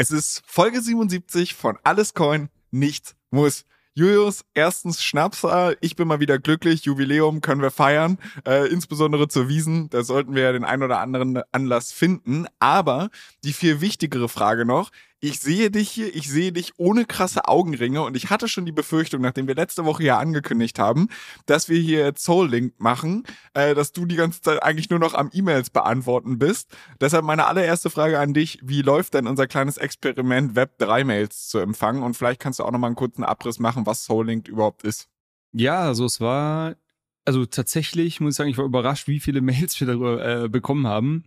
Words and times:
Es 0.00 0.12
ist 0.12 0.44
Folge 0.46 0.80
77 0.80 1.54
von 1.54 1.76
Alles 1.82 2.14
Coin, 2.14 2.50
nichts 2.70 3.16
muss. 3.32 3.64
Julius, 3.94 4.44
erstens 4.54 5.02
Schnapsal, 5.02 5.76
ich 5.80 5.96
bin 5.96 6.06
mal 6.06 6.20
wieder 6.20 6.38
glücklich, 6.38 6.84
Jubiläum 6.84 7.40
können 7.40 7.62
wir 7.62 7.72
feiern, 7.72 8.16
äh, 8.46 8.68
insbesondere 8.68 9.26
zur 9.26 9.48
Wiesen, 9.48 9.90
da 9.90 10.04
sollten 10.04 10.36
wir 10.36 10.42
ja 10.42 10.52
den 10.52 10.62
ein 10.62 10.84
oder 10.84 11.00
anderen 11.00 11.42
Anlass 11.50 11.90
finden. 11.90 12.46
Aber 12.60 13.10
die 13.42 13.52
viel 13.52 13.80
wichtigere 13.80 14.28
Frage 14.28 14.64
noch, 14.64 14.92
ich 15.20 15.40
sehe 15.40 15.70
dich 15.70 15.90
hier, 15.90 16.14
ich 16.14 16.28
sehe 16.28 16.52
dich 16.52 16.72
ohne 16.76 17.04
krasse 17.04 17.48
Augenringe 17.48 18.02
und 18.02 18.16
ich 18.16 18.30
hatte 18.30 18.48
schon 18.48 18.66
die 18.66 18.72
Befürchtung, 18.72 19.20
nachdem 19.20 19.48
wir 19.48 19.54
letzte 19.54 19.84
Woche 19.84 20.04
ja 20.04 20.18
angekündigt 20.18 20.78
haben, 20.78 21.08
dass 21.46 21.68
wir 21.68 21.78
hier 21.78 22.12
Soul 22.16 22.48
Link 22.48 22.74
machen, 22.78 23.24
äh, 23.54 23.74
dass 23.74 23.92
du 23.92 24.06
die 24.06 24.16
ganze 24.16 24.42
Zeit 24.42 24.62
eigentlich 24.62 24.90
nur 24.90 24.98
noch 24.98 25.14
am 25.14 25.30
E-Mails 25.32 25.70
beantworten 25.70 26.38
bist. 26.38 26.76
Deshalb 27.00 27.24
meine 27.24 27.46
allererste 27.46 27.90
Frage 27.90 28.18
an 28.18 28.34
dich, 28.34 28.60
wie 28.62 28.82
läuft 28.82 29.14
denn 29.14 29.26
unser 29.26 29.46
kleines 29.46 29.76
Experiment 29.76 30.54
Web 30.54 30.78
3 30.78 31.04
Mails 31.04 31.48
zu 31.48 31.58
empfangen 31.58 32.02
und 32.02 32.14
vielleicht 32.14 32.40
kannst 32.40 32.60
du 32.60 32.64
auch 32.64 32.70
noch 32.70 32.78
mal 32.78 32.86
einen 32.88 32.96
kurzen 32.96 33.24
Abriss 33.24 33.58
machen, 33.58 33.86
was 33.86 34.04
Soul 34.04 34.26
Link 34.26 34.48
überhaupt 34.48 34.84
ist. 34.84 35.08
Ja, 35.52 35.80
also 35.80 36.04
es 36.04 36.20
war 36.20 36.76
also 37.24 37.44
tatsächlich 37.44 38.20
muss 38.20 38.32
ich 38.32 38.36
sagen, 38.36 38.48
ich 38.48 38.56
war 38.56 38.64
überrascht, 38.64 39.06
wie 39.06 39.20
viele 39.20 39.42
Mails 39.42 39.78
wir 39.80 39.86
darüber 39.86 40.44
äh, 40.44 40.48
bekommen 40.48 40.86
haben. 40.86 41.24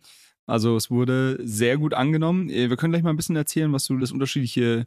Also 0.52 0.76
es 0.76 0.92
wurde 0.92 1.40
sehr 1.42 1.78
gut 1.78 1.94
angenommen. 1.94 2.50
Äh, 2.50 2.70
wir 2.70 2.76
können 2.76 2.92
gleich 2.92 3.04
mal 3.04 3.12
ein 3.12 3.16
bisschen 3.16 3.38
erzählen, 3.38 3.72
was 3.72 3.86
so 3.86 3.96
das 3.98 4.12
unterschiedliche 4.12 4.86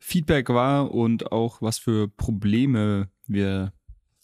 Feedback 0.00 0.48
war 0.48 0.92
und 0.92 1.30
auch 1.30 1.62
was 1.62 1.78
für 1.78 2.08
Probleme 2.08 3.08
wir 3.28 3.72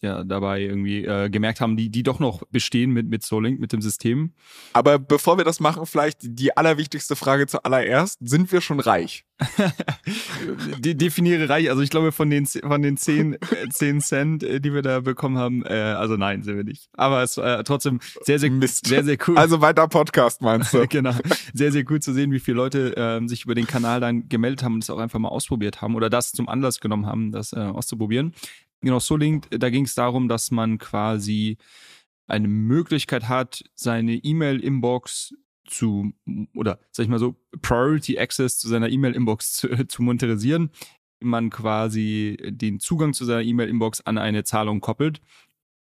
ja 0.03 0.25
dabei 0.25 0.63
irgendwie 0.63 1.05
äh, 1.05 1.29
gemerkt 1.29 1.61
haben, 1.61 1.77
die, 1.77 1.91
die 1.91 2.03
doch 2.03 2.19
noch 2.19 2.43
bestehen 2.51 2.91
mit, 2.91 3.09
mit 3.09 3.23
Solink, 3.23 3.61
mit 3.61 3.73
dem 3.73 3.83
System. 3.83 4.33
Aber 4.73 4.99
bevor 4.99 5.37
wir 5.39 5.45
das 5.45 5.61
machen, 5.61 5.85
vielleicht 5.87 6.19
die 6.23 6.57
allerwichtigste 6.57 7.17
Frage 7.17 7.47
zuallererst. 7.47 8.19
Sind 8.21 8.51
wir 8.53 8.61
schon 8.61 8.81
reich? 8.81 9.25
De 10.79 10.95
definiere 10.95 11.49
reich. 11.49 11.71
Also 11.71 11.83
ich 11.83 11.91
glaube, 11.91 12.13
von 12.13 12.31
den, 12.31 12.47
von 12.47 12.83
den 12.83 12.97
10, 12.97 13.39
10 13.71 13.97
äh, 13.97 14.01
Cent, 14.01 14.43
äh, 14.43 14.61
die 14.61 14.73
wir 14.73 14.83
da 14.83 15.01
bekommen 15.01 15.39
haben, 15.39 15.65
äh, 15.65 15.75
also 15.75 16.17
nein, 16.17 16.43
sind 16.43 16.57
wir 16.57 16.65
nicht. 16.65 16.89
Aber 16.95 17.23
es 17.23 17.37
war 17.37 17.61
äh, 17.61 17.65
trotzdem 17.65 18.01
sehr, 18.23 18.39
sehr, 18.39 18.51
Mist. 18.51 18.87
sehr, 18.87 19.05
sehr 19.05 19.17
cool. 19.27 19.37
Also 19.37 19.61
weiter 19.61 19.87
Podcast, 19.89 20.43
meinst 20.43 20.75
du? 20.75 20.87
genau. 20.89 21.15
Sehr, 21.55 21.73
sehr 21.73 21.85
cool 21.91 22.01
zu 22.01 22.13
sehen, 22.13 22.33
wie 22.33 22.41
viele 22.41 22.57
Leute 22.57 22.97
äh, 22.97 23.27
sich 23.29 23.45
über 23.45 23.55
den 23.55 23.67
Kanal 23.67 24.01
dann 24.01 24.29
gemeldet 24.29 24.63
haben 24.63 24.75
und 24.75 24.83
es 24.83 24.91
auch 24.91 24.99
einfach 24.99 25.19
mal 25.19 25.29
ausprobiert 25.29 25.83
haben 25.83 25.95
oder 25.95 26.11
das 26.11 26.33
zum 26.33 26.49
Anlass 26.49 26.81
genommen 26.81 27.07
haben, 27.07 27.33
das 27.33 27.53
äh, 27.53 27.59
auszuprobieren. 27.59 28.35
Genau, 28.83 28.99
Solink, 28.99 29.47
da 29.51 29.69
ging 29.71 29.85
es 29.85 29.95
darum, 29.95 30.29
dass 30.29 30.51
man 30.51 30.79
quasi 30.79 31.59
eine 32.27 32.49
Möglichkeit 32.49 33.29
hat, 33.29 33.65
seine 33.75 34.15
E-Mail-Inbox 34.15 35.35
zu, 35.67 36.13
oder 36.55 36.79
sag 36.91 37.05
ich 37.05 37.11
mal 37.11 37.19
so, 37.19 37.37
Priority 37.61 38.19
Access 38.19 38.59
zu 38.59 38.69
seiner 38.69 38.89
E-Mail-Inbox 38.89 39.55
zu, 39.55 39.69
zu 39.89 40.03
monetarisieren. 40.03 40.71
Man 41.23 41.51
quasi 41.51 42.39
den 42.47 42.81
Zugang 42.81 43.13
zu 43.13 43.25
seiner 43.25 43.43
E-Mail-Inbox 43.43 44.01
an 44.03 44.17
eine 44.17 44.45
Zahlung 44.45 44.81
koppelt. 44.81 45.21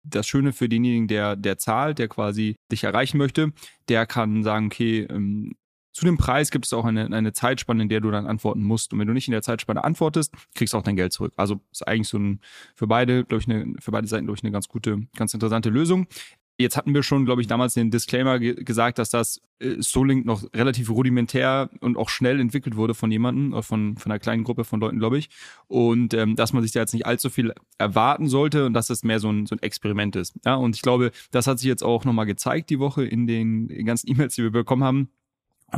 Das 0.05 0.27
Schöne 0.27 0.53
für 0.53 0.69
denjenigen, 0.69 1.09
der, 1.09 1.37
der 1.37 1.59
zahlt, 1.59 1.99
der 1.99 2.09
quasi 2.09 2.57
dich 2.71 2.85
erreichen 2.85 3.19
möchte, 3.19 3.53
der 3.89 4.05
kann 4.05 4.43
sagen, 4.43 4.67
okay, 4.67 5.07
ähm, 5.09 5.55
zu 5.93 6.07
dem 6.07 6.17
Preis 6.17 6.51
gibt 6.51 6.65
es 6.65 6.73
auch 6.73 6.85
eine, 6.85 7.07
eine 7.07 7.33
Zeitspanne, 7.33 7.83
in 7.83 7.89
der 7.89 8.01
du 8.01 8.11
dann 8.11 8.27
antworten 8.27 8.63
musst. 8.63 8.93
Und 8.93 8.99
wenn 8.99 9.07
du 9.07 9.13
nicht 9.13 9.29
in 9.29 9.33
der 9.33 9.43
Zeitspanne 9.43 9.85
antwortest, 9.85 10.35
kriegst 10.55 10.73
du 10.73 10.79
auch 10.79 10.83
dein 10.83 10.97
Geld 10.97 11.13
zurück. 11.13 11.35
Also 11.37 11.61
ist 11.71 11.87
eigentlich 11.87 12.09
so 12.09 12.19
ein, 12.19 12.41
für 12.75 12.87
beide, 12.87 13.25
glaube 13.25 13.43
ich, 13.43 13.49
eine, 13.49 13.75
für 13.79 13.91
beide 13.91 14.07
Seiten, 14.07 14.25
glaube 14.25 14.39
ich, 14.39 14.45
eine 14.45 14.53
ganz 14.53 14.69
gute, 14.69 15.07
ganz 15.17 15.35
interessante 15.35 15.69
Lösung. 15.69 16.07
Jetzt 16.59 16.77
hatten 16.77 16.95
wir 16.95 17.03
schon, 17.03 17.25
glaube 17.25 17.41
ich, 17.41 17.47
damals 17.47 17.75
den 17.75 17.91
Disclaimer 17.91 18.39
ge 18.39 18.55
gesagt, 18.55 18.99
dass 18.99 19.11
das 19.11 19.41
äh, 19.59 19.77
Solink 19.81 20.25
noch 20.25 20.45
relativ 20.55 20.91
rudimentär 20.91 21.71
und 21.81 21.97
auch 21.97 22.09
schnell 22.09 22.41
entwickelt 22.41 22.77
wurde 22.77 22.95
von 22.95 23.11
jemandem, 23.11 23.53
äh, 23.55 23.63
von, 23.63 23.97
von 23.97 24.13
einer 24.13 24.19
kleinen 24.19 24.45
Gruppe 24.45 24.65
von 24.65 24.79
Leuten, 24.79 24.99
glaube 24.99 25.19
ich. 25.19 25.29
Und 25.67 26.15
ähm, 26.15 26.37
dass 26.37 26.53
man 26.53 26.63
sich 26.63 26.73
da 26.73 26.81
jetzt 26.81 26.93
nicht 26.93 27.07
allzu 27.07 27.31
viel 27.31 27.53
erwarten 27.79 28.29
sollte 28.29 28.67
und 28.67 28.75
dass 28.75 28.87
das 28.87 29.03
mehr 29.03 29.19
so 29.19 29.31
ein, 29.31 29.47
so 29.47 29.57
ein 29.57 29.63
Experiment 29.63 30.15
ist. 30.15 30.39
Ja, 30.45 30.55
und 30.55 30.77
ich 30.77 30.83
glaube, 30.83 31.11
das 31.31 31.47
hat 31.47 31.59
sich 31.59 31.69
jetzt 31.69 31.83
auch 31.83 32.05
nochmal 32.05 32.27
gezeigt 32.27 32.71
die 32.71 32.79
Woche 32.79 33.05
in 33.05 33.27
den 33.27 33.69
ganzen 33.85 34.09
E-Mails, 34.11 34.35
die 34.35 34.43
wir 34.43 34.53
bekommen 34.53 34.85
haben 34.85 35.09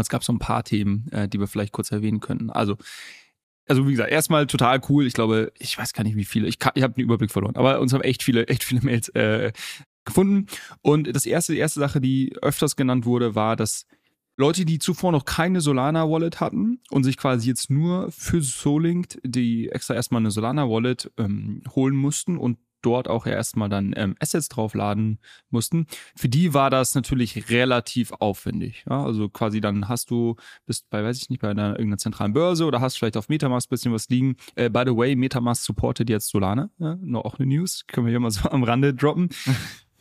es 0.01 0.09
gab 0.09 0.25
so 0.25 0.33
ein 0.33 0.39
paar 0.39 0.65
Themen, 0.65 1.07
äh, 1.13 1.29
die 1.29 1.41
wir 1.41 1.47
vielleicht 1.47 1.73
kurz 1.73 1.91
erwähnen 1.91 2.21
könnten. 2.21 2.51
Also, 2.51 2.77
also 3.67 3.87
wie 3.87 3.93
gesagt, 3.93 4.11
erstmal 4.11 4.47
total 4.47 4.81
cool. 4.89 5.07
Ich 5.07 5.15
glaube, 5.15 5.53
ich 5.59 5.79
weiß 5.79 5.93
gar 5.93 6.05
nicht, 6.05 6.17
wie 6.17 6.25
viele. 6.25 6.49
Ich, 6.49 6.59
ich 6.75 6.83
habe 6.83 6.95
den 6.95 7.05
Überblick 7.05 7.31
verloren, 7.31 7.57
aber 7.57 7.81
uns 7.81 7.93
haben 7.93 8.03
echt 8.03 8.23
viele, 8.23 8.49
echt 8.49 8.65
viele 8.65 8.83
Mails 8.83 9.09
äh, 9.11 9.53
gefunden. 10.05 10.47
Und 10.83 11.15
das 11.15 11.27
erste, 11.27 11.53
die 11.53 11.59
erste 11.59 11.81
Sache, 11.81 12.01
die 12.01 12.37
öfters 12.43 12.77
genannt 12.77 13.07
wurde, 13.07 13.35
war, 13.35 13.57
dass 13.57 13.87
Leute, 14.37 14.65
die 14.65 14.81
zuvor 14.81 15.13
noch 15.13 15.25
keine 15.25 15.61
Solana 15.61 16.11
Wallet 16.11 16.41
hatten 16.41 16.81
und 16.91 17.05
sich 17.05 17.17
quasi 17.17 17.49
jetzt 17.49 17.71
nur 17.71 18.11
für 18.11 18.43
Solink 18.43 19.21
die 19.23 19.69
extra 19.69 19.95
erstmal 19.95 20.21
eine 20.21 20.33
Solana 20.33 20.69
Wallet 20.69 21.13
ähm, 21.19 21.63
holen 21.75 21.95
mussten 21.95 22.37
und 22.37 22.59
dort 22.85 23.09
auch 23.09 23.27
erstmal 23.27 23.69
dann 23.69 23.95
ähm, 23.97 24.15
Assets 24.21 24.49
draufladen 24.49 25.19
mussten. 25.51 25.87
Für 26.17 26.29
die 26.29 26.55
war 26.55 26.71
das 26.71 26.95
natürlich 26.95 27.51
relativ 27.51 28.13
aufwendig. 28.13 28.85
Ja? 28.89 29.05
Also 29.05 29.29
quasi 29.29 29.61
dann 29.61 29.89
hast 29.89 30.11
du, 30.11 30.37
bist 30.67 30.89
bei, 30.91 31.03
weiß 31.03 31.21
ich 31.21 31.31
nicht, 31.31 31.41
bei 31.41 31.51
einer 31.51 31.71
irgendeiner 31.71 31.99
zentralen 31.99 32.33
Börse 32.33 32.65
oder 32.65 32.81
hast 32.81 32.97
vielleicht 32.97 33.17
auf 33.17 33.29
Metamask 33.29 33.69
bisschen 33.69 33.93
was 33.93 34.09
liegen. 34.09 34.37
Äh, 34.55 34.71
by 34.71 34.83
the 34.87 34.97
way, 34.97 35.17
Metamask 35.17 35.65
supportet 35.65 36.11
jetzt 36.11 36.29
Solana. 36.29 36.71
Ja? 36.79 36.97
Noch 37.01 37.25
auch 37.25 37.39
eine 37.39 37.47
News, 37.47 37.85
können 37.87 38.07
wir 38.07 38.11
hier 38.11 38.21
mal 38.21 38.31
so 38.31 38.49
am 38.49 38.63
Rande 38.63 38.95
droppen. 38.95 39.31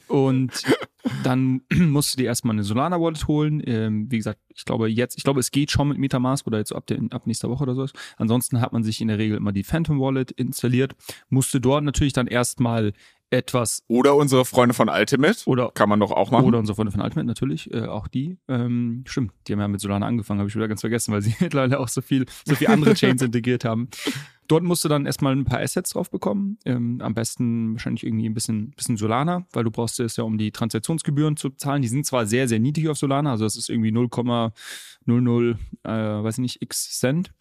Und 0.07 0.63
dann 1.23 1.61
musst 1.73 2.13
du 2.13 2.17
dir 2.17 2.25
erstmal 2.25 2.55
eine 2.55 2.63
Solana 2.63 2.99
Wallet 2.99 3.27
holen. 3.27 3.61
Ähm, 3.65 4.07
wie 4.09 4.17
gesagt, 4.17 4.39
ich 4.49 4.65
glaube 4.65 4.89
jetzt, 4.89 5.17
ich 5.17 5.23
glaube, 5.23 5.39
es 5.39 5.51
geht 5.51 5.71
schon 5.71 5.87
mit 5.87 5.97
Metamask 5.97 6.45
oder 6.47 6.57
jetzt 6.57 6.73
ab, 6.73 6.85
der, 6.87 6.99
ab 7.11 7.27
nächster 7.27 7.49
Woche 7.49 7.63
oder 7.63 7.75
so. 7.75 7.85
Ansonsten 8.17 8.61
hat 8.61 8.73
man 8.73 8.83
sich 8.83 9.01
in 9.01 9.07
der 9.07 9.17
Regel 9.17 9.37
immer 9.37 9.51
die 9.51 9.63
Phantom 9.63 9.99
Wallet 9.99 10.31
installiert, 10.31 10.95
musste 11.29 11.59
dort 11.59 11.83
natürlich 11.83 12.13
dann 12.13 12.27
erstmal 12.27 12.93
etwas. 13.33 13.83
Oder 13.87 14.15
unsere 14.15 14.45
Freunde 14.45 14.73
von 14.73 14.89
Ultimate. 14.89 15.39
Oder 15.45 15.71
kann 15.71 15.89
man 15.89 15.99
doch 15.99 16.11
auch 16.11 16.31
machen. 16.31 16.45
Oder 16.45 16.59
unsere 16.59 16.75
Freunde 16.75 16.91
von 16.91 17.01
Ultimate 17.01 17.25
natürlich, 17.25 17.73
äh, 17.73 17.85
auch 17.87 18.07
die. 18.07 18.37
Ähm, 18.47 19.03
stimmt, 19.07 19.33
die 19.47 19.53
haben 19.53 19.59
ja 19.59 19.67
mit 19.67 19.81
Solana 19.81 20.05
angefangen, 20.05 20.39
habe 20.39 20.49
ich 20.49 20.55
wieder 20.55 20.67
ganz 20.67 20.81
vergessen, 20.81 21.13
weil 21.13 21.21
sie 21.21 21.35
mittlerweile 21.39 21.79
auch 21.79 21.87
so 21.87 22.01
viel, 22.01 22.25
so 22.45 22.55
viel 22.55 22.67
andere 22.67 22.93
Chains 22.93 23.21
integriert 23.23 23.65
haben. 23.65 23.89
Dort 24.47 24.63
musst 24.63 24.83
du 24.83 24.89
dann 24.89 25.05
erstmal 25.05 25.35
ein 25.35 25.45
paar 25.45 25.61
Assets 25.61 25.91
drauf 25.91 26.09
bekommen. 26.09 26.57
Ähm, 26.65 26.99
am 27.01 27.13
besten 27.13 27.73
wahrscheinlich 27.73 28.03
irgendwie 28.05 28.27
ein 28.27 28.33
bisschen, 28.33 28.71
bisschen 28.71 28.97
Solana, 28.97 29.45
weil 29.53 29.63
du 29.63 29.71
brauchst 29.71 29.99
es 29.99 30.17
ja, 30.17 30.23
um 30.23 30.37
die 30.37 30.51
Transaktionsgebühren 30.51 31.37
zu 31.37 31.49
zahlen. 31.51 31.81
Die 31.81 31.87
sind 31.87 32.05
zwar 32.05 32.25
sehr, 32.25 32.47
sehr 32.47 32.59
niedrig 32.59 32.89
auf 32.89 32.97
Solana, 32.97 33.31
also 33.31 33.45
das 33.45 33.55
ist 33.55 33.69
irgendwie 33.69 33.91
0,00, 33.91 35.55
äh, 35.83 35.89
weiß 36.23 36.35
ich 36.35 36.41
nicht, 36.41 36.61
x 36.61 36.99
Cent 36.99 37.31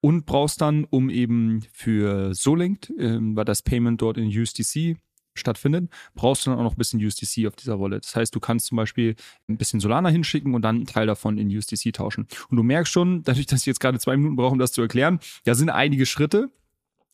und 0.00 0.26
brauchst 0.26 0.60
dann, 0.60 0.84
um 0.88 1.10
eben 1.10 1.62
für 1.72 2.34
Solink, 2.34 2.90
ähm, 2.98 3.36
weil 3.36 3.44
das 3.44 3.62
Payment 3.62 4.00
dort 4.00 4.16
in 4.16 4.28
USDC 4.28 4.96
stattfindet, 5.34 5.90
brauchst 6.14 6.46
du 6.46 6.50
dann 6.50 6.58
auch 6.58 6.64
noch 6.64 6.72
ein 6.72 6.78
bisschen 6.78 7.04
USDC 7.04 7.46
auf 7.46 7.56
dieser 7.56 7.80
Wallet. 7.80 8.04
Das 8.04 8.16
heißt, 8.16 8.34
du 8.34 8.40
kannst 8.40 8.66
zum 8.66 8.76
Beispiel 8.76 9.14
ein 9.48 9.56
bisschen 9.56 9.80
Solana 9.80 10.08
hinschicken 10.08 10.54
und 10.54 10.62
dann 10.62 10.76
einen 10.76 10.86
Teil 10.86 11.06
davon 11.06 11.38
in 11.38 11.54
USDC 11.54 11.92
tauschen. 11.92 12.26
Und 12.48 12.56
du 12.56 12.62
merkst 12.62 12.92
schon, 12.92 13.22
dadurch, 13.22 13.46
dass 13.46 13.60
ich 13.60 13.66
jetzt 13.66 13.80
gerade 13.80 13.98
zwei 13.98 14.16
Minuten 14.16 14.36
brauche, 14.36 14.52
um 14.52 14.58
das 14.58 14.72
zu 14.72 14.82
erklären, 14.82 15.20
da 15.44 15.54
sind 15.54 15.70
einige 15.70 16.06
Schritte. 16.06 16.50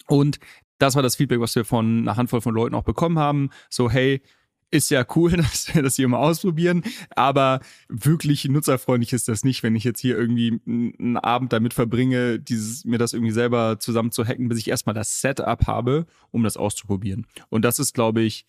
Und 0.09 0.39
das 0.79 0.95
war 0.95 1.03
das 1.03 1.17
Feedback, 1.17 1.41
was 1.41 1.55
wir 1.55 1.65
von 1.65 2.01
einer 2.01 2.17
Handvoll 2.17 2.41
von 2.41 2.55
Leuten 2.55 2.75
auch 2.75 2.85
bekommen 2.85 3.19
haben. 3.19 3.51
So, 3.71 3.91
hey, 3.91 4.23
ist 4.71 4.91
ja 4.91 5.05
cool, 5.15 5.31
dass 5.37 5.75
wir 5.75 5.83
das 5.83 5.97
hier 5.97 6.09
mal 6.09 6.19
ausprobieren, 6.19 6.83
aber 7.15 7.61
wirklich 7.89 8.45
nutzerfreundlich 8.47 9.13
ist 9.13 9.29
das 9.29 9.45
nicht, 9.45 9.63
wenn 9.63 9.77
ich 9.77 9.85
jetzt 9.85 10.01
hier 10.01 10.17
irgendwie 10.17 10.61
einen 10.67 11.17
Abend 11.17 11.53
damit 11.53 11.75
verbringe, 11.75 12.39
dieses, 12.39 12.85
mir 12.85 12.99
das 12.99 13.13
irgendwie 13.13 13.33
selber 13.33 13.79
zusammen 13.79 14.13
zu 14.13 14.25
hacken, 14.25 14.49
bis 14.49 14.59
ich 14.59 14.69
erstmal 14.69 14.95
das 14.95 15.21
Setup 15.21 15.67
habe, 15.67 16.07
um 16.31 16.43
das 16.43 16.57
auszuprobieren. 16.57 17.27
Und 17.49 17.65
das 17.65 17.79
ist, 17.79 17.95
glaube 17.95 18.23
ich, 18.23 18.47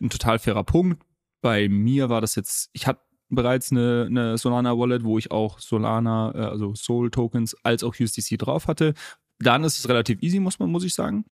ein 0.00 0.10
total 0.10 0.38
fairer 0.38 0.64
Punkt. 0.64 1.02
Bei 1.42 1.68
mir 1.68 2.08
war 2.08 2.20
das 2.20 2.34
jetzt, 2.34 2.70
ich 2.72 2.86
hatte 2.86 3.00
bereits 3.30 3.70
eine, 3.70 4.06
eine 4.08 4.38
Solana 4.38 4.76
Wallet, 4.76 5.04
wo 5.04 5.16
ich 5.16 5.30
auch 5.30 5.60
Solana, 5.60 6.32
äh, 6.34 6.38
also 6.38 6.74
Soul 6.74 7.10
Tokens 7.10 7.56
als 7.62 7.84
auch 7.84 7.94
USDC 7.98 8.38
drauf 8.38 8.66
hatte 8.66 8.94
dann 9.40 9.64
ist 9.64 9.78
es 9.78 9.88
relativ 9.88 10.22
easy, 10.22 10.38
muss 10.38 10.58
man, 10.58 10.70
muss 10.70 10.84
ich 10.84 10.94
sagen. 10.94 11.24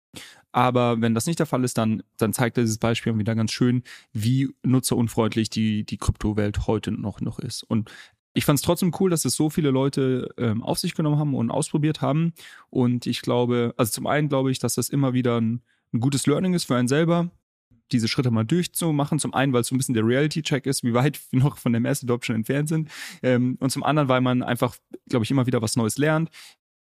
Aber 0.51 0.99
wenn 0.99 1.13
das 1.13 1.27
nicht 1.27 1.39
der 1.39 1.45
Fall 1.45 1.63
ist, 1.63 1.77
dann, 1.77 2.01
dann 2.17 2.33
zeigt 2.33 2.57
dieses 2.57 2.79
Beispiel 2.79 3.17
wieder 3.17 3.35
ganz 3.35 3.51
schön, 3.51 3.83
wie 4.11 4.49
nutzerunfreundlich 4.63 5.49
die, 5.49 5.85
die 5.85 5.97
Kryptowelt 5.97 6.67
heute 6.67 6.91
noch, 6.91 7.21
noch 7.21 7.39
ist. 7.39 7.63
Und 7.63 7.91
ich 8.33 8.45
fand 8.45 8.57
es 8.57 8.63
trotzdem 8.63 8.93
cool, 8.99 9.09
dass 9.09 9.25
es 9.25 9.35
so 9.35 9.49
viele 9.49 9.69
Leute 9.69 10.29
ähm, 10.37 10.63
auf 10.63 10.79
sich 10.79 10.95
genommen 10.95 11.19
haben 11.19 11.35
und 11.35 11.51
ausprobiert 11.51 12.01
haben. 12.01 12.33
Und 12.69 13.05
ich 13.05 13.21
glaube, 13.21 13.73
also 13.77 13.91
zum 13.91 14.07
einen 14.07 14.29
glaube 14.29 14.51
ich, 14.51 14.59
dass 14.59 14.75
das 14.75 14.89
immer 14.89 15.13
wieder 15.13 15.39
ein, 15.39 15.61
ein 15.93 15.99
gutes 15.99 16.25
Learning 16.25 16.53
ist 16.53 16.65
für 16.65 16.75
einen 16.75 16.87
selber, 16.87 17.29
diese 17.91 18.07
Schritte 18.07 18.31
mal 18.31 18.45
durchzumachen. 18.45 19.19
Zum 19.19 19.33
einen, 19.33 19.53
weil 19.53 19.61
es 19.61 19.67
so 19.67 19.75
ein 19.75 19.77
bisschen 19.77 19.95
der 19.95 20.05
Reality-Check 20.05 20.65
ist, 20.65 20.83
wie 20.83 20.93
weit 20.93 21.19
wir 21.31 21.39
noch 21.39 21.57
von 21.57 21.73
der 21.73 21.81
Mass 21.81 22.03
Adoption 22.03 22.35
entfernt 22.35 22.69
sind. 22.69 22.89
Ähm, 23.21 23.57
und 23.59 23.71
zum 23.71 23.83
anderen, 23.83 24.09
weil 24.09 24.21
man 24.21 24.43
einfach, 24.43 24.75
glaube 25.09 25.25
ich, 25.25 25.31
immer 25.31 25.45
wieder 25.45 25.61
was 25.61 25.75
Neues 25.75 25.97
lernt. 25.97 26.29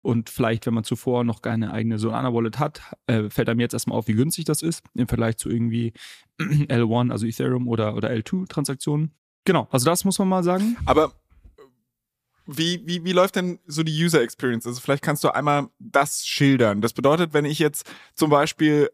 Und 0.07 0.31
vielleicht, 0.31 0.67
wenn 0.67 0.75
man 0.75 0.85
zuvor 0.85 1.25
noch 1.25 1.43
keine 1.43 1.73
eigene 1.73 1.99
Solana-Wallet 1.99 2.61
hat, 2.61 2.81
äh, 3.09 3.29
fällt 3.29 3.49
einem 3.49 3.59
jetzt 3.59 3.73
erstmal 3.73 3.99
auf, 3.99 4.07
wie 4.07 4.13
günstig 4.13 4.45
das 4.45 4.63
ist 4.63 4.85
im 4.95 5.09
Vergleich 5.09 5.37
zu 5.37 5.51
irgendwie 5.51 5.95
L1, 6.41 7.11
also 7.11 7.27
Ethereum 7.27 7.67
oder, 7.67 7.97
oder 7.97 8.11
L2-Transaktionen. 8.13 9.11
Genau, 9.45 9.67
also 9.73 9.85
das 9.85 10.05
muss 10.05 10.21
man 10.21 10.29
mal 10.29 10.45
sagen. 10.45 10.77
Aber 10.87 11.13
wie, 12.47 12.87
wie, 12.87 13.05
wie 13.05 13.11
läuft 13.11 13.35
denn 13.35 13.59
so 13.67 13.83
die 13.83 14.05
User 14.05 14.23
Experience? 14.23 14.65
Also 14.65 14.81
vielleicht 14.81 15.03
kannst 15.03 15.25
du 15.25 15.35
einmal 15.35 15.71
das 15.81 16.25
schildern. 16.25 16.83
Das 16.83 16.93
bedeutet, 16.93 17.35
wenn 17.35 17.45
ich 17.45 17.59
jetzt 17.59 17.91
zum 18.15 18.31
Beispiel, 18.31 18.89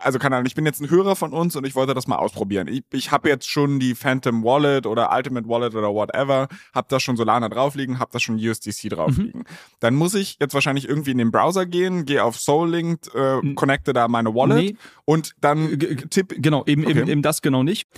also 0.00 0.18
keine 0.18 0.36
Ahnung, 0.36 0.46
ich 0.46 0.54
bin 0.54 0.66
jetzt 0.66 0.80
ein 0.80 0.90
Hörer 0.90 1.16
von 1.16 1.32
uns 1.32 1.56
und 1.56 1.66
ich 1.66 1.74
wollte 1.74 1.94
das 1.94 2.06
mal 2.06 2.16
ausprobieren. 2.16 2.68
Ich, 2.68 2.84
ich 2.92 3.10
habe 3.10 3.28
jetzt 3.28 3.48
schon 3.48 3.80
die 3.80 3.94
Phantom 3.94 4.44
Wallet 4.44 4.86
oder 4.86 5.10
Ultimate 5.14 5.48
Wallet 5.48 5.74
oder 5.74 5.92
whatever, 5.92 6.48
habe 6.74 6.86
da 6.88 7.00
schon 7.00 7.16
Solana 7.16 7.48
draufliegen, 7.48 7.98
habe 7.98 8.10
da 8.12 8.18
schon 8.18 8.36
USDC 8.36 8.90
draufliegen. 8.90 9.40
Mhm. 9.40 9.46
Dann 9.80 9.94
muss 9.94 10.14
ich 10.14 10.36
jetzt 10.40 10.54
wahrscheinlich 10.54 10.88
irgendwie 10.88 11.12
in 11.12 11.18
den 11.18 11.30
Browser 11.30 11.66
gehen, 11.66 12.04
gehe 12.04 12.22
auf 12.22 12.38
SoulLinked, 12.38 13.14
äh, 13.14 13.54
connecte 13.54 13.92
da 13.92 14.08
meine 14.08 14.34
Wallet 14.34 14.56
nee. 14.56 14.76
und 15.04 15.34
dann 15.40 15.78
tipp. 16.10 16.34
Genau, 16.36 16.64
eben, 16.66 16.84
okay. 16.84 16.98
eben, 16.98 17.08
eben 17.08 17.22
das 17.22 17.42
genau 17.42 17.62
nicht. 17.62 17.88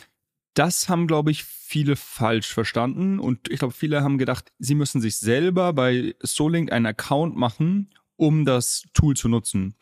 Das 0.54 0.88
haben, 0.88 1.06
glaube 1.06 1.30
ich, 1.30 1.44
viele 1.44 1.96
falsch 1.96 2.52
verstanden 2.54 3.18
und 3.18 3.50
ich 3.50 3.58
glaube, 3.58 3.74
viele 3.74 4.02
haben 4.02 4.18
gedacht, 4.18 4.52
sie 4.58 4.74
müssen 4.74 5.00
sich 5.00 5.18
selber 5.18 5.72
bei 5.72 6.14
Solink 6.20 6.72
einen 6.72 6.86
Account 6.86 7.36
machen, 7.36 7.90
um 8.16 8.44
das 8.44 8.84
Tool 8.94 9.14
zu 9.14 9.28
nutzen. 9.28 9.74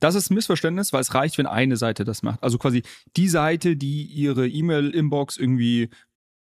Das 0.00 0.14
ist 0.14 0.30
ein 0.30 0.34
Missverständnis, 0.34 0.92
weil 0.92 1.00
es 1.00 1.14
reicht, 1.14 1.38
wenn 1.38 1.46
eine 1.46 1.76
Seite 1.76 2.04
das 2.04 2.22
macht. 2.22 2.42
Also 2.42 2.58
quasi 2.58 2.82
die 3.16 3.28
Seite, 3.28 3.76
die 3.76 4.04
ihre 4.04 4.48
E-Mail-Inbox 4.48 5.36
irgendwie 5.36 5.90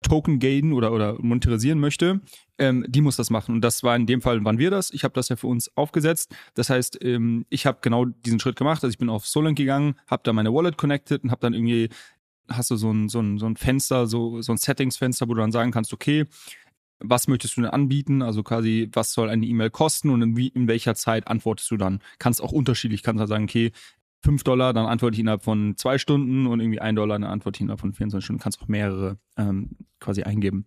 Token 0.03 0.39
gainen 0.39 0.73
oder, 0.73 0.91
oder 0.91 1.15
monetarisieren 1.19 1.79
möchte, 1.79 2.21
ähm, 2.57 2.85
die 2.88 3.01
muss 3.01 3.15
das 3.15 3.29
machen. 3.29 3.55
Und 3.55 3.61
das 3.61 3.83
war 3.83 3.95
in 3.95 4.05
dem 4.05 4.21
Fall, 4.21 4.44
waren 4.45 4.59
wir 4.59 4.69
das. 4.69 4.91
Ich 4.91 5.03
habe 5.03 5.13
das 5.13 5.29
ja 5.29 5.35
für 5.35 5.47
uns 5.47 5.75
aufgesetzt. 5.75 6.35
Das 6.53 6.69
heißt, 6.69 7.03
ähm, 7.03 7.45
ich 7.49 7.65
habe 7.65 7.79
genau 7.81 8.05
diesen 8.05 8.39
Schritt 8.39 8.55
gemacht. 8.55 8.83
Also 8.83 8.91
ich 8.91 8.97
bin 8.97 9.09
auf 9.09 9.25
Solent 9.25 9.57
gegangen, 9.57 9.95
habe 10.07 10.21
da 10.23 10.33
meine 10.33 10.53
Wallet 10.53 10.77
connected 10.77 11.23
und 11.23 11.31
habe 11.31 11.41
dann 11.41 11.53
irgendwie 11.53 11.89
hast 12.49 12.71
du 12.71 12.75
so 12.75 12.91
ein, 12.91 13.09
so 13.09 13.19
ein, 13.19 13.38
so 13.38 13.45
ein 13.45 13.57
Fenster, 13.57 14.07
so, 14.07 14.41
so 14.41 14.53
ein 14.53 14.57
Settings-Fenster, 14.57 15.27
wo 15.27 15.33
du 15.33 15.41
dann 15.41 15.51
sagen 15.51 15.71
kannst, 15.71 15.94
okay, 15.94 16.25
was 16.99 17.27
möchtest 17.27 17.57
du 17.57 17.61
denn 17.61 17.69
anbieten? 17.69 18.21
Also 18.21 18.44
quasi, 18.44 18.89
was 18.94 19.13
soll 19.13 19.29
eine 19.29 19.45
E-Mail 19.45 19.69
kosten 19.69 20.09
und 20.09 20.21
in, 20.21 20.38
wie, 20.38 20.47
in 20.47 20.67
welcher 20.67 20.95
Zeit 20.95 21.27
antwortest 21.27 21.69
du 21.71 21.77
dann? 21.77 21.99
Kannst 22.19 22.41
auch 22.41 22.51
unterschiedlich, 22.51 23.03
kannst 23.03 23.19
halt 23.19 23.29
sagen, 23.29 23.45
okay, 23.45 23.71
5 24.23 24.44
Dollar, 24.44 24.73
dann 24.73 24.88
antworte 24.88 25.15
ich 25.15 25.19
innerhalb 25.19 25.44
von 25.44 25.77
zwei 25.77 25.97
Stunden 25.97 26.47
und 26.47 26.59
irgendwie 26.59 26.81
1 26.81 26.95
Dollar, 26.95 27.19
dann 27.19 27.29
antworte 27.29 27.57
ich 27.57 27.61
innerhalb 27.61 27.79
von 27.79 27.94
24 27.94 28.25
Stunden. 28.25 28.41
Kannst 28.41 28.61
auch 28.61 28.67
mehrere 28.67 29.17
ähm, 29.38 29.69
quasi 29.99 30.23
eingeben. 30.23 30.65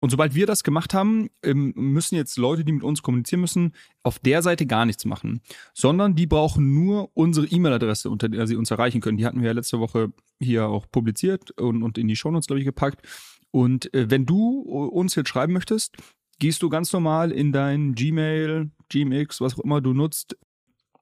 Und 0.00 0.10
sobald 0.10 0.34
wir 0.34 0.46
das 0.46 0.62
gemacht 0.62 0.94
haben, 0.94 1.28
ähm, 1.42 1.72
müssen 1.74 2.14
jetzt 2.14 2.38
Leute, 2.38 2.64
die 2.64 2.72
mit 2.72 2.84
uns 2.84 3.02
kommunizieren 3.02 3.40
müssen, 3.40 3.72
auf 4.04 4.20
der 4.20 4.42
Seite 4.42 4.64
gar 4.64 4.86
nichts 4.86 5.04
machen, 5.04 5.40
sondern 5.74 6.14
die 6.14 6.26
brauchen 6.26 6.72
nur 6.72 7.10
unsere 7.14 7.46
E-Mail-Adresse, 7.46 8.08
unter 8.08 8.28
der 8.28 8.46
sie 8.46 8.54
uns 8.54 8.70
erreichen 8.70 9.00
können. 9.00 9.18
Die 9.18 9.26
hatten 9.26 9.40
wir 9.40 9.48
ja 9.48 9.54
letzte 9.54 9.80
Woche 9.80 10.12
hier 10.38 10.68
auch 10.68 10.86
publiziert 10.90 11.50
und, 11.52 11.82
und 11.82 11.98
in 11.98 12.06
die 12.06 12.14
Shownotes, 12.14 12.46
glaube 12.46 12.60
ich, 12.60 12.64
gepackt. 12.64 13.02
Und 13.58 13.92
äh, 13.92 14.08
wenn 14.08 14.24
du 14.24 14.60
uns 14.60 15.16
jetzt 15.16 15.30
schreiben 15.30 15.52
möchtest, 15.52 15.96
gehst 16.38 16.62
du 16.62 16.68
ganz 16.68 16.92
normal 16.92 17.32
in 17.32 17.50
dein 17.50 17.96
Gmail, 17.96 18.70
Gmx, 18.88 19.40
was 19.40 19.58
auch 19.58 19.64
immer 19.64 19.80
du 19.80 19.94
nutzt, 19.94 20.36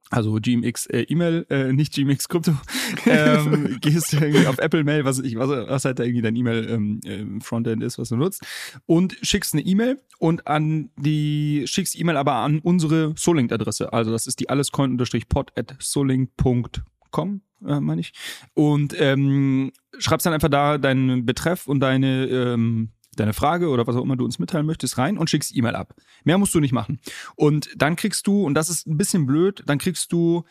also 0.08 0.38
GMX 0.40 0.86
äh, 0.86 1.02
E-Mail, 1.02 1.44
äh, 1.50 1.70
nicht 1.74 1.92
GMX 1.92 2.30
Krypto, 2.30 2.52
ähm, 3.06 3.76
gehst 3.82 4.14
irgendwie 4.14 4.46
auf 4.46 4.56
Apple 4.56 4.84
Mail, 4.84 5.04
was 5.04 5.18
ich 5.18 5.36
was, 5.36 5.50
was 5.50 5.84
halt 5.84 5.98
da 5.98 6.04
irgendwie 6.04 6.22
dein 6.22 6.34
E-Mail 6.34 6.66
ähm, 6.70 7.00
äh, 7.04 7.44
Frontend 7.44 7.82
ist, 7.82 7.98
was 7.98 8.08
du 8.08 8.16
nutzt. 8.16 8.42
Und 8.86 9.18
schickst 9.20 9.52
eine 9.52 9.62
E-Mail 9.62 10.00
und 10.18 10.46
an 10.46 10.88
die 10.96 11.64
schickst 11.66 11.98
E-Mail 11.98 12.16
aber 12.16 12.36
an 12.36 12.60
unsere 12.60 13.12
Solink 13.18 13.52
Adresse, 13.52 13.92
also 13.92 14.12
das 14.12 14.26
ist 14.26 14.40
die 14.40 14.48
allescoin-pod 14.48 15.52
at 15.58 15.76
solink.com 15.78 17.42
äh, 17.64 17.80
meine 17.80 18.00
ich. 18.00 18.12
Und 18.54 18.94
ähm, 18.98 19.72
schreibst 19.98 20.26
dann 20.26 20.32
einfach 20.32 20.48
da 20.48 20.78
deinen 20.78 21.26
Betreff 21.26 21.66
und 21.66 21.80
deine 21.80 22.26
ähm, 22.26 22.90
deine 23.16 23.32
Frage 23.32 23.68
oder 23.68 23.86
was 23.86 23.96
auch 23.96 24.02
immer 24.02 24.16
du 24.16 24.24
uns 24.24 24.38
mitteilen 24.38 24.66
möchtest 24.66 24.98
rein 24.98 25.18
und 25.18 25.30
schickst 25.30 25.56
E-Mail 25.56 25.74
ab. 25.74 25.94
Mehr 26.24 26.38
musst 26.38 26.54
du 26.54 26.60
nicht 26.60 26.72
machen. 26.72 27.00
Und 27.34 27.70
dann 27.76 27.96
kriegst 27.96 28.26
du, 28.26 28.44
und 28.44 28.54
das 28.54 28.68
ist 28.68 28.86
ein 28.86 28.96
bisschen 28.96 29.26
blöd, 29.26 29.62
dann 29.66 29.78
kriegst 29.78 30.12
du 30.12 30.44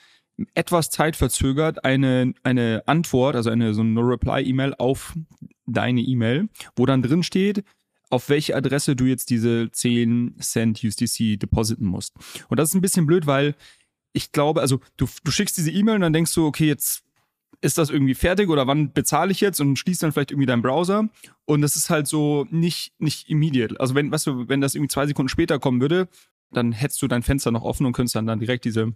etwas 0.53 0.89
zeitverzögert 0.89 1.85
eine, 1.85 2.33
eine 2.43 2.83
Antwort, 2.87 3.35
also 3.35 3.49
eine 3.49 3.73
so 3.73 3.81
eine 3.81 3.91
No-Reply-E-Mail 3.91 4.73
auf 4.77 5.13
deine 5.65 6.01
E-Mail, 6.01 6.49
wo 6.75 6.85
dann 6.85 7.01
drin 7.01 7.23
steht, 7.23 7.63
auf 8.09 8.29
welche 8.29 8.55
Adresse 8.55 8.95
du 8.95 9.05
jetzt 9.05 9.29
diese 9.29 9.71
10 9.71 10.35
Cent 10.39 10.83
USDC 10.83 11.39
depositen 11.39 11.87
musst. 11.87 12.13
Und 12.49 12.59
das 12.59 12.69
ist 12.69 12.75
ein 12.75 12.81
bisschen 12.81 13.05
blöd, 13.05 13.27
weil 13.27 13.55
ich 14.13 14.31
glaube, 14.31 14.61
also 14.61 14.79
du, 14.97 15.07
du 15.23 15.31
schickst 15.31 15.57
diese 15.57 15.71
E-Mail 15.71 15.95
und 15.95 16.01
dann 16.01 16.13
denkst 16.13 16.33
du, 16.33 16.45
okay, 16.45 16.67
jetzt 16.67 17.04
ist 17.65 17.79
das 17.79 17.89
irgendwie 17.89 18.13
fertig 18.13 18.49
oder 18.49 18.67
wann 18.67 18.93
bezahle 18.93 19.31
ich 19.31 19.41
jetzt 19.41 19.59
und 19.59 19.77
schließt 19.77 20.03
dann 20.03 20.11
vielleicht 20.11 20.31
irgendwie 20.31 20.45
deinen 20.45 20.61
Browser. 20.61 21.09
Und 21.45 21.61
das 21.61 21.75
ist 21.75 21.89
halt 21.89 22.07
so 22.07 22.45
nicht, 22.51 22.93
nicht 22.99 23.27
immediate. 23.27 23.79
Also 23.79 23.95
wenn, 23.95 24.11
weißt 24.11 24.27
du, 24.27 24.47
wenn 24.47 24.61
das 24.61 24.75
irgendwie 24.75 24.93
zwei 24.93 25.07
Sekunden 25.07 25.29
später 25.29 25.57
kommen 25.57 25.81
würde, 25.81 26.07
dann 26.51 26.71
hättest 26.71 27.01
du 27.01 27.07
dein 27.07 27.23
Fenster 27.23 27.49
noch 27.49 27.63
offen 27.63 27.87
und 27.87 27.93
könntest 27.93 28.15
dann, 28.15 28.27
dann 28.27 28.39
direkt 28.39 28.65
diese 28.65 28.93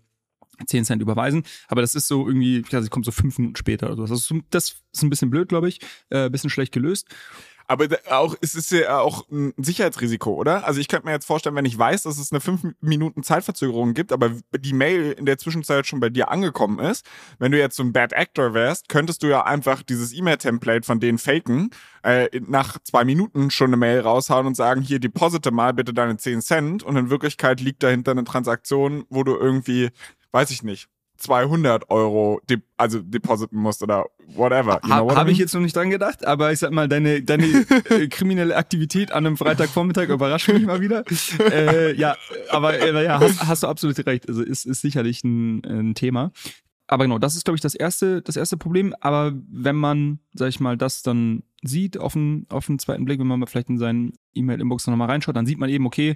10 0.67 0.85
Cent 0.85 1.01
überweisen. 1.01 1.43
Aber 1.67 1.81
das 1.81 1.95
ist 1.95 2.07
so 2.07 2.27
irgendwie, 2.27 2.63
also 2.71 2.89
kommt 2.89 3.05
so 3.05 3.11
fünf 3.11 3.39
Minuten 3.39 3.55
später 3.55 3.87
oder 3.87 3.95
so. 3.95 4.13
Das 4.13 4.29
ist, 4.29 4.33
das 4.51 4.75
ist 4.93 5.03
ein 5.03 5.09
bisschen 5.09 5.31
blöd, 5.31 5.49
glaube 5.49 5.67
ich. 5.67 5.79
Äh, 6.09 6.29
bisschen 6.29 6.51
schlecht 6.51 6.71
gelöst. 6.71 7.07
Aber 7.69 7.87
auch, 8.09 8.35
es 8.41 8.55
ist 8.55 8.71
ja 8.71 8.99
auch 8.99 9.29
ein 9.29 9.53
Sicherheitsrisiko, 9.57 10.33
oder? 10.33 10.65
Also 10.65 10.81
ich 10.81 10.87
könnte 10.87 11.05
mir 11.05 11.11
jetzt 11.11 11.27
vorstellen, 11.27 11.55
wenn 11.55 11.65
ich 11.65 11.77
weiß, 11.77 12.01
dass 12.01 12.17
es 12.17 12.31
eine 12.31 12.41
fünf 12.41 12.63
Minuten 12.81 13.21
Zeitverzögerung 13.21 13.93
gibt, 13.93 14.11
aber 14.11 14.31
die 14.57 14.73
Mail 14.73 15.11
in 15.11 15.27
der 15.27 15.37
Zwischenzeit 15.37 15.85
schon 15.85 15.99
bei 15.99 16.09
dir 16.09 16.31
angekommen 16.31 16.79
ist, 16.79 17.05
wenn 17.37 17.51
du 17.51 17.59
jetzt 17.59 17.75
so 17.75 17.83
ein 17.83 17.93
Bad 17.93 18.15
Actor 18.15 18.55
wärst, 18.55 18.89
könntest 18.89 19.21
du 19.21 19.27
ja 19.27 19.43
einfach 19.45 19.83
dieses 19.83 20.13
E-Mail-Template 20.13 20.83
von 20.83 20.99
denen 20.99 21.19
faken, 21.19 21.69
äh, 22.01 22.27
nach 22.47 22.79
zwei 22.83 23.05
Minuten 23.05 23.51
schon 23.51 23.67
eine 23.67 23.77
Mail 23.77 23.99
raushauen 23.99 24.47
und 24.47 24.55
sagen, 24.55 24.81
hier 24.81 24.97
deposite 24.99 25.51
mal 25.51 25.71
bitte 25.75 25.93
deine 25.93 26.17
10 26.17 26.41
Cent 26.41 26.81
und 26.81 26.95
in 26.95 27.11
Wirklichkeit 27.11 27.61
liegt 27.61 27.83
dahinter 27.83 28.13
eine 28.13 28.23
Transaktion, 28.23 29.05
wo 29.09 29.23
du 29.23 29.35
irgendwie, 29.35 29.91
weiß 30.31 30.49
ich 30.49 30.63
nicht, 30.63 30.89
200 31.19 31.89
Euro 31.89 32.41
de 32.49 32.59
also 32.77 32.99
depositen 32.99 33.59
musst 33.59 33.83
oder 33.83 34.05
whatever. 34.35 34.79
You 34.83 34.89
know 34.89 35.15
Habe 35.15 35.31
ich 35.31 35.37
jetzt 35.37 35.53
noch 35.53 35.61
nicht 35.61 35.75
dran 35.75 35.89
gedacht, 35.89 36.25
aber 36.25 36.51
ich 36.51 36.59
sag 36.59 36.71
mal, 36.71 36.87
deine, 36.87 37.21
deine 37.21 37.45
äh, 37.89 38.07
kriminelle 38.09 38.55
Aktivität 38.55 39.11
an 39.11 39.25
einem 39.25 39.37
Freitagvormittag 39.37 40.09
überrascht 40.09 40.47
mich 40.47 40.65
mal 40.65 40.79
wieder. 40.81 41.03
äh, 41.51 41.93
ja, 41.95 42.15
aber 42.49 42.79
äh, 42.79 43.03
ja, 43.03 43.19
hast, 43.19 43.45
hast 43.45 43.63
du 43.63 43.67
absolut 43.67 43.97
recht. 44.05 44.27
Also 44.29 44.41
ist, 44.41 44.65
ist 44.65 44.81
sicherlich 44.81 45.23
ein, 45.23 45.63
ein 45.65 45.95
Thema. 45.95 46.31
Aber 46.87 47.03
genau, 47.03 47.19
das 47.19 47.35
ist, 47.35 47.45
glaube 47.45 47.55
ich, 47.55 47.61
das 47.61 47.75
erste, 47.75 48.21
das 48.23 48.35
erste 48.35 48.57
Problem. 48.57 48.95
Aber 48.99 49.33
wenn 49.51 49.75
man, 49.75 50.19
sag 50.33 50.49
ich 50.49 50.59
mal, 50.59 50.75
das 50.75 51.03
dann 51.03 51.43
sieht 51.61 51.99
auf 51.99 52.13
den, 52.13 52.47
auf 52.49 52.65
den 52.65 52.79
zweiten 52.79 53.05
Blick, 53.05 53.19
wenn 53.19 53.27
man 53.27 53.39
mal 53.39 53.45
vielleicht 53.45 53.69
in 53.69 53.77
seinen 53.77 54.13
E-Mail-Inbox 54.33 54.87
nochmal 54.87 55.09
reinschaut, 55.09 55.35
dann 55.35 55.45
sieht 55.45 55.59
man 55.59 55.69
eben, 55.69 55.85
okay, 55.85 56.15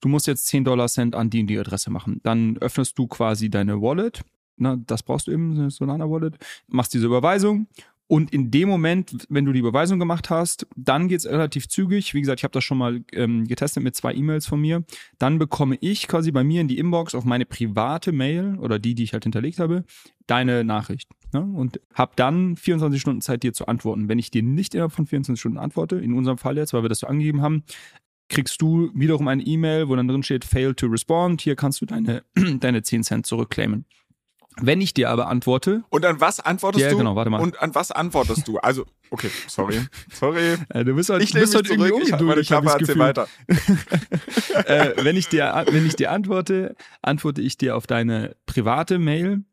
du 0.00 0.08
musst 0.08 0.26
jetzt 0.26 0.46
10 0.46 0.64
Dollar 0.64 0.88
Cent 0.88 1.14
an 1.14 1.30
die 1.30 1.40
und 1.40 1.46
die 1.46 1.58
Adresse 1.58 1.90
machen. 1.90 2.20
Dann 2.22 2.56
öffnest 2.58 2.98
du 2.98 3.06
quasi 3.06 3.50
deine 3.50 3.80
Wallet. 3.80 4.22
Na, 4.56 4.76
das 4.86 5.02
brauchst 5.02 5.26
du 5.26 5.32
eben, 5.32 5.52
eine 5.52 5.70
Solana 5.70 6.10
Wallet. 6.10 6.36
Machst 6.68 6.92
diese 6.92 7.06
Überweisung. 7.06 7.66
Und 8.10 8.32
in 8.32 8.50
dem 8.50 8.68
Moment, 8.68 9.24
wenn 9.28 9.44
du 9.44 9.52
die 9.52 9.60
Überweisung 9.60 10.00
gemacht 10.00 10.30
hast, 10.30 10.66
dann 10.74 11.06
geht's 11.06 11.26
relativ 11.26 11.68
zügig. 11.68 12.12
Wie 12.12 12.20
gesagt, 12.20 12.40
ich 12.40 12.44
habe 12.44 12.50
das 12.50 12.64
schon 12.64 12.76
mal 12.76 13.04
ähm, 13.12 13.46
getestet 13.46 13.84
mit 13.84 13.94
zwei 13.94 14.12
E-Mails 14.12 14.48
von 14.48 14.60
mir. 14.60 14.82
Dann 15.18 15.38
bekomme 15.38 15.78
ich 15.80 16.08
quasi 16.08 16.32
bei 16.32 16.42
mir 16.42 16.60
in 16.60 16.66
die 16.66 16.78
Inbox 16.78 17.14
auf 17.14 17.24
meine 17.24 17.46
private 17.46 18.10
Mail 18.10 18.58
oder 18.58 18.80
die, 18.80 18.96
die 18.96 19.04
ich 19.04 19.12
halt 19.12 19.22
hinterlegt 19.22 19.60
habe, 19.60 19.84
deine 20.26 20.64
Nachricht. 20.64 21.08
Ne? 21.32 21.42
Und 21.42 21.80
habe 21.94 22.10
dann 22.16 22.56
24 22.56 23.00
Stunden 23.00 23.20
Zeit, 23.20 23.44
dir 23.44 23.52
zu 23.52 23.68
antworten. 23.68 24.08
Wenn 24.08 24.18
ich 24.18 24.32
dir 24.32 24.42
nicht 24.42 24.74
innerhalb 24.74 24.90
von 24.90 25.06
24 25.06 25.38
Stunden 25.38 25.58
antworte, 25.58 25.94
in 25.94 26.12
unserem 26.12 26.36
Fall 26.36 26.56
jetzt, 26.56 26.72
weil 26.72 26.82
wir 26.82 26.88
das 26.88 26.98
so 26.98 27.06
angegeben 27.06 27.42
haben, 27.42 27.62
kriegst 28.30 28.62
du 28.62 28.90
wiederum 28.94 29.28
eine 29.28 29.42
E-Mail, 29.42 29.88
wo 29.88 29.96
dann 29.96 30.08
drin 30.08 30.22
steht, 30.22 30.44
fail 30.44 30.74
to 30.74 30.86
respond, 30.86 31.42
hier 31.42 31.56
kannst 31.56 31.80
du 31.82 31.86
deine, 31.86 32.24
deine 32.34 32.82
10 32.82 33.04
Cent 33.04 33.26
zurückclaimen. 33.26 33.84
Wenn 34.60 34.80
ich 34.80 34.94
dir 34.94 35.10
aber 35.10 35.28
antworte. 35.28 35.84
Und 35.90 36.04
an 36.04 36.20
was 36.20 36.40
antwortest 36.40 36.84
ja, 36.84 36.90
du? 36.90 36.98
genau, 36.98 37.14
warte 37.14 37.30
mal. 37.30 37.40
Und 37.40 37.60
an 37.62 37.74
was 37.74 37.92
antwortest 37.92 38.48
du? 38.48 38.58
Also, 38.58 38.84
Okay, 39.12 39.30
sorry. 39.48 39.80
Sorry. 40.12 40.56
Äh, 40.68 40.84
du 40.84 40.94
bist 40.94 41.10
halt, 41.10 41.22
Ich 41.22 41.32
du 41.32 41.40
bist 41.40 41.54
mich 41.54 41.70
irgendwie 41.70 42.10
zurück. 42.10 42.38
Ich 42.38 42.52
habe 42.52 42.64
meine 42.64 42.78
ungeduldig, 42.78 42.96
Klappe, 42.96 42.98
weiter. 42.98 43.28
äh, 44.66 45.04
wenn, 45.04 45.16
ich 45.16 45.28
dir, 45.28 45.64
wenn 45.68 45.84
ich 45.84 45.96
dir 45.96 46.12
antworte, 46.12 46.76
antworte 47.02 47.42
ich 47.42 47.58
dir 47.58 47.76
auf 47.76 47.86
deine 47.86 48.36
private 48.46 48.98
Mail 48.98 49.44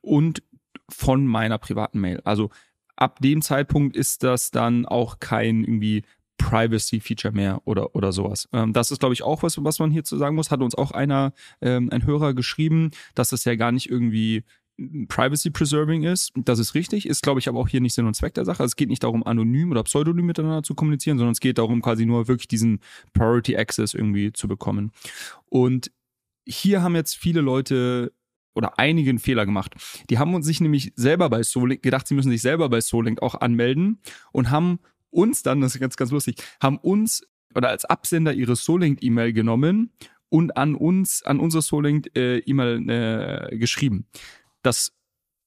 und 0.00 0.42
von 0.88 1.26
meiner 1.26 1.58
privaten 1.58 2.00
Mail. 2.00 2.20
Also 2.24 2.50
ab 2.94 3.18
dem 3.20 3.42
Zeitpunkt 3.42 3.96
ist 3.96 4.22
das 4.22 4.52
dann 4.52 4.86
auch 4.86 5.18
kein 5.18 5.64
irgendwie 5.64 6.04
Privacy-Feature 6.38 7.32
mehr 7.32 7.62
oder, 7.64 7.94
oder 7.94 8.12
sowas. 8.12 8.48
Ähm, 8.52 8.72
das 8.72 8.90
ist, 8.90 9.00
glaube 9.00 9.14
ich, 9.14 9.22
auch 9.22 9.42
was, 9.42 9.62
was 9.62 9.78
man 9.78 9.90
hierzu 9.90 10.16
sagen 10.16 10.36
muss. 10.36 10.50
Hat 10.50 10.60
uns 10.60 10.74
auch 10.74 10.90
einer, 10.90 11.32
ähm, 11.60 11.90
ein 11.90 12.04
Hörer 12.06 12.34
geschrieben, 12.34 12.90
dass 13.14 13.30
das 13.30 13.44
ja 13.44 13.54
gar 13.54 13.72
nicht 13.72 13.88
irgendwie 13.90 14.44
Privacy 15.08 15.50
Preserving 15.50 16.02
ist. 16.02 16.32
Das 16.34 16.58
ist 16.58 16.74
richtig, 16.74 17.06
ist, 17.06 17.22
glaube 17.22 17.40
ich, 17.40 17.48
aber 17.48 17.60
auch 17.60 17.68
hier 17.68 17.80
nicht 17.80 17.94
Sinn 17.94 18.06
und 18.06 18.14
Zweck 18.14 18.34
der 18.34 18.44
Sache. 18.44 18.60
Also 18.60 18.72
es 18.72 18.76
geht 18.76 18.88
nicht 18.88 19.02
darum, 19.02 19.24
anonym 19.24 19.70
oder 19.70 19.84
pseudonym 19.84 20.26
miteinander 20.26 20.62
zu 20.62 20.74
kommunizieren, 20.74 21.18
sondern 21.18 21.32
es 21.32 21.40
geht 21.40 21.58
darum, 21.58 21.82
quasi 21.82 22.06
nur 22.06 22.28
wirklich 22.28 22.48
diesen 22.48 22.80
Priority 23.12 23.56
Access 23.56 23.94
irgendwie 23.94 24.32
zu 24.32 24.48
bekommen. 24.48 24.92
Und 25.48 25.92
hier 26.46 26.82
haben 26.82 26.96
jetzt 26.96 27.16
viele 27.16 27.40
Leute 27.40 28.12
oder 28.54 28.78
einige 28.78 29.10
einen 29.10 29.18
Fehler 29.18 29.46
gemacht. 29.46 29.74
Die 30.10 30.18
haben 30.18 30.34
uns 30.34 30.46
sich 30.46 30.60
nämlich 30.60 30.92
selber 30.96 31.30
bei 31.30 31.42
Solink 31.42 31.82
gedacht, 31.82 32.06
sie 32.06 32.14
müssen 32.14 32.30
sich 32.30 32.42
selber 32.42 32.68
bei 32.68 32.80
Solink 32.80 33.22
auch 33.22 33.34
anmelden 33.36 34.00
und 34.32 34.50
haben 34.50 34.78
uns 35.12 35.42
dann, 35.42 35.60
das 35.60 35.74
ist 35.74 35.80
ganz, 35.80 35.96
ganz 35.96 36.10
lustig, 36.10 36.36
haben 36.60 36.78
uns 36.78 37.26
oder 37.54 37.68
als 37.68 37.84
Absender 37.84 38.32
ihre 38.32 38.56
Solink-E-Mail 38.56 39.32
genommen 39.32 39.92
und 40.28 40.56
an 40.56 40.74
uns, 40.74 41.22
an 41.22 41.38
unsere 41.38 41.62
Solink-E-Mail 41.62 42.88
äh, 42.88 43.56
geschrieben. 43.58 44.06
Das 44.62 44.94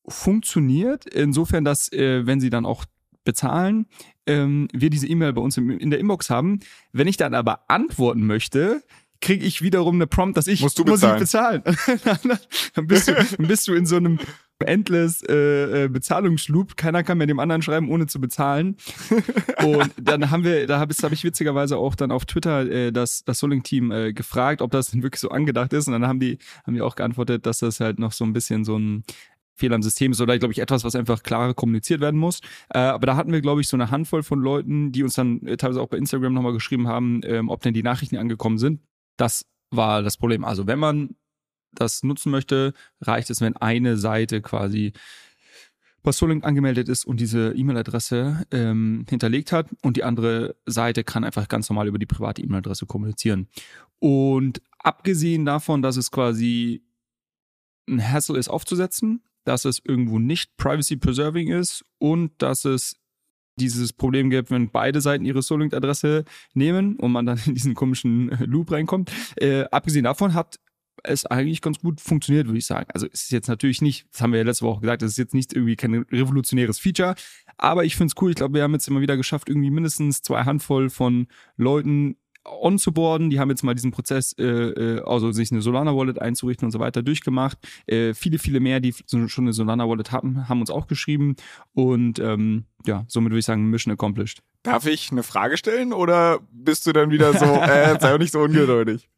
funktioniert 0.07 1.05
insofern, 1.05 1.65
dass 1.65 1.91
äh, 1.91 2.25
wenn 2.27 2.39
sie 2.39 2.51
dann 2.51 2.65
auch 2.65 2.85
bezahlen, 3.23 3.87
ähm, 4.27 4.67
wir 4.71 4.89
diese 4.89 5.07
E-Mail 5.07 5.33
bei 5.33 5.41
uns 5.41 5.57
im, 5.57 5.71
in 5.71 5.89
der 5.89 5.99
Inbox 5.99 6.29
haben. 6.29 6.59
Wenn 6.91 7.07
ich 7.07 7.17
dann 7.17 7.33
aber 7.33 7.69
antworten 7.69 8.25
möchte, 8.25 8.83
kriege 9.19 9.45
ich 9.45 9.61
wiederum 9.61 9.95
eine 9.95 10.07
Prompt, 10.07 10.37
dass 10.37 10.47
ich 10.47 10.61
Musst 10.61 10.77
du 10.77 10.83
muss 10.83 11.01
ich 11.01 11.09
bezahlen. 11.17 11.63
bezahlen. 11.63 11.99
dann, 12.75 12.87
bist 12.87 13.07
du, 13.07 13.13
dann 13.13 13.47
bist 13.47 13.67
du 13.67 13.73
in 13.73 13.85
so 13.85 13.95
einem 13.97 14.19
endless 14.59 15.21
äh, 15.23 15.85
äh, 15.85 15.87
Bezahlungsloop. 15.89 16.77
Keiner 16.77 17.03
kann 17.03 17.17
mehr 17.17 17.27
dem 17.27 17.39
anderen 17.39 17.61
schreiben, 17.61 17.89
ohne 17.89 18.07
zu 18.07 18.21
bezahlen. 18.21 18.77
Und 19.63 19.91
dann 20.01 20.31
haben 20.31 20.43
wir, 20.43 20.67
da 20.67 20.79
habe 20.79 20.93
hab 20.93 21.11
ich 21.11 21.23
witzigerweise 21.23 21.77
auch 21.77 21.95
dann 21.95 22.11
auf 22.11 22.25
Twitter 22.25 22.69
äh, 22.69 22.91
das, 22.91 23.23
das 23.25 23.39
Soling-Team 23.39 23.91
äh, 23.91 24.13
gefragt, 24.13 24.61
ob 24.61 24.71
das 24.71 24.91
denn 24.91 25.03
wirklich 25.03 25.19
so 25.19 25.29
angedacht 25.29 25.73
ist. 25.73 25.87
Und 25.87 25.93
dann 25.93 26.07
haben 26.07 26.19
die, 26.19 26.37
haben 26.65 26.73
die 26.73 26.81
auch 26.81 26.95
geantwortet, 26.95 27.45
dass 27.45 27.59
das 27.59 27.79
halt 27.79 27.99
noch 27.99 28.11
so 28.11 28.23
ein 28.23 28.33
bisschen 28.33 28.63
so 28.63 28.77
ein 28.77 29.03
Fehler 29.55 29.75
im 29.75 29.83
System 29.83 30.11
ist 30.11 30.21
oder 30.21 30.37
glaube 30.37 30.51
ich 30.51 30.59
etwas, 30.59 30.83
was 30.83 30.95
einfach 30.95 31.23
klarer 31.23 31.53
kommuniziert 31.53 32.01
werden 32.01 32.19
muss. 32.19 32.41
Äh, 32.69 32.79
aber 32.79 33.07
da 33.07 33.15
hatten 33.15 33.31
wir, 33.31 33.41
glaube 33.41 33.61
ich, 33.61 33.67
so 33.67 33.77
eine 33.77 33.89
Handvoll 33.89 34.23
von 34.23 34.39
Leuten, 34.39 34.91
die 34.91 35.03
uns 35.03 35.13
dann 35.15 35.45
äh, 35.45 35.57
teilweise 35.57 35.81
auch 35.81 35.87
bei 35.87 35.97
Instagram 35.97 36.33
nochmal 36.33 36.53
geschrieben 36.53 36.87
haben, 36.87 37.21
ähm, 37.23 37.49
ob 37.49 37.61
denn 37.61 37.73
die 37.73 37.83
Nachrichten 37.83 38.17
angekommen 38.17 38.57
sind. 38.57 38.81
Das 39.17 39.45
war 39.71 40.03
das 40.03 40.17
Problem. 40.17 40.43
Also 40.43 40.67
wenn 40.67 40.79
man 40.79 41.15
das 41.79 42.03
nutzen 42.03 42.31
möchte, 42.31 42.73
reicht 43.01 43.29
es, 43.29 43.41
wenn 43.41 43.55
eine 43.57 43.97
Seite 43.97 44.41
quasi 44.41 44.93
bei 46.05 46.11
Solink 46.11 46.45
angemeldet 46.45 46.87
ist 46.87 47.05
und 47.05 47.19
diese 47.19 47.51
E-Mail-Adresse 47.53 48.45
ähm, 48.51 49.05
hinterlegt 49.09 49.51
hat 49.51 49.67
und 49.81 49.97
die 49.97 50.03
andere 50.03 50.55
Seite 50.65 51.03
kann 51.03 51.23
einfach 51.23 51.47
ganz 51.47 51.69
normal 51.69 51.87
über 51.87 51.97
die 51.97 52.05
private 52.05 52.41
E-Mail-Adresse 52.41 52.85
kommunizieren. 52.85 53.47
Und 53.99 54.61
abgesehen 54.77 55.45
davon, 55.45 55.81
dass 55.81 55.97
es 55.97 56.11
quasi 56.11 56.83
ein 57.89 58.01
Hassle 58.01 58.37
ist 58.37 58.49
aufzusetzen, 58.49 59.23
dass 59.43 59.65
es 59.65 59.81
irgendwo 59.83 60.19
nicht 60.19 60.55
privacy 60.57 60.95
preserving 60.95 61.49
ist 61.51 61.83
und 61.97 62.31
dass 62.37 62.65
es 62.65 62.97
dieses 63.57 63.93
Problem 63.93 64.29
gibt, 64.29 64.51
wenn 64.51 64.69
beide 64.69 65.01
Seiten 65.01 65.25
ihre 65.25 65.41
Solink-Adresse 65.41 66.25
nehmen 66.53 66.97
und 66.97 67.11
man 67.11 67.25
dann 67.25 67.39
in 67.45 67.55
diesen 67.55 67.73
komischen 67.73 68.31
äh, 68.31 68.45
Loop 68.45 68.71
reinkommt. 68.71 69.11
Äh, 69.37 69.63
abgesehen 69.71 70.03
davon 70.03 70.33
hat 70.33 70.59
es 71.07 71.25
eigentlich 71.25 71.61
ganz 71.61 71.79
gut 71.79 72.01
funktioniert, 72.01 72.47
würde 72.47 72.57
ich 72.57 72.65
sagen. 72.65 72.87
Also 72.93 73.07
es 73.11 73.23
ist 73.23 73.31
jetzt 73.31 73.47
natürlich 73.47 73.81
nicht, 73.81 74.07
das 74.11 74.21
haben 74.21 74.31
wir 74.31 74.39
ja 74.39 74.45
letzte 74.45 74.65
Woche 74.65 74.81
gesagt, 74.81 75.01
es 75.01 75.11
ist 75.11 75.17
jetzt 75.17 75.33
nicht 75.33 75.53
irgendwie 75.53 75.75
kein 75.75 76.05
revolutionäres 76.11 76.79
Feature, 76.79 77.15
aber 77.57 77.85
ich 77.85 77.95
finde 77.95 78.11
es 78.15 78.21
cool. 78.21 78.31
Ich 78.31 78.35
glaube, 78.35 78.55
wir 78.55 78.63
haben 78.63 78.73
jetzt 78.73 78.87
immer 78.87 79.01
wieder 79.01 79.17
geschafft, 79.17 79.49
irgendwie 79.49 79.71
mindestens 79.71 80.21
zwei 80.21 80.43
Handvoll 80.43 80.89
von 80.89 81.27
Leuten 81.57 82.17
onzuboarden. 82.45 83.29
Die 83.29 83.39
haben 83.39 83.49
jetzt 83.49 83.63
mal 83.63 83.73
diesen 83.73 83.91
Prozess, 83.91 84.33
äh, 84.33 84.43
äh, 84.43 85.01
also 85.03 85.31
sich 85.31 85.51
eine 85.51 85.61
Solana-Wallet 85.61 86.19
einzurichten 86.19 86.65
und 86.65 86.71
so 86.71 86.79
weiter 86.79 87.01
durchgemacht. 87.01 87.57
Äh, 87.87 88.13
viele, 88.13 88.39
viele 88.39 88.59
mehr, 88.59 88.79
die 88.79 88.93
schon 89.09 89.45
eine 89.45 89.53
Solana-Wallet 89.53 90.11
haben, 90.11 90.47
haben 90.47 90.61
uns 90.61 90.69
auch 90.69 90.87
geschrieben. 90.87 91.35
Und 91.73 92.19
ähm, 92.19 92.65
ja, 92.85 93.05
somit 93.07 93.31
würde 93.31 93.39
ich 93.39 93.45
sagen, 93.45 93.69
Mission 93.69 93.93
accomplished. 93.93 94.41
Darf 94.63 94.85
ich 94.85 95.11
eine 95.11 95.23
Frage 95.23 95.57
stellen 95.57 95.93
oder 95.93 96.39
bist 96.51 96.87
du 96.87 96.93
dann 96.93 97.09
wieder 97.09 97.33
so, 97.33 97.45
äh, 97.45 97.99
sei 97.99 98.11
doch 98.11 98.19
nicht 98.19 98.31
so 98.31 98.41
ungeduldig? 98.41 99.09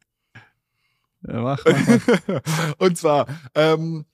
Ja, 1.26 1.40
mach, 1.40 1.64
Und 2.78 2.96
zwar, 2.96 3.26
ähm, 3.54 4.04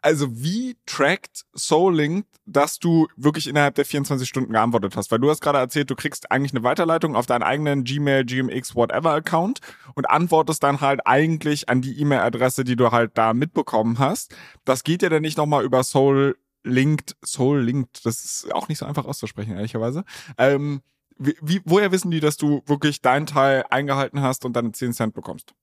also 0.00 0.28
wie 0.42 0.76
trackt 0.86 1.44
SoulLink, 1.54 2.24
dass 2.46 2.78
du 2.78 3.08
wirklich 3.16 3.48
innerhalb 3.48 3.74
der 3.74 3.84
24 3.84 4.28
Stunden 4.28 4.52
geantwortet 4.52 4.96
hast? 4.96 5.10
Weil 5.10 5.18
du 5.18 5.28
hast 5.28 5.40
gerade 5.40 5.58
erzählt, 5.58 5.90
du 5.90 5.96
kriegst 5.96 6.30
eigentlich 6.30 6.52
eine 6.52 6.62
Weiterleitung 6.62 7.16
auf 7.16 7.26
deinen 7.26 7.42
eigenen 7.42 7.84
Gmail, 7.84 8.24
GMX, 8.24 8.74
whatever 8.74 9.12
Account 9.12 9.60
und 9.94 10.08
antwortest 10.08 10.62
dann 10.62 10.80
halt 10.80 11.00
eigentlich 11.04 11.68
an 11.68 11.82
die 11.82 12.00
E-Mail-Adresse, 12.00 12.64
die 12.64 12.76
du 12.76 12.90
halt 12.90 13.18
da 13.18 13.34
mitbekommen 13.34 13.98
hast. 13.98 14.34
Das 14.64 14.84
geht 14.84 15.02
ja 15.02 15.08
dann 15.08 15.22
nicht 15.22 15.36
nochmal 15.36 15.64
über 15.64 15.82
Soul 15.82 16.38
Linked, 16.64 17.16
Soul 17.24 17.60
Linked, 17.60 18.04
das 18.04 18.24
ist 18.24 18.52
auch 18.54 18.68
nicht 18.68 18.78
so 18.78 18.86
einfach 18.86 19.04
auszusprechen, 19.04 19.52
ehrlicherweise. 19.54 20.04
Ähm, 20.36 20.82
wie, 21.18 21.60
woher 21.64 21.90
wissen 21.90 22.10
die, 22.10 22.20
dass 22.20 22.36
du 22.36 22.62
wirklich 22.66 23.02
deinen 23.02 23.26
Teil 23.26 23.64
eingehalten 23.70 24.20
hast 24.20 24.44
und 24.44 24.54
deine 24.54 24.72
10 24.72 24.92
Cent 24.92 25.14
bekommst? 25.14 25.54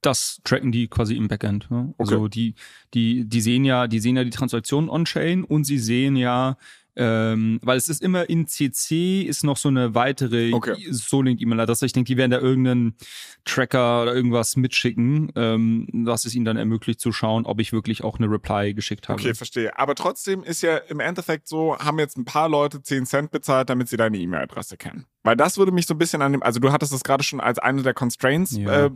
Das 0.00 0.40
tracken 0.44 0.72
die 0.72 0.88
quasi 0.88 1.16
im 1.16 1.28
Backend. 1.28 1.70
Ne? 1.70 1.94
Okay. 1.96 2.14
Also 2.14 2.28
die, 2.28 2.54
die, 2.94 3.24
die 3.24 3.40
sehen 3.40 3.64
ja, 3.64 3.86
die 3.86 4.00
sehen 4.00 4.16
ja 4.16 4.24
die 4.24 4.30
Transaktionen 4.30 4.88
on-chain 4.88 5.44
und 5.44 5.64
sie 5.64 5.78
sehen 5.78 6.16
ja, 6.16 6.56
ähm, 6.98 7.58
weil 7.62 7.78
es 7.78 7.88
ist 7.88 8.02
immer 8.02 8.28
in 8.28 8.46
CC 8.46 9.22
ist 9.22 9.44
noch 9.44 9.56
so 9.56 9.68
eine 9.68 9.94
weitere 9.94 10.52
Okay. 10.52 10.74
Solink-E-Mail-Adresse. 10.90 11.86
Ich 11.86 11.92
denke, 11.92 12.08
die 12.08 12.16
werden 12.16 12.30
da 12.32 12.38
irgendeinen 12.38 12.96
Tracker 13.44 14.02
oder 14.02 14.14
irgendwas 14.14 14.56
mitschicken, 14.56 15.32
ähm, 15.36 15.86
was 15.92 16.24
es 16.24 16.34
ihnen 16.34 16.44
dann 16.44 16.56
ermöglicht 16.56 17.00
zu 17.00 17.12
schauen, 17.12 17.46
ob 17.46 17.60
ich 17.60 17.72
wirklich 17.72 18.04
auch 18.04 18.18
eine 18.18 18.30
Reply 18.30 18.74
geschickt 18.74 19.08
habe. 19.08 19.20
Okay, 19.20 19.34
verstehe. 19.34 19.78
Aber 19.78 19.94
trotzdem 19.94 20.42
ist 20.42 20.62
ja 20.62 20.76
im 20.76 21.00
Endeffekt 21.00 21.48
so, 21.48 21.78
haben 21.78 21.98
jetzt 21.98 22.18
ein 22.18 22.24
paar 22.24 22.48
Leute 22.48 22.82
10 22.82 23.06
Cent 23.06 23.30
bezahlt, 23.30 23.70
damit 23.70 23.88
sie 23.88 23.96
deine 23.96 24.18
E-Mail-Adresse 24.18 24.76
kennen. 24.76 25.06
Weil 25.22 25.36
das 25.36 25.58
würde 25.58 25.72
mich 25.72 25.86
so 25.86 25.94
ein 25.94 25.98
bisschen 25.98 26.22
an 26.22 26.32
dem, 26.32 26.42
also 26.42 26.58
du 26.60 26.72
hattest 26.72 26.92
das 26.92 27.04
gerade 27.04 27.22
schon 27.22 27.40
als 27.40 27.58
eine 27.58 27.82
der 27.82 27.94
Constraints 27.94 28.56
Ja. 28.56 28.86
äh, 28.86 28.90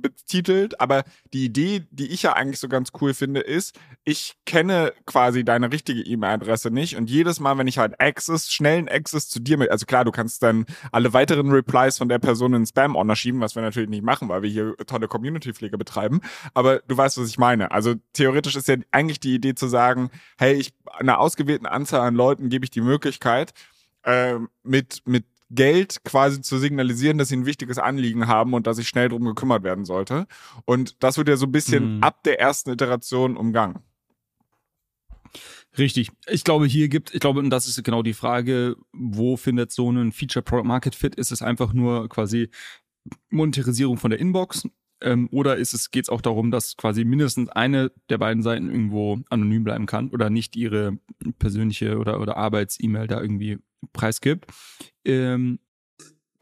betitelt, 0.00 0.80
aber 0.80 1.04
die 1.32 1.44
Idee, 1.44 1.82
die 1.90 2.06
ich 2.08 2.22
ja 2.22 2.32
eigentlich 2.34 2.58
so 2.60 2.68
ganz 2.68 2.90
cool 3.00 3.14
finde, 3.14 3.40
ist, 3.40 3.78
ich 4.04 4.34
kenne 4.46 4.92
quasi 5.06 5.44
deine 5.44 5.72
richtige 5.72 6.02
E-Mail-Adresse 6.02 6.70
nicht 6.70 6.96
und 6.96 7.08
jedes 7.14 7.40
Mal, 7.40 7.56
wenn 7.56 7.66
ich 7.66 7.78
halt 7.78 8.00
Access, 8.00 8.52
schnellen 8.52 8.88
Access 8.88 9.28
zu 9.28 9.40
dir 9.40 9.56
mit, 9.56 9.70
also 9.70 9.86
klar, 9.86 10.04
du 10.04 10.10
kannst 10.10 10.42
dann 10.42 10.66
alle 10.92 11.12
weiteren 11.12 11.50
Replies 11.50 11.96
von 11.96 12.08
der 12.08 12.18
Person 12.18 12.52
in 12.52 12.66
Spam-Ordner 12.66 13.16
schieben, 13.16 13.40
was 13.40 13.54
wir 13.54 13.62
natürlich 13.62 13.88
nicht 13.88 14.04
machen, 14.04 14.28
weil 14.28 14.42
wir 14.42 14.50
hier 14.50 14.76
tolle 14.86 15.08
Community-Pflege 15.08 15.78
betreiben, 15.78 16.20
aber 16.52 16.80
du 16.80 16.96
weißt, 16.96 17.16
was 17.18 17.28
ich 17.28 17.38
meine. 17.38 17.70
Also 17.70 17.94
theoretisch 18.12 18.56
ist 18.56 18.68
ja 18.68 18.76
eigentlich 18.90 19.20
die 19.20 19.34
Idee 19.34 19.54
zu 19.54 19.68
sagen, 19.68 20.10
hey, 20.36 20.54
ich 20.54 20.74
einer 20.98 21.18
ausgewählten 21.18 21.66
Anzahl 21.66 22.00
an 22.00 22.14
Leuten 22.14 22.50
gebe 22.50 22.64
ich 22.64 22.70
die 22.70 22.80
Möglichkeit, 22.82 23.54
äh, 24.02 24.34
mit, 24.62 25.02
mit 25.06 25.24
Geld 25.50 26.02
quasi 26.04 26.40
zu 26.40 26.58
signalisieren, 26.58 27.18
dass 27.18 27.28
sie 27.28 27.36
ein 27.36 27.46
wichtiges 27.46 27.78
Anliegen 27.78 28.26
haben 28.26 28.54
und 28.54 28.66
dass 28.66 28.76
sich 28.76 28.88
schnell 28.88 29.08
drum 29.08 29.24
gekümmert 29.24 29.62
werden 29.62 29.84
sollte. 29.84 30.26
Und 30.64 31.02
das 31.02 31.16
wird 31.16 31.28
ja 31.28 31.36
so 31.36 31.46
ein 31.46 31.52
bisschen 31.52 31.96
Mhm. 31.96 32.02
ab 32.02 32.22
der 32.24 32.40
ersten 32.40 32.70
Iteration 32.70 33.36
umgangen. 33.36 33.78
Richtig. 35.76 36.10
Ich 36.28 36.44
glaube, 36.44 36.66
hier 36.66 36.88
gibt, 36.88 37.14
ich 37.14 37.20
glaube, 37.20 37.40
und 37.40 37.50
das 37.50 37.66
ist 37.66 37.82
genau 37.82 38.02
die 38.02 38.14
Frage, 38.14 38.76
wo 38.92 39.36
findet 39.36 39.72
so 39.72 39.90
ein 39.90 40.12
Feature 40.12 40.42
Product 40.42 40.66
Market 40.66 40.94
Fit? 40.94 41.14
Ist 41.16 41.32
es 41.32 41.42
einfach 41.42 41.72
nur 41.72 42.08
quasi 42.08 42.48
Monetarisierung 43.30 43.96
von 43.96 44.10
der 44.10 44.20
Inbox? 44.20 44.68
Ähm, 45.00 45.28
oder 45.32 45.56
ist 45.56 45.74
es, 45.74 45.90
geht 45.90 46.04
es 46.04 46.08
auch 46.08 46.20
darum, 46.20 46.50
dass 46.50 46.76
quasi 46.76 47.04
mindestens 47.04 47.48
eine 47.50 47.90
der 48.08 48.18
beiden 48.18 48.42
Seiten 48.42 48.70
irgendwo 48.70 49.20
anonym 49.30 49.64
bleiben 49.64 49.86
kann 49.86 50.10
oder 50.10 50.30
nicht 50.30 50.56
ihre 50.56 50.98
persönliche 51.38 51.98
oder, 51.98 52.20
oder 52.20 52.36
Arbeits-E-Mail 52.36 53.08
da 53.08 53.20
irgendwie 53.20 53.58
preisgibt? 53.92 54.46
Ähm, 55.04 55.58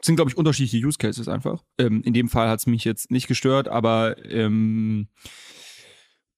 sind, 0.01 0.15
glaube 0.15 0.29
ich, 0.29 0.37
unterschiedliche 0.37 0.85
Use 0.85 0.97
Cases 0.97 1.27
einfach. 1.27 1.63
Ähm, 1.77 2.03
in 2.03 2.13
dem 2.13 2.29
Fall 2.29 2.49
hat 2.49 2.59
es 2.59 2.67
mich 2.67 2.83
jetzt 2.83 3.09
nicht 3.09 3.27
gestört, 3.27 3.67
aber 3.67 4.23
ähm, 4.25 5.07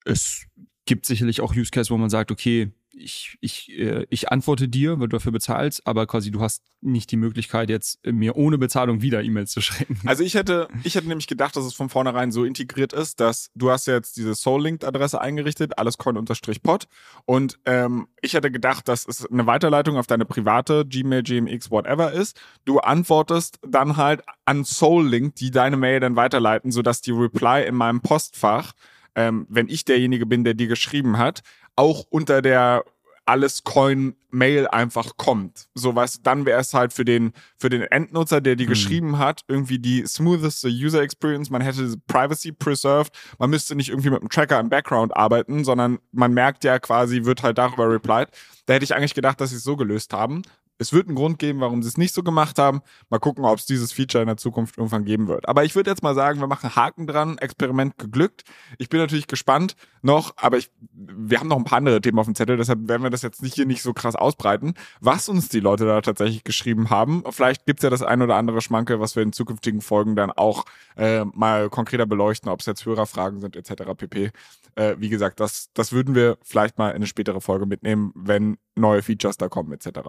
es 0.05 0.45
gibt 0.85 1.05
sicherlich 1.05 1.41
auch 1.41 1.55
Use 1.55 1.71
Cases, 1.71 1.91
wo 1.91 1.97
man 1.97 2.09
sagt, 2.09 2.31
okay, 2.31 2.71
ich, 2.97 3.37
ich, 3.41 3.71
äh, 3.77 4.05
ich 4.09 4.31
antworte 4.31 4.67
dir, 4.67 4.99
weil 4.99 5.07
du 5.07 5.17
dafür 5.17 5.31
bezahlst, 5.31 5.85
aber 5.85 6.07
quasi 6.07 6.31
du 6.31 6.41
hast 6.41 6.63
nicht 6.81 7.11
die 7.11 7.17
Möglichkeit, 7.17 7.69
jetzt 7.69 7.99
mir 8.05 8.35
ohne 8.35 8.57
Bezahlung 8.57 9.01
wieder 9.01 9.23
E-Mails 9.23 9.51
zu 9.51 9.61
schreiben. 9.61 9.99
Also 10.05 10.23
ich 10.23 10.35
hätte, 10.35 10.67
ich 10.83 10.95
hätte 10.95 11.07
nämlich 11.07 11.27
gedacht, 11.27 11.55
dass 11.55 11.65
es 11.65 11.73
von 11.73 11.89
vornherein 11.89 12.31
so 12.31 12.45
integriert 12.45 12.93
ist, 12.93 13.19
dass 13.19 13.49
du 13.55 13.71
hast 13.71 13.87
jetzt 13.87 14.17
diese 14.17 14.35
Soul-Linked-Adresse 14.35 15.19
eingerichtet, 15.19 15.77
allescoin-pod 15.77 16.87
und 17.25 17.59
ähm, 17.65 18.07
ich 18.21 18.33
hätte 18.33 18.51
gedacht, 18.51 18.87
dass 18.87 19.07
es 19.07 19.25
eine 19.25 19.45
Weiterleitung 19.47 19.97
auf 19.97 20.07
deine 20.07 20.25
private 20.25 20.85
Gmail, 20.85 21.23
GMX, 21.23 21.71
whatever 21.71 22.11
ist. 22.11 22.39
Du 22.65 22.79
antwortest 22.79 23.59
dann 23.67 23.97
halt 23.97 24.23
an 24.45 24.63
Soul-Link, 24.63 25.35
die 25.35 25.51
deine 25.51 25.77
Mail 25.77 25.99
dann 25.99 26.15
weiterleiten, 26.15 26.71
sodass 26.71 27.01
die 27.01 27.11
Reply 27.11 27.65
in 27.65 27.75
meinem 27.75 28.01
Postfach 28.01 28.73
ähm, 29.15 29.47
wenn 29.49 29.69
ich 29.69 29.85
derjenige 29.85 30.25
bin, 30.25 30.43
der 30.43 30.53
dir 30.53 30.67
geschrieben 30.67 31.17
hat, 31.17 31.41
auch 31.75 32.05
unter 32.09 32.41
der 32.41 32.83
alles 33.25 33.63
Coin 33.63 34.15
Mail 34.29 34.67
einfach 34.67 35.17
kommt. 35.17 35.67
So 35.73 35.95
was, 35.95 36.21
dann 36.21 36.45
wäre 36.45 36.59
es 36.59 36.73
halt 36.73 36.93
für 36.93 37.05
den, 37.05 37.33
für 37.57 37.69
den 37.69 37.81
Endnutzer, 37.81 38.39
der 38.39 38.55
die 38.55 38.65
mhm. 38.65 38.69
geschrieben 38.69 39.17
hat, 39.17 39.41
irgendwie 39.47 39.79
die 39.79 40.05
smoothest 40.05 40.65
User 40.65 41.01
Experience. 41.01 41.49
Man 41.49 41.61
hätte 41.61 41.95
Privacy 42.07 42.51
preserved. 42.51 43.11
Man 43.39 43.49
müsste 43.49 43.75
nicht 43.75 43.89
irgendwie 43.89 44.11
mit 44.11 44.21
einem 44.21 44.29
Tracker 44.29 44.59
im 44.59 44.69
Background 44.69 45.15
arbeiten, 45.15 45.63
sondern 45.63 45.99
man 46.11 46.33
merkt 46.33 46.63
ja 46.63 46.77
quasi, 46.77 47.25
wird 47.25 47.41
halt 47.41 47.57
darüber 47.57 47.89
replied. 47.89 48.29
Da 48.67 48.73
hätte 48.75 48.85
ich 48.85 48.95
eigentlich 48.95 49.15
gedacht, 49.15 49.41
dass 49.41 49.49
sie 49.49 49.57
es 49.57 49.63
so 49.63 49.75
gelöst 49.75 50.13
haben 50.13 50.43
es 50.77 50.93
wird 50.93 51.07
einen 51.07 51.15
Grund 51.15 51.39
geben, 51.39 51.61
warum 51.61 51.81
sie 51.81 51.89
es 51.89 51.97
nicht 51.97 52.13
so 52.13 52.23
gemacht 52.23 52.59
haben. 52.59 52.81
Mal 53.09 53.19
gucken, 53.19 53.45
ob 53.45 53.57
es 53.57 53.65
dieses 53.65 53.91
Feature 53.91 54.21
in 54.21 54.27
der 54.27 54.37
Zukunft 54.37 54.77
irgendwann 54.77 55.05
geben 55.05 55.27
wird. 55.27 55.47
Aber 55.47 55.63
ich 55.63 55.75
würde 55.75 55.89
jetzt 55.89 56.03
mal 56.03 56.15
sagen, 56.15 56.39
wir 56.39 56.47
machen 56.47 56.75
Haken 56.75 57.07
dran, 57.07 57.37
Experiment 57.37 57.97
geglückt. 57.97 58.43
Ich 58.77 58.89
bin 58.89 58.99
natürlich 58.99 59.27
gespannt 59.27 59.75
noch, 60.01 60.33
aber 60.37 60.57
ich, 60.57 60.71
wir 60.93 61.39
haben 61.39 61.47
noch 61.47 61.57
ein 61.57 61.63
paar 61.63 61.79
andere 61.79 61.99
Themen 61.99 62.19
auf 62.19 62.25
dem 62.25 62.35
Zettel, 62.35 62.57
deshalb 62.57 62.87
werden 62.87 63.03
wir 63.03 63.09
das 63.09 63.23
jetzt 63.23 63.41
nicht 63.41 63.55
hier 63.55 63.65
nicht 63.65 63.81
so 63.81 63.93
krass 63.93 64.15
ausbreiten, 64.15 64.75
was 65.01 65.29
uns 65.29 65.49
die 65.49 65.59
Leute 65.59 65.85
da 65.85 66.01
tatsächlich 66.01 66.43
geschrieben 66.43 66.89
haben. 66.89 67.23
Vielleicht 67.31 67.65
gibt's 67.65 67.83
ja 67.83 67.89
das 67.89 68.03
ein 68.03 68.21
oder 68.21 68.35
andere 68.35 68.61
Schmanke, 68.61 68.99
was 68.99 69.15
wir 69.15 69.23
in 69.23 69.33
zukünftigen 69.33 69.81
Folgen 69.81 70.15
dann 70.15 70.31
auch 70.31 70.65
äh, 70.95 71.25
mal 71.25 71.69
konkreter 71.69 72.05
beleuchten, 72.05 72.49
ob 72.49 72.59
es 72.59 72.65
jetzt 72.67 72.85
Hörerfragen 72.85 73.39
sind 73.39 73.55
etc. 73.55 73.83
pp. 73.97 74.31
Äh, 74.75 74.95
wie 74.99 75.09
gesagt, 75.09 75.39
das, 75.39 75.69
das 75.73 75.91
würden 75.91 76.15
wir 76.15 76.37
vielleicht 76.43 76.77
mal 76.77 76.89
in 76.89 76.97
eine 76.97 77.07
spätere 77.07 77.39
Folge 77.41 77.65
mitnehmen, 77.65 78.11
wenn 78.13 78.57
neue 78.75 79.01
Features 79.01 79.37
da 79.37 79.47
kommen 79.47 79.71
etc. 79.71 79.99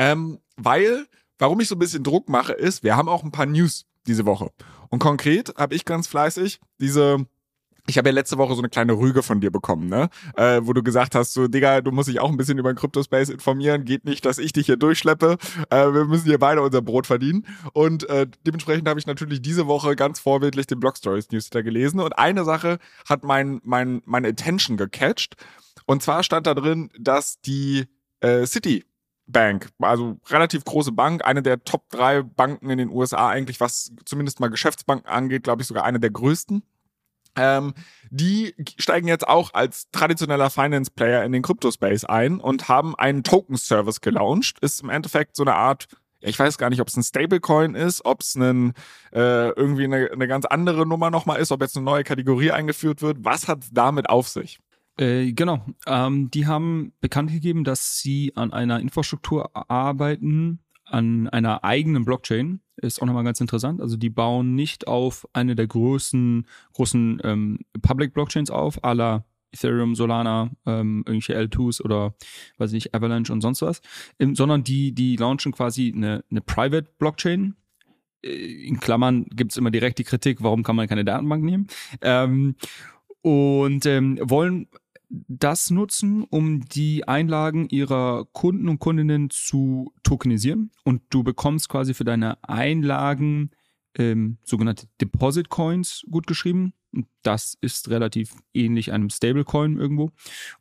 Ähm, 0.00 0.38
weil, 0.56 1.06
warum 1.38 1.60
ich 1.60 1.68
so 1.68 1.74
ein 1.74 1.78
bisschen 1.78 2.02
Druck 2.02 2.30
mache, 2.30 2.54
ist, 2.54 2.82
wir 2.82 2.96
haben 2.96 3.08
auch 3.08 3.22
ein 3.22 3.32
paar 3.32 3.44
News 3.44 3.84
diese 4.06 4.24
Woche. 4.24 4.50
Und 4.88 4.98
konkret 4.98 5.52
habe 5.58 5.74
ich 5.74 5.84
ganz 5.84 6.06
fleißig 6.06 6.58
diese 6.80 7.26
ich 7.86 7.98
habe 7.98 8.10
ja 8.10 8.14
letzte 8.14 8.38
Woche 8.38 8.54
so 8.54 8.60
eine 8.60 8.68
kleine 8.68 8.92
Rüge 8.92 9.22
von 9.22 9.40
dir 9.40 9.50
bekommen, 9.50 9.88
ne? 9.88 10.10
Äh, 10.36 10.60
wo 10.62 10.72
du 10.74 10.82
gesagt 10.82 11.14
hast, 11.14 11.32
so, 11.32 11.48
Digga, 11.48 11.80
du 11.80 11.90
musst 11.90 12.08
dich 12.08 12.20
auch 12.20 12.30
ein 12.30 12.36
bisschen 12.36 12.58
über 12.58 12.72
den 12.72 12.76
Cryptospace 12.76 13.30
informieren. 13.30 13.84
Geht 13.84 14.04
nicht, 14.04 14.24
dass 14.24 14.38
ich 14.38 14.52
dich 14.52 14.66
hier 14.66 14.76
durchschleppe. 14.76 15.38
Äh, 15.70 15.92
wir 15.92 16.04
müssen 16.04 16.26
hier 16.26 16.38
beide 16.38 16.62
unser 16.62 16.82
Brot 16.82 17.06
verdienen. 17.08 17.46
Und 17.72 18.08
äh, 18.08 18.28
dementsprechend 18.46 18.88
habe 18.88 19.00
ich 19.00 19.06
natürlich 19.06 19.42
diese 19.42 19.66
Woche 19.66 19.96
ganz 19.96 20.20
vorbildlich 20.20 20.66
den 20.68 20.78
Blog 20.78 20.98
Stories 20.98 21.30
Newsletter 21.32 21.64
gelesen. 21.64 21.98
Und 22.00 22.16
eine 22.18 22.44
Sache 22.44 22.78
hat 23.08 23.24
mein, 23.24 23.60
mein, 23.64 24.02
meine 24.04 24.28
Attention 24.28 24.76
gecatcht. 24.76 25.34
Und 25.86 26.02
zwar 26.02 26.22
stand 26.22 26.46
da 26.46 26.54
drin, 26.54 26.90
dass 26.96 27.40
die 27.40 27.86
äh, 28.20 28.46
City 28.46 28.84
Bank, 29.32 29.68
also 29.78 30.18
relativ 30.28 30.64
große 30.64 30.92
Bank, 30.92 31.24
eine 31.24 31.42
der 31.42 31.62
Top 31.64 31.88
drei 31.90 32.22
Banken 32.22 32.70
in 32.70 32.78
den 32.78 32.90
USA 32.90 33.28
eigentlich, 33.28 33.60
was 33.60 33.92
zumindest 34.04 34.40
mal 34.40 34.48
Geschäftsbanken 34.48 35.08
angeht, 35.08 35.44
glaube 35.44 35.62
ich 35.62 35.68
sogar 35.68 35.84
eine 35.84 36.00
der 36.00 36.10
größten. 36.10 36.62
Ähm, 37.36 37.74
die 38.10 38.54
steigen 38.76 39.06
jetzt 39.06 39.28
auch 39.28 39.54
als 39.54 39.88
traditioneller 39.92 40.50
Finance 40.50 40.90
Player 40.90 41.24
in 41.24 41.32
den 41.32 41.42
Crypto-Space 41.42 42.04
ein 42.04 42.40
und 42.40 42.68
haben 42.68 42.96
einen 42.96 43.22
Token-Service 43.22 44.00
gelauncht. 44.00 44.58
Ist 44.60 44.82
im 44.82 44.90
Endeffekt 44.90 45.36
so 45.36 45.44
eine 45.44 45.54
Art 45.54 45.86
ich 46.22 46.38
weiß 46.38 46.58
gar 46.58 46.70
nicht, 46.70 46.80
ob 46.80 46.88
es 46.88 46.96
ein 46.96 47.02
Stablecoin 47.02 47.74
ist, 47.74 48.04
ob 48.04 48.20
es 48.20 48.34
ein, 48.34 48.74
äh, 49.12 49.48
irgendwie 49.50 49.84
eine, 49.84 50.10
eine 50.12 50.28
ganz 50.28 50.44
andere 50.44 50.86
Nummer 50.86 51.10
nochmal 51.10 51.40
ist, 51.40 51.50
ob 51.50 51.62
jetzt 51.62 51.76
eine 51.76 51.84
neue 51.84 52.04
Kategorie 52.04 52.50
eingeführt 52.50 53.00
wird. 53.00 53.24
Was 53.24 53.48
hat 53.48 53.64
damit 53.72 54.08
auf 54.10 54.28
sich? 54.28 54.60
Äh, 55.00 55.32
genau. 55.32 55.64
Ähm, 55.86 56.30
die 56.30 56.46
haben 56.46 56.92
bekannt 57.00 57.32
gegeben, 57.32 57.64
dass 57.64 57.98
sie 57.98 58.32
an 58.36 58.52
einer 58.52 58.80
Infrastruktur 58.80 59.50
arbeiten, 59.70 60.60
an 60.84 61.26
einer 61.28 61.64
eigenen 61.64 62.04
Blockchain. 62.04 62.60
Ist 62.76 63.00
auch 63.00 63.06
nochmal 63.06 63.24
ganz 63.24 63.40
interessant. 63.40 63.80
Also 63.80 63.96
die 63.96 64.10
bauen 64.10 64.54
nicht 64.54 64.86
auf 64.86 65.26
eine 65.32 65.56
der 65.56 65.66
größten, 65.68 66.46
großen 66.74 67.20
ähm, 67.24 67.60
Public 67.80 68.12
Blockchains 68.12 68.50
auf, 68.50 68.84
à 68.84 68.94
la 68.94 69.24
Ethereum, 69.52 69.94
Solana, 69.94 70.50
ähm, 70.66 71.02
irgendwelche 71.06 71.36
L2s 71.36 71.82
oder 71.82 72.14
weiß 72.58 72.70
ich 72.70 72.84
nicht, 72.84 72.94
Avalanche 72.94 73.32
und 73.32 73.40
sonst 73.40 73.62
was, 73.62 73.80
ähm, 74.18 74.36
sondern 74.36 74.64
die, 74.64 74.92
die 74.92 75.16
launchen 75.16 75.52
quasi 75.52 75.92
eine, 75.94 76.24
eine 76.30 76.42
Private 76.42 76.88
Blockchain. 76.98 77.56
Äh, 78.22 78.66
in 78.66 78.80
Klammern 78.80 79.24
gibt's 79.30 79.56
immer 79.56 79.70
direkt 79.70 79.98
die 79.98 80.04
Kritik, 80.04 80.42
warum 80.42 80.62
kann 80.62 80.76
man 80.76 80.88
keine 80.88 81.04
Datenbank 81.04 81.42
nehmen? 81.42 81.68
Ähm, 82.02 82.56
und 83.22 83.84
ähm, 83.86 84.18
wollen 84.22 84.68
das 85.10 85.70
nutzen, 85.70 86.22
um 86.22 86.64
die 86.66 87.06
Einlagen 87.06 87.68
ihrer 87.68 88.26
Kunden 88.32 88.68
und 88.68 88.78
Kundinnen 88.78 89.28
zu 89.30 89.92
tokenisieren. 90.02 90.70
Und 90.84 91.02
du 91.10 91.24
bekommst 91.24 91.68
quasi 91.68 91.94
für 91.94 92.04
deine 92.04 92.38
Einlagen 92.42 93.50
ähm, 93.98 94.38
sogenannte 94.44 94.86
Deposit 95.00 95.48
Coins 95.48 96.04
gut 96.10 96.26
geschrieben. 96.26 96.72
Das 97.22 97.56
ist 97.60 97.90
relativ 97.90 98.34
ähnlich 98.54 98.92
einem 98.92 99.10
Stablecoin 99.10 99.78
irgendwo. 99.78 100.10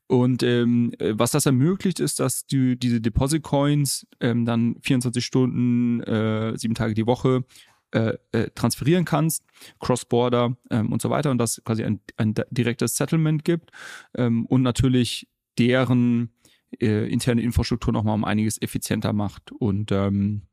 Und 0.08 0.44
ähm, 0.44 0.94
was 1.00 1.32
das 1.32 1.46
ermöglicht, 1.46 2.00
ist, 2.00 2.20
dass 2.20 2.46
du 2.46 2.76
diese 2.76 3.02
Deposit 3.02 3.44
Coins 3.44 4.06
ähm, 4.20 4.46
dann 4.46 4.76
24 4.82 5.24
Stunden, 5.26 6.02
äh, 6.02 6.58
sieben 6.58 6.76
Tage 6.76 6.94
die 6.94 7.08
Woche 7.08 7.44
äh, 7.92 8.14
äh, 8.32 8.50
transferieren 8.56 9.06
kannst, 9.06 9.44
Cross-Border 9.80 10.56
ähm, 10.70 10.92
und 10.92 11.02
so 11.02 11.10
weiter 11.10 11.32
und 11.32 11.38
das 11.38 11.62
quasi 11.66 11.84
ein, 11.84 12.02
ein 12.18 12.36
direktes 12.52 12.96
Settlement 12.96 13.44
gibt 13.44 13.72
ähm, 14.16 14.46
und 14.46 14.62
natürlich 14.62 15.28
deren 15.58 16.34
äh, 16.80 17.12
interne 17.12 17.42
Infrastruktur 17.42 17.94
nochmal 17.94 18.16
um 18.16 18.26
einiges 18.26 18.62
effizienter 18.62 19.14
macht. 19.14 19.52
Und 19.52 19.92
ähm, 19.92 20.44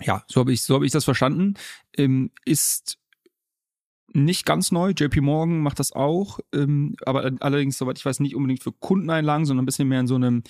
ja, 0.00 0.24
so 0.26 0.40
habe 0.40 0.52
ich, 0.52 0.62
so 0.62 0.74
hab 0.74 0.82
ich 0.82 0.92
das 0.92 1.04
verstanden. 1.04 1.54
Ähm, 1.96 2.30
ist 2.44 2.98
nicht 4.12 4.44
ganz 4.44 4.72
neu. 4.72 4.92
JP 4.96 5.20
Morgan 5.20 5.60
macht 5.60 5.78
das 5.78 5.92
auch, 5.92 6.40
ähm, 6.52 6.96
aber 7.04 7.30
allerdings, 7.40 7.78
soweit 7.78 7.98
ich 7.98 8.04
weiß, 8.04 8.20
nicht 8.20 8.34
unbedingt 8.34 8.62
für 8.62 8.72
Kundeneinlagen, 8.72 9.46
sondern 9.46 9.62
ein 9.62 9.66
bisschen 9.66 9.88
mehr 9.88 10.00
in 10.00 10.06
so 10.06 10.16
einem 10.16 10.42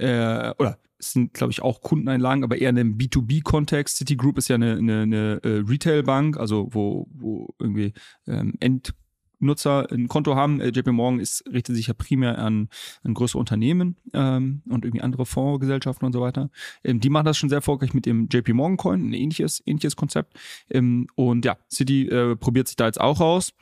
äh, 0.00 0.54
oder 0.58 0.78
es 1.00 1.12
sind, 1.12 1.34
glaube 1.34 1.52
ich, 1.52 1.62
auch 1.62 1.80
Kundeneinlagen, 1.80 2.44
aber 2.44 2.58
eher 2.58 2.70
in 2.70 2.78
einem 2.78 2.96
B2B-Kontext. 2.96 3.96
Citigroup 3.96 4.38
ist 4.38 4.48
ja 4.48 4.56
eine, 4.56 4.76
eine, 4.76 5.02
eine 5.02 5.40
äh, 5.42 5.62
Retail-Bank, 5.66 6.38
also 6.38 6.68
wo, 6.72 7.08
wo 7.10 7.54
irgendwie 7.58 7.94
ähm, 8.26 8.54
Endnutzer 8.60 9.90
ein 9.90 10.08
Konto 10.08 10.36
haben. 10.36 10.60
Äh, 10.60 10.68
JP 10.68 10.92
Morgan 10.92 11.20
ist, 11.20 11.42
richtet 11.50 11.74
sich 11.76 11.86
ja 11.86 11.94
primär 11.94 12.38
an, 12.38 12.68
an 13.02 13.14
größere 13.14 13.38
Unternehmen 13.38 13.96
ähm, 14.12 14.62
und 14.68 14.84
irgendwie 14.84 15.02
andere 15.02 15.24
Fondsgesellschaften 15.24 16.04
und 16.04 16.12
so 16.12 16.20
weiter. 16.20 16.50
Ähm, 16.84 17.00
die 17.00 17.08
machen 17.08 17.24
das 17.24 17.38
schon 17.38 17.48
sehr 17.48 17.58
erfolgreich 17.58 17.94
mit 17.94 18.04
dem 18.04 18.28
JP 18.30 18.52
Morgan 18.52 18.76
Coin, 18.76 19.08
ein 19.08 19.14
ähnliches, 19.14 19.62
ähnliches 19.64 19.96
Konzept. 19.96 20.38
Ähm, 20.70 21.06
und 21.14 21.46
ja, 21.46 21.56
City 21.72 22.08
äh, 22.08 22.36
probiert 22.36 22.68
sich 22.68 22.76
da 22.76 22.86
jetzt 22.86 23.00
auch 23.00 23.20
aus. 23.20 23.54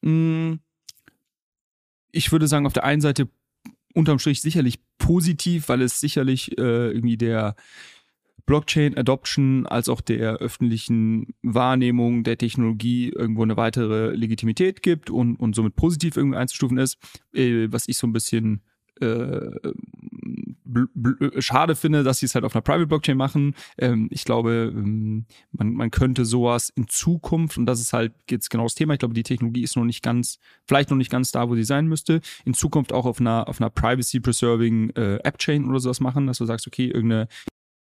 Mm, 0.00 0.54
ich 2.12 2.30
würde 2.30 2.46
sagen, 2.46 2.66
auf 2.66 2.72
der 2.72 2.84
einen 2.84 3.00
Seite 3.00 3.28
unterm 3.94 4.18
Strich 4.18 4.42
sicherlich 4.42 4.80
positiv, 4.98 5.68
weil 5.68 5.80
es 5.82 6.00
sicherlich 6.00 6.58
äh, 6.58 6.90
irgendwie 6.90 7.16
der 7.16 7.56
Blockchain 8.46 8.96
Adoption 8.96 9.66
als 9.66 9.88
auch 9.88 10.02
der 10.02 10.36
öffentlichen 10.36 11.34
Wahrnehmung 11.42 12.24
der 12.24 12.36
Technologie 12.36 13.08
irgendwo 13.08 13.42
eine 13.42 13.56
weitere 13.56 14.14
Legitimität 14.14 14.82
gibt 14.82 15.08
und, 15.08 15.36
und 15.36 15.54
somit 15.54 15.76
positiv 15.76 16.16
irgendwie 16.16 16.36
einzustufen 16.36 16.76
ist, 16.76 16.98
äh, 17.32 17.68
was 17.70 17.88
ich 17.88 17.96
so 17.96 18.06
ein 18.06 18.12
bisschen 18.12 18.62
äh, 19.00 19.50
schade 21.38 21.74
finde, 21.76 22.02
dass 22.02 22.18
sie 22.18 22.26
es 22.26 22.34
halt 22.34 22.44
auf 22.44 22.54
einer 22.54 22.62
Private 22.62 22.86
Blockchain 22.86 23.16
machen. 23.16 23.54
Ähm, 23.78 24.08
ich 24.10 24.24
glaube, 24.24 24.72
ähm, 24.74 25.26
man, 25.52 25.72
man 25.74 25.90
könnte 25.90 26.24
sowas 26.24 26.70
in 26.74 26.88
Zukunft, 26.88 27.58
und 27.58 27.66
das 27.66 27.80
ist 27.80 27.92
halt 27.92 28.12
jetzt 28.30 28.50
genau 28.50 28.64
das 28.64 28.74
Thema, 28.74 28.94
ich 28.94 29.00
glaube, 29.00 29.14
die 29.14 29.22
Technologie 29.22 29.62
ist 29.62 29.76
noch 29.76 29.84
nicht 29.84 30.02
ganz, 30.02 30.38
vielleicht 30.66 30.90
noch 30.90 30.96
nicht 30.96 31.10
ganz 31.10 31.32
da, 31.32 31.48
wo 31.48 31.54
sie 31.54 31.64
sein 31.64 31.86
müsste, 31.86 32.20
in 32.44 32.54
Zukunft 32.54 32.92
auch 32.92 33.06
auf 33.06 33.20
einer, 33.20 33.48
auf 33.48 33.60
einer 33.60 33.70
Privacy-Preserving 33.70 34.90
äh, 34.90 35.16
App-Chain 35.16 35.68
oder 35.68 35.80
sowas 35.80 36.00
machen, 36.00 36.26
dass 36.26 36.38
du 36.38 36.44
sagst, 36.44 36.66
okay, 36.66 36.86
irgendeine 36.86 37.28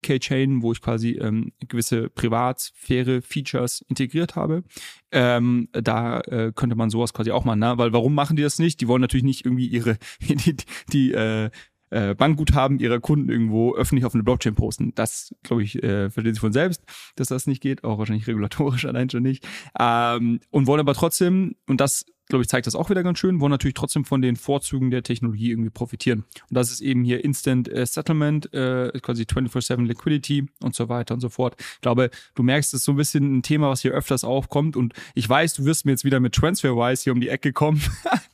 K-Chain, 0.06 0.62
wo 0.62 0.72
ich 0.72 0.80
quasi 0.80 1.12
ähm, 1.12 1.52
gewisse 1.66 2.08
Privatsphäre-Features 2.10 3.84
integriert 3.88 4.36
habe. 4.36 4.62
Ähm, 5.10 5.68
da 5.72 6.20
äh, 6.20 6.52
könnte 6.54 6.76
man 6.76 6.90
sowas 6.90 7.12
quasi 7.12 7.32
auch 7.32 7.44
machen, 7.44 7.60
ne? 7.60 7.76
weil 7.76 7.92
warum 7.92 8.14
machen 8.14 8.36
die 8.36 8.42
das 8.42 8.58
nicht? 8.58 8.80
Die 8.80 8.88
wollen 8.88 9.00
natürlich 9.00 9.24
nicht 9.24 9.44
irgendwie 9.44 9.66
ihre 9.66 9.98
die, 10.20 10.56
die 10.92 11.12
äh, 11.12 11.50
äh, 11.90 12.14
Bankguthaben 12.14 12.78
ihrer 12.78 13.00
Kunden 13.00 13.28
irgendwo 13.28 13.74
öffentlich 13.74 14.04
auf 14.04 14.14
eine 14.14 14.22
Blockchain 14.22 14.54
posten. 14.54 14.92
Das, 14.94 15.34
glaube 15.42 15.62
ich, 15.62 15.82
äh, 15.82 16.10
versteht 16.10 16.34
sich 16.34 16.40
von 16.40 16.52
selbst, 16.52 16.82
dass 17.16 17.28
das 17.28 17.46
nicht 17.46 17.62
geht, 17.62 17.84
auch 17.84 17.98
wahrscheinlich 17.98 18.26
regulatorisch 18.26 18.84
allein 18.86 19.10
schon 19.10 19.22
nicht. 19.22 19.46
Ähm, 19.78 20.40
und 20.50 20.66
wollen 20.66 20.80
aber 20.80 20.94
trotzdem, 20.94 21.56
und 21.66 21.80
das 21.80 22.06
glaube 22.28 22.42
ich, 22.42 22.48
zeigt 22.48 22.66
das 22.66 22.74
auch 22.74 22.90
wieder 22.90 23.02
ganz 23.02 23.18
schön, 23.18 23.40
wollen 23.40 23.50
natürlich 23.50 23.74
trotzdem 23.74 24.04
von 24.04 24.20
den 24.20 24.36
Vorzügen 24.36 24.90
der 24.90 25.02
Technologie 25.02 25.50
irgendwie 25.50 25.70
profitieren. 25.70 26.24
Und 26.48 26.54
das 26.54 26.70
ist 26.70 26.80
eben 26.80 27.04
hier 27.04 27.24
Instant 27.24 27.68
äh, 27.68 27.86
Settlement, 27.86 28.52
äh, 28.52 28.90
quasi 29.00 29.22
24-7 29.22 29.84
Liquidity 29.86 30.46
und 30.62 30.74
so 30.74 30.88
weiter 30.88 31.14
und 31.14 31.20
so 31.20 31.28
fort. 31.28 31.54
Ich 31.58 31.80
glaube, 31.80 32.10
du 32.34 32.42
merkst, 32.42 32.74
es 32.74 32.80
ist 32.80 32.84
so 32.84 32.92
ein 32.92 32.96
bisschen 32.96 33.38
ein 33.38 33.42
Thema, 33.42 33.68
was 33.68 33.82
hier 33.82 33.92
öfters 33.92 34.24
aufkommt. 34.24 34.76
Und 34.76 34.94
ich 35.14 35.28
weiß, 35.28 35.54
du 35.54 35.64
wirst 35.64 35.86
mir 35.86 35.92
jetzt 35.92 36.04
wieder 36.04 36.20
mit 36.20 36.34
TransferWise 36.34 37.04
hier 37.04 37.12
um 37.12 37.20
die 37.20 37.28
Ecke 37.28 37.52
kommen. 37.52 37.80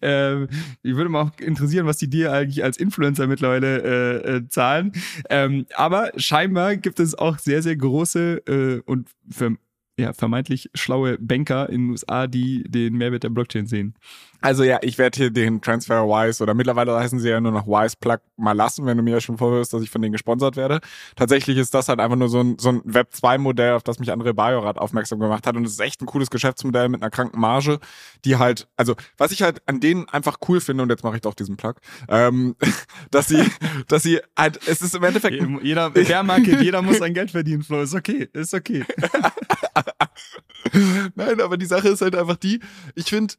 äh, 0.00 0.44
ich 0.82 0.94
würde 0.96 1.08
mal 1.08 1.22
auch 1.22 1.30
interessieren, 1.40 1.86
was 1.86 1.98
die 1.98 2.08
dir 2.08 2.32
eigentlich 2.32 2.64
als 2.64 2.76
Influencer 2.76 3.26
mittlerweile 3.26 3.82
äh, 3.82 4.36
äh, 4.36 4.48
zahlen. 4.48 4.92
Ähm, 5.30 5.66
aber 5.74 6.12
scheinbar 6.16 6.76
gibt 6.76 7.00
es 7.00 7.16
auch 7.16 7.38
sehr, 7.38 7.62
sehr 7.62 7.76
große 7.76 8.42
äh, 8.46 8.82
und 8.84 9.08
für 9.30 9.56
ja, 9.98 10.12
vermeintlich 10.12 10.70
schlaue 10.74 11.18
Banker 11.18 11.68
in 11.68 11.82
den 11.82 11.90
USA, 11.90 12.26
die 12.28 12.62
den 12.62 12.94
Mehrwert 12.94 13.24
der 13.24 13.30
Blockchain 13.30 13.66
sehen. 13.66 13.94
Also 14.40 14.62
ja, 14.62 14.78
ich 14.82 14.98
werde 14.98 15.16
hier 15.16 15.30
den 15.30 15.60
Transfer 15.60 16.06
Wise 16.06 16.40
oder 16.40 16.54
mittlerweile 16.54 16.94
heißen 16.94 17.18
sie 17.18 17.28
ja 17.28 17.40
nur 17.40 17.50
noch 17.50 17.66
Wise 17.66 17.96
Plug 17.98 18.18
mal 18.36 18.52
lassen, 18.52 18.86
wenn 18.86 18.96
du 18.96 19.02
mir 19.02 19.14
ja 19.14 19.20
schon 19.20 19.36
vorhörst, 19.36 19.72
dass 19.72 19.82
ich 19.82 19.90
von 19.90 20.00
denen 20.00 20.12
gesponsert 20.12 20.56
werde. 20.56 20.80
Tatsächlich 21.16 21.58
ist 21.58 21.74
das 21.74 21.88
halt 21.88 21.98
einfach 21.98 22.16
nur 22.16 22.28
so 22.28 22.40
ein, 22.40 22.56
so 22.58 22.68
ein 22.68 22.82
Web 22.84 23.08
2 23.10 23.38
Modell, 23.38 23.72
auf 23.72 23.82
das 23.82 23.98
mich 23.98 24.12
André 24.12 24.32
Bajorat 24.32 24.78
aufmerksam 24.78 25.18
gemacht 25.18 25.44
hat 25.44 25.56
und 25.56 25.64
es 25.64 25.72
ist 25.72 25.80
echt 25.80 26.00
ein 26.00 26.06
cooles 26.06 26.30
Geschäftsmodell 26.30 26.88
mit 26.88 27.02
einer 27.02 27.10
kranken 27.10 27.40
Marge, 27.40 27.80
die 28.24 28.36
halt, 28.36 28.68
also 28.76 28.94
was 29.16 29.32
ich 29.32 29.42
halt 29.42 29.60
an 29.66 29.80
denen 29.80 30.08
einfach 30.08 30.38
cool 30.48 30.60
finde 30.60 30.84
und 30.84 30.90
jetzt 30.90 31.02
mache 31.02 31.16
ich 31.16 31.22
doch 31.22 31.34
diesen 31.34 31.56
Plug, 31.56 31.74
ähm, 32.08 32.54
dass 33.10 33.26
sie, 33.26 33.44
dass 33.88 34.04
sie 34.04 34.20
halt, 34.36 34.60
es 34.68 34.82
ist 34.82 34.94
im 34.94 35.02
Endeffekt 35.02 35.44
jeder 35.64 35.90
Bärmarket, 35.90 36.62
jeder 36.62 36.82
muss 36.82 36.98
sein 36.98 37.12
Geld 37.12 37.32
verdienen, 37.32 37.64
Flo, 37.64 37.82
ist 37.82 37.94
okay, 37.94 38.28
ist 38.32 38.54
okay. 38.54 38.84
Nein, 41.14 41.40
aber 41.40 41.56
die 41.56 41.66
Sache 41.66 41.88
ist 41.88 42.00
halt 42.00 42.16
einfach 42.16 42.36
die, 42.36 42.60
ich 42.94 43.06
finde 43.06 43.34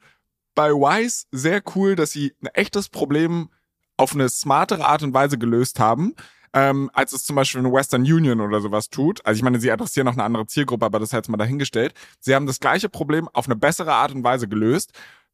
bei 0.56 0.72
Wise 0.72 1.26
sehr 1.32 1.62
cool, 1.76 1.96
dass 1.96 2.12
sie 2.12 2.34
ein 2.42 2.48
echtes 2.48 2.90
Problem 2.90 3.50
auf 3.98 4.14
eine 4.14 4.30
smartere 4.30 4.86
Art 4.86 5.04
und 5.04 5.14
Weise 5.14 5.38
gelöst 5.38 5.80
haben, 5.80 6.16
ähm, 6.54 6.90
als 6.94 7.14
es 7.14 7.26
zum 7.26 7.36
Beispiel 7.36 7.60
eine 7.60 7.72
Western 7.72 8.02
Union 8.02 8.42
oder 8.42 8.62
sowas 8.62 8.90
tut. 8.90 9.26
Also 9.26 9.38
ich 9.38 9.44
meine, 9.44 9.60
sie 9.60 9.72
adressieren 9.72 10.06
noch 10.06 10.14
eine 10.14 10.24
andere 10.24 10.48
Zielgruppe, 10.48 10.86
aber 10.86 11.00
das 11.00 11.12
jetzt 11.12 11.30
mal 11.30 11.38
dahingestellt. 11.38 11.94
Sie 12.20 12.34
haben 12.34 12.48
das 12.48 12.60
gleiche 12.60 12.90
Problem 12.90 13.28
auf 13.30 13.46
eine 13.46 13.56
bessere 13.56 13.94
Art 13.94 14.14
und 14.14 14.24
Weise 14.24 14.48
gelöst, 14.48 14.94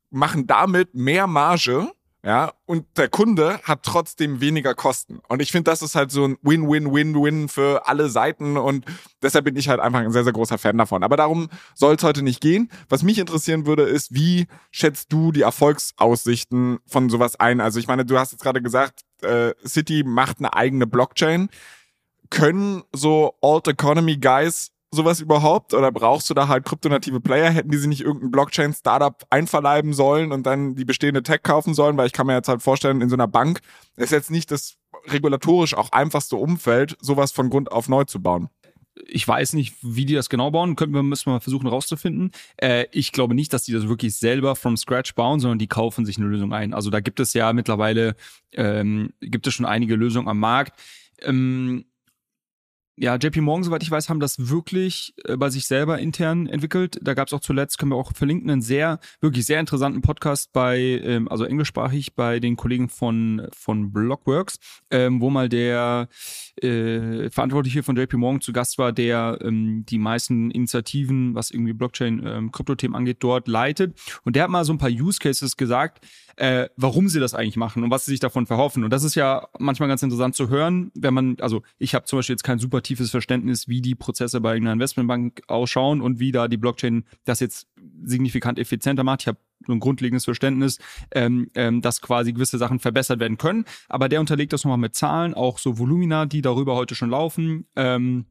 machen 0.09 0.47
damit 0.47 0.93
mehr 0.93 1.27
Marge 1.27 1.91
ja, 2.25 2.53
und 2.65 2.87
der 2.97 3.07
Kunde 3.07 3.59
hat 3.61 3.83
trotzdem 3.83 4.41
weniger 4.41 4.73
Kosten. 4.73 5.19
Und 5.27 5.43
ich 5.43 5.51
finde, 5.51 5.69
das 5.69 5.83
ist 5.83 5.93
halt 5.93 6.09
so 6.09 6.25
ein 6.25 6.37
Win-Win-Win-Win 6.41 7.49
für 7.49 7.87
alle 7.87 8.09
Seiten 8.09 8.57
und 8.57 8.83
deshalb 9.21 9.45
bin 9.45 9.55
ich 9.55 9.69
halt 9.69 9.79
einfach 9.79 9.99
ein 9.99 10.11
sehr, 10.11 10.23
sehr 10.23 10.33
großer 10.33 10.57
Fan 10.57 10.75
davon. 10.75 11.03
Aber 11.03 11.17
darum 11.17 11.49
soll 11.75 11.93
es 11.93 12.03
heute 12.03 12.23
nicht 12.23 12.41
gehen. 12.41 12.71
Was 12.89 13.03
mich 13.03 13.19
interessieren 13.19 13.67
würde, 13.67 13.83
ist, 13.83 14.15
wie 14.15 14.47
schätzt 14.71 15.13
du 15.13 15.31
die 15.31 15.43
Erfolgsaussichten 15.43 16.79
von 16.87 17.11
sowas 17.11 17.39
ein? 17.39 17.61
Also 17.61 17.79
ich 17.79 17.87
meine, 17.87 18.05
du 18.05 18.17
hast 18.17 18.31
jetzt 18.31 18.41
gerade 18.41 18.63
gesagt, 18.63 19.01
äh, 19.21 19.53
City 19.63 20.03
macht 20.03 20.39
eine 20.39 20.55
eigene 20.55 20.87
Blockchain. 20.87 21.49
Können 22.31 22.81
so 22.91 23.35
Alt 23.43 23.67
Economy 23.67 24.17
Guys 24.17 24.71
sowas 24.95 25.19
überhaupt? 25.19 25.73
Oder 25.73 25.91
brauchst 25.91 26.29
du 26.29 26.33
da 26.33 26.47
halt 26.47 26.65
kryptonative 26.65 27.19
Player? 27.19 27.51
Hätten 27.51 27.69
die 27.69 27.77
sich 27.77 27.87
nicht 27.87 28.01
irgendein 28.01 28.31
Blockchain-Startup 28.31 29.23
einverleiben 29.29 29.93
sollen 29.93 30.31
und 30.31 30.45
dann 30.45 30.75
die 30.75 30.85
bestehende 30.85 31.21
Tech 31.21 31.43
kaufen 31.43 31.73
sollen? 31.73 31.97
Weil 31.97 32.07
ich 32.07 32.13
kann 32.13 32.27
mir 32.27 32.33
jetzt 32.33 32.49
halt 32.49 32.63
vorstellen, 32.63 33.01
in 33.01 33.09
so 33.09 33.15
einer 33.15 33.27
Bank 33.27 33.59
ist 33.97 34.11
jetzt 34.11 34.31
nicht 34.31 34.49
das 34.51 34.77
regulatorisch 35.07 35.75
auch 35.75 35.91
einfachste 35.91 36.37
Umfeld, 36.37 36.97
sowas 36.99 37.31
von 37.31 37.49
Grund 37.49 37.71
auf 37.71 37.89
neu 37.89 38.05
zu 38.05 38.21
bauen 38.21 38.49
ich 39.07 39.27
weiß 39.27 39.53
nicht, 39.53 39.75
wie 39.81 40.05
die 40.05 40.13
das 40.13 40.29
genau 40.29 40.51
bauen, 40.51 40.75
können 40.75 40.93
wir 40.93 41.03
müssen 41.03 41.27
wir 41.27 41.33
mal 41.33 41.39
versuchen 41.39 41.67
rauszufinden. 41.67 42.31
Äh, 42.57 42.85
ich 42.91 43.11
glaube 43.11 43.35
nicht, 43.35 43.51
dass 43.53 43.63
die 43.63 43.73
das 43.73 43.87
wirklich 43.87 44.15
selber 44.15 44.55
from 44.55 44.77
scratch 44.77 45.15
bauen, 45.15 45.39
sondern 45.39 45.59
die 45.59 45.67
kaufen 45.67 46.05
sich 46.05 46.17
eine 46.17 46.27
Lösung 46.27 46.53
ein. 46.53 46.73
Also 46.73 46.89
da 46.89 46.99
gibt 46.99 47.19
es 47.19 47.33
ja 47.33 47.51
mittlerweile 47.53 48.15
ähm, 48.53 49.13
gibt 49.19 49.47
es 49.47 49.53
schon 49.53 49.65
einige 49.65 49.95
Lösungen 49.95 50.27
am 50.27 50.39
Markt. 50.39 50.79
Ähm, 51.21 51.85
ja, 52.97 53.15
JP 53.15 53.41
Morgan, 53.41 53.63
soweit 53.63 53.83
ich 53.83 53.91
weiß, 53.91 54.09
haben 54.09 54.21
das 54.21 54.49
wirklich 54.49 55.13
äh, 55.25 55.35
bei 55.35 55.49
sich 55.49 55.67
selber 55.67 55.99
intern 55.99 56.47
entwickelt. 56.47 56.97
Da 57.01 57.13
gab 57.13 57.27
es 57.27 57.33
auch 57.33 57.41
zuletzt, 57.41 57.77
können 57.77 57.91
wir 57.91 57.97
auch 57.97 58.13
verlinken, 58.13 58.49
einen 58.49 58.61
sehr, 58.61 58.99
wirklich 59.19 59.45
sehr 59.45 59.59
interessanten 59.59 60.01
Podcast 60.01 60.53
bei, 60.53 60.79
ähm, 61.03 61.27
also 61.27 61.43
englischsprachig 61.43 62.15
bei 62.15 62.39
den 62.39 62.55
Kollegen 62.55 62.87
von, 62.87 63.47
von 63.53 63.91
Blockworks, 63.91 64.59
ähm, 64.91 65.19
wo 65.19 65.29
mal 65.29 65.49
der 65.49 66.07
äh, 66.61 67.29
Verantwortliche 67.29 67.83
von 67.83 67.97
JP 67.97 68.15
Morgan 68.15 68.41
zu 68.41 68.53
Gast 68.53 68.77
war, 68.77 68.93
der 68.93 69.39
ähm, 69.41 69.85
die 69.89 69.97
meisten 69.97 70.49
Initiativen, 70.51 71.35
was 71.35 71.51
irgendwie 71.51 71.73
Blockchain, 71.73 72.23
ähm, 72.25 72.51
Kryptothemen 72.53 72.95
angeht, 72.95 73.17
dort 73.19 73.49
leitet. 73.49 73.99
Und 74.23 74.37
der 74.37 74.43
hat 74.43 74.49
mal 74.49 74.63
so 74.63 74.71
ein 74.71 74.77
paar 74.77 74.89
Use 74.89 75.19
Cases 75.19 75.57
gesagt, 75.57 76.05
äh, 76.37 76.69
warum 76.75 77.07
sie 77.07 77.19
das 77.19 77.33
eigentlich 77.33 77.55
machen 77.55 77.83
und 77.83 77.91
was 77.91 78.05
sie 78.05 78.11
sich 78.11 78.19
davon 78.19 78.45
verhoffen. 78.45 78.83
Und 78.83 78.91
das 78.91 79.03
ist 79.03 79.15
ja 79.15 79.47
manchmal 79.57 79.89
ganz 79.89 80.03
interessant 80.03 80.35
zu 80.35 80.49
hören, 80.49 80.91
wenn 80.93 81.13
man, 81.13 81.37
also 81.39 81.61
ich 81.77 81.95
habe 81.95 82.05
zum 82.05 82.19
Beispiel 82.19 82.33
jetzt 82.33 82.43
kein 82.43 82.59
super 82.59 82.81
tiefes 82.85 83.11
Verständnis, 83.11 83.67
wie 83.67 83.81
die 83.81 83.95
Prozesse 83.95 84.39
bei 84.41 84.55
einer 84.55 84.73
Investmentbank 84.73 85.41
ausschauen 85.47 86.01
und 86.01 86.19
wie 86.19 86.31
da 86.31 86.47
die 86.47 86.57
Blockchain 86.57 87.03
das 87.25 87.39
jetzt 87.39 87.67
signifikant 88.03 88.59
effizienter 88.59 89.03
macht. 89.03 89.21
Ich 89.21 89.27
habe 89.27 89.39
so 89.65 89.73
ein 89.73 89.79
grundlegendes 89.79 90.25
Verständnis, 90.25 90.79
ähm, 91.11 91.49
ähm, 91.55 91.81
dass 91.81 92.01
quasi 92.01 92.33
gewisse 92.33 92.57
Sachen 92.57 92.79
verbessert 92.79 93.19
werden 93.19 93.37
können. 93.37 93.65
Aber 93.89 94.09
der 94.09 94.19
unterlegt 94.19 94.53
das 94.53 94.63
nochmal 94.63 94.77
mit 94.77 94.95
Zahlen, 94.95 95.33
auch 95.33 95.59
so 95.59 95.77
Volumina, 95.77 96.25
die 96.25 96.41
darüber 96.41 96.75
heute 96.75 96.95
schon 96.95 97.09
laufen. 97.09 97.67
Ähm, 97.75 98.25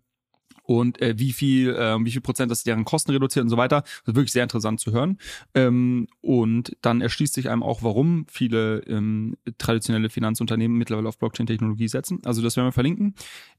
und 0.65 1.01
äh, 1.01 1.15
wie 1.17 1.33
viel, 1.33 1.71
äh, 1.71 1.97
wie 2.05 2.11
viel 2.11 2.21
Prozent 2.21 2.51
das 2.51 2.65
deren 2.65 2.85
Kosten 2.85 3.13
reduziert 3.13 3.45
und 3.45 3.51
so 3.51 3.57
weiter. 3.57 3.83
Das 3.83 4.09
ist 4.09 4.17
wirklich 4.17 4.33
sehr 4.33 4.43
interessant 4.43 4.81
zu 4.81 4.93
hören. 4.93 5.19
Ähm, 5.55 6.09
und 6.21 6.77
dann 6.83 7.01
erschließt 7.01 7.35
sich 7.35 7.51
einem 7.51 7.63
auch, 7.63 7.83
warum 7.83 8.27
viele 8.29 8.79
ähm, 8.87 9.37
traditionelle 9.59 10.11
Finanzunternehmen 10.11 10.77
mittlerweile 10.77 11.09
auf 11.09 11.19
Blockchain-Technologie 11.19 11.89
setzen. 11.89 12.21
Also 12.25 12.43
das 12.43 12.57
werden 12.57 12.69
wir 12.69 12.73
verlinken. 12.73 13.15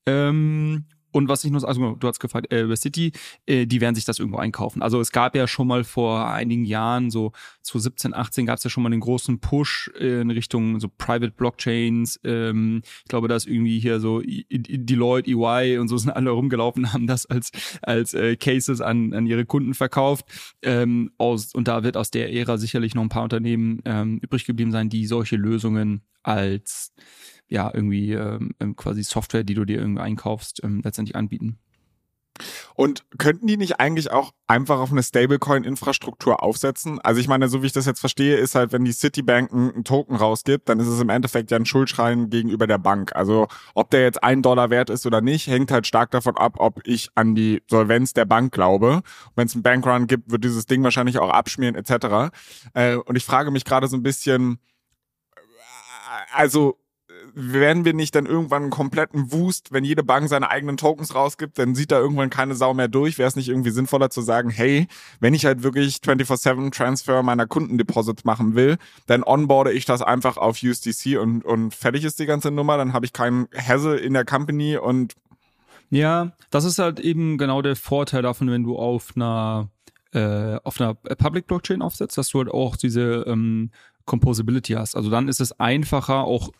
Ähm, 0.05 0.85
und 1.15 1.29
was 1.29 1.45
ich 1.45 1.51
noch, 1.51 1.63
also 1.63 1.95
du 1.95 2.07
hast 2.09 2.19
gefragt, 2.19 2.51
äh, 2.51 2.63
über 2.63 2.75
City, 2.75 3.13
äh, 3.45 3.65
die 3.65 3.79
werden 3.79 3.95
sich 3.95 4.03
das 4.03 4.19
irgendwo 4.19 4.37
einkaufen. 4.37 4.81
Also 4.81 4.99
es 4.99 5.13
gab 5.13 5.33
ja 5.33 5.47
schon 5.47 5.65
mal 5.65 5.85
vor 5.85 6.27
einigen 6.29 6.65
Jahren, 6.65 7.09
so 7.09 7.31
2017, 7.61 8.13
18, 8.13 8.45
gab 8.45 8.57
es 8.57 8.65
ja 8.65 8.69
schon 8.69 8.83
mal 8.83 8.91
einen 8.91 8.99
großen 8.99 9.39
Push 9.39 9.91
äh, 9.97 10.19
in 10.19 10.29
Richtung 10.29 10.81
so 10.81 10.89
Private 10.89 11.31
Blockchains. 11.31 12.19
Ähm, 12.25 12.81
ich 12.83 13.07
glaube, 13.07 13.29
da 13.29 13.37
ist 13.37 13.47
irgendwie 13.47 13.79
hier 13.79 14.01
so 14.01 14.21
Deloitte, 14.51 15.31
EY 15.31 15.77
und 15.77 15.87
so 15.87 15.97
sind 15.97 16.09
alle 16.09 16.31
rumgelaufen, 16.31 16.91
haben 16.93 17.07
das 17.07 17.25
als 17.25 17.51
als 17.81 18.13
äh, 18.13 18.35
Cases 18.35 18.81
an 18.81 19.13
an 19.13 19.25
ihre 19.25 19.45
Kunden 19.45 19.73
verkauft. 19.73 20.25
Ähm, 20.63 21.11
aus, 21.17 21.55
und 21.55 21.69
da 21.69 21.83
wird 21.83 21.95
aus 21.95 22.11
der 22.11 22.33
Ära 22.33 22.57
sicherlich 22.57 22.93
noch 22.93 23.03
ein 23.03 23.09
paar 23.09 23.23
Unternehmen 23.23 23.81
ähm, 23.85 24.19
übrig 24.21 24.43
geblieben 24.43 24.73
sein, 24.73 24.89
die 24.89 25.05
solche 25.05 25.37
Lösungen 25.37 26.01
als 26.23 26.91
ja, 27.47 27.71
irgendwie 27.73 28.13
ähm, 28.13 28.51
ähm, 28.59 28.75
quasi 28.75 29.03
Software, 29.03 29.43
die 29.43 29.53
du 29.53 29.65
dir 29.65 29.79
irgendwie 29.79 30.01
einkaufst, 30.01 30.63
ähm, 30.63 30.81
letztendlich 30.83 31.15
anbieten. 31.15 31.59
Und 32.73 33.05
könnten 33.17 33.47
die 33.47 33.55
nicht 33.55 33.79
eigentlich 33.79 34.11
auch 34.11 34.33
einfach 34.47 34.79
auf 34.79 34.91
eine 34.91 35.01
Stablecoin-Infrastruktur 35.01 36.43
aufsetzen? 36.43 36.99
Also 37.01 37.21
ich 37.21 37.29
meine, 37.29 37.47
so 37.47 37.61
wie 37.61 37.67
ich 37.67 37.71
das 37.71 37.85
jetzt 37.85 38.01
verstehe, 38.01 38.35
ist 38.35 38.55
halt, 38.55 38.73
wenn 38.73 38.83
die 38.83 38.91
Citibank 38.91 39.53
einen 39.53 39.85
Token 39.85 40.17
rausgibt, 40.17 40.67
dann 40.67 40.79
ist 40.79 40.87
es 40.87 40.99
im 40.99 41.09
Endeffekt 41.09 41.51
ja 41.51 41.57
ein 41.57 41.65
Schuldschrein 41.65 42.29
gegenüber 42.29 42.67
der 42.67 42.77
Bank. 42.77 43.15
Also 43.15 43.47
ob 43.73 43.89
der 43.91 44.01
jetzt 44.01 44.21
ein 44.23 44.41
Dollar 44.41 44.69
wert 44.69 44.89
ist 44.89 45.05
oder 45.05 45.21
nicht, 45.21 45.47
hängt 45.47 45.71
halt 45.71 45.87
stark 45.87 46.11
davon 46.11 46.35
ab, 46.35 46.55
ob 46.57 46.85
ich 46.85 47.09
an 47.15 47.35
die 47.35 47.63
Solvenz 47.69 48.13
der 48.13 48.25
Bank 48.25 48.53
glaube. 48.53 49.01
Wenn 49.35 49.47
es 49.47 49.53
einen 49.53 49.63
Bankrun 49.63 50.07
gibt, 50.07 50.29
wird 50.29 50.43
dieses 50.43 50.65
Ding 50.65 50.83
wahrscheinlich 50.83 51.19
auch 51.19 51.29
abschmieren 51.29 51.75
etc. 51.75 52.35
Äh, 52.73 52.95
und 52.97 53.15
ich 53.15 53.23
frage 53.23 53.51
mich 53.51 53.63
gerade 53.63 53.87
so 53.87 53.95
ein 53.95 54.03
bisschen, 54.03 54.59
äh, 55.37 55.39
also 56.33 56.77
werden 57.35 57.83
wir 57.83 57.93
nicht 57.93 58.15
dann 58.15 58.25
irgendwann 58.25 58.63
einen 58.63 58.71
kompletten 58.71 59.31
Wust, 59.33 59.73
wenn 59.73 59.83
jede 59.83 60.03
Bank 60.03 60.29
seine 60.29 60.49
eigenen 60.49 60.77
Tokens 60.77 61.13
rausgibt, 61.13 61.59
dann 61.59 61.75
sieht 61.75 61.91
da 61.91 61.99
irgendwann 61.99 62.29
keine 62.29 62.55
Sau 62.55 62.73
mehr 62.73 62.87
durch. 62.87 63.17
Wäre 63.17 63.27
es 63.27 63.35
nicht 63.35 63.49
irgendwie 63.49 63.71
sinnvoller 63.71 64.09
zu 64.09 64.21
sagen, 64.21 64.49
hey, 64.49 64.87
wenn 65.19 65.33
ich 65.33 65.45
halt 65.45 65.61
wirklich 65.61 65.97
24-7 65.97 66.71
Transfer 66.71 67.23
meiner 67.23 67.45
Kundendeposits 67.45 68.23
machen 68.23 68.55
will, 68.55 68.77
dann 69.05 69.23
onboarde 69.23 69.73
ich 69.73 69.83
das 69.85 70.01
einfach 70.01 70.37
auf 70.37 70.63
USDC 70.63 71.19
und, 71.19 71.43
und 71.43 71.75
fertig 71.75 72.05
ist 72.05 72.19
die 72.19 72.25
ganze 72.25 72.51
Nummer. 72.51 72.77
Dann 72.77 72.93
habe 72.93 73.05
ich 73.05 73.11
keinen 73.11 73.47
Hassel 73.53 73.97
in 73.97 74.13
der 74.13 74.23
Company 74.25 74.77
und 74.77 75.13
ja, 75.89 76.31
das 76.49 76.63
ist 76.63 76.79
halt 76.79 76.99
eben 76.99 77.37
genau 77.37 77.61
der 77.61 77.75
Vorteil 77.75 78.21
davon, 78.21 78.49
wenn 78.49 78.63
du 78.63 78.77
auf 78.77 79.11
einer 79.15 79.69
äh, 80.13 80.57
auf 80.63 80.79
einer 80.79 80.93
Public 80.93 81.47
Blockchain 81.47 81.81
aufsetzt, 81.81 82.17
dass 82.17 82.29
du 82.29 82.39
halt 82.39 82.49
auch 82.49 82.77
diese 82.77 83.25
ähm, 83.27 83.71
Composability 84.05 84.73
hast. 84.73 84.95
Also 84.95 85.09
dann 85.09 85.27
ist 85.27 85.41
es 85.41 85.59
einfacher, 85.59 86.23
auch 86.23 86.51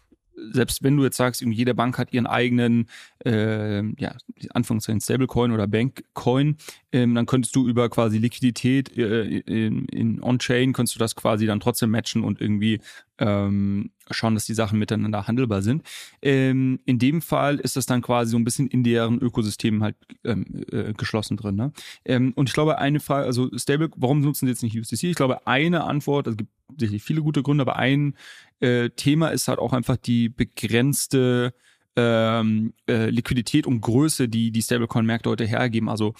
selbst 0.51 0.83
wenn 0.83 0.97
du 0.97 1.03
jetzt 1.03 1.17
sagst, 1.17 1.41
jede 1.41 1.73
Bank 1.73 1.97
hat 1.97 2.13
ihren 2.13 2.27
eigenen, 2.27 2.87
äh, 3.25 3.83
ja, 3.99 4.15
Anführungszeichen 4.51 5.01
Stablecoin 5.01 5.51
oder 5.51 5.67
Bankcoin, 5.67 6.57
ähm, 6.91 7.15
dann 7.15 7.25
könntest 7.25 7.55
du 7.55 7.67
über 7.67 7.89
quasi 7.89 8.17
Liquidität 8.17 8.97
äh, 8.97 9.23
in, 9.39 9.85
in 9.85 10.21
On-Chain, 10.21 10.73
könntest 10.73 10.95
du 10.95 10.99
das 10.99 11.15
quasi 11.15 11.45
dann 11.45 11.59
trotzdem 11.59 11.91
matchen 11.91 12.23
und 12.23 12.41
irgendwie 12.41 12.79
ähm, 13.17 13.91
schauen, 14.11 14.33
dass 14.33 14.45
die 14.45 14.53
Sachen 14.53 14.79
miteinander 14.79 15.27
handelbar 15.27 15.61
sind. 15.61 15.83
Ähm, 16.21 16.79
in 16.85 16.99
dem 16.99 17.21
Fall 17.21 17.57
ist 17.57 17.75
das 17.75 17.85
dann 17.85 18.01
quasi 18.01 18.31
so 18.31 18.37
ein 18.37 18.43
bisschen 18.43 18.67
in 18.67 18.83
deren 18.83 19.19
Ökosystem 19.19 19.81
halt 19.83 19.95
ähm, 20.23 20.45
äh, 20.71 20.93
geschlossen 20.93 21.37
drin. 21.37 21.55
Ne? 21.55 21.71
Ähm, 22.03 22.33
und 22.35 22.49
ich 22.49 22.53
glaube, 22.53 22.77
eine 22.77 22.99
Frage, 22.99 23.25
also 23.25 23.49
Stable, 23.57 23.89
warum 23.95 24.21
nutzen 24.21 24.45
sie 24.45 24.51
jetzt 24.51 24.63
nicht 24.63 24.77
USDC? 24.77 25.03
Ich 25.03 25.15
glaube, 25.15 25.47
eine 25.47 25.85
Antwort, 25.85 26.27
es 26.27 26.37
gibt 26.37 26.51
sicherlich 26.77 27.03
viele 27.03 27.21
gute 27.21 27.43
Gründe, 27.43 27.61
aber 27.61 27.77
ein 27.77 28.15
äh, 28.59 28.89
Thema 28.89 29.29
ist 29.29 29.47
halt 29.47 29.59
auch 29.59 29.73
einfach 29.73 29.97
die 29.97 30.29
begrenzte 30.29 31.53
ähm, 31.95 32.73
äh, 32.89 33.09
Liquidität 33.09 33.67
und 33.67 33.81
Größe, 33.81 34.27
die 34.27 34.51
die 34.51 34.61
Stablecoin-Märkte 34.61 35.29
heute 35.29 35.45
hergeben. 35.45 35.89
Also 35.89 36.13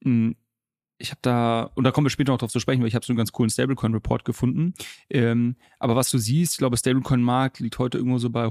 mh, 0.00 0.34
ich 0.98 1.10
habe 1.10 1.20
da, 1.22 1.70
und 1.74 1.84
da 1.84 1.90
kommen 1.90 2.06
wir 2.06 2.10
später 2.10 2.32
noch 2.32 2.38
drauf 2.38 2.52
zu 2.52 2.60
sprechen, 2.60 2.80
weil 2.80 2.88
ich 2.88 2.94
habe 2.94 3.04
so 3.04 3.12
einen 3.12 3.18
ganz 3.18 3.32
coolen 3.32 3.50
Stablecoin-Report 3.50 4.24
gefunden. 4.24 4.74
Ähm, 5.10 5.56
aber 5.78 5.96
was 5.96 6.10
du 6.10 6.18
siehst, 6.18 6.54
ich 6.54 6.58
glaube, 6.58 6.76
Stablecoin-Markt 6.76 7.60
liegt 7.60 7.78
heute 7.78 7.98
irgendwo 7.98 8.18
so 8.18 8.30
bei 8.30 8.46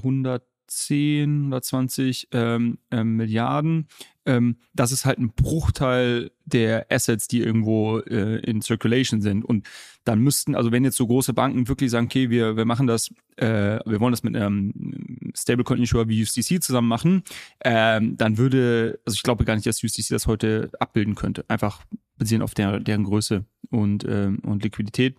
110, 0.74 1.46
120 1.46 2.28
ähm, 2.32 2.78
ähm, 2.92 3.16
Milliarden. 3.16 3.88
Ähm, 4.26 4.58
das 4.74 4.92
ist 4.92 5.06
halt 5.06 5.20
ein 5.20 5.34
Bruchteil 5.34 6.32
der 6.46 6.88
Assets, 6.90 7.28
die 7.28 7.42
irgendwo 7.42 8.00
äh, 8.00 8.40
in 8.40 8.62
Circulation 8.62 9.22
sind. 9.22 9.44
Und 9.44 9.68
dann 10.06 10.20
müssten, 10.20 10.56
also 10.56 10.72
wenn 10.72 10.84
jetzt 10.84 10.98
so 10.98 11.08
große 11.08 11.34
Banken 11.34 11.68
wirklich 11.68 11.92
sagen, 11.92 12.06
okay, 12.08 12.30
wir, 12.30 12.56
wir 12.56 12.66
machen 12.66 12.88
das, 12.88 13.10
äh, 13.38 13.80
wir 13.86 14.00
wollen 14.00 14.14
das 14.14 14.24
mit 14.24 14.36
einem 14.36 15.32
Stablecoin-Issuer 15.36 16.08
wie 16.08 16.22
USDC 16.22 16.62
zusammen 16.64 16.88
machen, 16.88 17.24
ähm, 17.64 18.18
dann 18.18 18.38
würde, 18.38 19.00
also 19.06 19.16
ich 19.16 19.24
glaube 19.24 19.46
gar 19.46 19.56
nicht, 19.56 19.68
dass 19.68 19.84
USDC 19.84 20.10
das 20.10 20.28
heute 20.28 20.72
abbilden 20.80 21.16
könnte. 21.16 21.46
Einfach 21.50 21.84
basierend 22.18 22.44
auf 22.44 22.54
der, 22.54 22.80
deren 22.80 23.04
Größe 23.04 23.46
und, 23.70 24.06
ähm, 24.08 24.40
und 24.40 24.64
Liquidität. 24.64 25.18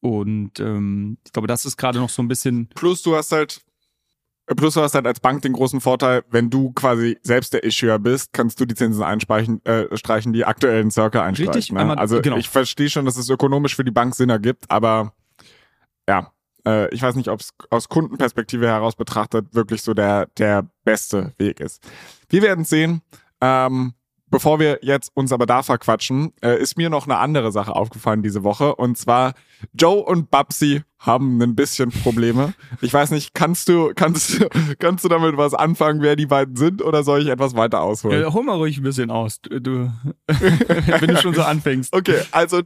Und 0.00 0.58
ähm, 0.58 1.18
ich 1.24 1.32
glaube, 1.32 1.46
das 1.46 1.64
ist 1.64 1.76
gerade 1.76 2.00
noch 2.00 2.08
so 2.08 2.22
ein 2.22 2.28
bisschen. 2.28 2.68
Plus 2.74 3.02
du 3.02 3.14
hast 3.14 3.30
halt, 3.30 3.62
plus 4.54 4.74
du 4.74 4.82
hast 4.82 4.94
halt 4.94 5.06
als 5.06 5.20
Bank 5.20 5.42
den 5.42 5.52
großen 5.52 5.80
Vorteil, 5.80 6.24
wenn 6.30 6.50
du 6.50 6.72
quasi 6.72 7.18
selbst 7.22 7.52
der 7.52 7.64
Issuer 7.64 7.98
bist, 7.98 8.32
kannst 8.32 8.60
du 8.60 8.64
die 8.64 8.74
Zinsen 8.74 9.02
einstreichen, 9.02 9.64
äh, 9.64 9.96
streichen, 9.96 10.32
die 10.32 10.44
aktuellen 10.44 10.90
Circle 10.90 11.20
einstreichen. 11.20 11.54
Richtig, 11.54 11.72
ne? 11.72 11.80
einmal, 11.80 11.98
also 11.98 12.20
genau. 12.20 12.36
ich 12.36 12.48
verstehe 12.48 12.90
schon, 12.90 13.04
dass 13.04 13.16
es 13.16 13.28
ökonomisch 13.28 13.76
für 13.76 13.84
die 13.84 13.90
Bank 13.90 14.14
Sinn 14.14 14.30
ergibt, 14.30 14.64
aber 14.68 15.12
ja, 16.08 16.32
äh, 16.66 16.92
ich 16.94 17.02
weiß 17.02 17.14
nicht, 17.16 17.28
ob 17.28 17.40
es 17.40 17.50
aus 17.70 17.88
Kundenperspektive 17.88 18.66
heraus 18.66 18.96
betrachtet 18.96 19.54
wirklich 19.54 19.82
so 19.82 19.94
der, 19.94 20.26
der 20.38 20.66
beste 20.84 21.32
Weg 21.38 21.60
ist. 21.60 21.82
Wir 22.28 22.42
werden 22.42 22.64
sehen. 22.64 23.02
Ähm, 23.40 23.94
Bevor 24.32 24.58
wir 24.58 24.78
jetzt 24.80 25.10
uns 25.12 25.30
aber 25.30 25.44
da 25.44 25.62
verquatschen, 25.62 26.32
äh, 26.40 26.58
ist 26.58 26.78
mir 26.78 26.88
noch 26.88 27.04
eine 27.04 27.18
andere 27.18 27.52
Sache 27.52 27.76
aufgefallen 27.76 28.22
diese 28.22 28.42
Woche. 28.42 28.74
Und 28.74 28.96
zwar, 28.96 29.34
Joe 29.74 30.02
und 30.02 30.30
Babsi 30.30 30.84
haben 30.98 31.42
ein 31.42 31.54
bisschen 31.54 31.90
Probleme. 31.90 32.54
Ich 32.80 32.94
weiß 32.94 33.10
nicht, 33.10 33.34
kannst 33.34 33.68
du, 33.68 33.92
kannst 33.94 34.40
du, 34.40 34.48
kannst 34.78 35.04
du 35.04 35.10
damit 35.10 35.36
was 35.36 35.52
anfangen, 35.52 36.00
wer 36.00 36.16
die 36.16 36.24
beiden 36.24 36.56
sind, 36.56 36.80
oder 36.80 37.04
soll 37.04 37.20
ich 37.20 37.28
etwas 37.28 37.54
weiter 37.56 37.82
ausholen? 37.82 38.22
Ja, 38.22 38.32
hol 38.32 38.42
mal 38.42 38.56
ruhig 38.56 38.78
ein 38.78 38.84
bisschen 38.84 39.10
aus, 39.10 39.38
du, 39.42 39.92
wenn 40.26 41.08
du 41.08 41.16
schon 41.18 41.34
so 41.34 41.42
anfängst. 41.42 41.92
Okay, 41.94 42.22
also, 42.30 42.62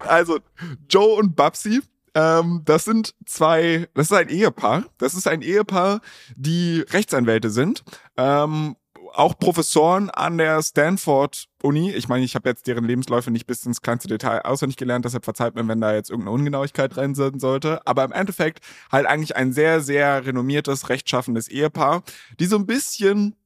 also, 0.00 0.40
Joe 0.88 1.14
und 1.14 1.36
Babsi 1.36 1.82
ähm, 2.14 2.62
das 2.64 2.84
sind 2.84 3.14
zwei, 3.24 3.88
das 3.94 4.10
ist 4.10 4.16
ein 4.16 4.28
Ehepaar. 4.28 4.84
Das 4.98 5.14
ist 5.14 5.28
ein 5.28 5.42
Ehepaar, 5.42 6.00
die 6.34 6.84
Rechtsanwälte 6.90 7.50
sind 7.50 7.84
ähm, 8.16 8.74
auch 9.14 9.38
Professoren 9.38 10.10
an 10.10 10.38
der 10.38 10.62
Stanford 10.62 11.46
Uni. 11.62 11.92
Ich 11.92 12.08
meine, 12.08 12.24
ich 12.24 12.34
habe 12.34 12.48
jetzt 12.48 12.66
deren 12.66 12.84
Lebensläufe 12.84 13.30
nicht 13.30 13.46
bis 13.46 13.64
ins 13.66 13.82
kleinste 13.82 14.08
Detail 14.08 14.42
auswendig 14.42 14.76
gelernt, 14.76 15.04
deshalb 15.04 15.24
verzeiht 15.24 15.54
mir, 15.54 15.66
wenn 15.68 15.80
da 15.80 15.94
jetzt 15.94 16.10
irgendeine 16.10 16.34
Ungenauigkeit 16.34 16.96
rein 16.96 17.14
sein 17.14 17.38
sollte. 17.38 17.86
Aber 17.86 18.04
im 18.04 18.12
Endeffekt 18.12 18.60
halt 18.90 19.06
eigentlich 19.06 19.36
ein 19.36 19.52
sehr, 19.52 19.80
sehr 19.80 20.24
renommiertes, 20.26 20.88
rechtschaffendes 20.88 21.48
Ehepaar, 21.48 22.02
die 22.38 22.46
so 22.46 22.56
ein 22.56 22.66
bisschen 22.66 23.36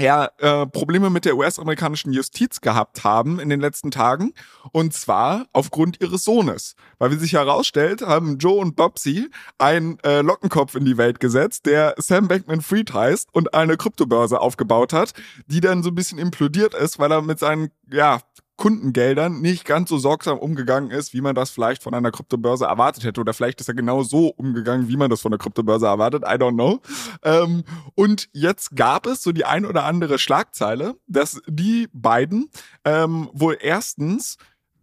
ja, 0.00 0.30
äh, 0.38 0.66
Probleme 0.66 1.10
mit 1.10 1.24
der 1.24 1.36
US-amerikanischen 1.36 2.12
Justiz 2.12 2.60
gehabt 2.60 3.04
haben 3.04 3.38
in 3.38 3.48
den 3.48 3.60
letzten 3.60 3.90
Tagen. 3.90 4.32
Und 4.72 4.94
zwar 4.94 5.46
aufgrund 5.52 6.00
ihres 6.00 6.24
Sohnes. 6.24 6.76
Weil 6.98 7.10
wie 7.12 7.16
sich 7.16 7.34
herausstellt, 7.34 8.02
haben 8.02 8.38
Joe 8.38 8.60
und 8.60 8.76
Bobsy 8.76 9.28
einen 9.58 9.98
äh, 10.00 10.22
Lockenkopf 10.22 10.74
in 10.74 10.84
die 10.84 10.96
Welt 10.96 11.20
gesetzt, 11.20 11.66
der 11.66 11.94
Sam 11.98 12.28
Bankman-Fried 12.28 12.92
heißt 12.92 13.28
und 13.32 13.54
eine 13.54 13.76
Kryptobörse 13.76 14.40
aufgebaut 14.40 14.92
hat, 14.92 15.12
die 15.46 15.60
dann 15.60 15.82
so 15.82 15.90
ein 15.90 15.94
bisschen 15.94 16.18
implodiert 16.18 16.74
ist, 16.74 16.98
weil 16.98 17.12
er 17.12 17.22
mit 17.22 17.38
seinen, 17.38 17.70
ja, 17.90 18.20
Kundengeldern 18.62 19.40
nicht 19.40 19.64
ganz 19.64 19.88
so 19.88 19.98
sorgsam 19.98 20.38
umgegangen 20.38 20.92
ist, 20.92 21.12
wie 21.12 21.20
man 21.20 21.34
das 21.34 21.50
vielleicht 21.50 21.82
von 21.82 21.94
einer 21.94 22.12
Kryptobörse 22.12 22.66
erwartet 22.66 23.02
hätte. 23.02 23.20
Oder 23.20 23.34
vielleicht 23.34 23.60
ist 23.60 23.66
er 23.66 23.74
genau 23.74 24.04
so 24.04 24.28
umgegangen, 24.28 24.86
wie 24.86 24.96
man 24.96 25.10
das 25.10 25.20
von 25.20 25.32
der 25.32 25.38
Kryptobörse 25.40 25.86
erwartet. 25.86 26.22
I 26.22 26.36
don't 26.36 26.54
know. 26.54 26.80
Ähm, 27.24 27.64
und 27.96 28.28
jetzt 28.32 28.76
gab 28.76 29.06
es 29.06 29.20
so 29.20 29.32
die 29.32 29.44
ein 29.44 29.66
oder 29.66 29.82
andere 29.82 30.16
Schlagzeile, 30.20 30.94
dass 31.08 31.42
die 31.48 31.88
beiden 31.92 32.50
ähm, 32.84 33.28
wohl 33.32 33.58
erstens 33.60 34.36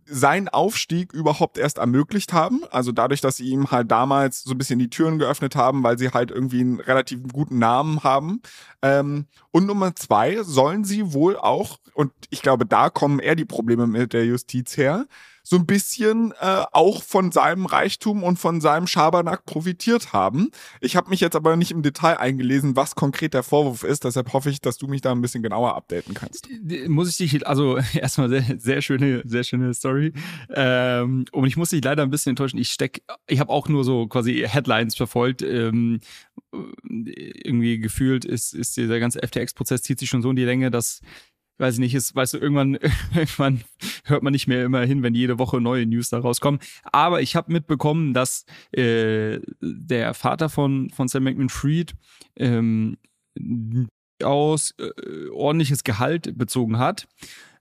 seinen 0.10 0.50
Aufstieg 0.50 1.14
überhaupt 1.14 1.58
erst 1.58 1.78
ermöglicht 1.78 2.34
haben. 2.34 2.62
Also 2.72 2.92
dadurch, 2.92 3.22
dass 3.22 3.38
sie 3.38 3.50
ihm 3.50 3.72
halt 3.72 3.92
damals 3.92 4.44
so 4.44 4.52
ein 4.52 4.58
bisschen 4.58 4.80
die 4.80 4.90
Türen 4.90 5.20
geöffnet 5.20 5.56
haben, 5.56 5.84
weil 5.84 5.98
sie 5.98 6.10
halt 6.10 6.32
irgendwie 6.32 6.62
einen 6.62 6.80
relativ 6.80 7.22
guten 7.32 7.60
Namen 7.60 8.04
haben. 8.04 8.42
Ähm, 8.82 9.28
und 9.52 9.66
Nummer 9.66 9.96
zwei 9.96 10.44
sollen 10.44 10.84
sie 10.84 11.14
wohl 11.14 11.38
auch, 11.38 11.80
und 11.94 12.12
ich 12.30 12.42
glaube, 12.42 12.66
da 12.66 12.90
kommen 12.90 13.20
eher 13.20 13.36
die 13.36 13.46
Probleme 13.46 13.88
mit 13.88 14.14
der 14.14 14.26
Justiz 14.26 14.78
her, 14.78 15.06
so 15.50 15.56
ein 15.56 15.66
bisschen 15.66 16.32
äh, 16.40 16.64
auch 16.74 17.02
von 17.02 17.32
seinem 17.32 17.66
Reichtum 17.66 18.22
und 18.22 18.38
von 18.38 18.62
seinem 18.62 18.86
Schabernack 18.86 19.46
profitiert 19.48 20.14
haben. 20.14 20.52
Ich 20.80 20.96
habe 20.96 21.10
mich 21.10 21.22
jetzt 21.22 21.36
aber 21.36 21.56
nicht 21.56 21.72
im 21.72 21.82
Detail 21.82 22.20
eingelesen, 22.20 22.76
was 22.76 22.94
konkret 22.94 23.34
der 23.34 23.42
Vorwurf 23.42 23.84
ist. 23.84 24.04
Deshalb 24.04 24.32
hoffe 24.32 24.52
ich, 24.52 24.62
dass 24.62 24.78
du 24.78 24.86
mich 24.86 25.02
da 25.02 25.12
ein 25.12 25.22
bisschen 25.22 25.42
genauer 25.42 25.76
updaten 25.76 26.14
kannst. 26.14 26.48
Muss 26.88 27.10
ich 27.10 27.18
dich, 27.18 27.48
also 27.48 27.80
erstmal 27.96 28.30
sehr, 28.30 28.60
sehr 28.60 28.84
schöne, 28.84 29.24
sehr 29.26 29.44
schöne 29.44 29.74
Story. 29.74 30.14
Ähm, 30.54 31.26
und 31.32 31.48
ich 31.48 31.58
muss 31.58 31.72
dich 31.72 31.84
leider 31.84 32.04
ein 32.04 32.12
bisschen 32.12 32.34
enttäuschen. 32.34 32.60
Ich 32.60 32.70
steck, 32.70 33.02
ich 33.26 33.40
habe 33.40 33.52
auch 33.52 33.68
nur 33.68 33.84
so 33.84 34.06
quasi 34.06 34.46
Headlines 34.48 34.94
verfolgt. 34.96 35.42
Ähm, 35.42 36.00
irgendwie 36.52 37.80
gefühlt 37.80 38.24
ist, 38.24 38.54
ist 38.54 38.78
dieser 38.78 39.00
ganze 39.00 39.20
FTX-Prozess 39.28 39.82
zieht 39.82 39.98
sich 39.98 40.10
schon 40.10 40.22
so 40.22 40.30
in 40.30 40.36
die 40.36 40.46
Länge, 40.46 40.70
dass 40.70 41.02
weiß 41.60 41.76
ich 41.76 41.80
nicht, 41.80 41.96
ist, 41.96 42.16
weißt 42.16 42.34
du, 42.34 42.38
irgendwann, 42.38 42.76
irgendwann 43.14 43.62
hört 44.06 44.24
man 44.24 44.34
nicht 44.34 44.48
mehr 44.48 44.64
immer 44.64 44.82
hin, 44.82 45.04
wenn 45.04 45.14
jede 45.14 45.40
Woche 45.40 45.62
neue 45.62 45.86
News 45.86 46.10
da 46.10 46.20
rauskommen. 46.20 46.60
Aber 46.84 47.22
ich 47.22 47.36
habe 47.36 47.52
mitbekommen, 47.52 48.14
dass 48.14 48.46
äh, 48.72 49.40
der 49.62 50.14
Vater 50.14 50.50
von, 50.50 50.90
von 50.90 51.08
Sam 51.08 51.24
McMahon-Fried 51.24 51.94
ähm, 52.38 52.98
aus 54.24 54.74
äh, 54.80 55.30
ordentliches 55.30 55.84
Gehalt 55.84 56.38
bezogen 56.38 56.78
hat 56.78 57.08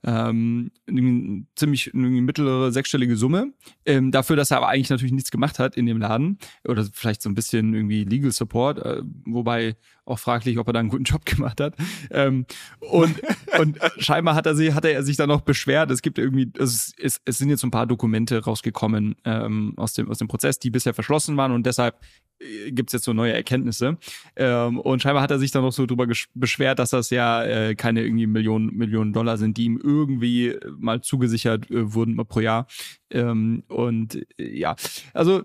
ähm, 0.05 0.71
eine 0.87 1.45
ziemlich 1.57 1.93
eine 1.93 2.09
mittlere 2.09 2.71
sechsstellige 2.71 3.17
Summe. 3.17 3.53
Ähm, 3.85 4.11
dafür, 4.11 4.37
dass 4.37 4.51
er 4.51 4.59
aber 4.59 4.69
eigentlich 4.69 4.91
natürlich 4.91 5.13
nichts 5.13 5.31
gemacht 5.31 5.59
hat 5.59 5.77
in 5.77 5.87
dem 5.87 5.99
Laden. 5.99 6.39
Oder 6.65 6.87
vielleicht 6.93 7.23
so 7.23 7.29
ein 7.29 7.35
bisschen 7.35 7.75
irgendwie 7.75 8.05
Legal 8.05 8.31
Support, 8.31 8.79
äh, 8.79 9.03
wobei 9.27 9.77
auch 10.09 10.19
fraglich, 10.19 10.59
ob 10.59 10.67
er 10.69 10.73
da 10.73 10.81
einen 10.81 10.89
guten 10.89 11.05
Job 11.05 11.25
gemacht 11.27 11.61
hat. 11.61 11.75
Ähm, 12.11 12.47
und, 12.81 13.21
und 13.59 13.79
scheinbar 13.99 14.35
hat 14.35 14.47
er, 14.47 14.55
sich, 14.55 14.75
hat 14.75 14.85
er 14.85 15.03
sich 15.03 15.17
dann 15.17 15.29
noch 15.29 15.43
beschwert. 15.43 15.91
Es 15.91 16.03
gibt 16.03 16.19
irgendwie, 16.19 16.51
es, 16.59 16.95
es, 17.01 17.21
es 17.25 17.39
sind 17.39 17.51
jetzt 17.51 17.65
ein 17.65 17.71
paar 17.71 17.87
Dokumente 17.87 18.43
rausgekommen 18.43 19.17
ähm, 19.25 19.75
aus, 19.77 19.93
dem, 19.95 20.09
aus 20.11 20.19
dem 20.19 20.29
Prozess, 20.29 20.59
die 20.59 20.71
bisher 20.71 20.95
verschlossen 20.95 21.37
waren 21.37 21.53
und 21.53 21.67
deshalb 21.67 22.01
äh, 22.41 22.73
gibt's 22.73 22.93
jetzt 22.93 23.05
so 23.05 23.13
neue 23.13 23.33
Erkenntnisse. 23.33 23.99
Ähm, 24.37 24.79
und 24.79 25.03
scheinbar 25.03 25.23
hat 25.23 25.31
er 25.31 25.39
sich 25.39 25.51
dann 25.51 25.63
noch 25.63 25.73
so 25.73 25.87
drüber 25.87 26.07
beschwert, 26.35 26.79
dass 26.79 26.91
das 26.91 27.11
ja 27.11 27.45
äh, 27.45 27.75
keine 27.75 28.03
irgendwie 28.03 28.27
Millionen, 28.27 28.75
Millionen 28.77 29.13
Dollar 29.13 29.37
sind, 29.37 29.57
die 29.57 29.65
ihm 29.65 29.79
irgendwie 29.89 30.57
mal 30.79 31.01
zugesichert 31.01 31.71
äh, 31.71 31.95
wurden 31.95 32.15
mal 32.15 32.25
pro 32.25 32.41
Jahr. 32.41 32.67
Ähm, 33.11 33.65
und 33.69 34.27
äh, 34.39 34.59
ja, 34.59 34.77
also 35.15 35.45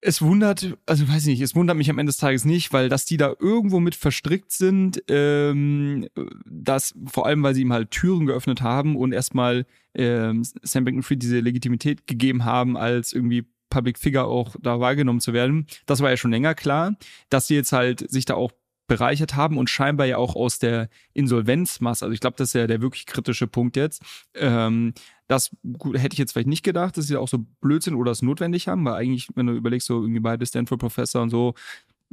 es 0.00 0.22
wundert, 0.22 0.76
also 0.86 1.08
weiß 1.08 1.22
ich 1.22 1.26
nicht, 1.26 1.40
es 1.40 1.56
wundert 1.56 1.76
mich 1.76 1.90
am 1.90 1.98
Ende 1.98 2.10
des 2.10 2.18
Tages 2.18 2.44
nicht, 2.44 2.72
weil 2.72 2.88
dass 2.88 3.04
die 3.04 3.16
da 3.16 3.34
irgendwo 3.38 3.80
mit 3.80 3.94
verstrickt 3.94 4.52
sind, 4.52 5.02
ähm, 5.08 6.08
dass 6.46 6.94
vor 7.06 7.26
allem, 7.26 7.42
weil 7.42 7.54
sie 7.54 7.62
ihm 7.62 7.72
halt 7.72 7.90
Türen 7.90 8.26
geöffnet 8.26 8.62
haben 8.62 8.96
und 8.96 9.12
erstmal 9.12 9.66
ähm, 9.94 10.44
Sam 10.62 10.84
Bankman-Fried 10.84 11.22
diese 11.22 11.40
Legitimität 11.40 12.06
gegeben 12.06 12.44
haben, 12.44 12.76
als 12.76 13.12
irgendwie 13.12 13.46
Public 13.70 13.98
Figure 13.98 14.24
auch 14.24 14.56
da 14.60 14.80
wahrgenommen 14.80 15.20
zu 15.20 15.32
werden. 15.32 15.66
Das 15.86 16.00
war 16.00 16.10
ja 16.10 16.16
schon 16.16 16.30
länger 16.30 16.54
klar, 16.54 16.96
dass 17.28 17.48
sie 17.48 17.54
jetzt 17.54 17.72
halt 17.72 18.08
sich 18.10 18.24
da 18.24 18.34
auch 18.34 18.52
bereichert 18.88 19.36
haben 19.36 19.56
und 19.56 19.70
scheinbar 19.70 20.06
ja 20.06 20.16
auch 20.16 20.34
aus 20.34 20.58
der 20.58 20.88
Insolvenzmasse, 21.12 22.04
also 22.04 22.12
ich 22.12 22.20
glaube, 22.20 22.36
das 22.36 22.48
ist 22.48 22.54
ja 22.54 22.66
der 22.66 22.82
wirklich 22.82 23.06
kritische 23.06 23.46
Punkt 23.46 23.76
jetzt. 23.76 24.02
Ähm, 24.34 24.94
das 25.28 25.54
gut, 25.76 25.98
hätte 25.98 26.14
ich 26.14 26.18
jetzt 26.18 26.32
vielleicht 26.32 26.48
nicht 26.48 26.64
gedacht, 26.64 26.96
dass 26.96 27.06
sie 27.06 27.16
auch 27.16 27.28
so 27.28 27.44
Blödsinn 27.60 27.94
oder 27.94 28.10
es 28.10 28.22
notwendig 28.22 28.66
haben, 28.66 28.84
weil 28.86 28.94
eigentlich, 28.94 29.28
wenn 29.34 29.46
du 29.46 29.52
überlegst, 29.52 29.86
so 29.86 30.00
irgendwie 30.00 30.20
beide 30.20 30.44
Stanford-Professor 30.46 31.22
und 31.22 31.30
so, 31.30 31.54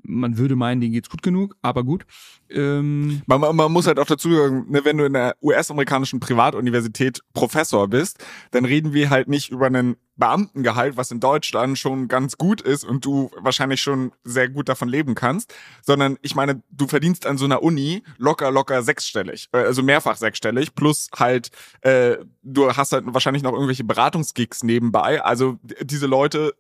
man 0.07 0.37
würde 0.37 0.55
meinen, 0.55 0.81
denen 0.81 0.93
geht's 0.93 1.09
gut 1.09 1.21
genug, 1.21 1.55
aber 1.61 1.83
gut. 1.83 2.05
Ähm, 2.49 3.21
man, 3.25 3.41
man, 3.55 3.71
muss 3.71 3.87
halt 3.87 3.99
auch 3.99 4.05
dazu 4.05 4.33
sagen, 4.33 4.65
ne, 4.69 4.85
wenn 4.85 4.97
du 4.97 5.05
in 5.05 5.13
der 5.13 5.35
US-amerikanischen 5.41 6.19
Privatuniversität 6.19 7.21
Professor 7.33 7.87
bist, 7.87 8.23
dann 8.51 8.65
reden 8.65 8.93
wir 8.93 9.09
halt 9.09 9.27
nicht 9.27 9.49
über 9.49 9.65
einen 9.65 9.97
Beamtengehalt, 10.17 10.95
was 10.95 11.11
in 11.11 11.19
Deutschland 11.19 11.77
schon 11.77 12.07
ganz 12.07 12.37
gut 12.37 12.61
ist 12.61 12.85
und 12.85 13.03
du 13.03 13.31
wahrscheinlich 13.37 13.81
schon 13.81 14.11
sehr 14.23 14.47
gut 14.47 14.69
davon 14.69 14.87
leben 14.87 15.13
kannst, 15.13 15.53
sondern 15.81 16.17
ich 16.21 16.35
meine, 16.35 16.61
du 16.71 16.87
verdienst 16.87 17.25
an 17.25 17.37
so 17.37 17.45
einer 17.45 17.61
Uni 17.61 18.03
locker, 18.17 18.51
locker 18.51 18.81
sechsstellig, 18.81 19.49
äh, 19.51 19.57
also 19.57 19.83
mehrfach 19.83 20.15
sechsstellig, 20.15 20.73
plus 20.75 21.09
halt, 21.15 21.49
äh, 21.81 22.17
du 22.43 22.71
hast 22.71 22.93
halt 22.93 23.05
wahrscheinlich 23.07 23.43
noch 23.43 23.53
irgendwelche 23.53 23.83
Beratungsgigs 23.83 24.63
nebenbei. 24.63 25.21
Also 25.21 25.59
diese 25.81 26.07
Leute 26.07 26.53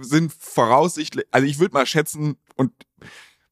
sind 0.00 0.32
voraussichtlich, 0.32 1.26
also 1.30 1.46
ich 1.46 1.58
würde 1.58 1.74
mal 1.74 1.86
schätzen 1.86 2.36
und 2.56 2.72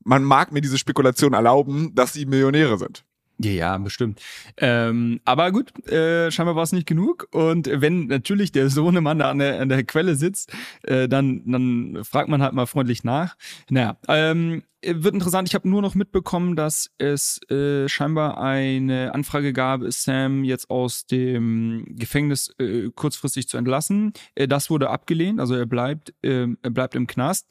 man 0.04 0.22
mag 0.22 0.52
mir 0.52 0.60
diese 0.60 0.78
Spekulation 0.78 1.32
erlauben, 1.32 1.94
dass 1.94 2.12
sie 2.12 2.26
Millionäre 2.26 2.78
sind. 2.78 3.04
Ja, 3.38 3.50
ja, 3.50 3.78
bestimmt. 3.78 4.20
Ähm, 4.58 5.20
aber 5.24 5.50
gut, 5.50 5.86
äh, 5.88 6.30
scheinbar 6.30 6.54
war 6.54 6.62
es 6.62 6.72
nicht 6.72 6.86
genug. 6.86 7.26
Und 7.32 7.68
wenn 7.68 8.06
natürlich 8.06 8.52
der 8.52 8.70
Sohnemann 8.70 9.18
da 9.18 9.30
an 9.30 9.38
der, 9.38 9.60
an 9.60 9.68
der 9.68 9.82
Quelle 9.84 10.14
sitzt, 10.14 10.52
äh, 10.82 11.08
dann, 11.08 11.42
dann 11.50 12.04
fragt 12.04 12.28
man 12.28 12.42
halt 12.42 12.52
mal 12.52 12.66
freundlich 12.66 13.02
nach. 13.02 13.36
Naja, 13.70 13.96
ähm, 14.06 14.62
wird 14.86 15.14
interessant. 15.14 15.48
Ich 15.48 15.54
habe 15.54 15.68
nur 15.68 15.82
noch 15.82 15.94
mitbekommen, 15.96 16.54
dass 16.54 16.90
es 16.98 17.40
äh, 17.50 17.88
scheinbar 17.88 18.38
eine 18.38 19.14
Anfrage 19.14 19.52
gab, 19.52 19.80
Sam 19.88 20.44
jetzt 20.44 20.70
aus 20.70 21.06
dem 21.06 21.86
Gefängnis 21.88 22.54
äh, 22.58 22.90
kurzfristig 22.94 23.48
zu 23.48 23.56
entlassen. 23.56 24.12
Äh, 24.36 24.46
das 24.46 24.70
wurde 24.70 24.90
abgelehnt, 24.90 25.40
also 25.40 25.54
er 25.54 25.66
bleibt, 25.66 26.14
äh, 26.22 26.46
er 26.62 26.70
bleibt 26.70 26.94
im 26.94 27.06
Knast. 27.06 27.48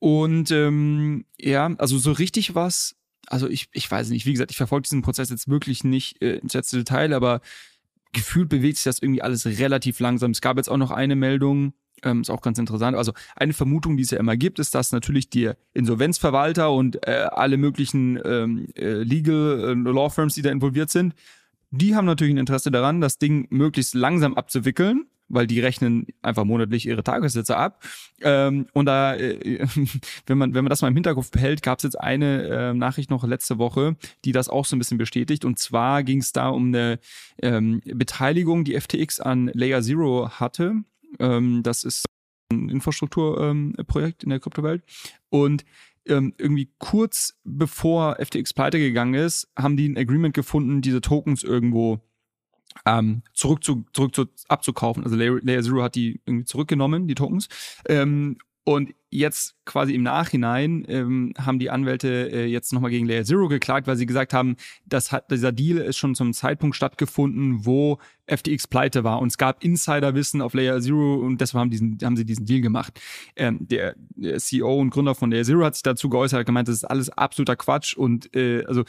Und 0.00 0.50
ähm, 0.50 1.24
ja, 1.38 1.74
also 1.78 1.98
so 1.98 2.12
richtig 2.12 2.54
was 2.54 2.97
also 3.30 3.48
ich, 3.48 3.68
ich 3.72 3.90
weiß 3.90 4.10
nicht, 4.10 4.26
wie 4.26 4.32
gesagt, 4.32 4.50
ich 4.50 4.56
verfolge 4.56 4.82
diesen 4.82 5.02
Prozess 5.02 5.30
jetzt 5.30 5.48
wirklich 5.48 5.84
nicht 5.84 6.20
äh, 6.22 6.36
ins 6.36 6.54
letzte 6.54 6.78
Detail, 6.78 7.12
aber 7.12 7.40
gefühlt 8.12 8.48
bewegt 8.48 8.76
sich 8.76 8.84
das 8.84 9.00
irgendwie 9.00 9.22
alles 9.22 9.46
relativ 9.46 10.00
langsam. 10.00 10.30
Es 10.30 10.40
gab 10.40 10.56
jetzt 10.56 10.68
auch 10.68 10.76
noch 10.76 10.90
eine 10.90 11.16
Meldung, 11.16 11.74
ähm, 12.02 12.22
ist 12.22 12.30
auch 12.30 12.40
ganz 12.40 12.58
interessant. 12.58 12.96
Also 12.96 13.12
eine 13.36 13.52
Vermutung, 13.52 13.96
die 13.96 14.02
es 14.02 14.10
ja 14.10 14.18
immer 14.18 14.36
gibt, 14.36 14.58
ist, 14.58 14.74
dass 14.74 14.92
natürlich 14.92 15.30
die 15.30 15.50
Insolvenzverwalter 15.74 16.72
und 16.72 17.06
äh, 17.06 17.26
alle 17.30 17.56
möglichen 17.56 18.18
ähm, 18.24 18.66
äh, 18.76 19.02
Legal 19.02 19.76
äh, 19.86 19.90
Law 19.90 20.08
Firms, 20.10 20.34
die 20.34 20.42
da 20.42 20.50
involviert 20.50 20.90
sind, 20.90 21.14
die 21.70 21.94
haben 21.94 22.06
natürlich 22.06 22.34
ein 22.34 22.38
Interesse 22.38 22.70
daran, 22.70 23.00
das 23.00 23.18
Ding 23.18 23.46
möglichst 23.50 23.94
langsam 23.94 24.34
abzuwickeln 24.34 25.06
weil 25.28 25.46
die 25.46 25.60
rechnen 25.60 26.06
einfach 26.22 26.44
monatlich 26.44 26.86
ihre 26.86 27.02
Tagessätze 27.04 27.56
ab. 27.56 27.82
Ähm, 28.22 28.66
und 28.72 28.86
da, 28.86 29.14
äh, 29.14 29.66
wenn 30.26 30.38
man 30.38 30.54
wenn 30.54 30.64
man 30.64 30.70
das 30.70 30.82
mal 30.82 30.88
im 30.88 30.94
Hinterkopf 30.94 31.30
behält, 31.30 31.62
gab 31.62 31.78
es 31.78 31.84
jetzt 31.84 32.00
eine 32.00 32.42
äh, 32.48 32.74
Nachricht 32.74 33.10
noch 33.10 33.24
letzte 33.24 33.58
Woche, 33.58 33.96
die 34.24 34.32
das 34.32 34.48
auch 34.48 34.64
so 34.64 34.76
ein 34.76 34.78
bisschen 34.78 34.98
bestätigt. 34.98 35.44
Und 35.44 35.58
zwar 35.58 36.02
ging 36.02 36.18
es 36.18 36.32
da 36.32 36.48
um 36.48 36.68
eine 36.68 36.98
ähm, 37.42 37.80
Beteiligung, 37.84 38.64
die 38.64 38.78
FTX 38.78 39.20
an 39.20 39.50
Layer 39.54 39.82
Zero 39.82 40.30
hatte. 40.30 40.82
Ähm, 41.18 41.62
das 41.62 41.84
ist 41.84 42.06
ein 42.50 42.68
Infrastrukturprojekt 42.68 44.22
ähm, 44.22 44.26
in 44.26 44.30
der 44.30 44.40
Kryptowelt. 44.40 44.82
Und 45.28 45.64
ähm, 46.06 46.34
irgendwie 46.38 46.70
kurz 46.78 47.38
bevor 47.44 48.16
FTX 48.16 48.54
pleite 48.54 48.78
gegangen 48.78 49.14
ist, 49.14 49.48
haben 49.56 49.76
die 49.76 49.88
ein 49.88 49.98
Agreement 49.98 50.34
gefunden, 50.34 50.80
diese 50.80 51.00
Tokens 51.00 51.42
irgendwo 51.42 52.00
ähm, 52.86 53.22
zurück 53.34 53.64
zu, 53.64 53.84
zurück 53.92 54.14
zu 54.14 54.26
abzukaufen. 54.48 55.04
Also 55.04 55.16
Layer, 55.16 55.38
Layer 55.42 55.62
Zero 55.62 55.82
hat 55.82 55.94
die 55.94 56.20
irgendwie 56.26 56.44
zurückgenommen, 56.44 57.06
die 57.08 57.14
Tokens. 57.14 57.48
Ähm, 57.88 58.38
und 58.64 58.94
jetzt 59.10 59.56
quasi 59.64 59.94
im 59.94 60.02
Nachhinein 60.02 60.84
ähm, 60.88 61.32
haben 61.38 61.58
die 61.58 61.70
Anwälte 61.70 62.30
äh, 62.32 62.46
jetzt 62.46 62.72
nochmal 62.72 62.90
gegen 62.90 63.06
Layer 63.06 63.24
Zero 63.24 63.48
geklagt, 63.48 63.86
weil 63.86 63.96
sie 63.96 64.06
gesagt 64.06 64.32
haben, 64.32 64.56
das 64.86 65.12
hat, 65.12 65.30
dieser 65.30 65.52
Deal 65.52 65.78
ist 65.78 65.96
schon 65.96 66.14
zum 66.14 66.32
Zeitpunkt 66.32 66.76
stattgefunden, 66.76 67.64
wo 67.66 67.98
FTX 68.26 68.66
pleite 68.66 69.04
war 69.04 69.20
und 69.20 69.28
es 69.28 69.38
gab 69.38 69.64
Insiderwissen 69.64 70.42
auf 70.42 70.54
Layer 70.54 70.80
Zero 70.80 71.14
und 71.16 71.40
deshalb 71.40 71.60
haben, 71.60 71.70
diesen, 71.70 71.98
haben 72.02 72.16
sie 72.16 72.24
diesen 72.24 72.46
Deal 72.46 72.60
gemacht. 72.60 73.00
Ähm, 73.36 73.66
der, 73.68 73.94
der 74.16 74.38
CEO 74.38 74.78
und 74.78 74.90
Gründer 74.90 75.14
von 75.14 75.30
Layer 75.30 75.44
Zero 75.44 75.64
hat 75.64 75.74
sich 75.74 75.82
dazu 75.82 76.08
geäußert, 76.08 76.40
hat 76.40 76.46
gemeint, 76.46 76.68
das 76.68 76.76
ist 76.76 76.84
alles 76.84 77.10
absoluter 77.10 77.56
Quatsch 77.56 77.94
und 77.94 78.34
äh, 78.34 78.64
also 78.66 78.84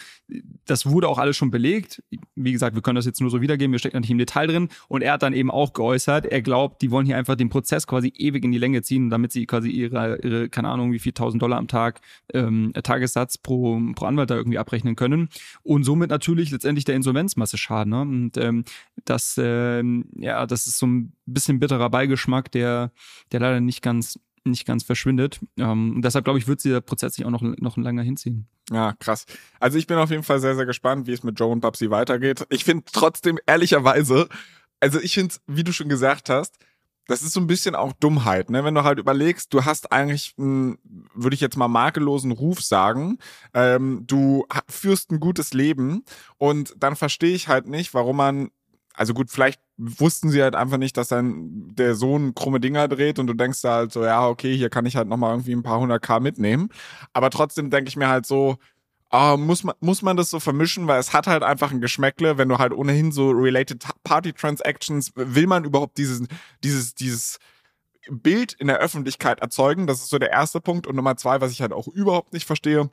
das 0.66 0.86
wurde 0.86 1.08
auch 1.08 1.18
alles 1.18 1.38
schon 1.38 1.52
belegt. 1.52 2.04
Wie 2.36 2.52
gesagt, 2.52 2.76
wir 2.76 2.82
können 2.82 2.96
das 2.96 3.06
jetzt 3.06 3.22
nur 3.22 3.30
so 3.30 3.42
wiedergeben, 3.42 3.72
wir 3.72 3.80
stecken 3.80 3.94
da 3.94 4.00
nicht 4.00 4.12
im 4.12 4.18
Detail 4.18 4.48
drin 4.48 4.70
und 4.88 5.02
er 5.02 5.14
hat 5.14 5.24
dann 5.24 5.34
eben 5.34 5.52
auch 5.52 5.74
geäußert, 5.74 6.26
er 6.26 6.42
glaubt, 6.42 6.82
die 6.82 6.92
wollen 6.92 7.06
hier 7.06 7.18
einfach 7.18 7.36
den 7.36 7.50
Prozess 7.50 7.88
quasi 7.88 8.14
ewig 8.16 8.44
in 8.44 8.52
die 8.52 8.58
Länge 8.58 8.82
ziehen, 8.82 9.10
damit 9.10 9.32
sie 9.32 9.46
quasi 9.46 9.70
ihre, 9.70 10.09
ihre 10.18 10.50
keine 10.50 10.70
Ahnung, 10.70 10.92
wie 10.92 11.00
viel 11.00 11.14
tausend 11.14 11.42
Dollar 11.42 11.58
am 11.58 11.68
Tag 11.68 12.02
ähm, 12.34 12.74
Tagessatz 12.84 13.38
pro, 13.38 13.80
pro 13.96 14.06
Anwalt 14.06 14.30
da 14.30 14.36
irgendwie 14.36 14.58
abrechnen 14.58 14.96
können 14.96 15.30
und 15.64 15.84
somit 15.84 16.10
natürlich 16.10 16.52
letztendlich 16.52 16.86
der 16.86 16.96
Insolvenzmasse 16.96 17.58
schaden. 17.58 17.92
Ne? 17.92 18.02
Und 18.02 18.38
ähm, 18.38 18.64
das 19.06 19.38
äh, 19.38 19.84
ja, 20.16 20.46
das 20.46 20.68
ist 20.68 20.80
so 20.80 20.88
ein 20.88 21.14
bisschen 21.26 21.60
bitterer 21.60 21.90
Beigeschmack, 21.90 22.52
der, 22.52 22.92
der 23.32 23.40
leider 23.40 23.60
nicht 23.60 23.82
ganz 23.82 24.20
nicht 24.46 24.66
ganz 24.66 24.84
verschwindet. 24.84 25.40
Ähm, 25.58 26.02
deshalb 26.04 26.26
glaube 26.26 26.40
ich, 26.40 26.48
wird 26.48 26.64
dieser 26.64 26.82
Prozess 26.82 27.16
sich 27.16 27.26
auch 27.26 27.30
noch, 27.30 27.42
noch 27.42 27.78
länger 27.78 28.04
hinziehen. 28.04 28.48
Ja, 28.72 28.94
krass. 29.00 29.26
Also 29.60 29.78
ich 29.78 29.88
bin 29.88 29.98
auf 29.98 30.12
jeden 30.12 30.24
Fall 30.24 30.40
sehr, 30.40 30.56
sehr 30.56 30.66
gespannt, 30.66 31.08
wie 31.08 31.14
es 31.14 31.24
mit 31.24 31.40
Joe 31.40 31.52
und 31.52 31.62
Babsi 31.62 31.90
weitergeht. 31.90 32.46
Ich 32.50 32.64
finde 32.64 32.86
trotzdem 32.92 33.40
ehrlicherweise, 33.46 34.28
also 34.80 35.00
ich 35.00 35.14
finde 35.14 35.36
wie 35.48 35.64
du 35.64 35.72
schon 35.72 35.90
gesagt 35.90 36.30
hast, 36.30 36.58
das 37.10 37.24
ist 37.24 37.34
so 37.34 37.40
ein 37.40 37.48
bisschen 37.48 37.74
auch 37.74 37.94
Dummheit, 37.94 38.52
ne? 38.52 38.64
Wenn 38.64 38.76
du 38.76 38.84
halt 38.84 39.00
überlegst, 39.00 39.52
du 39.52 39.66
hast 39.66 39.92
eigentlich, 39.92 40.36
würde 40.38 41.34
ich 41.34 41.42
jetzt 41.42 41.58
mal 41.58 41.68
makellosen 41.68 42.32
Ruf 42.32 42.62
sagen, 42.62 43.18
ähm, 43.56 44.04
du 44.06 44.46
führst 44.70 45.12
ein 45.12 45.20
gutes 45.20 45.56
Leben 45.56 46.04
und 46.38 46.76
dann 46.78 46.96
verstehe 46.96 47.34
ich 47.34 47.48
halt 47.48 47.68
nicht, 47.68 47.96
warum 47.96 48.18
man 48.18 48.52
also 48.94 49.14
gut, 49.14 49.32
vielleicht 49.32 49.62
wussten 49.78 50.30
sie 50.30 50.44
halt 50.44 50.56
einfach 50.56 50.78
nicht, 50.78 50.98
dass 50.98 51.08
dann 51.08 51.74
der 51.74 51.96
Sohn 51.96 52.36
krumme 52.36 52.60
Dinger 52.60 52.90
dreht 52.90 53.18
und 53.18 53.28
du 53.28 53.34
denkst 53.34 53.62
da 53.62 53.76
halt 53.76 53.94
so, 53.94 54.04
ja, 54.04 54.28
okay, 54.28 54.56
hier 54.56 54.70
kann 54.70 54.86
ich 54.86 54.98
halt 54.98 55.08
nochmal 55.08 55.32
irgendwie 55.32 55.54
ein 55.54 55.64
paar 55.64 55.80
hundert 55.80 56.02
K 56.02 56.20
mitnehmen. 56.20 56.68
Aber 57.14 57.30
trotzdem 57.30 57.70
denke 57.70 57.88
ich 57.88 57.96
mir 57.96 58.10
halt 58.10 58.26
so, 58.26 58.58
Uh, 59.12 59.38
muss 59.38 59.64
man 59.64 59.76
muss 59.80 60.04
man 60.04 60.18
das 60.18 60.30
so 60.30 60.40
vermischen, 60.40 60.86
weil 60.86 61.00
es 61.00 61.14
hat 61.14 61.26
halt 61.26 61.42
einfach 61.42 61.72
ein 61.72 61.82
Geschmäckle, 61.82 62.38
wenn 62.38 62.48
du 62.48 62.60
halt 62.60 62.74
ohnehin 62.74 63.12
so 63.12 63.32
related 63.32 63.84
Party 64.04 64.34
Transactions 64.34 65.12
will 65.16 65.48
man 65.48 65.64
überhaupt 65.64 65.98
dieses 65.98 66.28
dieses 66.64 66.94
dieses 66.94 67.40
Bild 68.10 68.54
in 68.54 68.68
der 68.68 68.78
Öffentlichkeit 68.78 69.40
erzeugen, 69.40 69.88
das 69.88 70.00
ist 70.00 70.10
so 70.10 70.20
der 70.20 70.32
erste 70.32 70.62
Punkt. 70.62 70.88
Und 70.88 70.96
Nummer 70.96 71.18
zwei, 71.18 71.42
was 71.42 71.52
ich 71.52 71.62
halt 71.62 71.74
auch 71.74 71.88
überhaupt 71.88 72.34
nicht 72.34 72.46
verstehe, 72.46 72.90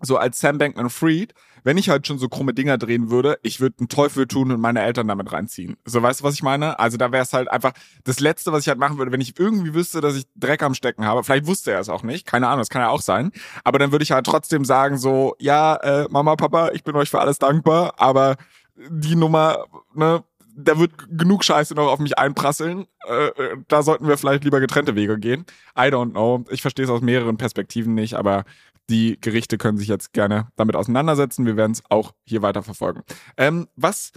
so 0.00 0.16
als 0.16 0.40
Sam 0.40 0.58
Bankman-Fried, 0.58 1.34
wenn 1.64 1.78
ich 1.78 1.88
halt 1.88 2.06
schon 2.06 2.18
so 2.18 2.28
krumme 2.28 2.54
Dinger 2.54 2.78
drehen 2.78 3.10
würde, 3.10 3.38
ich 3.42 3.60
würde 3.60 3.76
einen 3.80 3.88
Teufel 3.88 4.28
tun 4.28 4.52
und 4.52 4.60
meine 4.60 4.82
Eltern 4.82 5.08
damit 5.08 5.32
reinziehen. 5.32 5.76
So, 5.84 6.00
weißt 6.00 6.20
du, 6.20 6.24
was 6.24 6.34
ich 6.34 6.42
meine? 6.42 6.78
Also 6.78 6.96
da 6.96 7.10
wäre 7.10 7.24
es 7.24 7.32
halt 7.32 7.48
einfach 7.48 7.72
das 8.04 8.20
Letzte, 8.20 8.52
was 8.52 8.62
ich 8.62 8.68
halt 8.68 8.78
machen 8.78 8.98
würde, 8.98 9.10
wenn 9.10 9.20
ich 9.20 9.38
irgendwie 9.38 9.74
wüsste, 9.74 10.00
dass 10.00 10.16
ich 10.16 10.26
Dreck 10.36 10.62
am 10.62 10.74
Stecken 10.74 11.04
habe. 11.04 11.24
Vielleicht 11.24 11.46
wusste 11.46 11.72
er 11.72 11.80
es 11.80 11.88
auch 11.88 12.04
nicht, 12.04 12.24
keine 12.24 12.46
Ahnung, 12.46 12.60
das 12.60 12.68
kann 12.68 12.82
ja 12.82 12.88
auch 12.90 13.02
sein. 13.02 13.32
Aber 13.64 13.78
dann 13.80 13.90
würde 13.90 14.04
ich 14.04 14.12
halt 14.12 14.26
trotzdem 14.26 14.64
sagen 14.64 14.96
so, 14.96 15.34
ja, 15.40 15.74
äh, 15.76 16.06
Mama, 16.08 16.36
Papa, 16.36 16.70
ich 16.72 16.84
bin 16.84 16.94
euch 16.94 17.10
für 17.10 17.20
alles 17.20 17.38
dankbar, 17.38 17.94
aber 17.96 18.36
die 18.76 19.16
Nummer, 19.16 19.64
ne, 19.94 20.22
da 20.56 20.78
wird 20.78 20.92
genug 21.10 21.44
Scheiße 21.44 21.74
noch 21.74 21.88
auf 21.88 21.98
mich 21.98 22.18
einprasseln. 22.18 22.86
Äh, 23.06 23.26
äh, 23.26 23.56
da 23.68 23.82
sollten 23.82 24.08
wir 24.08 24.16
vielleicht 24.16 24.44
lieber 24.44 24.58
getrennte 24.58 24.96
Wege 24.96 25.18
gehen. 25.18 25.44
I 25.78 25.82
don't 25.82 26.12
know. 26.12 26.44
Ich 26.50 26.62
verstehe 26.62 26.84
es 26.84 26.90
aus 26.90 27.02
mehreren 27.02 27.36
Perspektiven 27.36 27.94
nicht, 27.94 28.14
aber 28.14 28.44
die 28.90 29.18
Gerichte 29.20 29.58
können 29.58 29.78
sich 29.78 29.88
jetzt 29.88 30.12
gerne 30.12 30.48
damit 30.56 30.76
auseinandersetzen. 30.76 31.46
Wir 31.46 31.56
werden 31.56 31.72
es 31.72 31.82
auch 31.88 32.12
hier 32.24 32.42
weiter 32.42 32.62
verfolgen. 32.62 33.02
Ähm, 33.36 33.68
was 33.76 34.12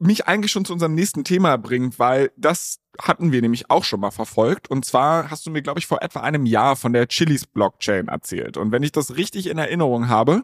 mich 0.00 0.26
eigentlich 0.26 0.50
schon 0.50 0.64
zu 0.64 0.72
unserem 0.72 0.94
nächsten 0.94 1.24
Thema 1.24 1.58
bringt, 1.58 1.98
weil 1.98 2.32
das 2.36 2.78
hatten 2.98 3.32
wir 3.32 3.42
nämlich 3.42 3.70
auch 3.70 3.84
schon 3.84 4.00
mal 4.00 4.10
verfolgt. 4.10 4.70
Und 4.70 4.84
zwar 4.84 5.30
hast 5.30 5.46
du 5.46 5.50
mir, 5.50 5.62
glaube 5.62 5.78
ich, 5.78 5.86
vor 5.86 6.02
etwa 6.02 6.20
einem 6.20 6.46
Jahr 6.46 6.74
von 6.74 6.92
der 6.92 7.06
Chilis 7.06 7.46
Blockchain 7.46 8.08
erzählt. 8.08 8.56
Und 8.56 8.72
wenn 8.72 8.82
ich 8.82 8.92
das 8.92 9.16
richtig 9.16 9.46
in 9.46 9.58
Erinnerung 9.58 10.08
habe, 10.08 10.42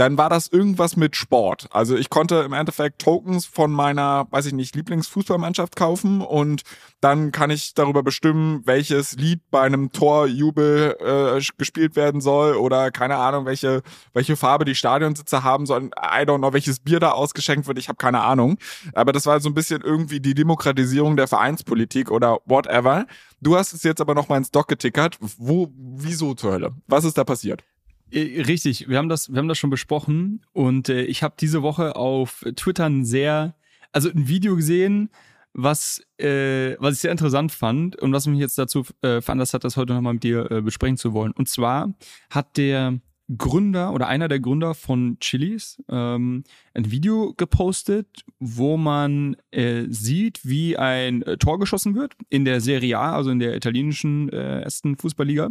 dann 0.00 0.16
war 0.16 0.30
das 0.30 0.48
irgendwas 0.48 0.96
mit 0.96 1.14
Sport. 1.14 1.68
Also 1.72 1.94
ich 1.94 2.08
konnte 2.08 2.36
im 2.36 2.54
Endeffekt 2.54 3.02
Tokens 3.02 3.44
von 3.44 3.70
meiner, 3.70 4.26
weiß 4.30 4.46
ich 4.46 4.54
nicht, 4.54 4.74
Lieblingsfußballmannschaft 4.74 5.76
kaufen 5.76 6.22
und 6.22 6.62
dann 7.02 7.32
kann 7.32 7.50
ich 7.50 7.74
darüber 7.74 8.02
bestimmen, 8.02 8.62
welches 8.64 9.16
Lied 9.18 9.42
bei 9.50 9.60
einem 9.60 9.92
Torjubel 9.92 10.96
äh, 11.00 11.40
gespielt 11.58 11.96
werden 11.96 12.22
soll 12.22 12.54
oder 12.54 12.90
keine 12.90 13.16
Ahnung, 13.16 13.44
welche 13.44 13.82
welche 14.14 14.36
Farbe 14.36 14.64
die 14.64 14.74
Stadionsitze 14.74 15.44
haben 15.44 15.66
sollen. 15.66 15.88
I 15.88 16.24
don't 16.24 16.38
know, 16.38 16.54
welches 16.54 16.80
Bier 16.80 16.98
da 16.98 17.10
ausgeschenkt 17.10 17.68
wird. 17.68 17.78
Ich 17.78 17.88
habe 17.88 17.98
keine 17.98 18.22
Ahnung. 18.22 18.56
Aber 18.94 19.12
das 19.12 19.26
war 19.26 19.38
so 19.40 19.50
ein 19.50 19.54
bisschen 19.54 19.82
irgendwie 19.82 20.20
die 20.20 20.34
Demokratisierung 20.34 21.16
der 21.16 21.28
Vereinspolitik 21.28 22.10
oder 22.10 22.38
whatever. 22.46 23.04
Du 23.42 23.54
hast 23.54 23.74
es 23.74 23.82
jetzt 23.82 24.00
aber 24.00 24.14
noch 24.14 24.30
mal 24.30 24.38
ins 24.38 24.50
Dock 24.50 24.68
getickert. 24.68 25.18
Wo, 25.20 25.70
wieso 25.76 26.32
zur 26.32 26.52
Hölle? 26.52 26.74
Was 26.86 27.04
ist 27.04 27.18
da 27.18 27.24
passiert? 27.24 27.64
Äh, 28.10 28.42
richtig, 28.42 28.88
wir 28.88 28.98
haben 28.98 29.08
das, 29.08 29.32
wir 29.32 29.38
haben 29.38 29.48
das 29.48 29.58
schon 29.58 29.70
besprochen 29.70 30.42
und 30.52 30.88
äh, 30.88 31.02
ich 31.02 31.22
habe 31.22 31.34
diese 31.38 31.62
Woche 31.62 31.96
auf 31.96 32.44
Twitter 32.56 32.86
ein 32.86 33.04
sehr, 33.04 33.54
also 33.92 34.10
ein 34.10 34.28
Video 34.28 34.56
gesehen, 34.56 35.10
was, 35.52 36.02
äh, 36.18 36.76
was 36.78 36.94
ich 36.94 37.00
sehr 37.00 37.10
interessant 37.10 37.52
fand 37.52 37.96
und 37.96 38.12
was 38.12 38.26
mich 38.26 38.38
jetzt 38.38 38.58
dazu 38.58 38.84
äh, 39.02 39.20
veranlasst 39.20 39.54
hat, 39.54 39.64
das 39.64 39.76
heute 39.76 39.94
nochmal 39.94 40.14
mit 40.14 40.22
dir 40.22 40.50
äh, 40.50 40.60
besprechen 40.62 40.96
zu 40.96 41.12
wollen. 41.12 41.32
Und 41.32 41.48
zwar 41.48 41.92
hat 42.30 42.56
der 42.56 43.00
Gründer 43.36 43.92
oder 43.92 44.08
einer 44.08 44.28
der 44.28 44.40
Gründer 44.40 44.74
von 44.74 45.18
Chilis 45.20 45.82
ähm, 45.88 46.42
ein 46.74 46.90
Video 46.90 47.32
gepostet, 47.36 48.24
wo 48.40 48.76
man 48.76 49.36
äh, 49.52 49.84
sieht, 49.88 50.40
wie 50.44 50.76
ein 50.76 51.22
äh, 51.22 51.36
Tor 51.36 51.58
geschossen 51.58 51.94
wird 51.94 52.14
in 52.28 52.44
der 52.44 52.60
Serie 52.60 52.98
A, 52.98 53.14
also 53.14 53.30
in 53.30 53.38
der 53.38 53.54
italienischen 53.54 54.28
äh, 54.30 54.62
ersten 54.62 54.96
Fußballliga. 54.96 55.50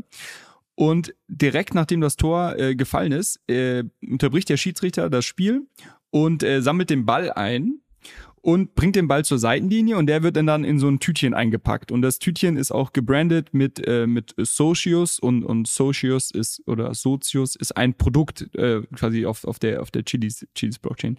Und 0.80 1.14
direkt 1.28 1.76
nachdem 1.76 2.00
das 2.00 2.16
Tor 2.16 2.58
äh, 2.58 2.74
gefallen 2.74 3.12
ist, 3.12 3.42
äh, 3.50 3.84
unterbricht 4.02 4.48
der 4.48 4.56
Schiedsrichter 4.56 5.10
das 5.10 5.26
Spiel 5.26 5.68
und 6.10 6.42
äh, 6.42 6.62
sammelt 6.62 6.90
den 6.90 7.06
Ball 7.06 7.34
ein 7.34 7.82
und 8.42 8.76
bringt 8.76 8.96
den 8.96 9.10
Ball 9.10 9.26
zur 9.26 9.40
Seitenlinie 9.40 9.98
und 9.98 10.06
der 10.06 10.24
wird 10.24 10.38
dann, 10.38 10.48
dann 10.48 10.64
in 10.64 10.80
so 10.80 10.88
ein 10.88 11.02
Tütchen 11.02 11.34
eingepackt. 11.34 11.92
Und 11.92 12.02
das 12.02 12.18
Tütchen 12.18 12.56
ist 12.56 12.72
auch 12.72 12.94
gebrandet 12.94 13.50
mit, 13.54 13.86
äh, 13.86 14.08
mit 14.08 14.34
Socius 14.38 15.20
und, 15.20 15.44
und 15.44 15.68
Socius 15.68 16.32
ist 16.32 16.66
oder 16.66 16.96
Socius 16.96 17.58
ist 17.58 17.76
ein 17.76 17.96
Produkt 17.96 18.48
äh, 18.56 18.82
quasi 18.96 19.26
auf, 19.26 19.44
auf 19.44 19.60
der, 19.60 19.82
auf 19.82 19.92
der 19.92 20.06
Chilis, 20.06 20.48
Chilis 20.56 20.80
Blockchain. 20.80 21.18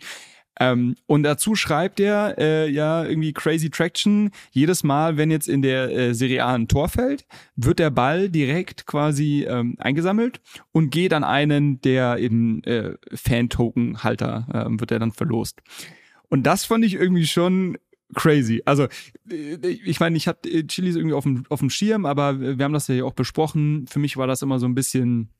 Ähm, 0.58 0.96
und 1.06 1.22
dazu 1.22 1.54
schreibt 1.54 2.00
er 2.00 2.36
äh, 2.38 2.68
ja 2.70 3.04
irgendwie 3.04 3.32
Crazy 3.32 3.70
Traction. 3.70 4.30
Jedes 4.50 4.82
Mal, 4.82 5.16
wenn 5.16 5.30
jetzt 5.30 5.48
in 5.48 5.62
der 5.62 5.90
äh, 5.90 6.14
Serie 6.14 6.44
A 6.44 6.54
ein 6.54 6.68
Tor 6.68 6.88
fällt, 6.88 7.24
wird 7.56 7.78
der 7.78 7.90
Ball 7.90 8.28
direkt 8.28 8.86
quasi 8.86 9.46
ähm, 9.48 9.76
eingesammelt 9.78 10.40
und 10.72 10.90
geht 10.90 11.12
an 11.14 11.24
einen 11.24 11.80
der 11.80 12.18
eben 12.18 12.62
äh, 12.64 12.94
Fan-Token-Halter, 13.14 14.46
äh, 14.52 14.80
wird 14.80 14.90
er 14.90 14.98
dann 14.98 15.12
verlost. 15.12 15.60
Und 16.28 16.44
das 16.44 16.64
fand 16.64 16.84
ich 16.84 16.94
irgendwie 16.94 17.26
schon 17.26 17.76
crazy. 18.14 18.62
Also, 18.64 18.84
äh, 19.30 19.56
ich 19.66 20.00
meine, 20.00 20.16
ich 20.16 20.28
hatte 20.28 20.48
äh, 20.48 20.66
Chilis 20.66 20.96
irgendwie 20.96 21.14
auf 21.14 21.24
dem, 21.24 21.44
auf 21.48 21.60
dem 21.60 21.70
Schirm, 21.70 22.06
aber 22.06 22.40
wir 22.40 22.64
haben 22.64 22.72
das 22.72 22.88
ja 22.88 23.04
auch 23.04 23.14
besprochen. 23.14 23.86
Für 23.88 23.98
mich 23.98 24.16
war 24.16 24.26
das 24.26 24.42
immer 24.42 24.58
so 24.58 24.66
ein 24.66 24.74
bisschen, 24.74 25.30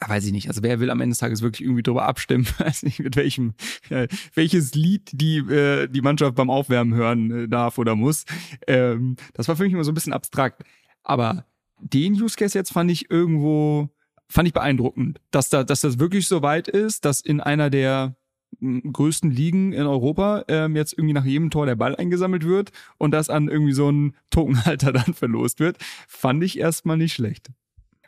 weiß 0.00 0.24
ich 0.26 0.32
nicht, 0.32 0.48
also 0.48 0.62
wer 0.62 0.80
will 0.80 0.90
am 0.90 1.00
Ende 1.00 1.12
des 1.12 1.18
Tages 1.18 1.42
wirklich 1.42 1.62
irgendwie 1.62 1.82
drüber 1.82 2.04
abstimmen, 2.06 2.46
weiß 2.58 2.82
nicht, 2.84 3.00
mit 3.00 3.16
welchem, 3.16 3.54
äh, 3.90 4.08
welches 4.34 4.74
Lied 4.74 5.10
die, 5.12 5.38
äh, 5.38 5.88
die 5.88 6.00
Mannschaft 6.00 6.34
beim 6.34 6.50
Aufwärmen 6.50 6.94
hören 6.94 7.30
äh, 7.30 7.48
darf 7.48 7.78
oder 7.78 7.94
muss. 7.94 8.24
Ähm, 8.66 9.16
das 9.34 9.48
war 9.48 9.56
für 9.56 9.64
mich 9.64 9.72
immer 9.72 9.84
so 9.84 9.92
ein 9.92 9.94
bisschen 9.94 10.12
abstrakt. 10.12 10.62
Aber 11.02 11.44
den 11.78 12.14
Use 12.14 12.36
Case 12.36 12.56
jetzt 12.56 12.72
fand 12.72 12.90
ich 12.90 13.10
irgendwo, 13.10 13.90
fand 14.28 14.48
ich 14.48 14.54
beeindruckend, 14.54 15.20
dass 15.30 15.48
da, 15.50 15.64
dass 15.64 15.80
das 15.80 15.98
wirklich 15.98 16.28
so 16.28 16.42
weit 16.42 16.68
ist, 16.68 17.04
dass 17.04 17.20
in 17.20 17.40
einer 17.40 17.70
der 17.70 18.14
größten 18.60 19.30
Ligen 19.30 19.72
in 19.72 19.86
Europa 19.86 20.44
ähm, 20.48 20.76
jetzt 20.76 20.92
irgendwie 20.92 21.14
nach 21.14 21.24
jedem 21.24 21.50
Tor 21.50 21.66
der 21.66 21.74
Ball 21.74 21.96
eingesammelt 21.96 22.44
wird 22.44 22.70
und 22.98 23.10
das 23.12 23.30
an 23.30 23.48
irgendwie 23.48 23.72
so 23.72 23.88
einen 23.88 24.14
Tokenhalter 24.30 24.92
dann 24.92 25.14
verlost 25.14 25.58
wird, 25.58 25.78
fand 26.06 26.44
ich 26.44 26.58
erstmal 26.58 26.96
nicht 26.96 27.14
schlecht. 27.14 27.50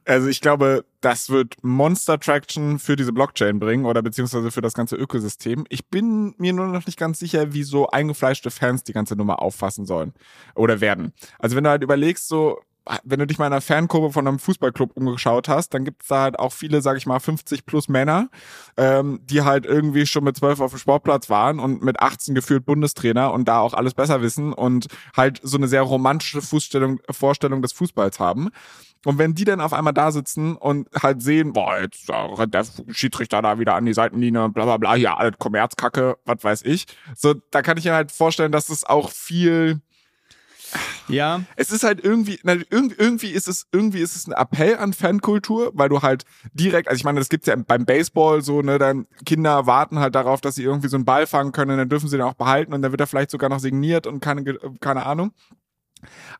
Also 0.06 0.28
ich 0.28 0.40
glaube, 0.40 0.84
das 1.00 1.30
wird 1.30 1.56
Monster 1.62 2.18
Traction 2.18 2.78
für 2.78 2.96
diese 2.96 3.12
Blockchain 3.12 3.58
bringen 3.58 3.86
oder 3.86 4.02
beziehungsweise 4.02 4.50
für 4.50 4.60
das 4.60 4.74
ganze 4.74 4.96
Ökosystem. 4.96 5.64
Ich 5.68 5.86
bin 5.88 6.34
mir 6.38 6.52
nur 6.52 6.66
noch 6.66 6.86
nicht 6.86 6.98
ganz 6.98 7.18
sicher, 7.18 7.52
wie 7.54 7.62
so 7.62 7.88
eingefleischte 7.88 8.50
Fans 8.50 8.84
die 8.84 8.92
ganze 8.92 9.16
Nummer 9.16 9.40
auffassen 9.40 9.86
sollen 9.86 10.12
oder 10.54 10.80
werden. 10.80 11.12
Also 11.38 11.56
wenn 11.56 11.64
du 11.64 11.70
halt 11.70 11.82
überlegst, 11.82 12.28
so 12.28 12.58
wenn 13.02 13.18
du 13.18 13.26
dich 13.26 13.38
mal 13.38 13.46
in 13.46 13.52
einer 13.52 13.62
Fankurve 13.62 14.12
von 14.12 14.28
einem 14.28 14.38
Fußballclub 14.38 14.96
umgeschaut 14.96 15.48
hast, 15.48 15.72
dann 15.72 15.84
gibt 15.84 16.02
es 16.02 16.08
da 16.08 16.22
halt 16.22 16.38
auch 16.38 16.52
viele, 16.52 16.82
sag 16.82 16.98
ich 16.98 17.06
mal, 17.06 17.18
50 17.18 17.64
plus 17.64 17.88
Männer, 17.88 18.28
ähm, 18.76 19.20
die 19.24 19.42
halt 19.42 19.64
irgendwie 19.64 20.06
schon 20.06 20.24
mit 20.24 20.36
12 20.36 20.60
auf 20.60 20.72
dem 20.72 20.78
Sportplatz 20.78 21.30
waren 21.30 21.60
und 21.60 21.82
mit 21.82 22.00
18 22.00 22.34
gefühlt 22.34 22.66
Bundestrainer 22.66 23.32
und 23.32 23.48
da 23.48 23.60
auch 23.60 23.72
alles 23.74 23.94
besser 23.94 24.20
wissen 24.20 24.52
und 24.52 24.88
halt 25.16 25.40
so 25.42 25.56
eine 25.56 25.68
sehr 25.68 25.82
romantische 25.82 26.42
Fußstellung, 26.42 27.00
Vorstellung 27.10 27.62
des 27.62 27.72
Fußballs 27.72 28.20
haben. 28.20 28.50
Und 29.04 29.18
wenn 29.18 29.34
die 29.34 29.44
dann 29.44 29.60
auf 29.60 29.72
einmal 29.72 29.92
da 29.92 30.10
sitzen 30.10 30.56
und 30.56 30.88
halt 31.00 31.22
sehen, 31.22 31.52
boah, 31.52 31.80
jetzt 31.80 32.10
rennt 32.10 32.54
der 32.54 32.64
Schiedsrichter 32.90 33.42
da 33.42 33.58
wieder 33.58 33.74
an 33.74 33.86
die 33.86 33.94
Seitenlinie, 33.94 34.48
bla 34.48 34.64
bla 34.64 34.76
bla, 34.76 34.94
hier 34.94 35.18
alles 35.18 35.38
Kommerzkacke, 35.38 36.16
was 36.24 36.42
weiß 36.42 36.62
ich. 36.62 36.86
So, 37.14 37.34
da 37.50 37.62
kann 37.62 37.76
ich 37.76 37.84
mir 37.84 37.94
halt 37.94 38.12
vorstellen, 38.12 38.52
dass 38.52 38.68
es 38.68 38.84
auch 38.84 39.10
viel 39.10 39.80
ja. 41.08 41.42
Es 41.56 41.70
ist 41.70 41.84
halt 41.84 42.02
irgendwie, 42.02 42.40
irgendwie 42.42 43.30
ist 43.30 43.48
es, 43.48 43.66
irgendwie 43.72 44.00
ist 44.00 44.16
es 44.16 44.26
ein 44.26 44.32
Appell 44.32 44.76
an 44.76 44.92
Fankultur, 44.92 45.70
weil 45.74 45.88
du 45.88 46.02
halt 46.02 46.24
direkt, 46.52 46.88
also 46.88 46.98
ich 46.98 47.04
meine, 47.04 47.18
das 47.18 47.28
gibt's 47.28 47.46
ja 47.46 47.56
beim 47.56 47.84
Baseball 47.84 48.42
so, 48.42 48.62
ne, 48.62 48.78
dann 48.78 49.06
Kinder 49.24 49.66
warten 49.66 49.98
halt 49.98 50.14
darauf, 50.14 50.40
dass 50.40 50.54
sie 50.54 50.64
irgendwie 50.64 50.88
so 50.88 50.96
einen 50.96 51.04
Ball 51.04 51.26
fangen 51.26 51.52
können, 51.52 51.76
dann 51.76 51.88
dürfen 51.88 52.08
sie 52.08 52.16
den 52.16 52.26
auch 52.26 52.34
behalten 52.34 52.72
und 52.72 52.82
dann 52.82 52.90
wird 52.90 53.00
er 53.00 53.06
vielleicht 53.06 53.30
sogar 53.30 53.50
noch 53.50 53.60
signiert 53.60 54.06
und 54.06 54.20
keine, 54.20 54.58
keine 54.80 55.06
Ahnung. 55.06 55.32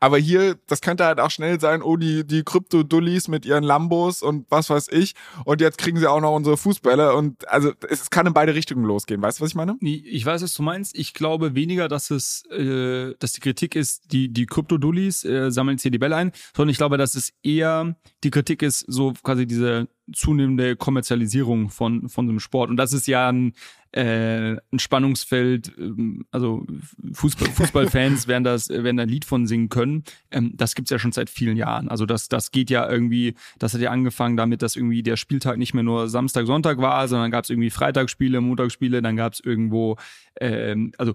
Aber 0.01 0.19
hier, 0.19 0.57
das 0.67 0.81
könnte 0.81 1.05
halt 1.05 1.21
auch 1.21 1.31
schnell 1.31 1.61
sein, 1.61 1.83
oh, 1.83 1.97
die, 1.97 2.27
die 2.27 2.43
Krypto-Dullis 2.43 3.29
mit 3.29 3.47
ihren 3.47 3.65
Lambos 3.65 4.23
und 4.23 4.47
was 4.51 4.71
weiß 4.71 4.89
ich. 4.89 5.15
Und 5.45 5.61
jetzt 5.61 5.79
kriegen 5.79 5.99
sie 5.99 6.11
auch 6.11 6.21
noch 6.21 6.35
unsere 6.35 6.57
Fußbälle. 6.57 7.15
Und 7.15 7.49
also 7.49 7.73
es 7.89 8.11
kann 8.11 8.27
in 8.27 8.35
beide 8.35 8.55
Richtungen 8.55 8.85
losgehen. 8.85 9.23
Weißt 9.23 9.39
du, 9.39 9.43
was 9.45 9.51
ich 9.51 9.57
meine? 9.57 9.77
Ich 9.81 10.25
weiß, 10.25 10.43
was 10.43 10.55
du 10.55 10.62
meinst. 10.62 10.97
Ich 10.99 11.15
glaube 11.15 11.55
weniger, 11.55 11.89
dass 11.89 12.11
es, 12.11 12.45
äh, 12.51 13.15
dass 13.19 13.33
die 13.33 13.41
Kritik 13.41 13.77
ist, 13.77 14.12
die, 14.12 14.33
die 14.33 14.47
Krypto-Dullis 14.47 15.25
äh, 15.25 15.51
sammeln 15.51 15.75
jetzt 15.75 15.83
hier 15.83 15.91
die 15.91 15.99
Bälle 15.99 16.17
ein, 16.17 16.33
sondern 16.57 16.71
ich 16.71 16.79
glaube, 16.79 16.99
dass 16.99 17.15
es 17.15 17.33
eher 17.43 17.97
die 18.23 18.31
Kritik 18.31 18.62
ist, 18.62 18.85
so 18.89 19.12
quasi 19.23 19.47
diese 19.47 19.89
zunehmende 20.12 20.77
Kommerzialisierung 20.77 21.71
von, 21.71 22.09
von 22.09 22.29
einem 22.29 22.41
Sport. 22.41 22.71
Und 22.71 22.77
das 22.77 22.93
ist 22.93 23.07
ja 23.07 23.29
ein, 23.31 23.55
äh, 23.95 24.57
ein 24.73 24.79
Spannungsfeld, 24.79 25.73
ähm, 25.79 26.27
also 26.33 26.67
Fußball, 27.13 27.49
Fußballfans 27.49 28.27
werden 28.29 28.43
das, 28.43 28.69
werden 28.69 28.97
da 28.97 29.05
ein 29.05 29.09
Lied 29.09 29.25
von 29.25 29.47
singen 29.47 29.69
können. 29.69 30.03
Ähm, 30.33 30.53
das 30.57 30.75
gibt's 30.75 30.91
ja 30.91 30.99
schon 30.99 31.13
seit 31.13 31.31
vielen 31.31 31.57
Jahren. 31.57 31.89
Also 31.89 32.05
das, 32.05 32.29
das 32.29 32.51
geht 32.51 32.71
ja 32.71 32.91
irgendwie, 32.91 33.35
das 33.61 33.73
hat 33.73 33.81
ja 33.81 33.91
angefangen 33.91 34.37
damit, 34.37 34.63
dass 34.63 34.75
irgendwie 34.75 35.05
der 35.05 35.17
Spieltag 35.17 35.59
nicht 35.59 35.75
mehr 35.75 35.85
nur 35.85 36.09
Samstag, 36.09 36.47
Sonntag 36.47 36.79
war, 36.79 37.07
sondern 37.07 37.31
gab's 37.31 37.51
irgendwie 37.51 37.71
Freitagsspiele, 37.71 38.41
Montagsspiele, 38.41 39.01
dann 39.01 39.17
gab's 39.17 39.39
irgendwo, 39.39 39.97
ähm, 40.41 40.93
also 40.99 41.15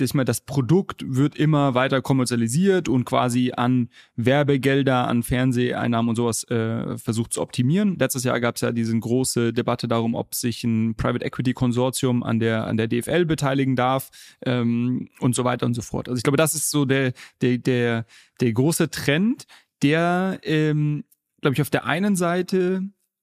ich 0.00 0.14
meine, 0.14 0.24
das 0.24 0.40
Produkt 0.40 1.04
wird 1.06 1.36
immer 1.36 1.74
weiter 1.74 2.02
kommerzialisiert 2.02 2.88
und 2.88 3.04
quasi 3.04 3.52
an 3.56 3.88
Werbegelder, 4.16 5.06
an 5.08 5.22
Fernseheinnahmen 5.22 6.10
und 6.10 6.16
sowas 6.16 6.44
äh, 6.44 6.96
versucht 6.98 7.32
zu 7.32 7.42
optimieren. 7.42 7.96
Letztes 7.98 8.24
Jahr 8.24 8.40
gab 8.40 8.56
es 8.56 8.62
ja 8.62 8.72
diese 8.72 8.98
große 8.98 9.52
Debatte 9.52 9.88
darum, 9.88 10.14
ob 10.14 10.34
sich 10.34 10.64
ein 10.64 10.94
Private 10.96 11.24
Equity 11.24 11.52
Konsortium 11.52 12.22
an 12.22 12.40
der 12.40 12.66
an 12.66 12.76
der 12.76 12.88
DFL 12.88 13.24
beteiligen 13.24 13.76
darf 13.76 14.10
ähm, 14.44 15.08
und 15.20 15.34
so 15.34 15.44
weiter 15.44 15.66
und 15.66 15.74
so 15.74 15.82
fort. 15.82 16.08
Also 16.08 16.18
ich 16.18 16.22
glaube, 16.22 16.36
das 16.36 16.54
ist 16.54 16.70
so 16.70 16.84
der 16.84 17.12
der 17.40 17.58
der 17.58 18.06
der 18.40 18.52
große 18.52 18.90
Trend, 18.90 19.46
der 19.82 20.40
ähm, 20.42 21.04
glaube 21.40 21.54
ich 21.54 21.62
auf 21.62 21.70
der 21.70 21.86
einen 21.86 22.16
Seite 22.16 22.82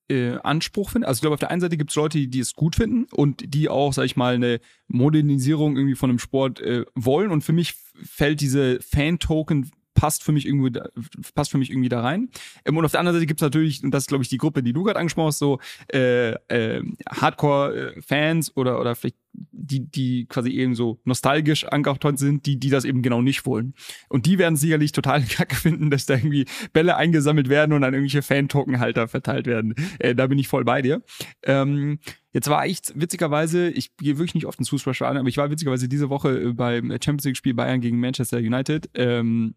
äh, 0.09 0.37
Anspruch 0.43 0.91
finde. 0.91 1.07
Also 1.07 1.17
ich 1.17 1.21
glaube, 1.21 1.35
auf 1.35 1.39
der 1.39 1.51
einen 1.51 1.61
Seite 1.61 1.77
gibt 1.77 1.89
es 1.89 1.95
Leute, 1.95 2.17
die, 2.17 2.27
die, 2.27 2.39
es 2.39 2.53
gut 2.53 2.75
finden 2.75 3.05
und 3.11 3.53
die 3.53 3.69
auch, 3.69 3.93
sag 3.93 4.05
ich 4.05 4.15
mal, 4.15 4.35
eine 4.35 4.59
Modernisierung 4.87 5.77
irgendwie 5.77 5.95
von 5.95 6.09
einem 6.09 6.19
Sport 6.19 6.59
äh, 6.61 6.85
wollen. 6.95 7.31
Und 7.31 7.41
für 7.41 7.53
mich 7.53 7.73
fällt 8.03 8.41
diese 8.41 8.79
Fan-Token 8.81 9.71
passt 10.05 10.23
für 10.23 10.31
mich 10.31 10.45
irgendwie, 10.45 10.79
passt 11.33 11.49
für 11.49 11.57
mich 11.57 11.71
irgendwie 11.71 11.89
da 11.89 12.01
rein. 12.01 12.29
Ähm, 12.63 12.77
und 12.77 12.85
auf 12.85 12.91
der 12.91 12.99
anderen 12.99 13.15
Seite 13.15 13.25
gibt's 13.25 13.41
natürlich, 13.41 13.83
und 13.83 13.89
das 13.89 14.03
ist, 14.03 14.07
glaube 14.07 14.23
ich, 14.23 14.29
die 14.29 14.37
Gruppe, 14.37 14.61
die 14.61 14.71
du 14.71 14.83
gerade 14.83 14.99
angesprochen 14.99 15.29
hast, 15.29 15.39
so 15.39 15.59
äh, 15.91 16.33
äh, 16.47 16.83
Hardcore-Fans 17.09 18.55
oder, 18.55 18.79
oder 18.79 18.93
vielleicht 18.93 19.17
die, 19.33 19.89
die 19.89 20.27
quasi 20.27 20.51
eben 20.51 20.75
so 20.75 20.99
nostalgisch 21.05 21.65
angehaucht 21.65 22.05
sind, 22.19 22.45
die, 22.45 22.59
die 22.59 22.69
das 22.69 22.85
eben 22.85 23.01
genau 23.01 23.23
nicht 23.23 23.47
wollen. 23.47 23.73
Und 24.07 24.27
die 24.27 24.37
werden 24.37 24.57
sicherlich 24.57 24.91
total 24.91 25.23
kacke 25.29 25.55
finden, 25.55 25.89
dass 25.89 26.05
da 26.05 26.13
irgendwie 26.13 26.45
Bälle 26.71 26.97
eingesammelt 26.97 27.49
werden 27.49 27.73
und 27.73 27.83
an 27.83 27.95
irgendwelche 27.95 28.21
Fan-Token-Halter 28.21 29.07
verteilt 29.07 29.47
werden. 29.47 29.73
Äh, 29.97 30.13
da 30.13 30.27
bin 30.27 30.37
ich 30.37 30.47
voll 30.47 30.65
bei 30.65 30.83
dir. 30.83 31.01
Ähm, 31.41 31.97
Jetzt 32.35 32.49
war 32.49 32.67
ich 32.67 32.79
witzigerweise, 32.93 33.69
ich 33.69 33.95
gehe 33.95 34.17
wirklich 34.17 34.35
nicht 34.35 34.45
oft 34.45 34.59
ins 34.59 34.67
Fußballstadion, 34.67 35.19
aber 35.19 35.29
ich 35.29 35.37
war 35.37 35.49
witzigerweise 35.49 35.87
diese 35.87 36.09
Woche 36.09 36.53
beim 36.53 36.89
Champions 36.89 37.23
League 37.23 37.37
Spiel 37.37 37.53
Bayern 37.53 37.79
gegen 37.79 37.97
Manchester 37.97 38.39
United. 38.39 38.89
Ähm, 38.93 39.55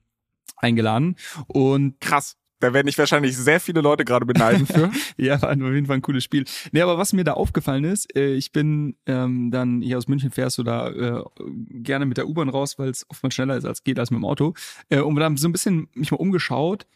eingeladen. 0.58 1.16
Und 1.46 2.00
krass. 2.00 2.36
Da 2.60 2.72
werden 2.74 2.88
ich 2.88 2.98
wahrscheinlich 2.98 3.36
sehr 3.36 3.60
viele 3.60 3.80
Leute 3.80 4.04
gerade 4.04 4.26
beneiden 4.26 4.66
für. 4.66 4.90
ja, 5.16 5.40
war 5.40 5.50
auf 5.50 5.56
jeden 5.56 5.86
Fall 5.86 5.98
ein 5.98 6.02
cooles 6.02 6.24
Spiel. 6.24 6.44
Nee, 6.72 6.80
aber 6.80 6.98
was 6.98 7.12
mir 7.12 7.22
da 7.22 7.34
aufgefallen 7.34 7.84
ist, 7.84 8.14
äh, 8.16 8.34
ich 8.34 8.50
bin 8.50 8.96
ähm, 9.06 9.52
dann 9.52 9.80
hier 9.80 9.96
aus 9.96 10.08
München 10.08 10.32
fährst 10.32 10.58
du 10.58 10.64
da 10.64 10.88
äh, 10.90 11.24
gerne 11.70 12.04
mit 12.04 12.16
der 12.16 12.28
U-Bahn 12.28 12.48
raus, 12.48 12.78
weil 12.78 12.88
es 12.88 13.08
oftmals 13.08 13.34
schneller 13.34 13.56
ist 13.56 13.64
als 13.64 13.84
geht 13.84 13.98
als 13.98 14.10
mit 14.10 14.18
dem 14.18 14.24
Auto. 14.24 14.54
Äh, 14.88 15.00
und 15.00 15.14
dann 15.16 15.36
so 15.36 15.48
ein 15.48 15.52
bisschen 15.52 15.88
mich 15.94 16.10
mal 16.10 16.16
umgeschaut. 16.16 16.86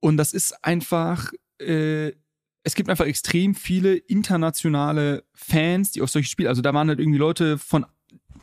Und 0.00 0.16
das 0.16 0.32
ist 0.32 0.64
einfach, 0.64 1.32
äh, 1.60 2.12
es 2.62 2.74
gibt 2.76 2.88
einfach 2.88 3.06
extrem 3.06 3.56
viele 3.56 3.96
internationale 3.96 5.24
Fans, 5.34 5.90
die 5.90 6.02
auf 6.02 6.10
solche 6.10 6.30
Spiele, 6.30 6.50
also 6.50 6.62
da 6.62 6.72
waren 6.72 6.88
halt 6.88 7.00
irgendwie 7.00 7.18
Leute 7.18 7.58
von 7.58 7.84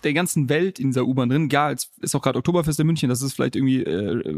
der 0.06 0.14
ganzen 0.14 0.47
Welt 0.49 0.80
in 0.80 0.89
dieser 0.89 1.06
U-Bahn 1.06 1.30
drin. 1.30 1.49
Ja, 1.51 1.72
jetzt 1.72 1.91
ist 1.99 2.16
auch 2.16 2.22
gerade 2.22 2.38
Oktoberfest 2.38 2.80
in 2.80 2.88
München, 2.88 3.10
das 3.10 3.22
ist 3.22 3.34
vielleicht 3.34 3.56
irgendwie 3.56 3.84
äh, 3.84 4.36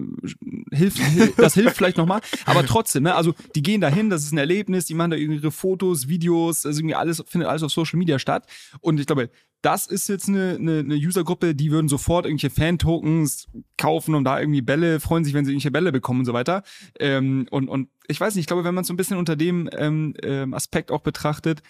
hilft, 0.72 1.00
das 1.38 1.54
hilft 1.54 1.78
vielleicht 1.78 1.98
nochmal. 1.98 2.22
Aber 2.46 2.66
trotzdem, 2.66 3.04
ne, 3.04 3.16
also 3.16 3.34
die 3.56 3.62
gehen 3.62 3.82
dahin, 3.82 4.10
das 4.10 4.24
ist 4.24 4.32
ein 4.32 4.38
Erlebnis, 4.38 4.86
die 4.86 4.94
machen 4.94 5.12
da 5.12 5.18
ihre 5.18 5.52
Fotos, 5.52 6.08
Videos, 6.08 6.66
also 6.66 6.80
irgendwie 6.80 6.96
alles 6.96 7.24
findet 7.28 7.50
alles 7.50 7.64
auf 7.64 7.72
Social 7.72 8.00
Media 8.00 8.18
statt. 8.18 8.48
Und 8.80 9.00
ich 9.00 9.06
glaube, 9.06 9.30
das 9.62 9.88
ist 9.88 10.08
jetzt 10.08 10.30
eine, 10.30 10.56
eine, 10.60 10.80
eine 10.80 10.96
Usergruppe, 10.96 11.56
die 11.56 11.72
würden 11.72 11.90
sofort 11.90 12.26
irgendwelche 12.26 12.54
Fan-Tokens 12.54 13.48
kaufen 13.78 14.16
und 14.16 14.24
da 14.24 14.40
irgendwie 14.40 14.62
Bälle, 14.62 15.00
freuen 15.00 15.24
sich, 15.24 15.34
wenn 15.34 15.46
sie 15.46 15.52
irgendwelche 15.52 15.72
Bälle 15.72 15.92
bekommen 15.92 16.22
und 16.22 16.26
so 16.26 16.34
weiter. 16.34 16.64
Ähm, 17.00 17.48
und, 17.52 17.68
und 17.68 17.90
ich 18.08 18.20
weiß 18.20 18.36
nicht, 18.36 18.44
ich 18.44 18.48
glaube, 18.48 18.64
wenn 18.64 18.76
man 18.76 18.84
es 18.84 18.88
so 18.88 18.94
ein 18.94 18.98
bisschen 18.98 19.18
unter 19.18 19.36
dem 19.36 19.70
ähm, 19.76 20.14
ähm, 20.24 20.54
Aspekt 20.54 20.92
auch 20.92 21.02
betrachtet, 21.02 21.62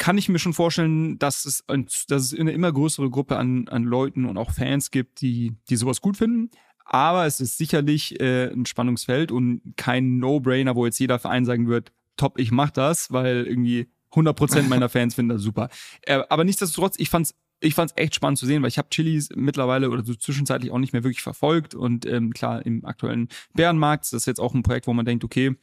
kann 0.00 0.16
ich 0.16 0.30
mir 0.30 0.38
schon 0.38 0.54
vorstellen, 0.54 1.18
dass 1.18 1.44
es, 1.44 1.62
dass 2.08 2.32
es 2.32 2.34
eine 2.34 2.52
immer 2.52 2.72
größere 2.72 3.10
Gruppe 3.10 3.36
an, 3.36 3.68
an 3.68 3.84
Leuten 3.84 4.24
und 4.24 4.38
auch 4.38 4.50
Fans 4.50 4.90
gibt, 4.90 5.20
die, 5.20 5.52
die 5.68 5.76
sowas 5.76 6.00
gut 6.00 6.16
finden. 6.16 6.50
Aber 6.86 7.26
es 7.26 7.38
ist 7.38 7.58
sicherlich 7.58 8.18
äh, 8.18 8.50
ein 8.50 8.64
Spannungsfeld 8.64 9.30
und 9.30 9.60
kein 9.76 10.16
No-Brainer, 10.16 10.74
wo 10.74 10.86
jetzt 10.86 10.98
jeder 10.98 11.18
Verein 11.18 11.44
sagen 11.44 11.68
wird, 11.68 11.92
top, 12.16 12.38
ich 12.38 12.50
mach 12.50 12.70
das, 12.70 13.12
weil 13.12 13.44
irgendwie 13.46 13.90
100% 14.12 14.68
meiner 14.68 14.88
Fans 14.88 15.14
finden 15.14 15.34
das 15.34 15.42
super. 15.42 15.68
Äh, 16.02 16.22
aber 16.30 16.44
nichtsdestotrotz, 16.44 16.94
ich 16.98 17.10
fand's 17.10 17.34
ich 17.62 17.74
fand's 17.74 17.92
echt 17.96 18.14
spannend 18.14 18.38
zu 18.38 18.46
sehen, 18.46 18.62
weil 18.62 18.70
ich 18.70 18.78
habe 18.78 18.88
Chilis 18.88 19.28
mittlerweile 19.36 19.90
oder 19.90 20.02
so 20.02 20.14
zwischenzeitlich 20.14 20.70
auch 20.70 20.78
nicht 20.78 20.94
mehr 20.94 21.04
wirklich 21.04 21.20
verfolgt 21.20 21.74
und 21.74 22.06
ähm, 22.06 22.32
klar 22.32 22.64
im 22.64 22.86
aktuellen 22.86 23.28
Bärenmarkt 23.52 24.04
das 24.04 24.14
ist 24.14 24.26
jetzt 24.26 24.40
auch 24.40 24.54
ein 24.54 24.62
Projekt, 24.62 24.86
wo 24.86 24.94
man 24.94 25.04
denkt, 25.04 25.24
okay, 25.24 25.56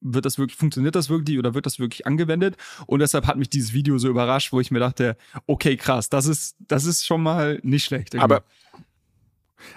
wird 0.00 0.24
das 0.24 0.38
wirklich, 0.38 0.56
funktioniert 0.56 0.94
das 0.94 1.08
wirklich 1.08 1.38
oder 1.38 1.54
wird 1.54 1.66
das 1.66 1.78
wirklich 1.78 2.06
angewendet? 2.06 2.56
Und 2.86 3.00
deshalb 3.00 3.26
hat 3.26 3.36
mich 3.36 3.50
dieses 3.50 3.72
Video 3.72 3.98
so 3.98 4.08
überrascht, 4.08 4.52
wo 4.52 4.60
ich 4.60 4.70
mir 4.70 4.78
dachte, 4.78 5.16
okay, 5.46 5.76
krass, 5.76 6.08
das 6.08 6.26
ist, 6.26 6.56
das 6.60 6.84
ist 6.84 7.06
schon 7.06 7.22
mal 7.22 7.60
nicht 7.62 7.84
schlecht. 7.84 8.16
Aber, 8.16 8.44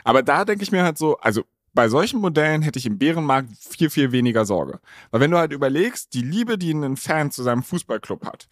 aber 0.03 0.23
da 0.23 0.45
denke 0.45 0.63
ich 0.63 0.71
mir 0.71 0.83
halt 0.83 0.97
so, 0.97 1.17
also 1.17 1.43
bei 1.73 1.87
solchen 1.87 2.19
Modellen 2.19 2.61
hätte 2.61 2.79
ich 2.79 2.85
im 2.85 2.97
Bärenmarkt 2.97 3.49
viel, 3.57 3.89
viel 3.89 4.11
weniger 4.11 4.45
Sorge. 4.45 4.79
Weil 5.11 5.21
wenn 5.21 5.31
du 5.31 5.37
halt 5.37 5.53
überlegst, 5.53 6.13
die 6.13 6.21
Liebe, 6.21 6.57
die 6.57 6.71
ein 6.71 6.97
Fan 6.97 7.31
zu 7.31 7.43
seinem 7.43 7.63
Fußballclub 7.63 8.25
hat, 8.25 8.49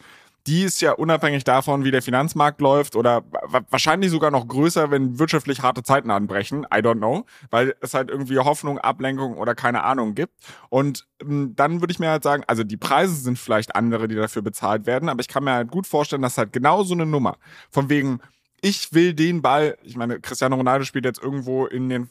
die 0.47 0.63
ist 0.63 0.81
ja 0.81 0.93
unabhängig 0.93 1.43
davon, 1.43 1.83
wie 1.83 1.91
der 1.91 2.01
Finanzmarkt 2.01 2.61
läuft 2.61 2.95
oder 2.95 3.23
wahrscheinlich 3.69 4.09
sogar 4.09 4.31
noch 4.31 4.47
größer, 4.47 4.89
wenn 4.91 5.19
wirtschaftlich 5.19 5.61
harte 5.61 5.83
Zeiten 5.83 6.09
anbrechen. 6.09 6.63
I 6.73 6.77
don't 6.77 6.97
know, 6.97 7.25
weil 7.51 7.75
es 7.81 7.93
halt 7.93 8.09
irgendwie 8.09 8.39
Hoffnung, 8.39 8.79
Ablenkung 8.79 9.37
oder 9.37 9.55
keine 9.55 9.83
Ahnung 9.83 10.15
gibt. 10.15 10.33
Und 10.69 11.05
ähm, 11.21 11.53
dann 11.55 11.81
würde 11.81 11.91
ich 11.91 11.99
mir 11.99 12.09
halt 12.09 12.23
sagen, 12.23 12.43
also 12.47 12.63
die 12.63 12.77
Preise 12.77 13.15
sind 13.15 13.37
vielleicht 13.37 13.75
andere, 13.75 14.07
die 14.07 14.15
dafür 14.15 14.41
bezahlt 14.41 14.85
werden, 14.85 15.09
aber 15.09 15.19
ich 15.19 15.27
kann 15.27 15.43
mir 15.43 15.53
halt 15.53 15.69
gut 15.69 15.85
vorstellen, 15.85 16.21
dass 16.21 16.37
halt 16.37 16.53
genau 16.53 16.83
so 16.83 16.93
eine 16.93 17.05
Nummer 17.05 17.37
von 17.69 17.89
wegen 17.89 18.21
ich 18.61 18.91
will 18.91 19.13
den 19.13 19.43
Ball, 19.43 19.77
ich 19.83 19.95
meine, 19.95 20.19
Cristiano 20.19 20.55
Ronaldo 20.55 20.83
spielt 20.83 21.05
jetzt 21.05 21.21
irgendwo 21.21 21.67
in 21.67 21.89
den 21.89 22.09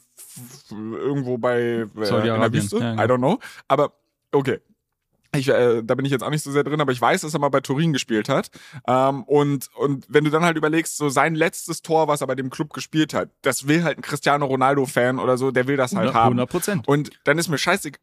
irgendwo 0.71 1.37
bei 1.37 1.59
äh, 1.59 1.83
in 1.83 1.95
der 1.95 2.53
Wüste, 2.53 2.77
ja, 2.77 2.91
genau. 2.91 3.03
I 3.03 3.05
don't 3.05 3.17
know, 3.17 3.39
aber 3.67 3.93
okay. 4.31 4.59
Ich, 5.35 5.49
äh, 5.49 5.83
da 5.83 5.95
bin 5.95 6.05
ich 6.05 6.11
jetzt 6.11 6.23
auch 6.23 6.29
nicht 6.29 6.43
so 6.43 6.51
sehr 6.51 6.63
drin, 6.63 6.81
aber 6.81 6.91
ich 6.91 7.01
weiß, 7.01 7.21
dass 7.21 7.33
er 7.33 7.39
mal 7.39 7.49
bei 7.49 7.61
Turin 7.61 7.93
gespielt 7.93 8.29
hat. 8.29 8.49
Ähm, 8.87 9.23
und, 9.23 9.69
und 9.75 10.05
wenn 10.07 10.23
du 10.23 10.29
dann 10.29 10.43
halt 10.43 10.57
überlegst, 10.57 10.97
so 10.97 11.09
sein 11.09 11.35
letztes 11.35 11.81
Tor, 11.81 12.07
was 12.07 12.21
er 12.21 12.27
bei 12.27 12.35
dem 12.35 12.49
Club 12.49 12.73
gespielt 12.73 13.13
hat, 13.13 13.29
das 13.41 13.67
will 13.67 13.83
halt 13.83 13.97
ein 13.97 14.01
Cristiano 14.01 14.45
Ronaldo-Fan 14.45 15.19
oder 15.19 15.37
so, 15.37 15.51
der 15.51 15.67
will 15.67 15.77
das 15.77 15.91
halt 15.91 16.09
100, 16.09 16.15
haben. 16.15 16.33
100 16.33 16.49
Prozent. 16.49 16.87
Und 16.87 17.11
dann 17.25 17.37
ist 17.37 17.49
mir 17.49 17.57
scheißegal, 17.57 17.99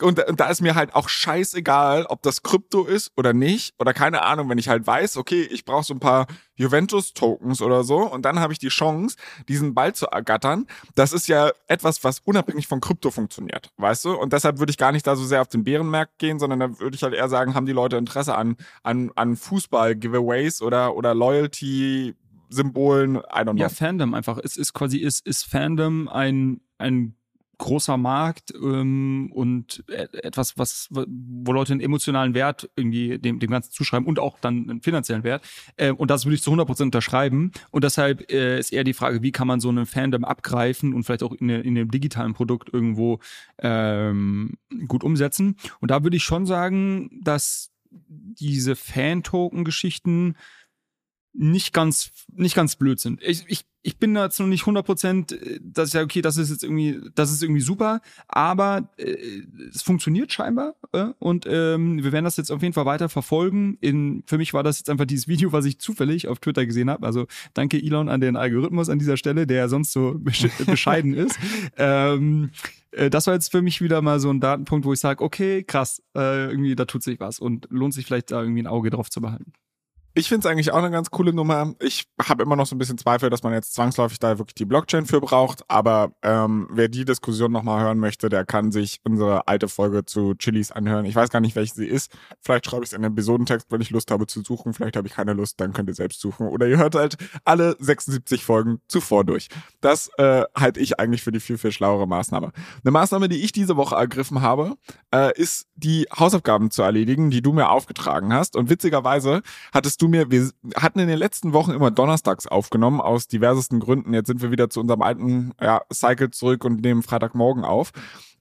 und, 0.00 0.18
und 0.26 0.40
da 0.40 0.48
ist 0.48 0.60
mir 0.60 0.74
halt 0.74 0.94
auch 0.94 1.08
scheißegal, 1.08 2.06
ob 2.06 2.22
das 2.22 2.42
Krypto 2.42 2.84
ist 2.84 3.12
oder 3.16 3.32
nicht. 3.32 3.74
Oder 3.78 3.92
keine 3.92 4.22
Ahnung, 4.22 4.48
wenn 4.48 4.58
ich 4.58 4.68
halt 4.68 4.86
weiß, 4.86 5.16
okay, 5.16 5.42
ich 5.42 5.64
brauche 5.64 5.84
so 5.84 5.94
ein 5.94 6.00
paar 6.00 6.26
Juventus-Tokens 6.56 7.62
oder 7.62 7.84
so 7.84 7.98
und 7.98 8.24
dann 8.24 8.40
habe 8.40 8.52
ich 8.52 8.58
die 8.58 8.68
Chance, 8.68 9.16
diesen 9.48 9.74
Ball 9.74 9.94
zu 9.94 10.06
ergattern. 10.06 10.66
Das 10.94 11.12
ist 11.12 11.28
ja 11.28 11.50
etwas, 11.66 12.02
was 12.04 12.20
unabhängig 12.20 12.66
von 12.66 12.80
Krypto 12.80 13.10
funktioniert, 13.10 13.70
weißt 13.76 14.04
du? 14.04 14.14
Und 14.14 14.32
deshalb 14.32 14.58
würde 14.58 14.70
ich 14.70 14.78
gar 14.78 14.92
nicht 14.92 15.06
da 15.06 15.16
so 15.16 15.24
sehr 15.24 15.40
auf 15.40 15.48
den 15.48 15.64
Bärenmarkt 15.64 16.18
gehen, 16.18 16.38
sondern 16.38 16.60
da 16.60 16.78
würde 16.78 16.94
ich 16.96 17.02
halt 17.02 17.14
eher 17.14 17.28
sagen, 17.28 17.54
haben 17.54 17.66
die 17.66 17.72
Leute 17.72 17.96
Interesse 17.96 18.34
an, 18.34 18.56
an, 18.82 19.10
an 19.14 19.36
Fußball-Giveaways 19.36 20.62
oder, 20.62 20.96
oder 20.96 21.14
Loyalty- 21.14 22.14
Symbolen, 22.54 23.16
I 23.16 23.20
don't 23.38 23.52
know. 23.52 23.62
Ja, 23.62 23.70
Fandom 23.70 24.12
einfach. 24.12 24.38
Es 24.42 24.58
ist 24.58 24.74
quasi, 24.74 24.98
ist, 24.98 25.26
ist 25.26 25.44
Fandom 25.44 26.06
ein, 26.08 26.60
ein 26.76 27.16
großer 27.58 27.96
Markt 27.96 28.52
ähm, 28.54 29.30
und 29.32 29.84
etwas, 29.88 30.58
was, 30.58 30.88
wo 30.90 31.52
Leute 31.52 31.72
einen 31.72 31.80
emotionalen 31.80 32.34
Wert 32.34 32.68
irgendwie 32.76 33.18
dem, 33.18 33.38
dem 33.38 33.50
Ganzen 33.50 33.72
zuschreiben 33.72 34.06
und 34.06 34.18
auch 34.18 34.38
dann 34.40 34.68
einen 34.68 34.82
finanziellen 34.82 35.22
Wert. 35.24 35.44
Äh, 35.76 35.92
und 35.92 36.10
das 36.10 36.24
würde 36.24 36.34
ich 36.34 36.42
zu 36.42 36.52
100% 36.52 36.82
unterschreiben. 36.82 37.52
Und 37.70 37.84
deshalb 37.84 38.30
äh, 38.32 38.58
ist 38.58 38.72
eher 38.72 38.84
die 38.84 38.94
Frage, 38.94 39.22
wie 39.22 39.32
kann 39.32 39.46
man 39.46 39.60
so 39.60 39.68
einen 39.68 39.86
Fandom 39.86 40.24
abgreifen 40.24 40.94
und 40.94 41.04
vielleicht 41.04 41.22
auch 41.22 41.32
in, 41.32 41.48
in 41.48 41.74
dem 41.74 41.90
digitalen 41.90 42.34
Produkt 42.34 42.72
irgendwo 42.72 43.20
ähm, 43.58 44.54
gut 44.88 45.04
umsetzen. 45.04 45.56
Und 45.80 45.90
da 45.90 46.02
würde 46.02 46.16
ich 46.16 46.24
schon 46.24 46.46
sagen, 46.46 47.10
dass 47.22 47.70
diese 47.90 48.76
Fan-Token-Geschichten 48.76 50.36
nicht 51.34 51.72
ganz, 51.72 52.10
nicht 52.34 52.54
ganz 52.54 52.76
blöd 52.76 53.00
sind. 53.00 53.22
Ich, 53.22 53.44
ich, 53.46 53.64
ich 53.82 53.98
bin 53.98 54.14
da 54.14 54.24
jetzt 54.24 54.38
noch 54.38 54.46
nicht 54.46 54.62
100 54.62 54.84
Prozent, 54.84 55.32
äh, 55.32 55.58
dass 55.62 55.88
ich 55.88 55.92
sage, 55.92 56.04
okay, 56.04 56.22
das 56.22 56.36
ist 56.36 56.50
jetzt 56.50 56.62
irgendwie, 56.62 57.00
das 57.14 57.32
ist 57.32 57.42
irgendwie 57.42 57.60
super, 57.60 58.00
aber 58.28 58.90
äh, 58.96 59.16
es 59.72 59.82
funktioniert 59.82 60.32
scheinbar 60.32 60.74
äh, 60.92 61.06
und 61.18 61.46
ähm, 61.48 62.02
wir 62.02 62.12
werden 62.12 62.24
das 62.24 62.36
jetzt 62.36 62.50
auf 62.50 62.62
jeden 62.62 62.74
Fall 62.74 62.86
weiter 62.86 63.08
verfolgen. 63.08 63.78
In, 63.80 64.22
für 64.26 64.38
mich 64.38 64.52
war 64.52 64.62
das 64.62 64.78
jetzt 64.78 64.90
einfach 64.90 65.06
dieses 65.06 65.26
Video, 65.26 65.52
was 65.52 65.64
ich 65.64 65.78
zufällig 65.78 66.28
auf 66.28 66.38
Twitter 66.38 66.66
gesehen 66.66 66.90
habe. 66.90 67.06
Also 67.06 67.26
danke 67.54 67.82
Elon 67.82 68.08
an 68.08 68.20
den 68.20 68.36
Algorithmus 68.36 68.88
an 68.88 68.98
dieser 68.98 69.16
Stelle, 69.16 69.46
der 69.46 69.68
sonst 69.68 69.92
so 69.92 70.20
bescheiden 70.66 71.14
ist. 71.14 71.38
Ähm, 71.76 72.50
äh, 72.92 73.10
das 73.10 73.26
war 73.26 73.34
jetzt 73.34 73.50
für 73.50 73.62
mich 73.62 73.80
wieder 73.80 74.02
mal 74.02 74.20
so 74.20 74.30
ein 74.30 74.40
Datenpunkt, 74.40 74.84
wo 74.84 74.92
ich 74.92 75.00
sage, 75.00 75.24
okay, 75.24 75.64
krass, 75.64 76.02
äh, 76.14 76.50
irgendwie 76.50 76.76
da 76.76 76.84
tut 76.84 77.02
sich 77.02 77.18
was 77.20 77.38
und 77.38 77.68
lohnt 77.70 77.94
sich 77.94 78.06
vielleicht 78.06 78.30
da 78.30 78.42
irgendwie 78.42 78.62
ein 78.62 78.66
Auge 78.66 78.90
drauf 78.90 79.10
zu 79.10 79.20
behalten. 79.20 79.52
Ich 80.14 80.28
finde 80.28 80.46
es 80.46 80.52
eigentlich 80.52 80.72
auch 80.72 80.78
eine 80.78 80.90
ganz 80.90 81.10
coole 81.10 81.32
Nummer. 81.32 81.72
Ich 81.80 82.04
habe 82.20 82.42
immer 82.42 82.54
noch 82.54 82.66
so 82.66 82.76
ein 82.76 82.78
bisschen 82.78 82.98
Zweifel, 82.98 83.30
dass 83.30 83.42
man 83.42 83.54
jetzt 83.54 83.72
zwangsläufig 83.72 84.18
da 84.18 84.36
wirklich 84.38 84.54
die 84.54 84.66
Blockchain 84.66 85.06
für 85.06 85.22
braucht. 85.22 85.64
Aber 85.68 86.12
ähm, 86.20 86.68
wer 86.70 86.88
die 86.88 87.06
Diskussion 87.06 87.50
nochmal 87.50 87.82
hören 87.82 87.98
möchte, 87.98 88.28
der 88.28 88.44
kann 88.44 88.72
sich 88.72 89.00
unsere 89.04 89.48
alte 89.48 89.68
Folge 89.68 90.04
zu 90.04 90.34
Chilis 90.34 90.70
anhören. 90.70 91.06
Ich 91.06 91.16
weiß 91.16 91.30
gar 91.30 91.40
nicht, 91.40 91.56
welche 91.56 91.74
sie 91.74 91.86
ist. 91.86 92.12
Vielleicht 92.42 92.66
schreibe 92.66 92.84
ich 92.84 92.90
es 92.90 92.92
in 92.92 93.00
den 93.00 93.12
Episodentext, 93.12 93.68
wenn 93.70 93.80
ich 93.80 93.88
Lust 93.88 94.10
habe 94.10 94.26
zu 94.26 94.42
suchen. 94.42 94.74
Vielleicht 94.74 94.96
habe 94.96 95.08
ich 95.08 95.14
keine 95.14 95.32
Lust, 95.32 95.58
dann 95.62 95.72
könnt 95.72 95.88
ihr 95.88 95.94
selbst 95.94 96.20
suchen. 96.20 96.46
Oder 96.46 96.66
ihr 96.68 96.76
hört 96.76 96.94
halt 96.94 97.16
alle 97.46 97.74
76 97.78 98.44
Folgen 98.44 98.82
zuvor 98.88 99.24
durch. 99.24 99.48
Das 99.80 100.10
äh, 100.18 100.44
halte 100.54 100.78
ich 100.80 101.00
eigentlich 101.00 101.22
für 101.22 101.32
die 101.32 101.40
viel, 101.40 101.56
viel 101.56 101.72
schlauere 101.72 102.06
Maßnahme. 102.06 102.52
Eine 102.84 102.90
Maßnahme, 102.90 103.30
die 103.30 103.42
ich 103.42 103.52
diese 103.52 103.78
Woche 103.78 103.94
ergriffen 103.94 104.42
habe, 104.42 104.76
äh, 105.14 105.32
ist 105.40 105.68
die 105.74 106.06
Hausaufgaben 106.14 106.70
zu 106.70 106.82
erledigen, 106.82 107.30
die 107.30 107.40
du 107.40 107.54
mir 107.54 107.70
aufgetragen 107.70 108.34
hast. 108.34 108.56
Und 108.56 108.68
witzigerweise 108.68 109.40
hattest 109.72 110.01
du 110.02 110.08
mir, 110.08 110.30
wir 110.30 110.50
hatten 110.76 110.98
in 110.98 111.08
den 111.08 111.18
letzten 111.18 111.52
Wochen 111.52 111.70
immer 111.70 111.90
donnerstags 111.90 112.46
aufgenommen, 112.46 113.00
aus 113.00 113.28
diversesten 113.28 113.80
Gründen. 113.80 114.14
Jetzt 114.14 114.26
sind 114.26 114.42
wir 114.42 114.50
wieder 114.50 114.68
zu 114.68 114.80
unserem 114.80 115.02
alten 115.02 115.52
ja, 115.60 115.82
Cycle 115.92 116.30
zurück 116.30 116.64
und 116.64 116.82
nehmen 116.82 117.02
Freitagmorgen 117.02 117.64
auf. 117.64 117.92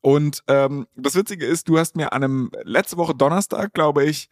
Und 0.02 0.44
ähm, 0.48 0.88
das 0.96 1.16
Witzige 1.16 1.46
ist, 1.46 1.70
du 1.70 1.78
hast 1.78 1.96
mir 1.96 2.14
an 2.14 2.24
einem 2.24 2.52
letzte 2.64 2.98
Woche 2.98 3.14
Donnerstag, 3.14 3.74
glaube 3.74 4.04
ich, 4.04 4.30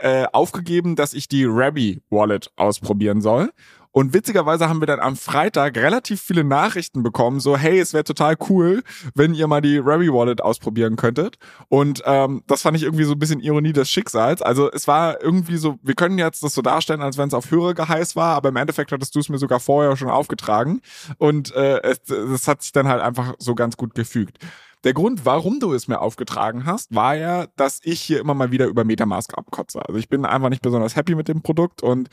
äh, 0.00 0.26
aufgegeben, 0.32 0.96
dass 0.96 1.14
ich 1.14 1.28
die 1.28 1.44
Rabby 1.46 2.02
Wallet 2.10 2.52
ausprobieren 2.56 3.20
soll. 3.20 3.50
Und 3.98 4.14
witzigerweise 4.14 4.68
haben 4.68 4.80
wir 4.80 4.86
dann 4.86 5.00
am 5.00 5.16
Freitag 5.16 5.76
relativ 5.76 6.22
viele 6.22 6.44
Nachrichten 6.44 7.02
bekommen, 7.02 7.40
so 7.40 7.56
hey, 7.56 7.80
es 7.80 7.94
wäre 7.94 8.04
total 8.04 8.36
cool, 8.48 8.84
wenn 9.16 9.34
ihr 9.34 9.48
mal 9.48 9.60
die 9.60 9.78
Rabby 9.78 10.12
Wallet 10.12 10.40
ausprobieren 10.40 10.94
könntet. 10.94 11.36
Und 11.68 12.04
ähm, 12.06 12.44
das 12.46 12.62
fand 12.62 12.76
ich 12.76 12.84
irgendwie 12.84 13.02
so 13.02 13.14
ein 13.14 13.18
bisschen 13.18 13.40
Ironie 13.40 13.72
des 13.72 13.90
Schicksals. 13.90 14.40
Also 14.40 14.70
es 14.70 14.86
war 14.86 15.20
irgendwie 15.20 15.56
so, 15.56 15.80
wir 15.82 15.96
können 15.96 16.16
jetzt 16.16 16.44
das 16.44 16.54
so 16.54 16.62
darstellen, 16.62 17.02
als 17.02 17.18
wenn 17.18 17.26
es 17.26 17.34
auf 17.34 17.50
höhere 17.50 17.74
Geheiß 17.74 18.14
war, 18.14 18.36
aber 18.36 18.50
im 18.50 18.56
Endeffekt 18.56 18.92
hattest 18.92 19.16
du 19.16 19.18
es 19.18 19.30
mir 19.30 19.38
sogar 19.38 19.58
vorher 19.58 19.96
schon 19.96 20.10
aufgetragen. 20.10 20.80
Und 21.16 21.52
äh, 21.56 21.82
es, 21.82 22.08
es 22.08 22.46
hat 22.46 22.62
sich 22.62 22.70
dann 22.70 22.86
halt 22.86 23.02
einfach 23.02 23.34
so 23.40 23.56
ganz 23.56 23.76
gut 23.76 23.96
gefügt. 23.96 24.38
Der 24.84 24.94
Grund, 24.94 25.24
warum 25.24 25.58
du 25.58 25.72
es 25.72 25.88
mir 25.88 26.00
aufgetragen 26.00 26.64
hast, 26.64 26.94
war 26.94 27.16
ja, 27.16 27.46
dass 27.56 27.80
ich 27.82 28.00
hier 28.00 28.20
immer 28.20 28.34
mal 28.34 28.52
wieder 28.52 28.66
über 28.66 28.84
Metamask 28.84 29.36
abkotze. 29.36 29.80
Also 29.86 29.98
ich 29.98 30.08
bin 30.08 30.24
einfach 30.24 30.50
nicht 30.50 30.62
besonders 30.62 30.94
happy 30.94 31.14
mit 31.14 31.28
dem 31.28 31.42
Produkt 31.42 31.82
und 31.82 32.08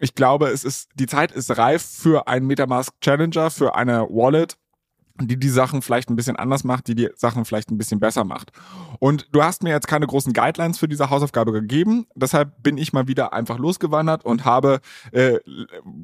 ich 0.00 0.14
glaube, 0.14 0.48
es 0.48 0.64
ist, 0.64 0.90
die 0.94 1.06
Zeit 1.06 1.32
ist 1.32 1.56
reif 1.58 1.82
für 1.82 2.28
einen 2.28 2.46
Metamask 2.46 2.94
Challenger, 3.00 3.50
für 3.50 3.74
eine 3.74 4.02
Wallet, 4.08 4.56
die 5.26 5.38
die 5.38 5.48
Sachen 5.48 5.82
vielleicht 5.82 6.10
ein 6.10 6.16
bisschen 6.16 6.36
anders 6.36 6.64
macht, 6.64 6.88
die 6.88 6.94
die 6.94 7.08
Sachen 7.16 7.44
vielleicht 7.44 7.70
ein 7.70 7.78
bisschen 7.78 8.00
besser 8.00 8.24
macht. 8.24 8.52
Und 9.00 9.28
du 9.32 9.42
hast 9.42 9.62
mir 9.62 9.70
jetzt 9.70 9.88
keine 9.88 10.06
großen 10.06 10.32
Guidelines 10.32 10.78
für 10.78 10.88
diese 10.88 11.10
Hausaufgabe 11.10 11.52
gegeben, 11.52 12.06
deshalb 12.14 12.62
bin 12.62 12.78
ich 12.78 12.92
mal 12.92 13.08
wieder 13.08 13.32
einfach 13.32 13.58
losgewandert 13.58 14.24
und 14.24 14.44
habe 14.44 14.80
äh, 15.12 15.38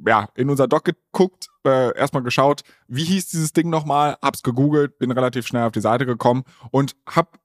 ja 0.07 0.29
in 0.35 0.51
unser 0.51 0.67
Doc 0.67 0.85
geguckt, 0.85 1.49
äh, 1.67 1.97
erstmal 1.97 2.23
geschaut, 2.23 2.63
wie 2.89 3.05
hieß 3.05 3.29
dieses 3.29 3.53
Ding 3.53 3.71
nochmal, 3.71 4.17
hab's 4.21 4.43
gegoogelt, 4.43 4.99
bin 4.99 5.11
relativ 5.11 5.47
schnell 5.47 5.65
auf 5.65 5.73
die 5.73 5.81
Seite 5.81 6.07
gekommen 6.07 6.45
und 6.71 6.97
hab 7.07 7.39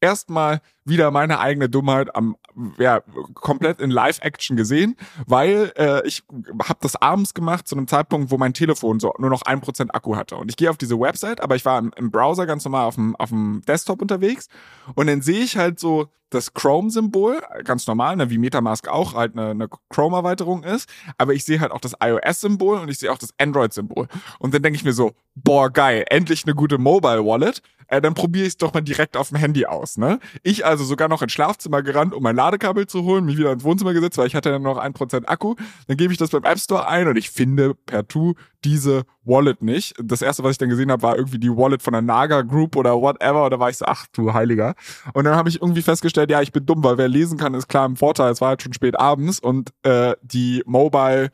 erstmal 0.00 0.60
wieder 0.84 1.10
meine 1.10 1.40
eigene 1.40 1.68
Dummheit 1.68 2.14
am 2.14 2.36
ja 2.78 3.02
komplett 3.34 3.80
in 3.80 3.90
Live-Action 3.90 4.56
gesehen, 4.56 4.96
weil 5.26 5.72
äh, 5.76 6.06
ich 6.06 6.24
habe 6.64 6.78
das 6.80 6.96
abends 6.96 7.34
gemacht 7.34 7.68
zu 7.68 7.76
einem 7.76 7.86
Zeitpunkt, 7.86 8.30
wo 8.30 8.38
mein 8.38 8.54
Telefon 8.54 8.98
so 8.98 9.14
nur 9.18 9.30
noch 9.30 9.42
ein 9.42 9.60
Prozent 9.60 9.94
Akku 9.94 10.16
hatte. 10.16 10.36
Und 10.36 10.50
ich 10.50 10.56
gehe 10.56 10.70
auf 10.70 10.76
diese 10.76 10.98
Website, 10.98 11.40
aber 11.40 11.56
ich 11.56 11.64
war 11.64 11.78
im, 11.78 11.92
im 11.96 12.10
Browser 12.10 12.46
ganz 12.46 12.64
normal 12.64 12.86
auf 12.86 12.96
dem, 12.96 13.14
auf 13.16 13.28
dem 13.28 13.62
Desktop 13.66 14.02
unterwegs 14.02 14.48
und 14.94 15.06
dann 15.06 15.22
sehe 15.22 15.40
ich 15.40 15.56
halt 15.56 15.78
so 15.78 16.08
das 16.30 16.52
Chrome-Symbol, 16.52 17.40
ganz 17.64 17.86
normal, 17.86 18.16
ne, 18.16 18.28
wie 18.28 18.38
Metamask 18.38 18.86
auch 18.88 19.14
halt 19.14 19.32
eine, 19.32 19.50
eine 19.50 19.68
Chrome-Erweiterung 19.88 20.62
ist, 20.62 20.88
aber 21.16 21.32
ich 21.32 21.44
sehe 21.44 21.60
halt 21.60 21.72
auch 21.72 21.80
das 21.80 21.94
iOS-Symbol 22.02 22.78
und 22.78 22.90
ich 22.90 22.98
sehe 22.98 23.10
auch 23.10 23.18
das 23.18 23.32
Android-Symbol. 23.38 24.08
Und 24.38 24.54
dann 24.54 24.62
denke 24.62 24.76
ich 24.76 24.84
mir 24.84 24.92
so, 24.92 25.12
boah, 25.34 25.70
geil, 25.70 26.04
endlich 26.10 26.44
eine 26.44 26.54
gute 26.54 26.78
Mobile-Wallet. 26.78 27.62
Äh, 27.88 28.00
dann 28.00 28.14
probiere 28.14 28.44
ich 28.44 28.50
es 28.50 28.56
doch 28.56 28.74
mal 28.74 28.82
direkt 28.82 29.16
auf 29.16 29.30
dem 29.30 29.38
Handy 29.38 29.66
aus. 29.66 29.96
Ne? 29.96 30.20
Ich 30.42 30.64
also 30.64 30.84
sogar 30.84 31.08
noch 31.08 31.22
ins 31.22 31.32
Schlafzimmer 31.32 31.82
gerannt, 31.82 32.14
um 32.14 32.22
mein 32.22 32.36
Ladekabel 32.36 32.86
zu 32.86 33.02
holen, 33.02 33.24
mich 33.24 33.38
wieder 33.38 33.52
ins 33.52 33.64
Wohnzimmer 33.64 33.94
gesetzt, 33.94 34.18
weil 34.18 34.26
ich 34.26 34.34
hatte 34.34 34.50
dann 34.50 34.62
noch 34.62 34.76
ein 34.76 34.92
Prozent 34.92 35.28
Akku. 35.28 35.54
Dann 35.86 35.96
gebe 35.96 36.12
ich 36.12 36.18
das 36.18 36.30
beim 36.30 36.44
App 36.44 36.58
Store 36.58 36.86
ein 36.86 37.08
und 37.08 37.16
ich 37.16 37.30
finde 37.30 37.74
per 37.74 38.06
Tu 38.06 38.34
diese 38.64 39.04
Wallet 39.24 39.62
nicht. 39.62 39.94
Das 40.02 40.22
erste, 40.22 40.42
was 40.42 40.52
ich 40.52 40.58
dann 40.58 40.68
gesehen 40.68 40.90
habe, 40.90 41.02
war 41.02 41.16
irgendwie 41.16 41.38
die 41.38 41.50
Wallet 41.50 41.82
von 41.82 41.92
der 41.92 42.02
Naga 42.02 42.42
Group 42.42 42.76
oder 42.76 43.00
whatever. 43.00 43.44
Und 43.44 43.52
da 43.52 43.58
war 43.60 43.70
ich 43.70 43.76
so, 43.76 43.84
ach 43.86 44.06
du 44.12 44.32
Heiliger. 44.32 44.74
Und 45.14 45.24
dann 45.24 45.36
habe 45.36 45.48
ich 45.48 45.60
irgendwie 45.60 45.82
festgestellt, 45.82 46.30
ja, 46.30 46.42
ich 46.42 46.52
bin 46.52 46.66
dumm, 46.66 46.82
weil 46.82 46.98
wer 46.98 47.08
lesen 47.08 47.38
kann, 47.38 47.54
ist 47.54 47.68
klar 47.68 47.86
im 47.86 47.96
Vorteil. 47.96 48.32
Es 48.32 48.40
war 48.40 48.48
halt 48.48 48.62
schon 48.62 48.72
spät 48.72 48.98
abends 48.98 49.38
und 49.38 49.70
äh, 49.82 50.14
die 50.22 50.62
Mobile 50.66 51.30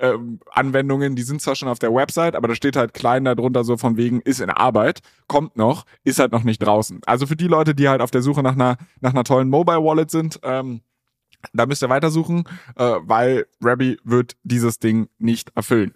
ähm, 0.00 0.40
Anwendungen, 0.50 1.16
die 1.16 1.22
sind 1.22 1.40
zwar 1.40 1.54
schon 1.54 1.68
auf 1.68 1.78
der 1.78 1.94
Website, 1.94 2.36
aber 2.36 2.48
da 2.48 2.54
steht 2.54 2.76
halt 2.76 2.94
klein 2.94 3.24
darunter 3.24 3.64
so 3.64 3.76
von 3.76 3.96
wegen 3.96 4.20
ist 4.20 4.40
in 4.40 4.50
Arbeit, 4.50 5.00
kommt 5.28 5.56
noch, 5.56 5.84
ist 6.04 6.18
halt 6.18 6.32
noch 6.32 6.44
nicht 6.44 6.58
draußen. 6.58 7.00
Also 7.06 7.26
für 7.26 7.36
die 7.36 7.48
Leute, 7.48 7.74
die 7.74 7.88
halt 7.88 8.00
auf 8.00 8.10
der 8.10 8.22
Suche 8.22 8.42
nach 8.42 8.54
einer 8.54 8.76
nach 9.00 9.12
einer 9.12 9.24
tollen 9.24 9.48
Mobile 9.48 9.82
Wallet 9.82 10.10
sind, 10.10 10.40
ähm, 10.42 10.80
da 11.52 11.66
müsst 11.66 11.82
ihr 11.82 11.88
weitersuchen, 11.88 12.44
äh, 12.76 12.94
weil 13.02 13.46
Rabby 13.60 13.98
wird 14.04 14.36
dieses 14.42 14.78
Ding 14.78 15.08
nicht 15.18 15.52
erfüllen. 15.54 15.92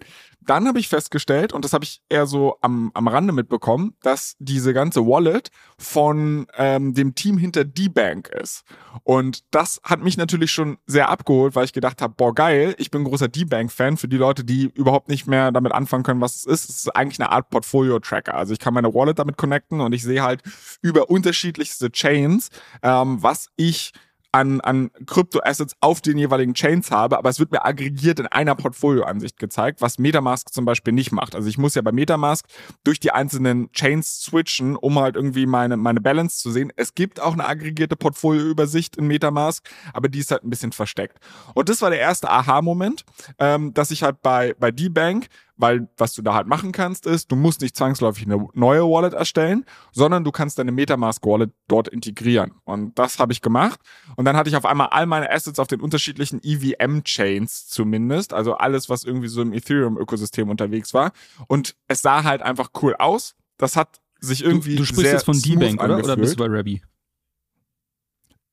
Dann 0.49 0.67
habe 0.67 0.79
ich 0.79 0.89
festgestellt, 0.89 1.53
und 1.53 1.63
das 1.63 1.73
habe 1.73 1.83
ich 1.83 2.01
eher 2.09 2.25
so 2.25 2.57
am, 2.61 2.89
am 2.95 3.07
Rande 3.07 3.33
mitbekommen, 3.33 3.93
dass 4.01 4.35
diese 4.39 4.73
ganze 4.73 5.05
Wallet 5.05 5.51
von 5.77 6.47
ähm, 6.57 6.95
dem 6.95 7.13
Team 7.13 7.37
hinter 7.37 7.65
D-Bank 7.65 8.29
ist. 8.29 8.63
Und 9.03 9.43
das 9.51 9.79
hat 9.83 10.01
mich 10.01 10.17
natürlich 10.17 10.51
schon 10.51 10.79
sehr 10.87 11.09
abgeholt, 11.09 11.55
weil 11.55 11.65
ich 11.65 11.73
gedacht 11.73 12.01
habe, 12.01 12.15
boah, 12.17 12.33
geil, 12.33 12.73
ich 12.79 12.89
bin 12.89 13.01
ein 13.01 13.05
großer 13.05 13.27
D-Bank-Fan. 13.27 13.97
Für 13.97 14.07
die 14.07 14.17
Leute, 14.17 14.43
die 14.43 14.71
überhaupt 14.73 15.07
nicht 15.07 15.27
mehr 15.27 15.51
damit 15.51 15.71
anfangen 15.71 16.01
können, 16.01 16.19
was 16.19 16.37
es 16.37 16.45
ist, 16.45 16.69
es 16.69 16.75
ist 16.77 16.95
eigentlich 16.95 17.19
eine 17.19 17.31
Art 17.31 17.51
Portfolio-Tracker. 17.51 18.33
Also 18.33 18.51
ich 18.51 18.59
kann 18.59 18.73
meine 18.73 18.91
Wallet 18.91 19.19
damit 19.19 19.37
connecten 19.37 19.81
und 19.81 19.93
ich 19.93 20.01
sehe 20.01 20.23
halt 20.23 20.41
über 20.81 21.11
unterschiedlichste 21.11 21.91
Chains, 21.91 22.49
ähm, 22.81 23.21
was 23.21 23.49
ich 23.55 23.93
an, 24.31 24.61
an 24.61 24.91
Kryptoassets 25.05 25.75
auf 25.81 26.01
den 26.01 26.17
jeweiligen 26.17 26.53
Chains 26.53 26.91
habe, 26.91 27.17
aber 27.17 27.29
es 27.29 27.39
wird 27.39 27.51
mir 27.51 27.65
aggregiert 27.65 28.19
in 28.19 28.27
einer 28.27 28.55
Portfolioansicht 28.55 29.37
gezeigt, 29.39 29.81
was 29.81 29.97
Metamask 29.97 30.53
zum 30.53 30.65
Beispiel 30.65 30.93
nicht 30.93 31.11
macht. 31.11 31.35
Also 31.35 31.47
ich 31.49 31.57
muss 31.57 31.75
ja 31.75 31.81
bei 31.81 31.91
Metamask 31.91 32.45
durch 32.83 32.99
die 32.99 33.11
einzelnen 33.11 33.71
Chains 33.71 34.21
switchen, 34.21 34.75
um 34.75 34.99
halt 34.99 35.15
irgendwie 35.15 35.45
meine, 35.45 35.77
meine 35.77 36.01
Balance 36.01 36.39
zu 36.39 36.51
sehen. 36.51 36.71
Es 36.75 36.93
gibt 36.93 37.19
auch 37.19 37.33
eine 37.33 37.47
aggregierte 37.47 37.95
Portfolioübersicht 37.95 38.97
in 38.97 39.07
Metamask, 39.07 39.67
aber 39.93 40.09
die 40.09 40.19
ist 40.19 40.31
halt 40.31 40.43
ein 40.43 40.49
bisschen 40.49 40.71
versteckt. 40.71 41.17
Und 41.55 41.69
das 41.69 41.81
war 41.81 41.89
der 41.89 41.99
erste 41.99 42.29
Aha-Moment, 42.29 43.05
ähm, 43.39 43.73
dass 43.73 43.91
ich 43.91 44.03
halt 44.03 44.21
bei, 44.21 44.53
bei 44.59 44.71
D-Bank 44.71 45.27
weil 45.59 45.89
was 45.97 46.13
du 46.13 46.21
da 46.21 46.33
halt 46.33 46.47
machen 46.47 46.71
kannst, 46.71 47.05
ist, 47.05 47.31
du 47.31 47.35
musst 47.35 47.61
nicht 47.61 47.75
zwangsläufig 47.75 48.25
eine 48.25 48.47
neue 48.53 48.83
Wallet 48.83 49.13
erstellen, 49.13 49.65
sondern 49.91 50.23
du 50.23 50.31
kannst 50.31 50.57
deine 50.57 50.71
Metamask 50.71 51.23
Wallet 51.25 51.51
dort 51.67 51.89
integrieren. 51.89 52.53
Und 52.63 52.97
das 52.97 53.19
habe 53.19 53.33
ich 53.33 53.41
gemacht. 53.41 53.81
Und 54.15 54.23
dann 54.23 54.37
hatte 54.37 54.49
ich 54.49 54.55
auf 54.55 54.65
einmal 54.65 54.87
all 54.87 55.05
meine 55.05 55.29
Assets 55.29 55.59
auf 55.59 55.67
den 55.67 55.81
unterschiedlichen 55.81 56.39
EVM-Chains 56.41 57.67
zumindest, 57.67 58.33
also 58.33 58.55
alles, 58.55 58.89
was 58.89 59.03
irgendwie 59.03 59.27
so 59.27 59.41
im 59.41 59.51
Ethereum-Ökosystem 59.51 60.49
unterwegs 60.49 60.93
war. 60.93 61.11
Und 61.47 61.75
es 61.89 62.01
sah 62.01 62.23
halt 62.23 62.41
einfach 62.41 62.69
cool 62.81 62.95
aus. 62.97 63.35
Das 63.57 63.75
hat 63.75 63.99
sich 64.21 64.43
irgendwie. 64.43 64.75
Du, 64.75 64.83
du 64.83 64.85
sprichst 64.85 65.11
jetzt 65.11 65.25
von 65.25 65.39
D-Bank, 65.39 65.83
oder? 65.83 65.97
Oder 65.97 66.15
bist 66.15 66.39
du 66.39 66.47
bei 66.47 66.47
Rabby? 66.49 66.81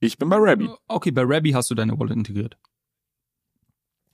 Ich 0.00 0.18
bin 0.18 0.28
bei 0.28 0.38
Rabby. 0.38 0.68
Okay, 0.88 1.12
bei 1.12 1.22
Rabby 1.24 1.52
hast 1.52 1.70
du 1.70 1.76
deine 1.76 1.96
Wallet 1.98 2.16
integriert. 2.16 2.58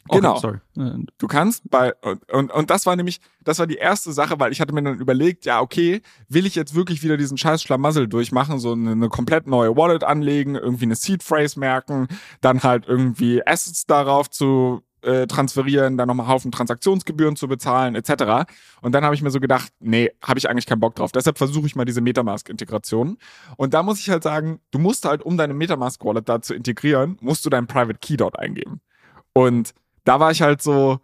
Okay, 0.09 0.19
Genau. 0.21 0.41
Äh, 0.77 1.05
Du 1.19 1.27
kannst 1.29 1.69
bei 1.71 1.95
und, 2.03 2.31
und 2.33 2.53
und 2.53 2.71
das 2.71 2.87
war 2.87 2.97
nämlich 2.97 3.21
das 3.45 3.59
war 3.59 3.67
die 3.67 3.77
erste 3.77 4.13
Sache, 4.13 4.39
weil 4.41 4.53
ich 4.53 4.61
hatte 4.61 4.75
mir 4.75 4.83
dann 4.83 4.99
überlegt, 4.99 5.45
ja 5.45 5.61
okay, 5.61 6.03
will 6.29 6.47
ich 6.47 6.55
jetzt 6.55 6.75
wirklich 6.75 7.03
wieder 7.03 7.17
diesen 7.17 7.39
scheiß 7.39 7.63
Schlamassel 7.63 8.09
durchmachen, 8.09 8.59
so 8.59 8.73
eine, 8.73 8.93
eine 8.93 9.09
komplett 9.09 9.47
neue 9.47 9.77
Wallet 9.77 10.05
anlegen, 10.05 10.57
irgendwie 10.57 10.85
eine 10.85 10.97
Seed 10.97 11.23
Phrase 11.23 11.59
merken, 11.59 12.09
dann 12.41 12.63
halt 12.63 12.87
irgendwie 12.87 13.47
Assets 13.47 13.87
darauf 13.87 14.29
zu 14.29 14.83
äh, 15.03 15.27
transferieren, 15.27 15.97
dann 15.97 16.09
nochmal 16.09 16.29
Haufen 16.29 16.53
Transaktionsgebühren 16.53 17.37
zu 17.37 17.49
bezahlen 17.49 17.95
etc. 17.95 18.49
Und 18.81 18.93
dann 18.93 19.05
habe 19.05 19.15
ich 19.15 19.23
mir 19.23 19.31
so 19.31 19.41
gedacht, 19.41 19.73
nee, 19.81 20.11
habe 20.23 20.39
ich 20.39 20.49
eigentlich 20.49 20.67
keinen 20.67 20.81
Bock 20.81 20.95
drauf. 20.95 21.13
Deshalb 21.13 21.39
versuche 21.39 21.67
ich 21.67 21.77
mal 21.77 21.85
diese 21.85 22.01
Metamask-Integration. 22.01 23.19
Und 23.57 23.75
da 23.75 23.83
muss 23.83 23.99
ich 24.01 24.11
halt 24.11 24.23
sagen, 24.23 24.61
du 24.71 24.79
musst 24.79 25.05
halt, 25.05 25.23
um 25.23 25.37
deine 25.37 25.55
Metamask-Wallet 25.55 26.29
da 26.29 26.41
zu 26.41 26.55
integrieren, 26.55 27.19
musst 27.21 27.45
du 27.45 27.51
deinen 27.51 27.67
Private 27.67 27.99
Key 28.01 28.17
dort 28.17 28.39
eingeben. 28.39 28.81
Und 29.33 29.75
da 30.05 30.21
war 30.21 30.31
ich 30.31 30.43
halt 30.43 30.63
so, 30.63 30.99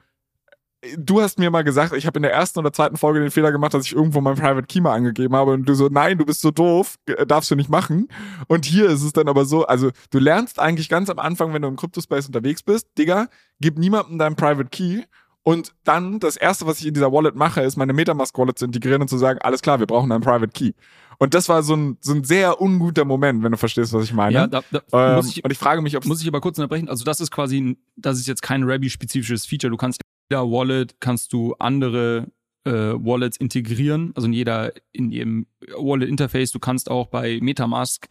du 0.97 1.21
hast 1.21 1.39
mir 1.39 1.51
mal 1.51 1.65
gesagt, 1.65 1.93
ich 1.93 2.07
habe 2.07 2.19
in 2.19 2.23
der 2.23 2.33
ersten 2.33 2.59
oder 2.59 2.73
zweiten 2.73 2.97
Folge 2.97 3.21
den 3.21 3.31
Fehler 3.31 3.51
gemacht, 3.51 3.75
dass 3.75 3.87
ich 3.87 3.95
irgendwo 3.95 4.21
mein 4.21 4.37
Private 4.37 4.67
Key 4.67 4.81
mal 4.81 4.95
angegeben 4.95 5.35
habe 5.35 5.53
und 5.53 5.69
du 5.69 5.75
so, 5.75 5.89
nein, 5.89 6.19
du 6.19 6.25
bist 6.25 6.41
so 6.41 6.51
doof, 6.51 6.97
äh, 7.07 7.27
darfst 7.27 7.51
du 7.51 7.57
nicht 7.57 7.69
machen. 7.69 8.09
Und 8.47 8.65
hier 8.65 8.89
ist 8.89 9.03
es 9.03 9.13
dann 9.13 9.29
aber 9.29 9.45
so, 9.45 9.67
also 9.67 9.91
du 10.11 10.19
lernst 10.19 10.59
eigentlich 10.59 10.89
ganz 10.89 11.11
am 11.11 11.19
Anfang, 11.19 11.53
wenn 11.53 11.63
du 11.63 11.69
im 11.69 11.77
Crypto-Space 11.77 12.27
unterwegs 12.27 12.63
bist, 12.63 12.87
Digga, 12.97 13.27
gib 13.61 13.79
niemandem 13.79 14.19
deinen 14.19 14.37
Private 14.37 14.69
Key 14.69 15.03
und 15.43 15.75
dann 15.85 16.21
das 16.21 16.37
erste, 16.37 16.67
was 16.67 16.81
ich 16.81 16.87
in 16.87 16.95
dieser 16.95 17.13
Wallet 17.13 17.35
mache, 17.35 17.63
ist 17.63 17.77
meine 17.77 17.93
Metamask-Wallet 17.95 18.59
zu 18.59 18.67
integrieren 18.67 19.03
und 19.03 19.09
zu 19.09 19.19
sagen, 19.19 19.41
alles 19.43 19.63
klar, 19.63 19.81
wir 19.81 19.87
brauchen 19.87 20.13
einen 20.13 20.23
Private 20.23 20.53
Key. 20.53 20.73
Und 21.21 21.35
das 21.35 21.49
war 21.49 21.62
so 21.64 21.75
ein, 21.75 21.97
so 22.01 22.12
ein 22.12 22.23
sehr 22.25 22.61
unguter 22.61 23.05
Moment, 23.05 23.43
wenn 23.43 23.51
du 23.53 23.59
verstehst, 23.59 23.93
was 23.93 24.05
ich 24.05 24.12
meine. 24.12 24.35
Ja, 24.35 24.47
da, 24.47 24.62
da 24.71 24.83
ähm, 25.11 25.16
muss, 25.16 25.29
ich, 25.37 25.43
und 25.45 25.51
ich 25.51 25.59
frage 25.59 25.83
mich, 25.83 25.97
ob 25.97 26.05
muss 26.07 26.23
ich 26.23 26.29
aber 26.29 26.41
kurz 26.41 26.59
unterbrechen. 26.59 26.89
Also 26.89 27.05
das 27.05 27.21
ist 27.21 27.31
quasi, 27.31 27.61
ein- 27.61 27.77
das 27.97 28.19
ist 28.19 28.29
jetzt 28.29 28.43
kein 28.43 28.62
Rabby-spezifisches 28.62 29.45
Feature. 29.47 29.71
Du 29.71 29.77
kannst 29.77 30.01
in 30.01 30.37
jeder 30.37 30.51
Wallet 30.51 30.97
kannst 31.01 31.33
du 31.33 31.55
andere 31.59 32.29
äh, 32.64 32.71
Wallets 32.71 33.37
integrieren, 33.37 34.12
also 34.14 34.27
in 34.27 34.33
jeder, 34.33 34.73
in 34.93 35.11
jedem 35.11 35.47
Wallet-Interface. 35.77 36.53
Du 36.53 36.59
kannst 36.61 36.91
auch 36.91 37.07
bei 37.09 37.39
Metamask 37.43 38.07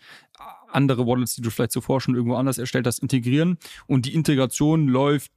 andere 0.69 1.07
Wallets, 1.07 1.35
die 1.35 1.41
du 1.41 1.49
vielleicht 1.49 1.71
zuvor 1.71 2.01
schon 2.01 2.13
irgendwo 2.15 2.35
anders 2.35 2.57
erstellt 2.57 2.87
hast, 2.87 2.99
integrieren. 2.99 3.57
Und 3.87 4.05
die 4.05 4.13
Integration 4.13 4.87
läuft 4.89 5.31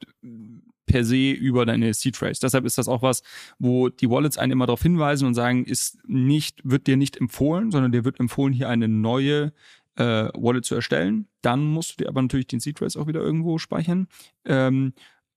per 0.91 1.05
se 1.05 1.31
über 1.31 1.65
deine 1.65 1.95
Seed 1.95 2.17
Phrase. 2.17 2.41
Deshalb 2.43 2.65
ist 2.65 2.77
das 2.77 2.89
auch 2.89 3.03
was, 3.03 3.23
wo 3.59 3.89
die 3.89 4.11
Wallets 4.11 4.39
einen 4.39 4.53
immer 4.53 4.67
darauf 4.67 4.83
hinweisen 4.83 5.27
und 5.27 5.35
sagen, 5.35 5.65
ist 5.65 5.99
nicht, 6.07 6.61
wird 6.65 6.89
dir 6.89 6.97
nicht 6.97 7.17
empfohlen, 7.17 7.71
sondern 7.71 7.93
dir 7.93 8.05
wird 8.05 8.19
empfohlen, 8.19 8.53
hier 8.53 8.69
eine 8.69 8.89
neue 8.89 9.53
äh, 9.97 10.29
Wallet 10.35 10.65
zu 10.65 10.75
erstellen. 10.75 11.29
Dann 11.43 11.65
musst 11.65 11.93
du 11.93 12.05
dir 12.05 12.09
aber 12.09 12.23
natürlich 12.23 12.49
den 12.49 12.59
Seed 12.59 12.79
Phrase 12.79 13.01
auch 13.01 13.07
wieder 13.07 13.21
irgendwo 13.21 13.59
speichern. 13.59 14.09
Ähm, 14.45 14.95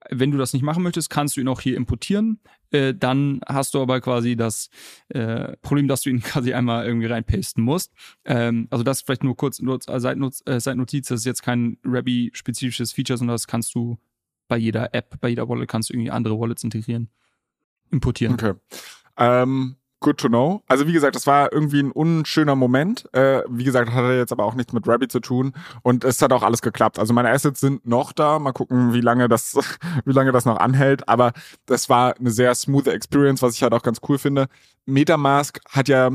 wenn 0.09 0.31
du 0.31 0.37
das 0.37 0.53
nicht 0.53 0.63
machen 0.63 0.83
möchtest, 0.83 1.09
kannst 1.09 1.37
du 1.37 1.41
ihn 1.41 1.47
auch 1.47 1.61
hier 1.61 1.77
importieren. 1.77 2.39
Äh, 2.71 2.93
dann 2.93 3.41
hast 3.47 3.73
du 3.73 3.81
aber 3.81 4.01
quasi 4.01 4.35
das 4.35 4.69
äh, 5.09 5.55
Problem, 5.61 5.87
dass 5.87 6.01
du 6.01 6.09
ihn 6.09 6.19
quasi 6.23 6.53
einmal 6.53 6.85
irgendwie 6.85 7.07
reinpasten 7.07 7.63
musst. 7.63 7.93
Ähm, 8.25 8.67
also 8.71 8.83
das 8.83 9.01
vielleicht 9.01 9.23
nur 9.23 9.37
kurz 9.37 9.61
als 9.87 10.03
Seitnotiz, 10.03 10.41
äh, 10.45 10.59
Seitnotiz, 10.59 11.07
das 11.07 11.21
ist 11.21 11.25
jetzt 11.25 11.43
kein 11.43 11.77
Rabby-spezifisches 11.83 12.91
Feature, 12.93 13.17
sondern 13.17 13.35
das 13.35 13.47
kannst 13.47 13.75
du 13.75 13.97
bei 14.47 14.57
jeder 14.57 14.93
App, 14.93 15.19
bei 15.21 15.29
jeder 15.29 15.47
Wallet 15.49 15.69
kannst 15.69 15.89
du 15.89 15.93
irgendwie 15.93 16.11
andere 16.11 16.39
Wallets 16.39 16.63
integrieren, 16.63 17.09
importieren. 17.91 18.33
Okay. 18.33 18.53
Ähm, 19.17 19.75
good 20.03 20.17
to 20.17 20.27
know. 20.27 20.61
Also 20.67 20.85
wie 20.85 20.93
gesagt, 20.93 21.15
das 21.15 21.25
war 21.25 21.51
irgendwie 21.51 21.79
ein 21.79 21.91
unschöner 21.91 22.55
Moment. 22.55 23.11
Äh, 23.13 23.41
wie 23.49 23.63
gesagt, 23.63 23.91
hatte 23.91 24.13
jetzt 24.13 24.31
aber 24.31 24.43
auch 24.43 24.53
nichts 24.53 24.73
mit 24.73 24.87
Rabbit 24.87 25.11
zu 25.11 25.19
tun 25.19 25.53
und 25.81 26.03
es 26.03 26.21
hat 26.21 26.31
auch 26.33 26.43
alles 26.43 26.61
geklappt. 26.61 26.99
Also 26.99 27.13
meine 27.13 27.31
Assets 27.31 27.59
sind 27.59 27.87
noch 27.87 28.11
da. 28.11 28.37
Mal 28.37 28.51
gucken, 28.51 28.93
wie 28.93 29.01
lange 29.01 29.27
das, 29.27 29.57
wie 30.05 30.11
lange 30.11 30.31
das 30.31 30.45
noch 30.45 30.57
anhält. 30.57 31.07
Aber 31.09 31.31
das 31.65 31.89
war 31.89 32.15
eine 32.19 32.29
sehr 32.29 32.53
smooth 32.53 32.87
Experience, 32.87 33.41
was 33.41 33.55
ich 33.55 33.63
halt 33.63 33.73
auch 33.73 33.81
ganz 33.81 33.99
cool 34.07 34.19
finde. 34.19 34.47
MetaMask 34.85 35.59
hat 35.69 35.87
ja 35.87 36.11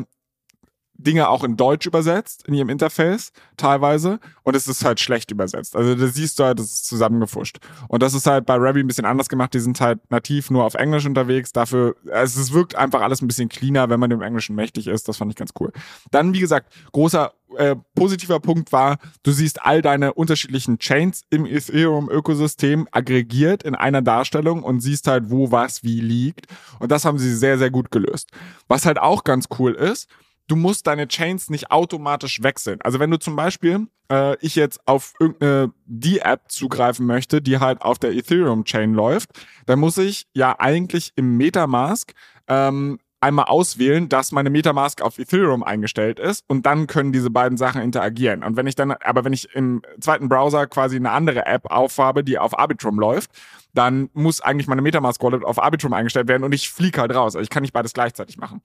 Dinge 0.98 1.28
auch 1.28 1.44
in 1.44 1.56
Deutsch 1.56 1.86
übersetzt 1.86 2.46
in 2.48 2.54
ihrem 2.54 2.68
Interface 2.68 3.32
teilweise 3.56 4.18
und 4.42 4.56
es 4.56 4.66
ist 4.66 4.84
halt 4.84 4.98
schlecht 4.98 5.30
übersetzt. 5.30 5.76
Also 5.76 5.94
da 5.94 6.06
siehst 6.08 6.38
du 6.38 6.44
halt, 6.44 6.58
das 6.58 6.66
ist 6.66 6.86
zusammengefuscht. 6.86 7.58
Und 7.86 8.02
das 8.02 8.14
ist 8.14 8.26
halt 8.26 8.46
bei 8.46 8.56
Rabby 8.56 8.80
ein 8.80 8.86
bisschen 8.88 9.04
anders 9.04 9.28
gemacht. 9.28 9.54
Die 9.54 9.60
sind 9.60 9.80
halt 9.80 10.00
nativ 10.10 10.50
nur 10.50 10.64
auf 10.64 10.74
Englisch 10.74 11.06
unterwegs. 11.06 11.52
Dafür, 11.52 11.94
also 12.10 12.40
es 12.40 12.52
wirkt 12.52 12.74
einfach 12.74 13.00
alles 13.00 13.22
ein 13.22 13.28
bisschen 13.28 13.48
cleaner, 13.48 13.88
wenn 13.90 14.00
man 14.00 14.10
dem 14.10 14.22
Englischen 14.22 14.56
mächtig 14.56 14.88
ist. 14.88 15.08
Das 15.08 15.16
fand 15.16 15.30
ich 15.30 15.36
ganz 15.36 15.52
cool. 15.60 15.72
Dann, 16.10 16.34
wie 16.34 16.40
gesagt, 16.40 16.72
großer 16.92 17.32
äh, 17.56 17.76
positiver 17.94 18.40
Punkt 18.40 18.72
war, 18.72 18.98
du 19.22 19.30
siehst 19.30 19.64
all 19.64 19.82
deine 19.82 20.14
unterschiedlichen 20.14 20.78
Chains 20.78 21.22
im 21.30 21.46
Ethereum-Ökosystem 21.46 22.88
aggregiert 22.90 23.62
in 23.62 23.76
einer 23.76 24.02
Darstellung 24.02 24.64
und 24.64 24.80
siehst 24.80 25.06
halt, 25.06 25.30
wo 25.30 25.52
was 25.52 25.84
wie 25.84 26.00
liegt. 26.00 26.46
Und 26.80 26.90
das 26.90 27.04
haben 27.04 27.18
sie 27.18 27.34
sehr, 27.34 27.56
sehr 27.56 27.70
gut 27.70 27.92
gelöst. 27.92 28.30
Was 28.66 28.84
halt 28.84 28.98
auch 28.98 29.22
ganz 29.24 29.46
cool 29.58 29.72
ist, 29.72 30.08
du 30.48 30.56
musst 30.56 30.86
deine 30.86 31.06
Chains 31.06 31.50
nicht 31.50 31.70
automatisch 31.70 32.42
wechseln. 32.42 32.80
Also 32.82 32.98
wenn 32.98 33.10
du 33.10 33.18
zum 33.18 33.36
Beispiel 33.36 33.86
äh, 34.10 34.36
ich 34.40 34.56
jetzt 34.56 34.80
auf 34.86 35.12
irgendeine 35.20 35.72
die 35.84 36.20
App 36.20 36.50
zugreifen 36.50 37.06
möchte, 37.06 37.40
die 37.40 37.58
halt 37.58 37.82
auf 37.82 37.98
der 37.98 38.12
Ethereum 38.12 38.64
Chain 38.64 38.94
läuft, 38.94 39.30
dann 39.66 39.78
muss 39.78 39.98
ich 39.98 40.26
ja 40.34 40.58
eigentlich 40.58 41.12
im 41.16 41.36
MetaMask 41.36 42.12
ähm, 42.48 42.98
einmal 43.20 43.46
auswählen, 43.46 44.08
dass 44.08 44.32
meine 44.32 44.48
MetaMask 44.48 45.02
auf 45.02 45.18
Ethereum 45.18 45.64
eingestellt 45.64 46.20
ist 46.20 46.44
und 46.48 46.66
dann 46.66 46.86
können 46.86 47.12
diese 47.12 47.30
beiden 47.30 47.58
Sachen 47.58 47.82
interagieren. 47.82 48.44
Und 48.44 48.56
wenn 48.56 48.66
ich 48.66 48.76
dann, 48.76 48.92
aber 48.92 49.24
wenn 49.24 49.32
ich 49.32 49.54
im 49.54 49.82
zweiten 50.00 50.28
Browser 50.28 50.66
quasi 50.66 50.96
eine 50.96 51.10
andere 51.10 51.44
App 51.46 51.70
aufhabe, 51.70 52.22
die 52.22 52.38
auf 52.38 52.58
Arbitrum 52.58 52.98
läuft, 52.98 53.30
dann 53.74 54.08
muss 54.14 54.40
eigentlich 54.40 54.68
meine 54.68 54.82
MetaMask 54.82 55.22
Wallet 55.22 55.44
auf 55.44 55.60
Arbitrum 55.60 55.92
eingestellt 55.92 56.28
werden 56.28 56.44
und 56.44 56.52
ich 56.52 56.70
fliege 56.70 57.00
halt 57.00 57.14
raus. 57.14 57.34
Also 57.34 57.42
ich 57.42 57.50
kann 57.50 57.62
nicht 57.62 57.72
beides 57.72 57.92
gleichzeitig 57.92 58.38
machen. 58.38 58.62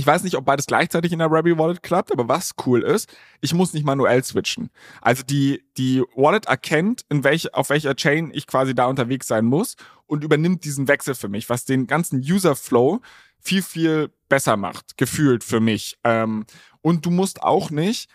Ich 0.00 0.06
weiß 0.06 0.22
nicht, 0.22 0.34
ob 0.36 0.46
beides 0.46 0.64
gleichzeitig 0.64 1.12
in 1.12 1.18
der 1.18 1.30
Rabi 1.30 1.58
Wallet 1.58 1.82
klappt, 1.82 2.10
aber 2.10 2.26
was 2.26 2.52
cool 2.64 2.82
ist, 2.82 3.14
ich 3.42 3.52
muss 3.52 3.74
nicht 3.74 3.84
manuell 3.84 4.24
switchen. 4.24 4.70
Also 5.02 5.22
die, 5.22 5.62
die 5.76 6.02
Wallet 6.16 6.46
erkennt, 6.46 7.04
in 7.10 7.22
welch, 7.22 7.52
auf 7.52 7.68
welcher 7.68 7.94
Chain 7.94 8.30
ich 8.32 8.46
quasi 8.46 8.74
da 8.74 8.86
unterwegs 8.86 9.26
sein 9.26 9.44
muss 9.44 9.76
und 10.06 10.24
übernimmt 10.24 10.64
diesen 10.64 10.88
Wechsel 10.88 11.14
für 11.14 11.28
mich, 11.28 11.50
was 11.50 11.66
den 11.66 11.86
ganzen 11.86 12.20
User 12.20 12.56
Flow 12.56 13.02
viel, 13.40 13.60
viel 13.60 14.10
besser 14.30 14.56
macht, 14.56 14.96
gefühlt 14.96 15.44
für 15.44 15.60
mich. 15.60 15.98
Ähm, 16.02 16.46
und 16.80 17.04
du 17.04 17.10
musst 17.10 17.42
auch 17.42 17.68
nicht 17.68 18.08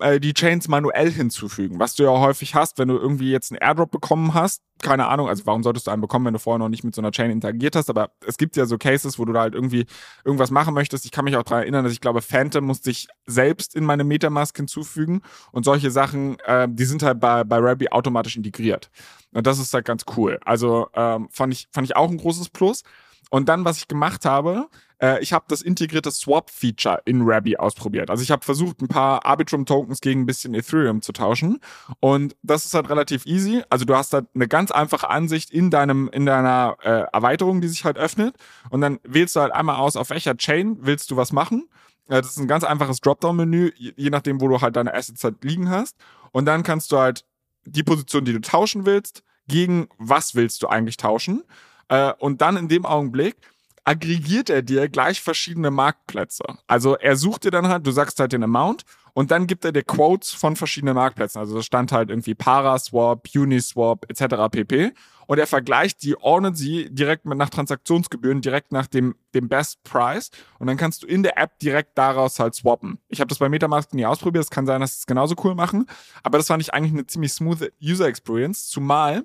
äh, 0.00 0.20
die 0.20 0.34
Chains 0.34 0.68
manuell 0.68 1.10
hinzufügen, 1.10 1.78
was 1.78 1.94
du 1.94 2.04
ja 2.04 2.10
häufig 2.10 2.54
hast, 2.54 2.78
wenn 2.78 2.88
du 2.88 2.96
irgendwie 2.96 3.30
jetzt 3.30 3.50
einen 3.50 3.60
Airdrop 3.60 3.90
bekommen 3.90 4.34
hast. 4.34 4.62
Keine 4.80 5.06
Ahnung, 5.06 5.28
also 5.28 5.46
warum 5.46 5.62
solltest 5.62 5.86
du 5.86 5.90
einen 5.90 6.02
bekommen, 6.02 6.26
wenn 6.26 6.34
du 6.34 6.38
vorher 6.40 6.58
noch 6.58 6.68
nicht 6.68 6.84
mit 6.84 6.94
so 6.94 7.00
einer 7.00 7.10
Chain 7.10 7.30
interagiert 7.30 7.76
hast, 7.76 7.88
aber 7.88 8.10
es 8.26 8.36
gibt 8.36 8.56
ja 8.56 8.66
so 8.66 8.78
Cases, 8.78 9.18
wo 9.18 9.24
du 9.24 9.32
da 9.32 9.40
halt 9.40 9.54
irgendwie 9.54 9.86
irgendwas 10.24 10.50
machen 10.50 10.74
möchtest. 10.74 11.04
Ich 11.04 11.10
kann 11.10 11.24
mich 11.24 11.36
auch 11.36 11.42
daran 11.42 11.62
erinnern, 11.62 11.84
dass 11.84 11.92
ich 11.92 12.00
glaube, 12.00 12.22
Phantom 12.22 12.64
musste 12.64 12.90
ich 12.90 13.08
selbst 13.26 13.74
in 13.76 13.84
meine 13.84 14.04
Metamask 14.04 14.56
hinzufügen 14.56 15.22
und 15.52 15.64
solche 15.64 15.90
Sachen, 15.90 16.38
äh, 16.40 16.68
die 16.70 16.84
sind 16.84 17.02
halt 17.02 17.20
bei, 17.20 17.44
bei 17.44 17.58
Rabby 17.58 17.88
automatisch 17.88 18.36
integriert. 18.36 18.90
Und 19.32 19.46
das 19.46 19.58
ist 19.58 19.72
halt 19.72 19.84
ganz 19.84 20.04
cool. 20.16 20.38
Also 20.44 20.88
ähm, 20.94 21.28
fand, 21.30 21.52
ich, 21.52 21.68
fand 21.72 21.86
ich 21.86 21.96
auch 21.96 22.10
ein 22.10 22.18
großes 22.18 22.50
Plus. 22.50 22.82
Und 23.30 23.48
dann, 23.48 23.64
was 23.64 23.78
ich 23.78 23.88
gemacht 23.88 24.26
habe, 24.26 24.68
äh, 25.02 25.20
ich 25.20 25.32
habe 25.32 25.44
das 25.48 25.60
integrierte 25.60 26.10
Swap-Feature 26.10 27.02
in 27.04 27.22
Rabby 27.22 27.56
ausprobiert. 27.56 28.08
Also 28.08 28.22
ich 28.22 28.30
habe 28.30 28.44
versucht, 28.44 28.80
ein 28.80 28.88
paar 28.88 29.26
Arbitrum-Tokens 29.26 30.00
gegen 30.00 30.22
ein 30.22 30.26
bisschen 30.26 30.54
Ethereum 30.54 31.02
zu 31.02 31.12
tauschen. 31.12 31.58
Und 32.00 32.36
das 32.42 32.64
ist 32.64 32.74
halt 32.74 32.88
relativ 32.88 33.26
easy. 33.26 33.62
Also 33.68 33.84
du 33.84 33.96
hast 33.96 34.12
halt 34.14 34.26
eine 34.34 34.48
ganz 34.48 34.70
einfache 34.70 35.10
Ansicht 35.10 35.50
in 35.50 35.70
deinem, 35.70 36.08
in 36.12 36.24
deiner 36.24 36.76
äh, 36.82 37.04
Erweiterung, 37.12 37.60
die 37.60 37.68
sich 37.68 37.84
halt 37.84 37.98
öffnet. 37.98 38.36
Und 38.70 38.80
dann 38.80 39.00
wählst 39.02 39.34
du 39.36 39.40
halt 39.40 39.52
einmal 39.52 39.76
aus, 39.76 39.96
auf 39.96 40.10
welcher 40.10 40.36
Chain 40.36 40.78
willst 40.80 41.10
du 41.10 41.16
was 41.16 41.32
machen. 41.32 41.68
Äh, 42.08 42.22
das 42.22 42.30
ist 42.30 42.38
ein 42.38 42.48
ganz 42.48 42.64
einfaches 42.64 43.00
Dropdown-Menü, 43.00 43.72
je 43.76 44.10
nachdem, 44.10 44.40
wo 44.40 44.48
du 44.48 44.60
halt 44.60 44.76
deine 44.76 44.94
Assets 44.94 45.24
halt 45.24 45.42
liegen 45.42 45.68
hast. 45.68 45.96
Und 46.30 46.46
dann 46.46 46.62
kannst 46.62 46.92
du 46.92 46.98
halt 46.98 47.24
die 47.64 47.82
Position, 47.82 48.24
die 48.24 48.32
du 48.32 48.40
tauschen 48.40 48.86
willst, 48.86 49.24
gegen 49.48 49.88
was 49.98 50.34
willst 50.34 50.62
du 50.62 50.68
eigentlich 50.68 50.96
tauschen. 50.96 51.42
Äh, 51.88 52.12
und 52.18 52.40
dann 52.40 52.56
in 52.56 52.68
dem 52.68 52.86
Augenblick 52.86 53.36
aggregiert 53.84 54.50
er 54.50 54.62
dir 54.62 54.88
gleich 54.88 55.20
verschiedene 55.20 55.70
Marktplätze. 55.70 56.44
Also 56.66 56.96
er 56.96 57.16
sucht 57.16 57.44
dir 57.44 57.50
dann 57.50 57.68
halt, 57.68 57.86
du 57.86 57.90
sagst 57.90 58.20
halt 58.20 58.32
den 58.32 58.44
Amount 58.44 58.84
und 59.14 59.30
dann 59.30 59.46
gibt 59.46 59.64
er 59.64 59.72
dir 59.72 59.82
Quotes 59.82 60.32
von 60.32 60.56
verschiedenen 60.56 60.94
Marktplätzen. 60.94 61.40
Also 61.40 61.56
da 61.56 61.62
stand 61.62 61.92
halt 61.92 62.10
irgendwie 62.10 62.34
Paraswap, 62.34 63.28
Uniswap 63.34 64.06
etc. 64.08 64.50
pp. 64.50 64.92
Und 65.26 65.38
er 65.38 65.46
vergleicht 65.46 66.02
die, 66.02 66.16
ordnet 66.16 66.56
sie 66.56 66.90
direkt 66.90 67.24
mit 67.24 67.38
nach 67.38 67.50
Transaktionsgebühren, 67.50 68.40
direkt 68.40 68.72
nach 68.72 68.86
dem, 68.86 69.14
dem 69.34 69.48
Best 69.48 69.82
Price. 69.84 70.30
Und 70.58 70.66
dann 70.66 70.76
kannst 70.76 71.02
du 71.02 71.06
in 71.06 71.22
der 71.22 71.38
App 71.38 71.58
direkt 71.58 71.96
daraus 71.96 72.38
halt 72.38 72.54
swappen. 72.54 72.98
Ich 73.08 73.20
habe 73.20 73.28
das 73.28 73.38
bei 73.38 73.48
Metamask 73.48 73.92
nie 73.94 74.06
ausprobiert. 74.06 74.44
Es 74.44 74.50
kann 74.50 74.66
sein, 74.66 74.80
dass 74.80 74.92
sie 74.94 75.00
es 75.00 75.06
genauso 75.06 75.34
cool 75.44 75.54
machen. 75.54 75.86
Aber 76.22 76.38
das 76.38 76.48
fand 76.48 76.62
ich 76.62 76.74
eigentlich 76.74 76.92
eine 76.92 77.06
ziemlich 77.06 77.32
smooth 77.32 77.72
User 77.82 78.06
Experience. 78.06 78.68
Zumal 78.68 79.24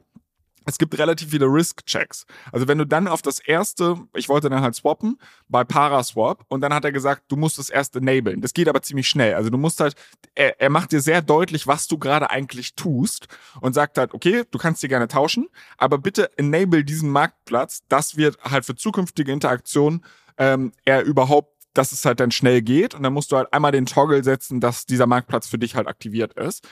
es 0.67 0.77
gibt 0.77 0.97
relativ 0.97 1.31
viele 1.31 1.45
Risk-Checks. 1.45 2.25
Also 2.51 2.67
wenn 2.67 2.77
du 2.77 2.85
dann 2.85 3.07
auf 3.07 3.21
das 3.21 3.39
erste, 3.39 3.95
ich 4.13 4.27
wollte 4.27 4.49
dann 4.49 4.61
halt 4.61 4.75
swappen, 4.75 5.17
bei 5.47 5.63
Paraswap 5.63 6.43
und 6.49 6.61
dann 6.61 6.73
hat 6.73 6.83
er 6.83 6.91
gesagt, 6.91 7.23
du 7.29 7.37
musst 7.37 7.57
das 7.57 7.69
erst 7.69 7.95
enablen. 7.95 8.41
Das 8.41 8.53
geht 8.53 8.67
aber 8.67 8.81
ziemlich 8.81 9.07
schnell. 9.07 9.33
Also 9.33 9.49
du 9.49 9.57
musst 9.57 9.79
halt, 9.79 9.95
er, 10.35 10.59
er 10.59 10.69
macht 10.69 10.91
dir 10.91 10.99
sehr 10.99 11.21
deutlich, 11.21 11.67
was 11.67 11.87
du 11.87 11.97
gerade 11.97 12.29
eigentlich 12.29 12.75
tust 12.75 13.27
und 13.61 13.73
sagt 13.73 13.97
halt, 13.97 14.13
okay, 14.13 14.43
du 14.51 14.57
kannst 14.57 14.83
dir 14.83 14.89
gerne 14.89 15.07
tauschen, 15.07 15.47
aber 15.77 15.97
bitte 15.97 16.37
enable 16.37 16.83
diesen 16.83 17.09
Marktplatz. 17.09 17.83
Das 17.87 18.17
wird 18.17 18.37
halt 18.43 18.65
für 18.65 18.75
zukünftige 18.75 19.31
Interaktionen 19.31 20.03
ähm, 20.37 20.73
er 20.85 21.03
überhaupt 21.03 21.53
dass 21.73 21.91
es 21.91 22.05
halt 22.05 22.19
dann 22.19 22.31
schnell 22.31 22.63
geht 22.63 22.95
und 22.95 23.03
dann 23.03 23.13
musst 23.13 23.31
du 23.31 23.37
halt 23.37 23.53
einmal 23.53 23.71
den 23.71 23.85
Toggle 23.85 24.23
setzen, 24.23 24.59
dass 24.59 24.87
dieser 24.87 25.05
Marktplatz 25.05 25.47
für 25.47 25.59
dich 25.59 25.75
halt 25.75 25.87
aktiviert 25.87 26.33
ist 26.33 26.67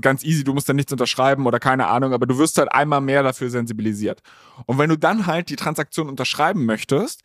ganz 0.00 0.24
easy, 0.24 0.44
du 0.44 0.54
musst 0.54 0.68
dann 0.68 0.76
nichts 0.76 0.92
unterschreiben 0.92 1.46
oder 1.46 1.60
keine 1.60 1.86
Ahnung, 1.86 2.12
aber 2.12 2.26
du 2.26 2.38
wirst 2.38 2.58
halt 2.58 2.72
einmal 2.72 3.00
mehr 3.00 3.22
dafür 3.22 3.50
sensibilisiert. 3.50 4.22
Und 4.66 4.78
wenn 4.78 4.90
du 4.90 4.96
dann 4.96 5.26
halt 5.26 5.48
die 5.50 5.56
Transaktion 5.56 6.08
unterschreiben 6.08 6.64
möchtest, 6.64 7.22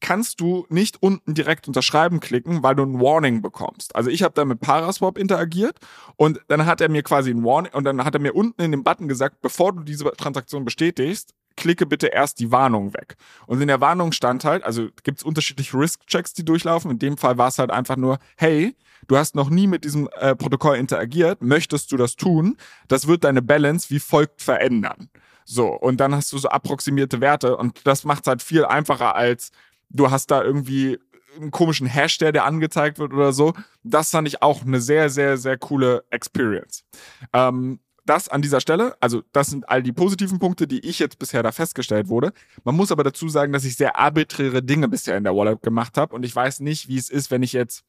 kannst 0.00 0.40
du 0.40 0.66
nicht 0.68 1.02
unten 1.02 1.34
direkt 1.34 1.66
unterschreiben 1.66 2.20
klicken, 2.20 2.62
weil 2.62 2.76
du 2.76 2.84
ein 2.84 3.00
Warning 3.00 3.42
bekommst. 3.42 3.96
Also 3.96 4.10
ich 4.10 4.22
habe 4.22 4.34
da 4.34 4.44
mit 4.44 4.60
Paraswap 4.60 5.18
interagiert 5.18 5.76
und 6.16 6.40
dann 6.48 6.66
hat 6.66 6.80
er 6.80 6.88
mir 6.88 7.02
quasi 7.02 7.30
ein 7.30 7.44
Warning 7.44 7.72
und 7.72 7.84
dann 7.84 8.04
hat 8.04 8.14
er 8.14 8.20
mir 8.20 8.34
unten 8.34 8.62
in 8.62 8.70
dem 8.70 8.84
Button 8.84 9.08
gesagt, 9.08 9.40
bevor 9.40 9.72
du 9.72 9.82
diese 9.82 10.04
Transaktion 10.12 10.64
bestätigst, 10.64 11.34
klicke 11.56 11.86
bitte 11.86 12.06
erst 12.06 12.38
die 12.38 12.52
Warnung 12.52 12.94
weg. 12.94 13.16
Und 13.46 13.60
in 13.60 13.68
der 13.68 13.80
Warnung 13.80 14.12
stand 14.12 14.44
halt, 14.44 14.62
also 14.62 14.88
gibt 15.02 15.18
es 15.18 15.24
unterschiedliche 15.24 15.76
Risk-Checks, 15.76 16.32
die 16.32 16.44
durchlaufen. 16.44 16.92
In 16.92 17.00
dem 17.00 17.18
Fall 17.18 17.36
war 17.36 17.48
es 17.48 17.58
halt 17.58 17.72
einfach 17.72 17.96
nur, 17.96 18.18
hey, 18.36 18.76
du 19.06 19.16
hast 19.16 19.34
noch 19.34 19.50
nie 19.50 19.66
mit 19.66 19.84
diesem 19.84 20.08
äh, 20.18 20.34
Protokoll 20.34 20.76
interagiert, 20.76 21.42
möchtest 21.42 21.92
du 21.92 21.96
das 21.96 22.16
tun? 22.16 22.56
Das 22.88 23.06
wird 23.06 23.24
deine 23.24 23.42
Balance 23.42 23.90
wie 23.90 24.00
folgt 24.00 24.42
verändern. 24.42 25.08
So, 25.44 25.68
und 25.68 25.98
dann 25.98 26.14
hast 26.14 26.32
du 26.32 26.38
so 26.38 26.48
approximierte 26.48 27.20
Werte 27.20 27.56
und 27.56 27.86
das 27.86 28.04
macht 28.04 28.22
es 28.22 28.26
halt 28.26 28.42
viel 28.42 28.64
einfacher 28.64 29.14
als 29.14 29.50
du 29.90 30.10
hast 30.10 30.30
da 30.30 30.42
irgendwie 30.42 30.98
einen 31.36 31.50
komischen 31.50 31.86
Hash, 31.86 32.18
der 32.18 32.32
dir 32.32 32.44
angezeigt 32.44 32.98
wird 32.98 33.12
oder 33.12 33.32
so. 33.32 33.54
Das 33.82 34.10
fand 34.10 34.28
ich 34.28 34.42
auch 34.42 34.62
eine 34.62 34.80
sehr, 34.80 35.10
sehr, 35.10 35.36
sehr 35.36 35.56
coole 35.56 36.04
Experience. 36.10 36.84
Ähm, 37.32 37.80
das 38.06 38.28
an 38.28 38.40
dieser 38.40 38.60
Stelle, 38.60 38.96
also 39.00 39.22
das 39.32 39.48
sind 39.48 39.68
all 39.68 39.82
die 39.82 39.92
positiven 39.92 40.38
Punkte, 40.38 40.66
die 40.66 40.80
ich 40.80 40.98
jetzt 40.98 41.18
bisher 41.18 41.42
da 41.42 41.52
festgestellt 41.52 42.08
wurde. 42.08 42.32
Man 42.64 42.74
muss 42.74 42.90
aber 42.90 43.04
dazu 43.04 43.28
sagen, 43.28 43.52
dass 43.52 43.64
ich 43.64 43.76
sehr 43.76 43.98
arbiträre 43.98 44.62
Dinge 44.62 44.88
bisher 44.88 45.16
in 45.18 45.24
der 45.24 45.36
Wallet 45.36 45.62
gemacht 45.62 45.98
habe 45.98 46.14
und 46.14 46.24
ich 46.24 46.34
weiß 46.34 46.60
nicht, 46.60 46.88
wie 46.88 46.96
es 46.96 47.10
ist, 47.10 47.30
wenn 47.30 47.42
ich 47.42 47.52
jetzt 47.52 47.84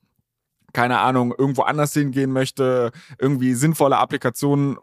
keine 0.74 1.00
Ahnung, 1.00 1.34
irgendwo 1.38 1.64
anders 1.64 1.94
hingehen 1.94 2.32
möchte, 2.32 2.92
irgendwie 3.18 3.54
sinnvolle 3.54 3.98
Applikationen, 3.98 4.78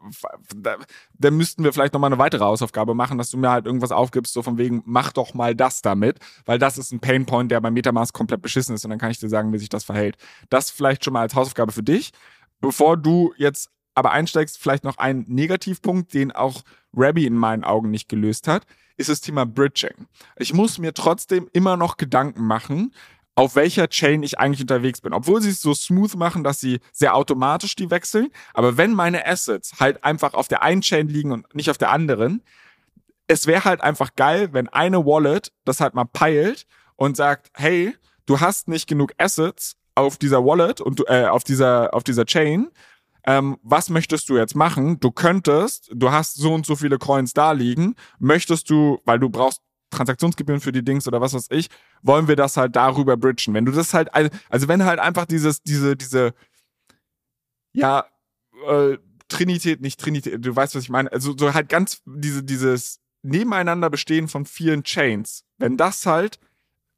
da, 0.54 0.76
da 1.14 1.30
müssten 1.30 1.64
wir 1.64 1.72
vielleicht 1.72 1.94
nochmal 1.94 2.12
eine 2.12 2.18
weitere 2.18 2.44
Hausaufgabe 2.44 2.94
machen, 2.94 3.18
dass 3.18 3.30
du 3.30 3.38
mir 3.38 3.50
halt 3.50 3.66
irgendwas 3.66 3.92
aufgibst, 3.92 4.32
so 4.32 4.42
von 4.42 4.58
wegen, 4.58 4.82
mach 4.86 5.12
doch 5.12 5.34
mal 5.34 5.54
das 5.54 5.82
damit, 5.82 6.18
weil 6.44 6.58
das 6.58 6.78
ist 6.78 6.92
ein 6.92 7.00
Painpoint, 7.00 7.50
der 7.50 7.60
bei 7.60 7.70
Metamask 7.70 8.14
komplett 8.14 8.42
beschissen 8.42 8.74
ist 8.74 8.84
und 8.84 8.90
dann 8.90 8.98
kann 8.98 9.10
ich 9.10 9.18
dir 9.18 9.28
sagen, 9.28 9.52
wie 9.52 9.58
sich 9.58 9.68
das 9.68 9.84
verhält. 9.84 10.16
Das 10.50 10.70
vielleicht 10.70 11.04
schon 11.04 11.12
mal 11.12 11.20
als 11.20 11.34
Hausaufgabe 11.34 11.72
für 11.72 11.82
dich. 11.82 12.12
Bevor 12.60 12.96
du 12.96 13.32
jetzt 13.36 13.70
aber 13.94 14.12
einsteigst, 14.12 14.58
vielleicht 14.58 14.84
noch 14.84 14.98
ein 14.98 15.24
Negativpunkt, 15.26 16.12
den 16.14 16.32
auch 16.32 16.62
Rabbi 16.94 17.26
in 17.26 17.34
meinen 17.34 17.64
Augen 17.64 17.90
nicht 17.90 18.08
gelöst 18.08 18.46
hat, 18.46 18.66
ist 18.96 19.08
das 19.08 19.20
Thema 19.20 19.44
Bridging. 19.44 20.06
Ich 20.36 20.54
muss 20.54 20.78
mir 20.78 20.94
trotzdem 20.94 21.48
immer 21.52 21.76
noch 21.76 21.96
Gedanken 21.96 22.44
machen, 22.46 22.94
auf 23.36 23.54
welcher 23.54 23.88
Chain 23.88 24.22
ich 24.22 24.38
eigentlich 24.38 24.62
unterwegs 24.62 25.02
bin. 25.02 25.12
Obwohl 25.12 25.42
sie 25.42 25.50
es 25.50 25.60
so 25.60 25.74
smooth 25.74 26.16
machen, 26.16 26.42
dass 26.42 26.58
sie 26.58 26.80
sehr 26.92 27.14
automatisch 27.14 27.76
die 27.76 27.90
wechseln. 27.90 28.28
Aber 28.54 28.78
wenn 28.78 28.94
meine 28.94 29.26
Assets 29.26 29.74
halt 29.78 30.02
einfach 30.02 30.34
auf 30.34 30.48
der 30.48 30.62
einen 30.62 30.80
Chain 30.80 31.08
liegen 31.08 31.32
und 31.32 31.54
nicht 31.54 31.70
auf 31.70 31.78
der 31.78 31.90
anderen, 31.90 32.42
es 33.28 33.46
wäre 33.46 33.64
halt 33.64 33.82
einfach 33.82 34.16
geil, 34.16 34.48
wenn 34.52 34.68
eine 34.68 35.04
Wallet 35.04 35.52
das 35.64 35.80
halt 35.80 35.94
mal 35.94 36.06
peilt 36.06 36.66
und 36.96 37.16
sagt, 37.16 37.50
hey, 37.54 37.94
du 38.24 38.40
hast 38.40 38.68
nicht 38.68 38.88
genug 38.88 39.12
Assets 39.18 39.76
auf 39.94 40.16
dieser 40.16 40.44
Wallet 40.44 40.80
und 40.80 41.08
äh, 41.08 41.26
auf 41.26 41.44
dieser 41.44 41.92
auf 41.92 42.04
dieser 42.04 42.24
Chain. 42.24 42.70
Ähm, 43.26 43.58
was 43.62 43.90
möchtest 43.90 44.28
du 44.30 44.36
jetzt 44.38 44.54
machen? 44.54 44.98
Du 45.00 45.10
könntest, 45.10 45.90
du 45.92 46.10
hast 46.10 46.36
so 46.36 46.54
und 46.54 46.64
so 46.64 46.76
viele 46.76 46.96
Coins 46.96 47.34
da 47.34 47.52
liegen. 47.52 47.96
Möchtest 48.18 48.70
du, 48.70 49.00
weil 49.04 49.18
du 49.18 49.28
brauchst 49.28 49.60
Transaktionsgebühren 49.90 50.60
für 50.60 50.72
die 50.72 50.84
Dings 50.84 51.06
oder 51.08 51.20
was 51.20 51.34
weiß 51.34 51.48
ich, 51.50 51.68
wollen 52.02 52.28
wir 52.28 52.36
das 52.36 52.56
halt 52.56 52.76
darüber 52.76 53.16
bridgen. 53.16 53.54
Wenn 53.54 53.64
du 53.64 53.72
das 53.72 53.94
halt, 53.94 54.10
also 54.14 54.68
wenn 54.68 54.84
halt 54.84 54.98
einfach 54.98 55.26
dieses, 55.26 55.62
diese, 55.62 55.96
diese, 55.96 56.34
ja, 57.72 58.06
äh, 58.68 58.98
Trinität, 59.28 59.80
nicht 59.80 60.00
Trinität, 60.00 60.44
du 60.44 60.54
weißt, 60.54 60.74
was 60.74 60.84
ich 60.84 60.90
meine, 60.90 61.10
also 61.12 61.36
so 61.36 61.52
halt 61.52 61.68
ganz 61.68 62.02
diese, 62.06 62.42
dieses 62.42 63.00
Nebeneinander 63.22 63.90
bestehen 63.90 64.28
von 64.28 64.46
vielen 64.46 64.84
Chains, 64.84 65.44
wenn 65.58 65.76
das 65.76 66.06
halt 66.06 66.38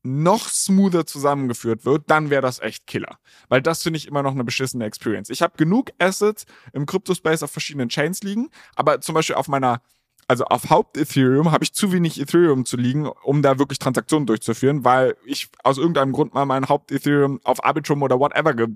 noch 0.02 0.48
smoother 0.48 1.06
zusammengeführt 1.06 1.84
wird, 1.84 2.10
dann 2.10 2.30
wäre 2.30 2.42
das 2.42 2.60
echt 2.60 2.86
Killer. 2.86 3.18
Weil 3.48 3.62
das 3.62 3.82
finde 3.82 3.96
ich 3.98 4.06
immer 4.06 4.22
noch 4.22 4.32
eine 4.32 4.44
beschissene 4.44 4.84
Experience. 4.84 5.30
Ich 5.30 5.42
habe 5.42 5.56
genug 5.56 5.90
Assets 5.98 6.46
im 6.72 6.86
Crypto-Space 6.86 7.42
auf 7.42 7.50
verschiedenen 7.50 7.88
Chains 7.88 8.22
liegen, 8.22 8.48
aber 8.76 9.00
zum 9.00 9.14
Beispiel 9.14 9.36
auf 9.36 9.48
meiner 9.48 9.82
also 10.28 10.44
auf 10.44 10.68
Haupt-Ethereum 10.68 11.50
habe 11.50 11.64
ich 11.64 11.72
zu 11.72 11.90
wenig 11.90 12.20
Ethereum 12.20 12.66
zu 12.66 12.76
liegen, 12.76 13.06
um 13.06 13.40
da 13.40 13.58
wirklich 13.58 13.78
Transaktionen 13.78 14.26
durchzuführen, 14.26 14.84
weil 14.84 15.16
ich 15.24 15.48
aus 15.64 15.78
irgendeinem 15.78 16.12
Grund 16.12 16.34
mal 16.34 16.44
mein 16.44 16.68
Haupt-Ethereum 16.68 17.40
auf 17.44 17.64
Arbitrum 17.64 18.02
oder 18.02 18.20
whatever 18.20 18.52
ge 18.52 18.68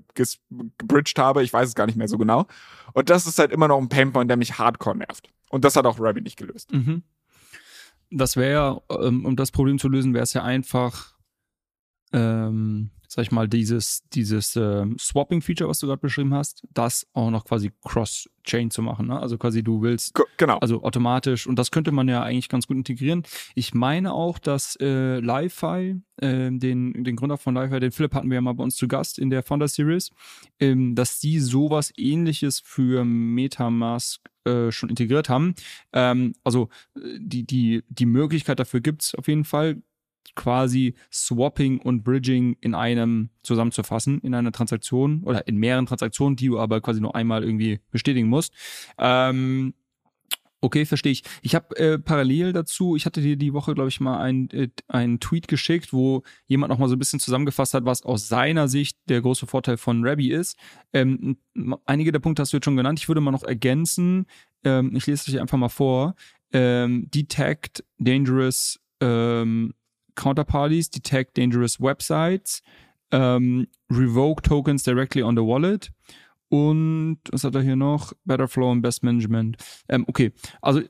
gebridged 0.79 1.19
habe. 1.19 1.43
Ich 1.43 1.53
weiß 1.53 1.69
es 1.69 1.75
gar 1.75 1.85
nicht 1.85 1.95
mehr 1.95 2.07
so 2.07 2.17
genau. 2.17 2.47
Und 2.93 3.11
das 3.11 3.27
ist 3.27 3.37
halt 3.37 3.51
immer 3.51 3.67
noch 3.67 3.77
ein 3.77 3.87
Painpoint, 3.87 4.29
der 4.29 4.37
mich 4.37 4.57
hardcore 4.57 4.97
nervt. 4.97 5.29
Und 5.49 5.63
das 5.63 5.75
hat 5.75 5.85
auch 5.85 5.99
Rabbi 5.99 6.21
nicht 6.21 6.37
gelöst. 6.37 6.73
Mhm. 6.73 7.03
Das 8.09 8.35
wäre, 8.35 8.81
ähm, 8.89 9.23
um 9.25 9.35
das 9.35 9.51
Problem 9.51 9.77
zu 9.77 9.89
lösen, 9.89 10.15
wäre 10.15 10.23
es 10.23 10.33
ja 10.33 10.43
einfach, 10.43 11.12
ähm, 12.13 12.91
sag 13.13 13.23
ich 13.23 13.31
mal, 13.31 13.47
dieses, 13.47 14.03
dieses 14.09 14.55
ähm, 14.55 14.97
Swapping-Feature, 14.99 15.69
was 15.69 15.77
du 15.77 15.85
gerade 15.85 16.01
beschrieben 16.01 16.33
hast, 16.33 16.63
das 16.73 17.05
auch 17.13 17.29
noch 17.29 17.45
quasi 17.45 17.71
cross-chain 17.83 18.71
zu 18.71 18.81
machen. 18.81 19.07
Ne? 19.07 19.19
Also 19.19 19.37
quasi 19.37 19.61
du 19.63 19.83
willst, 19.83 20.19
genau. 20.37 20.57
also 20.57 20.81
automatisch, 20.81 21.45
und 21.45 21.59
das 21.59 21.69
könnte 21.69 21.91
man 21.91 22.07
ja 22.07 22.23
eigentlich 22.23 22.49
ganz 22.49 22.65
gut 22.65 22.75
integrieren. 22.75 23.21
Ich 23.53 23.75
meine 23.75 24.13
auch, 24.13 24.39
dass 24.39 24.75
äh, 24.81 25.19
Li-Fi, 25.19 26.01
äh, 26.17 26.51
den, 26.51 27.03
den 27.03 27.15
Gründer 27.15 27.37
von 27.37 27.53
Li-Fi, 27.53 27.79
den 27.79 27.91
Philipp 27.91 28.15
hatten 28.15 28.31
wir 28.31 28.35
ja 28.35 28.41
mal 28.41 28.53
bei 28.53 28.63
uns 28.63 28.75
zu 28.77 28.87
Gast 28.87 29.19
in 29.19 29.29
der 29.29 29.43
Founder 29.43 29.67
Series, 29.67 30.09
ähm, 30.59 30.95
dass 30.95 31.19
die 31.19 31.39
sowas 31.39 31.93
ähnliches 31.95 32.61
für 32.61 33.05
Metamask 33.05 34.21
äh, 34.45 34.71
schon 34.71 34.89
integriert 34.89 35.29
haben. 35.29 35.53
Ähm, 35.93 36.33
also 36.43 36.69
äh, 36.95 37.19
die, 37.19 37.45
die, 37.45 37.83
die 37.89 38.05
Möglichkeit 38.07 38.59
dafür 38.59 38.81
gibt's 38.81 39.13
auf 39.13 39.27
jeden 39.27 39.45
Fall 39.45 39.83
quasi 40.35 40.95
Swapping 41.11 41.79
und 41.79 42.03
Bridging 42.03 42.57
in 42.61 42.75
einem 42.75 43.29
zusammenzufassen, 43.43 44.19
in 44.21 44.33
einer 44.33 44.51
Transaktion 44.51 45.23
oder 45.23 45.47
in 45.47 45.57
mehreren 45.57 45.85
Transaktionen, 45.85 46.35
die 46.35 46.47
du 46.47 46.59
aber 46.59 46.81
quasi 46.81 47.01
nur 47.01 47.15
einmal 47.15 47.43
irgendwie 47.43 47.79
bestätigen 47.91 48.27
musst. 48.27 48.53
Ähm, 48.97 49.73
Okay, 50.63 50.85
verstehe 50.85 51.11
ich. 51.11 51.23
Ich 51.41 51.55
habe 51.55 51.75
äh, 51.75 51.99
parallel 51.99 52.53
dazu, 52.53 52.95
ich 52.95 53.05
hatte 53.05 53.19
dir 53.19 53.35
die 53.35 53.51
Woche, 53.51 53.73
glaube 53.73 53.89
ich, 53.89 53.99
mal 53.99 54.21
einen 54.21 54.49
äh, 54.51 54.69
einen 54.87 55.19
Tweet 55.19 55.49
geschickt, 55.49 55.91
wo 55.91 56.23
jemand 56.47 56.71
noch 56.71 56.77
mal 56.77 56.87
so 56.87 56.95
ein 56.95 56.99
bisschen 56.99 57.19
zusammengefasst 57.19 57.73
hat, 57.73 57.83
was 57.83 58.03
aus 58.03 58.29
seiner 58.29 58.69
Sicht 58.69 58.97
der 59.09 59.19
große 59.19 59.45
Vorteil 59.45 59.75
von 59.75 60.07
Rabby 60.07 60.31
ist. 60.31 60.57
Ähm, 60.93 61.35
einige 61.85 62.13
der 62.13 62.19
Punkte 62.19 62.41
hast 62.43 62.53
du 62.53 62.57
jetzt 62.57 62.63
schon 62.63 62.77
genannt. 62.77 62.97
Ich 62.97 63.09
würde 63.09 63.19
mal 63.19 63.31
noch 63.31 63.43
ergänzen. 63.43 64.25
Ähm, 64.63 64.95
ich 64.95 65.05
lese 65.05 65.29
es 65.29 65.35
euch 65.35 65.41
einfach 65.41 65.57
mal 65.57 65.67
vor. 65.67 66.15
Ähm, 66.53 67.11
detect 67.13 67.83
dangerous 67.97 68.79
ähm, 69.01 69.73
counterparties, 70.15 70.89
detect 70.89 71.35
dangerous 71.35 71.79
websites, 71.79 72.61
ähm, 73.11 73.67
revoke 73.89 74.41
tokens 74.41 74.83
directly 74.83 75.21
on 75.21 75.35
the 75.35 75.43
wallet 75.43 75.91
und 76.53 77.17
was 77.31 77.43
hat 77.43 77.55
er 77.55 77.63
hier 77.63 77.75
noch? 77.75 78.13
Better 78.25 78.47
Flow 78.47 78.71
and 78.71 78.83
Best 78.83 79.03
Management. 79.03 79.57
Ähm, 79.89 80.05
okay, 80.07 80.31
also 80.61 80.81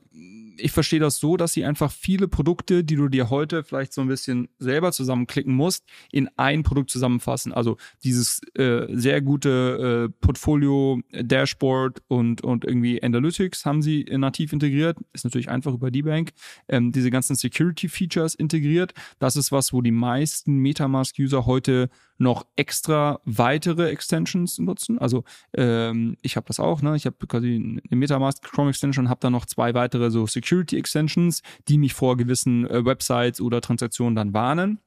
ich 0.56 0.72
verstehe 0.72 1.00
das 1.00 1.18
so, 1.18 1.36
dass 1.36 1.52
sie 1.52 1.64
einfach 1.64 1.90
viele 1.90 2.28
Produkte, 2.28 2.84
die 2.84 2.96
du 2.96 3.08
dir 3.08 3.30
heute 3.30 3.64
vielleicht 3.64 3.92
so 3.92 4.00
ein 4.00 4.08
bisschen 4.08 4.48
selber 4.58 4.92
zusammenklicken 4.92 5.54
musst, 5.54 5.84
in 6.12 6.28
ein 6.36 6.62
Produkt 6.62 6.90
zusammenfassen. 6.90 7.52
Also 7.52 7.76
dieses 8.02 8.40
äh, 8.54 8.86
sehr 8.90 9.20
gute 9.20 10.10
äh, 10.10 10.12
Portfolio, 10.20 11.00
Dashboard 11.12 12.02
und, 12.08 12.42
und 12.42 12.64
irgendwie 12.64 13.02
Analytics 13.02 13.64
haben 13.64 13.82
sie 13.82 14.04
nativ 14.10 14.52
integriert. 14.52 14.98
Ist 15.12 15.24
natürlich 15.24 15.48
einfach 15.48 15.74
über 15.74 15.90
die 15.90 16.02
Bank. 16.02 16.32
Ähm, 16.68 16.92
diese 16.92 17.10
ganzen 17.10 17.36
Security 17.36 17.88
Features 17.88 18.34
integriert. 18.34 18.94
Das 19.18 19.36
ist 19.36 19.52
was, 19.52 19.72
wo 19.72 19.82
die 19.82 19.90
meisten 19.90 20.58
Metamask-User 20.58 21.46
heute 21.46 21.88
noch 22.18 22.46
extra 22.56 23.20
weitere 23.24 23.90
Extensions 23.90 24.58
nutzen. 24.58 24.98
Also 24.98 25.24
ähm, 25.54 26.16
ich 26.22 26.36
habe 26.36 26.46
das 26.46 26.60
auch, 26.60 26.82
ne? 26.82 26.96
Ich 26.96 27.06
habe 27.06 27.26
quasi 27.26 27.56
eine 27.56 27.96
Metamask 27.98 28.42
Chrome 28.42 28.70
Extension, 28.70 29.08
habe 29.08 29.20
da 29.20 29.30
noch 29.30 29.46
zwei 29.46 29.74
weitere 29.74 30.10
so 30.10 30.26
Security 30.26 30.76
Extensions, 30.76 31.42
die 31.68 31.78
mich 31.78 31.94
vor 31.94 32.16
gewissen 32.16 32.68
äh, 32.68 32.84
Websites 32.84 33.40
oder 33.40 33.60
Transaktionen 33.60 34.14
dann 34.14 34.34
warnen. 34.34 34.78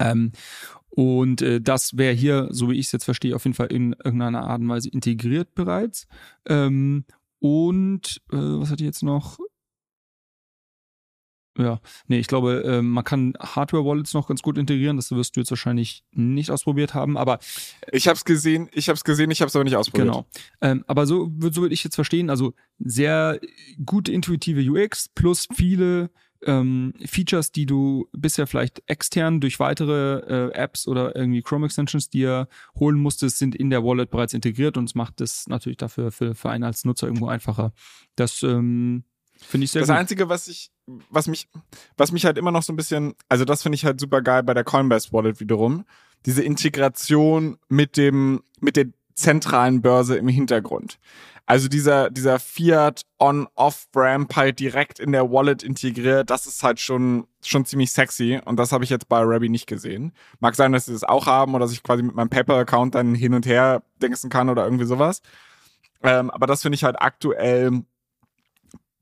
Ähm, 0.00 0.32
und 0.90 1.40
äh, 1.42 1.60
das 1.60 1.96
wäre 1.96 2.14
hier, 2.14 2.48
so 2.50 2.70
wie 2.70 2.78
ich 2.78 2.86
es 2.86 2.92
jetzt 2.92 3.04
verstehe, 3.04 3.34
auf 3.34 3.44
jeden 3.44 3.54
Fall 3.54 3.68
in 3.68 3.94
irgendeiner 4.04 4.44
Art 4.44 4.60
und 4.60 4.68
Weise 4.68 4.90
integriert 4.90 5.54
bereits. 5.54 6.06
Ähm, 6.46 7.04
und 7.38 8.20
äh, 8.30 8.36
was 8.36 8.70
hat 8.70 8.80
die 8.80 8.84
jetzt 8.84 9.02
noch? 9.02 9.38
Ja, 11.58 11.80
nee, 12.06 12.18
ich 12.18 12.28
glaube, 12.28 12.64
äh, 12.64 12.82
man 12.82 13.04
kann 13.04 13.34
Hardware-Wallets 13.38 14.14
noch 14.14 14.26
ganz 14.26 14.40
gut 14.40 14.56
integrieren. 14.56 14.96
Das 14.96 15.10
wirst 15.10 15.36
du 15.36 15.40
jetzt 15.40 15.50
wahrscheinlich 15.50 16.02
nicht 16.12 16.50
ausprobiert 16.50 16.94
haben, 16.94 17.18
aber 17.18 17.40
ich 17.90 18.08
habe 18.08 18.16
es 18.16 18.24
gesehen, 18.24 18.70
ich 18.72 18.88
habe 18.88 18.96
es 18.96 19.04
gesehen, 19.04 19.30
ich 19.30 19.42
habe 19.42 19.48
es 19.48 19.56
aber 19.56 19.64
nicht 19.64 19.76
ausprobiert. 19.76 20.08
Genau. 20.08 20.26
Ähm, 20.62 20.84
aber 20.86 21.06
so, 21.06 21.30
so 21.40 21.62
würde 21.62 21.74
ich 21.74 21.84
jetzt 21.84 21.94
verstehen, 21.94 22.30
also 22.30 22.54
sehr 22.78 23.38
gute 23.84 24.12
intuitive 24.12 24.62
UX 24.70 25.10
plus 25.10 25.46
viele 25.54 26.10
ähm, 26.44 26.94
Features, 27.04 27.52
die 27.52 27.66
du 27.66 28.08
bisher 28.12 28.46
vielleicht 28.46 28.82
extern 28.86 29.40
durch 29.40 29.60
weitere 29.60 30.20
äh, 30.20 30.52
Apps 30.54 30.88
oder 30.88 31.14
irgendwie 31.14 31.42
Chrome 31.42 31.66
Extensions 31.66 32.08
dir 32.08 32.48
holen 32.76 32.98
musstest, 32.98 33.38
sind 33.38 33.54
in 33.54 33.68
der 33.68 33.84
Wallet 33.84 34.10
bereits 34.10 34.32
integriert 34.32 34.78
und 34.78 34.84
es 34.88 34.94
macht 34.94 35.20
es 35.20 35.46
natürlich 35.48 35.76
dafür 35.76 36.10
für, 36.10 36.34
für 36.34 36.50
einen 36.50 36.64
als 36.64 36.84
Nutzer 36.84 37.06
irgendwo 37.06 37.28
einfacher. 37.28 37.72
Das 38.16 38.42
ähm, 38.42 39.04
Finde 39.42 39.64
ich 39.64 39.72
sehr 39.72 39.80
das 39.80 39.88
gut. 39.88 39.94
Das 39.94 40.00
Einzige, 40.00 40.28
was 40.28 40.48
ich, 40.48 40.70
was 40.86 41.26
mich, 41.28 41.48
was 41.96 42.12
mich 42.12 42.24
halt 42.24 42.38
immer 42.38 42.50
noch 42.50 42.62
so 42.62 42.72
ein 42.72 42.76
bisschen, 42.76 43.14
also 43.28 43.44
das 43.44 43.62
finde 43.62 43.76
ich 43.76 43.84
halt 43.84 44.00
super 44.00 44.22
geil 44.22 44.42
bei 44.42 44.54
der 44.54 44.64
Coinbase 44.64 45.12
Wallet 45.12 45.40
wiederum, 45.40 45.84
diese 46.26 46.42
Integration 46.42 47.58
mit 47.68 47.96
dem, 47.96 48.42
mit 48.60 48.76
der 48.76 48.86
zentralen 49.14 49.82
Börse 49.82 50.16
im 50.16 50.28
Hintergrund. 50.28 50.98
Also 51.44 51.68
dieser, 51.68 52.08
dieser 52.08 52.38
Fiat 52.38 53.02
On-Off-Ramp 53.18 54.36
halt 54.36 54.60
direkt 54.60 55.00
in 55.00 55.12
der 55.12 55.30
Wallet 55.30 55.62
integriert, 55.62 56.30
das 56.30 56.46
ist 56.46 56.62
halt 56.62 56.78
schon, 56.78 57.26
schon 57.44 57.64
ziemlich 57.64 57.92
sexy 57.92 58.40
und 58.44 58.56
das 58.58 58.72
habe 58.72 58.84
ich 58.84 58.90
jetzt 58.90 59.08
bei 59.08 59.20
Rabbi 59.20 59.48
nicht 59.48 59.66
gesehen. 59.66 60.12
Mag 60.38 60.54
sein, 60.54 60.72
dass 60.72 60.86
sie 60.86 60.92
das 60.92 61.04
auch 61.04 61.26
haben 61.26 61.54
oder 61.54 61.64
dass 61.64 61.72
ich 61.72 61.82
quasi 61.82 62.02
mit 62.02 62.14
meinem 62.14 62.30
PayPal-Account 62.30 62.94
dann 62.94 63.14
hin 63.14 63.34
und 63.34 63.44
her 63.44 63.82
denken 64.00 64.30
kann 64.30 64.48
oder 64.48 64.64
irgendwie 64.64 64.86
sowas. 64.86 65.20
Ähm, 66.02 66.30
aber 66.30 66.46
das 66.46 66.62
finde 66.62 66.76
ich 66.76 66.84
halt 66.84 67.00
aktuell 67.00 67.82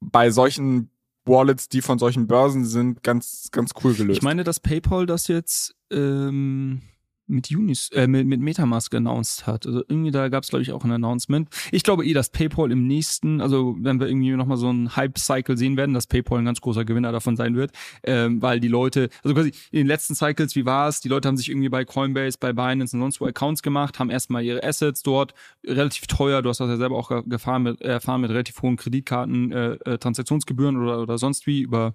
bei 0.00 0.30
solchen 0.30 0.90
Wallets, 1.30 1.68
die 1.68 1.80
von 1.80 1.98
solchen 1.98 2.26
Börsen 2.26 2.64
sind, 2.64 3.02
ganz, 3.02 3.48
ganz 3.52 3.70
cool 3.82 3.94
gelöst. 3.94 4.18
Ich 4.18 4.22
meine, 4.22 4.44
dass 4.44 4.60
PayPal 4.60 5.06
das 5.06 5.28
jetzt 5.28 5.74
ähm, 5.90 6.82
mit 7.30 7.50
Unis, 7.50 7.90
äh, 7.90 8.06
mit, 8.06 8.26
mit 8.26 8.40
Metamask 8.40 8.94
announced 8.94 9.46
hat. 9.46 9.66
Also 9.66 9.82
irgendwie 9.88 10.10
da 10.10 10.28
gab 10.28 10.44
es, 10.44 10.50
glaube 10.50 10.62
ich, 10.62 10.72
auch 10.72 10.84
ein 10.84 10.92
Announcement. 10.92 11.48
Ich 11.72 11.82
glaube 11.82 12.04
eh, 12.04 12.12
dass 12.12 12.30
PayPal 12.30 12.70
im 12.72 12.86
nächsten, 12.86 13.40
also 13.40 13.76
wenn 13.80 14.00
wir 14.00 14.08
irgendwie 14.08 14.30
nochmal 14.32 14.56
so 14.56 14.68
einen 14.68 14.96
Hype-Cycle 14.96 15.56
sehen 15.56 15.76
werden, 15.76 15.94
dass 15.94 16.06
PayPal 16.06 16.38
ein 16.38 16.44
ganz 16.44 16.60
großer 16.60 16.84
Gewinner 16.84 17.12
davon 17.12 17.36
sein 17.36 17.56
wird, 17.56 17.72
ähm, 18.02 18.42
weil 18.42 18.60
die 18.60 18.68
Leute, 18.68 19.08
also 19.22 19.34
quasi 19.34 19.52
in 19.70 19.78
den 19.78 19.86
letzten 19.86 20.14
Cycles, 20.14 20.56
wie 20.56 20.66
war 20.66 20.88
es? 20.88 21.00
Die 21.00 21.08
Leute 21.08 21.28
haben 21.28 21.36
sich 21.36 21.48
irgendwie 21.48 21.68
bei 21.68 21.84
Coinbase, 21.84 22.38
bei 22.38 22.52
Binance 22.52 22.96
und 22.96 23.00
sonst 23.00 23.20
wo 23.20 23.26
Accounts 23.26 23.62
gemacht, 23.62 23.98
haben 23.98 24.10
erstmal 24.10 24.44
ihre 24.44 24.62
Assets 24.62 25.02
dort 25.02 25.34
relativ 25.66 26.06
teuer, 26.06 26.42
du 26.42 26.48
hast 26.48 26.60
das 26.60 26.68
ja 26.68 26.76
selber 26.76 26.96
auch 26.96 27.10
gefahren 27.26 27.62
mit, 27.62 27.80
erfahren 27.80 28.20
mit 28.20 28.30
relativ 28.30 28.60
hohen 28.62 28.76
Kreditkarten, 28.76 29.52
äh, 29.52 29.72
äh, 29.84 29.98
Transaktionsgebühren 29.98 30.76
oder, 30.76 31.00
oder 31.02 31.18
sonst 31.18 31.46
wie 31.46 31.60
über 31.60 31.94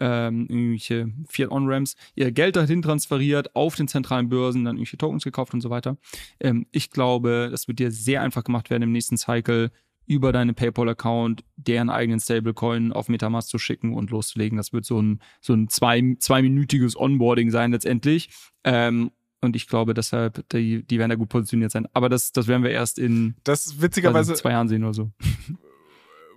ähm, 0.00 0.46
irgendwelche 0.48 1.08
Fiat-On-Ramps 1.28 1.96
ihr 2.14 2.32
Geld 2.32 2.56
dahin 2.56 2.82
transferiert 2.82 3.54
auf 3.56 3.76
den 3.76 3.88
zentralen 3.88 4.28
Börsen, 4.28 4.64
dann 4.74 4.78
irgendwelche 4.78 4.98
Tokens 4.98 5.24
gekauft 5.24 5.54
und 5.54 5.60
so 5.60 5.70
weiter. 5.70 5.96
Ähm, 6.40 6.66
ich 6.72 6.90
glaube, 6.90 7.48
das 7.50 7.68
wird 7.68 7.78
dir 7.78 7.90
sehr 7.90 8.22
einfach 8.22 8.44
gemacht 8.44 8.70
werden 8.70 8.82
im 8.82 8.92
nächsten 8.92 9.16
Cycle 9.16 9.70
über 10.06 10.32
deinen 10.32 10.54
PayPal-Account 10.54 11.44
deren 11.56 11.88
eigenen 11.88 12.20
Stablecoin 12.20 12.92
auf 12.92 13.08
Metamask 13.08 13.48
zu 13.48 13.58
schicken 13.58 13.94
und 13.94 14.10
loszulegen. 14.10 14.58
Das 14.58 14.72
wird 14.72 14.84
so 14.84 15.00
ein, 15.00 15.20
so 15.40 15.54
ein 15.54 15.68
zwei, 15.68 16.16
zweiminütiges 16.18 16.98
Onboarding 16.98 17.50
sein 17.50 17.72
letztendlich. 17.72 18.28
Ähm, 18.64 19.10
und 19.40 19.56
ich 19.56 19.66
glaube 19.66 19.94
deshalb, 19.94 20.46
die, 20.50 20.82
die 20.82 20.98
werden 20.98 21.10
da 21.10 21.16
gut 21.16 21.28
positioniert 21.28 21.70
sein. 21.70 21.86
Aber 21.92 22.08
das, 22.08 22.32
das 22.32 22.48
werden 22.48 22.62
wir 22.62 22.70
erst 22.70 22.98
in 22.98 23.34
das 23.44 23.80
witzigerweise 23.80 24.34
zwei 24.34 24.50
Jahren 24.50 24.68
sehen 24.68 24.84
oder 24.84 24.94
so 24.94 25.10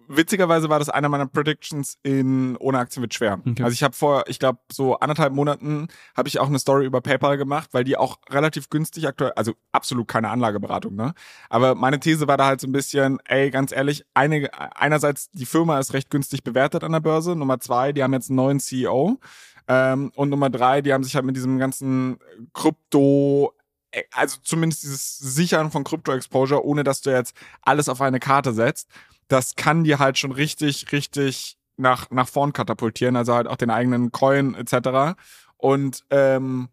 witzigerweise 0.08 0.70
war 0.70 0.80
das 0.80 0.90
einer 0.90 1.10
meiner 1.10 1.28
Predictions 1.28 1.98
in 2.04 2.56
Ohne 2.58 2.80
Aktien 2.80 3.02
wird 3.02 3.14
schwer. 3.14 3.40
Okay. 3.46 3.64
Also 3.64 3.74
ich 3.74 3.84
habe 3.84 3.96
vor, 3.96 4.24
ich 4.28 4.40
glaube, 4.40 4.60
so 4.72 4.98
anderthalb 5.00 5.34
Monaten 5.34 5.88
habe 6.16 6.28
ich 6.28 6.40
auch 6.40 6.48
eine 6.48 6.60
Story 6.60 6.86
über 6.86 7.02
PayPal 7.02 7.38
gemacht, 7.38 7.70
weil 7.74 7.84
die 7.84 7.98
auch 7.98 8.18
relativ 8.30 8.70
günstig 8.70 9.08
aktuell, 9.08 9.34
also 9.36 9.54
absolut 9.72 10.08
keine 10.08 10.30
Anlageberatung, 10.30 10.96
ne? 10.96 11.14
Aber 11.50 11.76
meine 11.76 12.00
These 12.00 12.28
war 12.28 12.38
da 12.38 12.46
halt 12.46 12.62
so 12.62 12.68
ein 12.68 12.72
bisschen, 12.72 13.20
ey, 13.26 13.52
ganz 13.52 13.72
ehrlich, 13.72 14.06
eine, 14.14 14.50
einerseits 14.76 15.30
die 15.32 15.46
Firma 15.46 15.80
ist 15.80 15.94
recht 15.94 16.10
günstig 16.10 16.44
bewertet 16.44 16.84
an 16.84 16.92
der 16.92 17.00
Börse. 17.00 17.36
Nummer 17.36 17.60
zwei, 17.60 17.94
die 17.94 18.04
haben 18.04 18.14
jetzt 18.14 18.30
einen 18.30 18.38
neuen 18.38 18.60
CEO. 18.60 19.20
Ähm, 19.68 20.12
und 20.16 20.30
Nummer 20.30 20.50
drei, 20.50 20.82
die 20.82 20.94
haben 20.94 21.04
sich 21.04 21.16
halt 21.16 21.26
mit 21.26 21.36
diesem 21.36 21.60
ganzen 21.60 22.20
Krypto 22.54 23.54
also 24.12 24.38
zumindest 24.44 24.84
dieses 24.84 25.18
Sichern 25.18 25.72
von 25.72 25.84
Krypto-Exposure, 25.84 26.64
ohne 26.64 26.84
dass 26.84 27.02
du 27.02 27.10
jetzt 27.10 27.36
alles 27.62 27.90
auf 27.90 28.02
eine 28.02 28.20
Karte 28.20 28.54
setzt, 28.54 28.90
das 29.28 29.56
kann 29.56 29.84
dir 29.84 30.00
halt 30.00 30.18
schon 30.18 30.32
richtig, 30.32 30.92
richtig 30.92 31.58
nach, 31.78 32.10
nach 32.10 32.28
vorn 32.28 32.54
katapultieren, 32.54 33.16
also 33.16 33.34
halt 33.34 33.48
auch 33.48 33.56
den 33.56 33.70
eigenen 33.70 34.12
Coin 34.12 34.56
etc. 34.56 35.18
Und 35.58 36.04
ähm, 36.10 36.70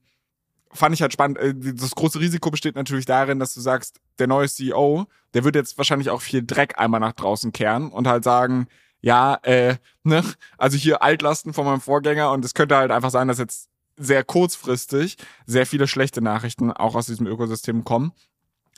fand 0.73 0.95
ich 0.95 1.03
halt 1.03 1.13
spannend. 1.13 1.39
Äh, 1.39 1.55
das 1.55 1.95
große 1.95 2.21
Risiko 2.21 2.51
besteht 2.51 2.75
natürlich 2.75 3.07
darin, 3.07 3.39
dass 3.39 3.55
du 3.55 3.61
sagst, 3.61 4.01
der 4.19 4.27
neue 4.27 4.49
CEO, 4.49 5.07
der 5.33 5.45
wird 5.45 5.55
jetzt 5.55 5.79
wahrscheinlich 5.79 6.11
auch 6.11 6.21
viel 6.21 6.45
Dreck 6.45 6.79
einmal 6.79 7.01
nach 7.01 7.13
draußen 7.13 7.53
kehren 7.53 7.91
und 7.91 8.07
halt 8.07 8.25
sagen, 8.25 8.67
ja, 9.01 9.39
äh, 9.43 9.77
ne, 10.03 10.25
also 10.59 10.77
hier 10.77 11.03
Altlasten 11.03 11.53
von 11.53 11.65
meinem 11.65 11.81
Vorgänger 11.81 12.31
und 12.33 12.45
es 12.45 12.55
könnte 12.55 12.77
halt 12.77 12.91
einfach 12.91 13.11
sein, 13.11 13.29
dass 13.29 13.39
jetzt 13.39 13.69
sehr 13.97 14.25
kurzfristig 14.25 15.17
sehr 15.47 15.67
viele 15.67 15.87
schlechte 15.87 16.21
Nachrichten 16.21 16.73
auch 16.73 16.97
aus 16.97 17.07
diesem 17.07 17.27
Ökosystem 17.27 17.85
kommen. 17.85 18.13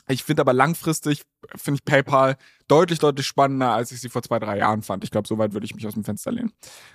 Ich 0.09 0.23
finde 0.23 0.41
aber 0.41 0.53
langfristig, 0.53 1.23
finde 1.55 1.79
ich 1.79 1.85
PayPal 1.85 2.37
deutlich, 2.67 2.99
deutlich 2.99 3.27
spannender, 3.27 3.71
als 3.71 3.91
ich 3.91 3.99
sie 3.99 4.09
vor 4.09 4.23
zwei, 4.23 4.39
drei 4.39 4.57
Jahren 4.57 4.81
fand. 4.81 5.03
Ich 5.03 5.11
glaube, 5.11 5.27
so 5.27 5.37
weit 5.37 5.53
würde 5.53 5.65
ich 5.65 5.75
mich 5.75 5.85
aus 5.85 5.93
dem 5.93 6.03
Fenster 6.03 6.31
lehnen. 6.31 6.53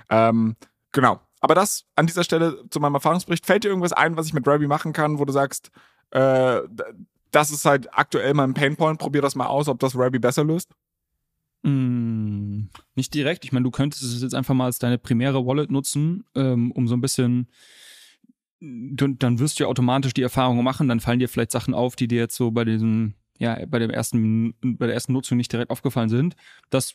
Ähm, 0.09 0.57
genau. 0.93 1.21
Aber 1.41 1.55
das 1.55 1.85
an 1.97 2.07
dieser 2.07 2.25
Stelle 2.25 2.65
zu 2.71 2.81
meinem 2.81 2.95
Erfahrungsbericht. 2.95 3.45
Fällt 3.45 3.65
dir 3.65 3.69
irgendwas 3.69 3.93
ein, 3.93 4.17
was 4.17 4.27
ich 4.27 4.33
mit 4.33 4.47
Rabi 4.47 4.67
machen 4.67 4.93
kann, 4.93 5.19
wo 5.19 5.25
du 5.25 5.33
sagst, 5.33 5.71
äh, 6.11 6.61
das 7.33 7.51
ist 7.51 7.65
halt 7.65 7.89
aktuell 7.93 8.33
mein 8.35 8.55
Painpoint, 8.55 8.99
probier 8.99 9.23
das 9.23 9.35
mal 9.35 9.47
aus, 9.47 9.69
ob 9.69 9.81
das 9.81 9.97
Rabi 9.97 10.19
besser 10.19 10.45
löst? 10.45 10.71
Mm, 11.63 12.65
nicht 12.95 13.13
direkt. 13.15 13.45
Ich 13.45 13.53
meine, 13.53 13.65
du 13.65 13.71
könntest 13.71 14.03
es 14.03 14.23
jetzt 14.23 14.35
einfach 14.35 14.55
mal 14.55 14.67
als 14.67 14.79
deine 14.79 14.99
primäre 14.99 15.45
Wallet 15.45 15.71
nutzen, 15.71 16.25
ähm, 16.35 16.71
um 16.73 16.89
so 16.89 16.95
ein 16.95 17.01
bisschen 17.01 17.49
dann 18.63 19.39
wirst 19.41 19.59
du 19.59 19.65
ja 19.65 19.69
automatisch 19.69 20.15
die 20.15 20.23
Erfahrungen 20.23 20.63
machen, 20.63 20.89
dann 20.89 21.01
fallen 21.01 21.19
dir 21.19 21.29
vielleicht 21.29 21.51
Sachen 21.51 21.75
auf, 21.75 21.97
die 21.97 22.07
dir 22.07 22.21
jetzt 22.21 22.37
so 22.37 22.53
bei 22.53 22.65
diesem, 22.65 23.15
ja, 23.39 23.59
bei 23.67 23.81
dem 23.81 23.91
ersten, 23.91 24.55
bei 24.61 24.87
der 24.87 24.95
ersten 24.95 25.13
Nutzung 25.13 25.37
nicht 25.37 25.53
direkt 25.53 25.71
aufgefallen 25.71 26.09
sind. 26.09 26.37
Das 26.71 26.95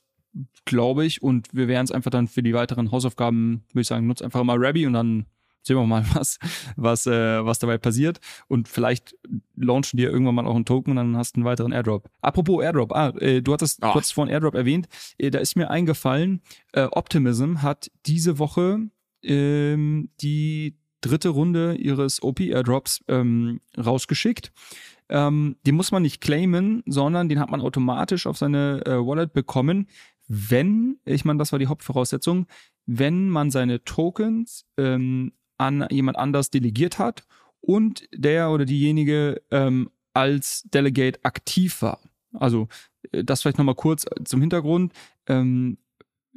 glaube 0.65 1.05
ich 1.05 1.21
und 1.21 1.49
wir 1.51 1.67
werden 1.67 1.85
es 1.85 1.91
einfach 1.91 2.11
dann 2.11 2.27
für 2.27 2.43
die 2.43 2.53
weiteren 2.53 2.91
Hausaufgaben, 2.91 3.65
würde 3.73 3.81
ich 3.81 3.87
sagen, 3.87 4.07
nutz 4.07 4.21
einfach 4.21 4.43
mal 4.43 4.57
Rabby 4.57 4.85
und 4.85 4.93
dann 4.93 5.25
sehen 5.63 5.75
wir 5.75 5.85
mal, 5.85 6.05
was, 6.13 6.39
was, 6.77 7.05
äh, 7.05 7.45
was 7.45 7.59
dabei 7.59 7.77
passiert. 7.77 8.19
Und 8.47 8.69
vielleicht 8.69 9.15
launchen 9.55 9.97
dir 9.97 10.09
irgendwann 10.09 10.35
mal 10.35 10.47
auch 10.47 10.55
einen 10.55 10.65
Token 10.65 10.91
und 10.91 10.95
dann 10.95 11.17
hast 11.17 11.35
du 11.35 11.39
einen 11.39 11.45
weiteren 11.45 11.73
Airdrop. 11.73 12.09
Apropos 12.21 12.63
Airdrop, 12.63 12.93
ah, 12.93 13.09
äh, 13.19 13.41
du 13.41 13.51
hattest, 13.51 13.83
oh. 13.83 13.93
hattest 13.93 14.13
vorhin 14.13 14.33
Airdrop 14.33 14.55
erwähnt. 14.55 14.87
Äh, 15.17 15.31
da 15.31 15.39
ist 15.39 15.57
mir 15.57 15.69
eingefallen, 15.69 16.41
äh, 16.71 16.83
Optimism 16.83 17.61
hat 17.61 17.91
diese 18.05 18.39
Woche 18.39 18.89
ähm, 19.23 20.09
die 20.21 20.77
dritte 21.07 21.29
Runde 21.29 21.75
ihres 21.75 22.21
OP-Airdrops 22.21 23.03
ähm, 23.07 23.61
rausgeschickt. 23.77 24.51
Ähm, 25.09 25.55
den 25.65 25.75
muss 25.75 25.91
man 25.91 26.01
nicht 26.01 26.21
claimen, 26.21 26.83
sondern 26.85 27.29
den 27.29 27.39
hat 27.39 27.49
man 27.49 27.61
automatisch 27.61 28.27
auf 28.27 28.37
seine 28.37 28.85
äh, 28.85 28.91
Wallet 28.91 29.33
bekommen, 29.33 29.87
wenn, 30.27 30.99
ich 31.05 31.23
meine, 31.23 31.39
das 31.39 31.51
war 31.51 31.59
die 31.59 31.67
Hauptvoraussetzung, 31.67 32.47
wenn 32.85 33.29
man 33.29 33.49
seine 33.49 33.83
Tokens 33.83 34.65
ähm, 34.77 35.31
an 35.57 35.87
jemand 35.89 36.17
anders 36.17 36.49
delegiert 36.49 36.99
hat 36.99 37.25
und 37.61 38.07
der 38.13 38.51
oder 38.51 38.65
diejenige 38.65 39.41
ähm, 39.51 39.89
als 40.13 40.63
Delegate 40.63 41.19
aktiv 41.23 41.81
war. 41.81 41.99
Also 42.33 42.67
äh, 43.11 43.23
das 43.23 43.41
vielleicht 43.41 43.57
nochmal 43.57 43.75
kurz 43.75 44.05
zum 44.25 44.41
Hintergrund. 44.41 44.93
Ähm, 45.27 45.77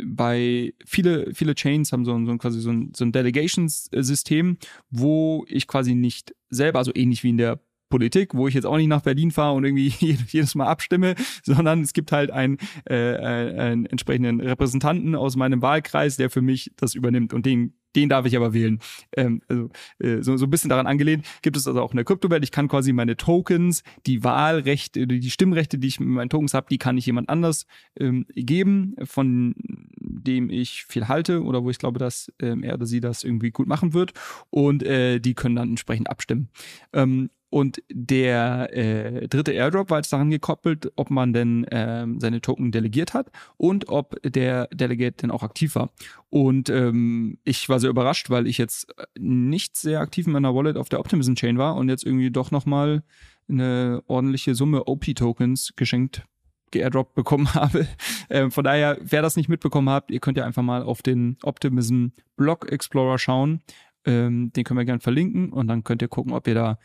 bei 0.05 0.74
viele, 0.84 1.34
viele 1.34 1.55
Chains 1.55 1.92
haben 1.92 2.05
so, 2.05 2.14
ein, 2.14 2.26
so 2.26 2.36
quasi 2.36 2.61
so 2.61 2.70
ein, 2.70 2.92
so 2.94 3.05
ein 3.05 3.12
Delegations-System, 3.12 4.59
wo 4.90 5.44
ich 5.48 5.66
quasi 5.66 5.94
nicht 5.94 6.34
selber, 6.48 6.78
also 6.78 6.92
ähnlich 6.94 7.22
wie 7.22 7.30
in 7.30 7.38
der 7.38 7.61
Politik, 7.90 8.34
wo 8.34 8.46
ich 8.46 8.55
jetzt 8.55 8.64
auch 8.64 8.76
nicht 8.76 8.86
nach 8.86 9.03
Berlin 9.03 9.32
fahre 9.32 9.57
und 9.57 9.64
irgendwie 9.64 9.88
jedes 10.28 10.55
Mal 10.55 10.66
abstimme, 10.66 11.16
sondern 11.42 11.82
es 11.82 11.92
gibt 11.92 12.12
halt 12.12 12.30
einen, 12.30 12.59
äh, 12.84 13.16
einen 13.16 13.86
entsprechenden 13.86 14.40
Repräsentanten 14.40 15.14
aus 15.14 15.36
meinem 15.36 15.61
Wahlkreis, 15.61 16.16
der 16.16 16.30
für 16.30 16.40
mich 16.40 16.72
das 16.76 16.94
übernimmt. 16.94 17.34
Und 17.34 17.44
den 17.44 17.74
den 17.97 18.09
darf 18.09 18.26
ich 18.26 18.36
aber 18.36 18.53
wählen. 18.53 18.78
Ähm, 19.16 19.43
also, 19.49 19.70
äh, 19.99 20.22
so, 20.22 20.36
so 20.36 20.47
ein 20.47 20.51
bisschen 20.51 20.70
daran 20.70 20.86
angelehnt 20.86 21.26
gibt 21.43 21.57
es 21.57 21.66
also 21.66 21.80
auch 21.80 21.93
in 21.93 21.97
der 21.97 22.05
Kryptowelt. 22.05 22.45
Ich 22.45 22.53
kann 22.53 22.68
quasi 22.68 22.93
meine 22.93 23.16
Tokens, 23.16 23.82
die 24.07 24.24
Wahlrechte, 24.24 25.07
die 25.07 25.30
Stimmrechte, 25.30 25.78
die 25.78 25.88
ich 25.88 26.01
mit 26.01 26.09
meinen 26.09 26.30
Tokens 26.30 26.55
habe, 26.55 26.66
die 26.70 26.78
kann 26.78 26.99
ich 26.99 27.07
jemand 27.07 27.28
anders 27.28 27.66
ähm, 27.99 28.26
geben, 28.34 28.95
von 29.05 29.55
dem 29.99 30.51
ich 30.51 30.84
viel 30.84 31.09
halte 31.09 31.43
oder 31.43 31.64
wo 31.64 31.70
ich 31.70 31.78
glaube, 31.78 31.99
dass 31.99 32.32
ähm, 32.41 32.62
er 32.62 32.74
oder 32.74 32.86
sie 32.86 33.01
das 33.01 33.24
irgendwie 33.24 33.51
gut 33.51 33.66
machen 33.66 33.95
wird. 33.95 34.12
Und 34.51 34.82
äh, 34.82 35.20
die 35.20 35.34
können 35.34 35.57
dann 35.57 35.70
entsprechend 35.70 36.11
abstimmen. 36.11 36.49
Ähm, 36.93 37.30
und 37.51 37.82
der 37.90 38.70
äh, 38.72 39.28
dritte 39.28 39.53
Airdrop 39.53 39.90
war 39.90 39.98
jetzt 39.98 40.12
daran 40.12 40.30
gekoppelt, 40.30 40.92
ob 40.94 41.11
man 41.11 41.32
denn 41.32 41.64
äh, 41.64 42.07
seine 42.18 42.40
Token 42.40 42.70
delegiert 42.70 43.12
hat 43.12 43.30
und 43.57 43.88
ob 43.88 44.16
der 44.22 44.68
Delegate 44.68 45.16
denn 45.22 45.30
auch 45.32 45.42
aktiv 45.42 45.74
war. 45.74 45.90
Und 46.30 46.70
ähm, 46.70 47.38
ich 47.42 47.68
war 47.68 47.80
sehr 47.80 47.90
überrascht, 47.90 48.30
weil 48.30 48.46
ich 48.46 48.57
jetzt 48.59 48.94
nicht 49.18 49.76
sehr 49.76 50.01
aktiv 50.01 50.26
in 50.26 50.32
meiner 50.32 50.55
Wallet 50.55 50.76
auf 50.76 50.88
der 50.88 51.01
Optimism 51.01 51.34
Chain 51.34 51.59
war 51.59 51.74
und 51.74 51.88
jetzt 51.88 52.05
irgendwie 52.05 52.30
doch 52.30 52.53
nochmal 52.53 53.03
eine 53.48 54.03
ordentliche 54.07 54.55
Summe 54.55 54.84
OP-Tokens 54.84 55.72
geschenkt 55.74 56.22
geairdroppt 56.70 57.16
bekommen 57.16 57.53
habe. 57.55 57.88
Ähm, 58.28 58.53
von 58.53 58.62
daher, 58.62 58.96
wer 59.01 59.22
das 59.22 59.34
nicht 59.34 59.48
mitbekommen 59.48 59.90
habt, 59.90 60.12
ihr 60.12 60.20
könnt 60.20 60.38
ja 60.38 60.44
einfach 60.44 60.62
mal 60.62 60.84
auf 60.84 61.03
den 61.03 61.36
Optimism 61.42 62.09
Block 62.36 62.70
Explorer 62.70 63.18
schauen. 63.18 63.61
Ähm, 64.05 64.53
den 64.53 64.64
können 64.64 64.78
wir 64.78 64.84
gerne 64.84 65.01
verlinken 65.01 65.53
und 65.53 65.66
dann 65.66 65.84
könnt 65.84 66.01
ihr 66.01 66.09
gucken, 66.09 66.32
ob 66.32 66.46
ihr 66.46 66.55
da 66.55 66.78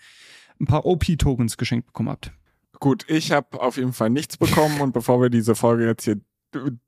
ein 0.59 0.65
paar 0.65 0.85
OP-Tokens 0.85 1.57
geschenkt 1.57 1.87
bekommen 1.87 2.09
habt. 2.09 2.31
Gut, 2.79 3.05
ich 3.07 3.31
habe 3.31 3.61
auf 3.61 3.77
jeden 3.77 3.93
Fall 3.93 4.09
nichts 4.09 4.37
bekommen 4.37 4.81
und 4.81 4.93
bevor 4.93 5.21
wir 5.21 5.29
diese 5.29 5.55
Folge 5.55 5.85
jetzt 5.85 6.03
hier 6.03 6.19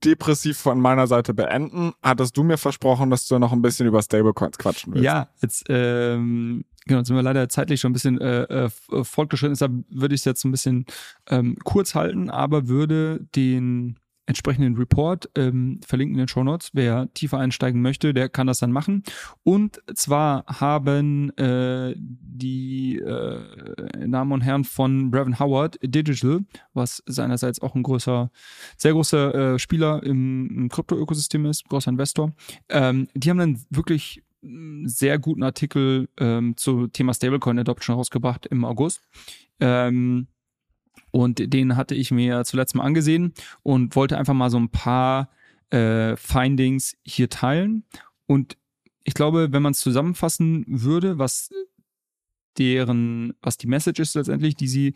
depressiv 0.03 0.57
von 0.57 0.79
meiner 0.79 1.07
Seite 1.07 1.33
beenden, 1.33 1.93
hattest 2.01 2.37
du 2.37 2.43
mir 2.43 2.57
versprochen, 2.57 3.09
dass 3.09 3.27
du 3.27 3.37
noch 3.39 3.51
ein 3.51 3.61
bisschen 3.61 3.87
über 3.87 4.01
Stablecoins 4.01 4.57
quatschen 4.57 4.93
willst. 4.93 5.03
Ja, 5.03 5.29
jetzt 5.41 5.65
ähm, 5.69 6.63
genau, 6.85 7.03
sind 7.03 7.15
wir 7.15 7.23
leider 7.23 7.49
zeitlich 7.49 7.81
schon 7.81 7.91
ein 7.91 7.93
bisschen 7.93 8.19
äh, 8.21 8.65
äh, 8.65 8.69
fortgeschritten, 9.03 9.53
deshalb 9.53 9.73
würde 9.89 10.15
ich 10.15 10.21
es 10.21 10.25
jetzt 10.25 10.45
ein 10.45 10.51
bisschen 10.51 10.85
ähm, 11.29 11.57
kurz 11.63 11.95
halten, 11.95 12.29
aber 12.29 12.67
würde 12.67 13.27
den 13.35 13.99
entsprechenden 14.27 14.75
Report 14.75 15.29
ähm, 15.35 15.79
verlinken 15.85 16.15
in 16.15 16.19
den 16.19 16.27
Show 16.27 16.43
Notes. 16.43 16.69
Wer 16.73 17.11
tiefer 17.13 17.39
einsteigen 17.39 17.81
möchte, 17.81 18.13
der 18.13 18.29
kann 18.29 18.47
das 18.47 18.59
dann 18.59 18.71
machen. 18.71 19.03
Und 19.43 19.81
zwar 19.95 20.45
haben 20.45 21.35
äh, 21.37 21.95
die 21.97 22.97
äh, 22.97 24.07
Damen 24.07 24.31
und 24.33 24.41
Herren 24.41 24.65
von 24.65 25.09
Brevin 25.09 25.39
Howard 25.39 25.79
Digital, 25.81 26.41
was 26.73 27.01
seinerseits 27.05 27.61
auch 27.61 27.73
ein 27.73 27.83
großer, 27.83 28.29
sehr 28.75 28.91
großer 28.91 29.53
äh, 29.53 29.59
Spieler 29.59 30.03
im, 30.03 30.49
im 30.49 30.69
Krypto-Ökosystem 30.69 31.45
ist, 31.45 31.67
großer 31.69 31.89
Investor, 31.89 32.33
ähm, 32.69 33.07
die 33.13 33.29
haben 33.29 33.37
dann 33.37 33.65
wirklich 33.69 34.21
sehr 34.83 35.19
guten 35.19 35.43
Artikel 35.43 36.09
ähm, 36.19 36.55
zu 36.57 36.87
Thema 36.87 37.13
Stablecoin 37.13 37.59
Adoption 37.59 37.95
rausgebracht 37.95 38.45
im 38.45 38.65
August. 38.65 39.01
Ähm, 39.59 40.27
und 41.11 41.53
den 41.53 41.75
hatte 41.75 41.95
ich 41.95 42.11
mir 42.11 42.43
zuletzt 42.43 42.75
mal 42.75 42.83
angesehen 42.83 43.33
und 43.63 43.95
wollte 43.95 44.17
einfach 44.17 44.33
mal 44.33 44.49
so 44.49 44.57
ein 44.57 44.69
paar 44.69 45.29
äh, 45.69 46.15
Findings 46.15 46.97
hier 47.03 47.29
teilen. 47.29 47.83
Und 48.25 48.57
ich 49.03 49.13
glaube, 49.13 49.51
wenn 49.51 49.61
man 49.61 49.71
es 49.71 49.79
zusammenfassen 49.79 50.65
würde, 50.67 51.17
was 51.17 51.49
deren, 52.57 53.33
was 53.41 53.57
die 53.57 53.67
Message 53.67 53.99
ist 53.99 54.15
letztendlich, 54.15 54.55
die 54.55 54.67
sie 54.67 54.93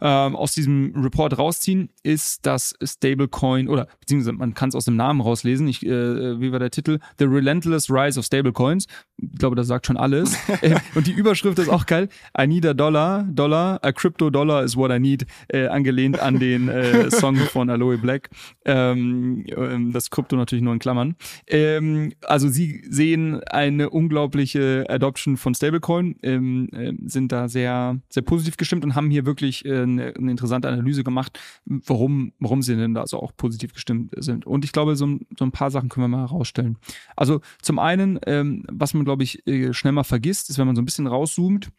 ähm, 0.00 0.34
aus 0.34 0.52
diesem 0.52 0.92
Report 0.96 1.38
rausziehen, 1.38 1.90
ist 2.02 2.44
das 2.44 2.74
Stablecoin 2.82 3.68
oder 3.68 3.86
beziehungsweise 4.00 4.32
man 4.32 4.54
kann 4.54 4.68
es 4.68 4.74
aus 4.74 4.86
dem 4.86 4.96
Namen 4.96 5.20
rauslesen. 5.20 5.68
Ich, 5.68 5.86
äh, 5.86 6.40
wie 6.40 6.50
war 6.50 6.58
der 6.58 6.70
Titel? 6.70 6.98
The 7.18 7.24
Relentless 7.24 7.88
Rise 7.88 8.18
of 8.18 8.26
Stablecoins. 8.26 8.86
Ich 9.22 9.38
glaube, 9.38 9.56
das 9.56 9.68
sagt 9.68 9.86
schon 9.86 9.96
alles. 9.96 10.36
Äh, 10.60 10.76
und 10.94 11.06
die 11.06 11.12
Überschrift 11.12 11.58
ist 11.58 11.68
auch 11.68 11.86
geil. 11.86 12.08
I 12.38 12.46
need 12.46 12.66
a 12.66 12.74
dollar, 12.74 13.24
dollar, 13.24 13.80
a 13.82 13.90
crypto 13.92 14.30
dollar 14.30 14.62
is 14.62 14.76
what 14.76 14.90
I 14.90 14.98
need, 14.98 15.26
äh, 15.48 15.66
angelehnt 15.66 16.20
an 16.20 16.38
den 16.38 16.68
äh, 16.68 17.10
Song 17.10 17.36
von 17.36 17.70
Aloe 17.70 17.98
Black. 17.98 18.30
Ähm, 18.64 19.44
ähm, 19.56 19.92
das 19.92 20.10
Krypto 20.10 20.36
natürlich 20.36 20.62
nur 20.62 20.72
in 20.72 20.78
Klammern. 20.78 21.16
Ähm, 21.46 22.12
also 22.22 22.48
sie 22.48 22.82
sehen 22.88 23.42
eine 23.44 23.90
unglaubliche 23.90 24.86
Adoption 24.88 25.36
von 25.36 25.54
Stablecoin, 25.54 26.16
ähm, 26.22 26.68
äh, 26.72 26.92
sind 27.06 27.32
da 27.32 27.48
sehr, 27.48 27.98
sehr 28.08 28.22
positiv 28.22 28.56
gestimmt 28.56 28.84
und 28.84 28.94
haben 28.94 29.10
hier 29.10 29.26
wirklich 29.26 29.64
äh, 29.64 29.82
eine, 29.82 30.14
eine, 30.14 30.30
interessante 30.30 30.68
Analyse 30.68 31.04
gemacht, 31.04 31.38
warum, 31.64 32.32
warum 32.38 32.62
sie 32.62 32.76
denn 32.76 32.94
da 32.94 33.06
so 33.06 33.20
auch 33.20 33.32
positiv 33.36 33.74
gestimmt 33.74 34.12
sind. 34.16 34.46
Und 34.46 34.64
ich 34.64 34.72
glaube, 34.72 34.96
so, 34.96 35.18
so 35.38 35.44
ein 35.44 35.52
paar 35.52 35.70
Sachen 35.70 35.88
können 35.88 36.04
wir 36.04 36.16
mal 36.16 36.28
herausstellen. 36.28 36.78
Also 37.16 37.40
zum 37.60 37.78
einen, 37.78 38.18
ähm, 38.26 38.64
was 38.70 38.94
man, 38.94 39.04
glaube 39.04 39.11
ich, 39.20 39.46
äh, 39.46 39.72
schnell 39.72 39.92
mal 39.92 40.04
vergisst, 40.04 40.50
ist, 40.50 40.58
wenn 40.58 40.66
man 40.66 40.76
so 40.76 40.82
ein 40.82 40.86
bisschen 40.86 41.06
rauszoomt, 41.06 41.70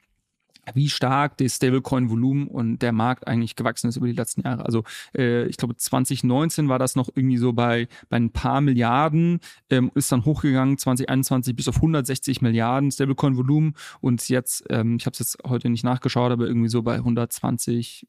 wie 0.74 0.90
stark 0.90 1.38
das 1.38 1.56
Stablecoin-Volumen 1.56 2.48
und 2.48 2.80
der 2.80 2.94
Markt 2.94 3.28
eigentlich 3.28 3.56
gewachsen 3.56 3.90
ist 3.90 3.98
über 3.98 4.08
die 4.08 4.14
letzten 4.14 4.42
Jahre. 4.42 4.66
Also 4.66 4.84
äh, 5.16 5.46
ich 5.48 5.58
glaube 5.58 5.76
2019 5.76 6.70
war 6.70 6.80
das 6.80 6.96
noch 6.96 7.10
irgendwie 7.14 7.38
so 7.38 7.54
bei, 7.54 7.88
bei 8.10 8.18
ein 8.18 8.32
paar 8.32 8.62
Milliarden, 8.62 9.40
ähm, 9.70 9.92
ist 9.96 10.12
dann 10.12 10.26
hochgegangen 10.26 10.78
2021 10.78 11.56
bis 11.56 11.68
auf 11.68 11.78
160 11.78 12.42
Milliarden 12.42 12.92
Stablecoin-Volumen 12.92 13.76
und 14.00 14.28
jetzt, 14.30 14.64
ähm, 14.70 14.98
ich 14.98 15.06
habe 15.06 15.14
es 15.14 15.20
jetzt 15.20 15.38
heute 15.46 15.70
nicht 15.70 15.84
nachgeschaut, 15.84 16.32
aber 16.32 16.48
irgendwie 16.48 16.70
so 16.70 16.82
bei 16.82 16.96
120 16.96 18.08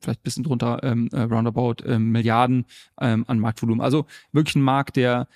vielleicht 0.00 0.20
ein 0.20 0.22
bisschen 0.22 0.44
drunter, 0.44 0.80
ähm, 0.82 1.08
äh, 1.12 1.22
roundabout 1.22 1.84
ähm, 1.84 2.10
Milliarden 2.10 2.64
ähm, 3.00 3.24
an 3.26 3.38
Marktvolumen. 3.38 3.82
Also 3.82 4.06
wirklich 4.32 4.56
ein 4.56 4.62
Markt, 4.62 4.96
der 4.96 5.28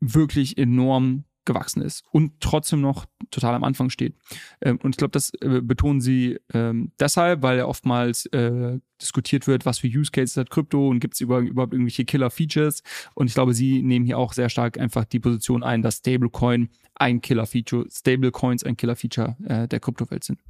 wirklich 0.00 0.58
enorm 0.58 1.24
gewachsen 1.46 1.82
ist 1.82 2.04
und 2.12 2.40
trotzdem 2.40 2.80
noch 2.80 3.06
total 3.30 3.54
am 3.54 3.64
Anfang 3.64 3.90
steht. 3.90 4.14
Ähm, 4.60 4.78
und 4.82 4.90
ich 4.90 4.96
glaube, 4.98 5.12
das 5.12 5.32
äh, 5.40 5.60
betonen 5.62 6.00
sie 6.00 6.38
ähm, 6.52 6.92
deshalb, 7.00 7.42
weil 7.42 7.58
ja 7.58 7.66
oftmals 7.66 8.26
äh, 8.26 8.78
diskutiert 9.00 9.46
wird, 9.46 9.66
was 9.66 9.78
für 9.78 9.88
Use 9.88 10.10
Cases 10.10 10.36
hat 10.36 10.50
Krypto 10.50 10.88
und 10.88 11.00
gibt 11.00 11.14
es 11.14 11.20
über, 11.20 11.40
überhaupt 11.40 11.72
irgendwelche 11.72 12.04
Killer-Features. 12.04 12.82
Und 13.14 13.28
ich 13.28 13.34
glaube, 13.34 13.54
sie 13.54 13.82
nehmen 13.82 14.06
hier 14.06 14.18
auch 14.18 14.32
sehr 14.32 14.48
stark 14.48 14.78
einfach 14.78 15.04
die 15.04 15.20
Position 15.20 15.62
ein, 15.62 15.82
dass 15.82 15.96
Stablecoin 15.96 16.70
ein 16.94 17.20
Killer-Feature, 17.20 17.86
Stablecoins 17.90 18.64
ein 18.64 18.76
Killer-Feature 18.76 19.36
äh, 19.44 19.68
der 19.68 19.80
Kryptowelt 19.80 20.24
sind. 20.24 20.40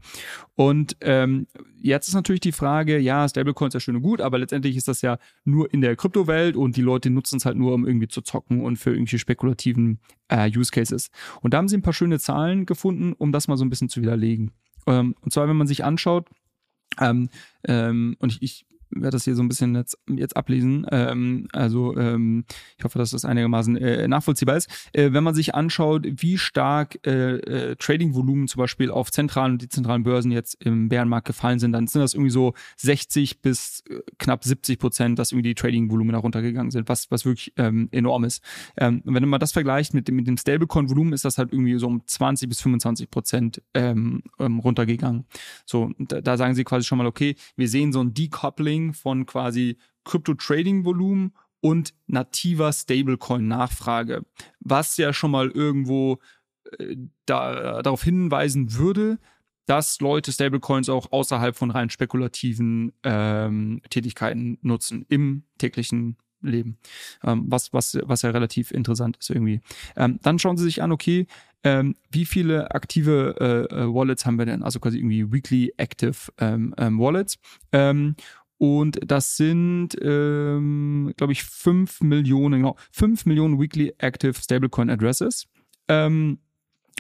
Und 0.55 0.97
ähm, 1.01 1.49
jetzt 1.80 2.09
ist 2.09 2.14
natürlich 2.14 2.40
die 2.40 2.53
Frage, 2.53 2.99
ja, 2.99 3.28
Stablecoins 3.28 3.74
ist 3.74 3.82
ja 3.82 3.84
schön 3.84 3.97
und 3.97 4.03
gut, 4.03 4.20
aber 4.20 4.38
letztendlich 4.38 4.76
ist 4.76 4.88
das 4.88 5.03
ja 5.03 5.18
nur 5.44 5.72
in 5.72 5.80
der 5.80 5.97
Kryptowelt 5.97 6.57
und 6.57 6.76
die 6.76 6.82
Leute 6.82 7.11
nutzen 7.11 7.38
es 7.38 7.44
halt 7.44 7.57
nur, 7.57 7.74
um 7.74 7.86
irgendwie 7.86 8.09
zu 8.09 8.22
zocken 8.22 8.62
und 8.62 8.76
für 8.76 8.90
irgendwelche 8.90 9.18
spekulativen 9.18 9.99
äh, 10.28 10.51
Use 10.57 10.70
Cases. 10.70 11.11
Und 11.42 11.53
da 11.53 11.59
haben 11.59 11.68
sie 11.68 11.76
ein 11.76 11.82
paar 11.82 11.92
schöne 11.92 12.18
Zahlen 12.18 12.66
gefunden, 12.66 13.12
um 13.12 13.32
das 13.32 13.49
mal 13.49 13.57
so 13.57 13.64
ein 13.64 13.70
bisschen 13.70 13.88
zu 13.88 14.01
widerlegen. 14.01 14.53
Ähm, 14.86 15.14
und 15.20 15.32
zwar, 15.32 15.49
wenn 15.49 15.57
man 15.57 15.66
sich 15.66 15.84
anschaut, 15.84 16.28
ähm, 17.01 17.28
ähm, 17.64 18.16
und 18.18 18.32
ich, 18.32 18.43
ich 18.43 18.66
werde 18.91 19.12
das 19.12 19.24
hier 19.24 19.34
so 19.34 19.43
ein 19.43 19.49
bisschen 19.49 19.74
jetzt, 19.74 19.99
jetzt 20.09 20.37
ablesen. 20.37 20.87
Ähm, 20.91 21.49
also 21.53 21.97
ähm, 21.97 22.45
ich 22.78 22.84
hoffe, 22.84 22.99
dass 22.99 23.11
das 23.11 23.24
einigermaßen 23.24 23.76
äh, 23.76 24.09
nachvollziehbar 24.09 24.57
ist. 24.57 24.68
Äh, 24.93 25.12
wenn 25.12 25.24
man 25.24 25.34
sich 25.34 25.55
anschaut, 25.55 26.07
wie 26.07 26.39
stark 26.39 26.99
äh, 27.07 27.37
äh, 27.37 27.76
Trading-Volumen 27.76 28.49
zum 28.49 28.61
Beispiel 28.61 28.91
auf 28.91 29.11
zentralen 29.11 29.53
und 29.53 29.62
dezentralen 29.62 30.03
Börsen 30.03 30.30
jetzt 30.30 30.62
im 30.64 30.89
Bärenmarkt 30.89 31.26
gefallen 31.26 31.59
sind, 31.59 31.72
dann 31.72 31.87
sind 31.87 32.03
das 32.03 32.14
irgendwie 32.14 32.30
so 32.30 32.55
60 32.76 33.43
bis 33.43 33.82
äh, 33.89 34.01
knapp 34.18 34.45
70 34.45 34.78
Prozent, 34.78 35.18
dass 35.18 35.32
irgendwie 35.32 35.51
die 35.51 35.55
Trading-Volumen 35.55 36.14
runtergegangen 36.14 36.70
sind, 36.70 36.89
was, 36.89 37.11
was 37.11 37.24
wirklich 37.24 37.53
ähm, 37.57 37.89
enorm 37.93 38.24
ist. 38.24 38.43
Ähm, 38.76 39.03
wenn 39.05 39.28
man 39.28 39.41
das 39.41 39.53
vergleicht 39.53 39.95
mit 39.95 40.09
dem, 40.09 40.16
mit 40.16 40.26
dem 40.26 40.37
Stablecoin-Volumen, 40.37 41.12
ist 41.12 41.24
das 41.24 41.39
halt 41.39 41.53
irgendwie 41.53 41.78
so 41.78 41.87
um 41.87 42.03
20 42.07 42.49
bis 42.49 42.61
25 42.61 43.11
Prozent 43.11 43.62
ähm, 43.74 44.22
ähm, 44.39 44.61
runtergegangen. 44.61 45.26
So, 45.64 45.91
da, 45.99 46.20
da 46.20 46.37
sagen 46.37 46.55
sie 46.55 46.64
quasi 46.64 46.87
schon 46.87 46.99
mal, 46.99 47.07
okay, 47.07 47.37
wir 47.57 47.68
sehen 47.68 47.93
so 47.93 48.01
ein 48.01 48.14
Decoupling 48.14 48.76
Scaling 48.77 48.93
von 48.93 49.27
quasi 49.27 49.79
Crypto-Trading-Volumen 50.05 51.33
und 51.61 51.95
nativer 52.07 52.72
Stablecoin-Nachfrage, 52.72 54.24
was 54.61 54.97
ja 54.99 55.12
schon 55.12 55.31
mal 55.31 55.51
irgendwo 55.51 56.18
äh, 56.79 56.97
da, 57.24 57.83
darauf 57.83 58.03
hinweisen 58.03 58.74
würde, 58.74 59.18
dass 59.66 60.01
Leute 60.01 60.31
Stablecoins 60.31 60.89
auch 60.89 61.11
außerhalb 61.11 61.57
von 61.57 61.72
rein 61.72 61.91
spekulativen 61.91 62.93
ähm, 63.03 63.81
Tätigkeiten 63.91 64.59
nutzen 64.62 65.05
im 65.09 65.43
täglichen 65.59 66.16
Leben, 66.41 66.79
ähm, 67.24 67.47
was, 67.49 67.72
was, 67.72 67.99
was 68.03 68.22
ja 68.22 68.31
relativ 68.31 68.70
interessant 68.70 69.16
ist 69.16 69.31
irgendwie. 69.31 69.61
Ähm, 69.97 70.20
dann 70.22 70.39
schauen 70.39 70.57
Sie 70.57 70.64
sich 70.64 70.83
an, 70.83 70.93
okay, 70.93 71.27
ähm, 71.64 71.97
wie 72.12 72.27
viele 72.27 72.70
aktive 72.72 73.35
äh, 73.41 73.74
äh 73.74 73.93
Wallets 73.93 74.24
haben 74.24 74.39
wir 74.39 74.47
denn? 74.47 74.62
Also 74.62 74.79
quasi 74.79 74.99
irgendwie 74.99 75.33
Weekly 75.33 75.72
Active 75.79 76.31
ähm, 76.39 76.74
ähm, 76.79 77.01
Wallets. 77.01 77.39
Und 78.59 78.99
das 79.05 79.37
sind, 79.37 79.91
ähm, 80.01 81.13
glaube 81.17 81.33
ich, 81.33 81.43
5 81.45 82.01
Millionen, 82.01 82.61
genau, 82.61 82.77
5 82.93 83.27
Millionen 83.27 83.61
Weekly 83.61 83.95
Active 83.99 84.35
Stablecoin 84.35 84.89
Addresses. 84.89 85.47
Ähm, 85.89 86.39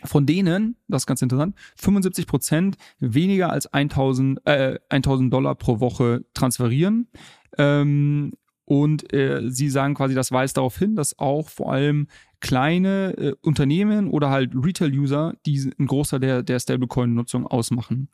von 0.04 0.26
denen, 0.26 0.76
das 0.88 1.02
ist 1.02 1.06
ganz 1.06 1.22
interessant, 1.22 1.56
75 1.76 2.26
Prozent 2.26 2.76
weniger 2.98 3.50
als 3.50 3.72
1000, 3.72 4.40
äh, 4.44 4.78
1000 4.90 5.32
Dollar 5.32 5.54
pro 5.54 5.80
Woche 5.80 6.26
transferieren. 6.34 7.08
Ähm, 7.56 8.32
und 8.66 9.12
äh, 9.14 9.42
sie 9.48 9.70
sagen 9.70 9.94
quasi, 9.94 10.14
das 10.14 10.32
weist 10.32 10.56
darauf 10.56 10.76
hin, 10.76 10.96
dass 10.96 11.18
auch 11.18 11.48
vor 11.48 11.72
allem 11.72 12.08
kleine 12.40 13.14
äh, 13.16 13.34
Unternehmen 13.40 14.10
oder 14.10 14.28
halt 14.30 14.52
Retail-User, 14.54 15.34
die 15.46 15.72
ein 15.78 15.86
Großteil 15.86 16.20
der, 16.20 16.42
der 16.42 16.58
Stablecoin-Nutzung 16.58 17.46
ausmachen. 17.46 18.08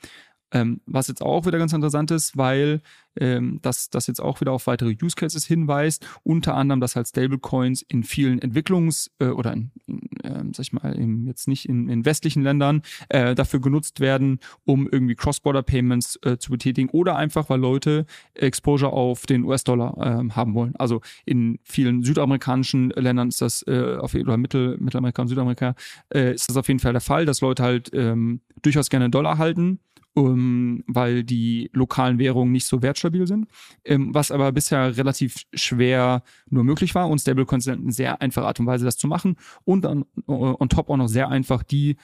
Ähm, 0.53 0.83
was 0.85 1.09
jetzt 1.09 1.23
auch 1.23 1.47
wieder 1.47 1.59
ganz 1.59 1.73
interessant 1.73 2.11
ist, 2.11 2.37
weil 2.37 2.83
ähm, 3.17 3.59
das, 3.63 3.91
das 3.91 4.07
jetzt 4.07 4.21
auch 4.21 4.41
wieder 4.41 4.53
auf 4.53 4.67
weitere 4.67 4.97
Use 5.03 5.17
Cases 5.17 5.45
hinweist, 5.45 6.07
unter 6.23 6.55
anderem, 6.55 6.81
dass 6.81 6.97
halt 6.97 7.09
Stablecoins 7.09 7.83
in 7.83 8.03
vielen 8.03 8.41
Entwicklungs- 8.41 9.11
äh, 9.19 9.27
oder 9.27 9.53
in, 9.53 9.71
in 9.87 10.01
äh, 10.23 10.45
sag 10.53 10.61
ich 10.61 10.73
mal, 10.73 10.93
in, 10.95 11.27
jetzt 11.27 11.49
nicht 11.49 11.69
in, 11.69 11.89
in 11.89 12.05
westlichen 12.05 12.43
Ländern 12.43 12.83
äh, 13.09 13.35
dafür 13.35 13.61
genutzt 13.61 14.01
werden, 14.01 14.41
um 14.65 14.89
irgendwie 14.91 15.15
Cross-Border-Payments 15.15 16.19
äh, 16.23 16.39
zu 16.39 16.51
betätigen 16.51 16.91
oder 16.91 17.17
einfach, 17.17 17.49
weil 17.51 17.61
Leute 17.61 18.07
Exposure 18.35 18.93
auf 18.93 19.27
den 19.27 19.45
US-Dollar 19.45 19.97
äh, 19.99 20.31
haben 20.31 20.55
wollen. 20.55 20.75
Also 20.77 21.01
in 21.25 21.59
vielen 21.65 22.03
südamerikanischen 22.03 22.91
Ländern 22.91 23.29
ist 23.29 23.41
das, 23.41 23.65
äh, 23.67 23.97
auf, 23.97 24.15
oder 24.15 24.37
Mittel, 24.37 24.77
Mittelamerika 24.79 25.23
und 25.23 25.29
Südamerika, 25.29 25.75
äh, 26.15 26.35
ist 26.35 26.49
das 26.49 26.57
auf 26.57 26.69
jeden 26.69 26.81
Fall 26.81 26.93
der 26.93 27.01
Fall, 27.01 27.27
dass 27.27 27.41
Leute 27.41 27.63
halt 27.63 27.91
ähm, 27.93 28.41
durchaus 28.63 28.91
gerne 28.91 29.11
Dollar 29.11 29.39
halten 29.39 29.81
um, 30.15 30.85
weil 30.87 31.25
die 31.25 31.71
lokalen 31.73 32.19
Währungen 32.19 32.53
nicht 32.53 32.67
so 32.67 32.83
wertstabil 33.03 33.27
sind, 33.27 33.49
ähm, 33.85 34.15
was 34.15 34.31
aber 34.31 34.53
bisher 34.53 34.97
relativ 34.97 35.45
schwer 35.53 36.23
nur 36.49 36.65
möglich 36.65 36.95
war. 36.95 37.09
Und 37.09 37.19
Stablecoins 37.19 37.65
sind 37.65 37.83
eine 37.83 37.93
sehr 37.93 38.21
einfache 38.21 38.47
Art 38.47 38.61
und 38.61 38.67
Weise, 38.67 38.85
das 38.85 38.97
zu 38.97 39.09
machen. 39.09 39.37
Und 39.65 39.85
dann 39.85 40.05
uh, 40.29 40.57
on 40.59 40.69
top 40.69 40.91
auch 40.91 40.97
noch 40.97 41.09
sehr 41.09 41.29
einfach 41.29 41.63
die 41.63 41.97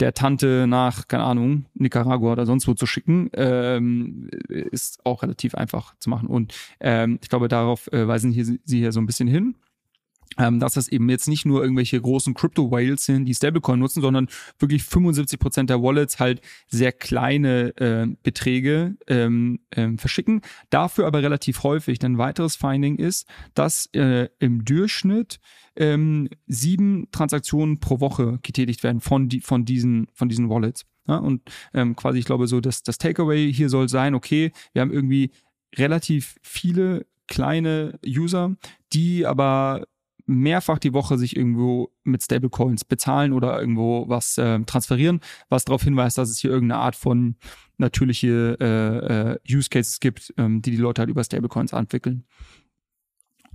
der 0.00 0.14
Tante 0.14 0.66
nach, 0.66 1.06
keine 1.06 1.22
Ahnung, 1.22 1.66
Nicaragua 1.74 2.32
oder 2.32 2.44
sonst 2.44 2.66
wo 2.66 2.74
zu 2.74 2.86
schicken, 2.86 3.30
ähm, 3.34 4.30
ist 4.48 5.04
auch 5.04 5.22
relativ 5.22 5.54
einfach 5.54 5.94
zu 5.98 6.10
machen. 6.10 6.28
Und 6.28 6.54
ähm, 6.80 7.20
ich 7.22 7.28
glaube, 7.28 7.46
darauf 7.46 7.92
äh, 7.92 8.08
weisen 8.08 8.32
hier, 8.32 8.44
sie 8.44 8.78
hier 8.78 8.90
so 8.90 9.00
ein 9.00 9.06
bisschen 9.06 9.28
hin 9.28 9.54
ähm, 10.38 10.60
dass 10.60 10.74
das 10.74 10.88
eben 10.88 11.08
jetzt 11.08 11.28
nicht 11.28 11.44
nur 11.44 11.62
irgendwelche 11.62 12.00
großen 12.00 12.34
Crypto-Whales 12.34 13.04
sind, 13.04 13.24
die 13.24 13.34
Stablecoin 13.34 13.78
nutzen, 13.78 14.02
sondern 14.02 14.28
wirklich 14.58 14.84
75 14.84 15.38
Prozent 15.38 15.70
der 15.70 15.82
Wallets 15.82 16.20
halt 16.20 16.40
sehr 16.68 16.92
kleine 16.92 17.76
äh, 17.76 18.06
Beträge 18.22 18.96
ähm, 19.06 19.60
ähm, 19.74 19.98
verschicken. 19.98 20.42
Dafür 20.70 21.06
aber 21.06 21.22
relativ 21.22 21.62
häufig. 21.62 22.02
Ein 22.04 22.18
weiteres 22.18 22.56
Finding 22.56 22.96
ist, 22.96 23.26
dass 23.54 23.86
äh, 23.94 24.28
im 24.38 24.64
Durchschnitt 24.64 25.38
ähm, 25.76 26.28
sieben 26.46 27.08
Transaktionen 27.12 27.80
pro 27.80 28.00
Woche 28.00 28.38
getätigt 28.42 28.82
werden 28.82 29.00
von, 29.00 29.28
die, 29.28 29.40
von, 29.40 29.64
diesen, 29.64 30.08
von 30.12 30.28
diesen 30.28 30.48
Wallets. 30.48 30.84
Ja, 31.08 31.16
und 31.16 31.42
ähm, 31.74 31.96
quasi, 31.96 32.18
ich 32.18 32.24
glaube, 32.24 32.46
so 32.46 32.60
das, 32.60 32.82
das 32.82 32.98
Takeaway 32.98 33.52
hier 33.52 33.68
soll 33.68 33.88
sein, 33.88 34.14
okay, 34.14 34.52
wir 34.72 34.82
haben 34.82 34.92
irgendwie 34.92 35.32
relativ 35.76 36.36
viele 36.42 37.06
kleine 37.26 37.98
User, 38.06 38.56
die 38.92 39.26
aber 39.26 39.86
mehrfach 40.26 40.78
die 40.78 40.92
Woche 40.92 41.18
sich 41.18 41.36
irgendwo 41.36 41.90
mit 42.04 42.22
Stablecoins 42.22 42.84
bezahlen 42.84 43.32
oder 43.32 43.58
irgendwo 43.60 44.08
was 44.08 44.38
äh, 44.38 44.60
transferieren, 44.60 45.20
was 45.48 45.64
darauf 45.64 45.82
hinweist, 45.82 46.18
dass 46.18 46.30
es 46.30 46.38
hier 46.38 46.50
irgendeine 46.50 46.80
Art 46.80 46.96
von 46.96 47.36
natürliche 47.78 48.56
äh, 48.60 49.32
äh, 49.32 49.38
Use 49.50 49.68
Cases 49.68 50.00
gibt, 50.00 50.32
ähm, 50.36 50.62
die 50.62 50.70
die 50.70 50.76
Leute 50.76 51.00
halt 51.00 51.10
über 51.10 51.24
Stablecoins 51.24 51.72
entwickeln. 51.72 52.24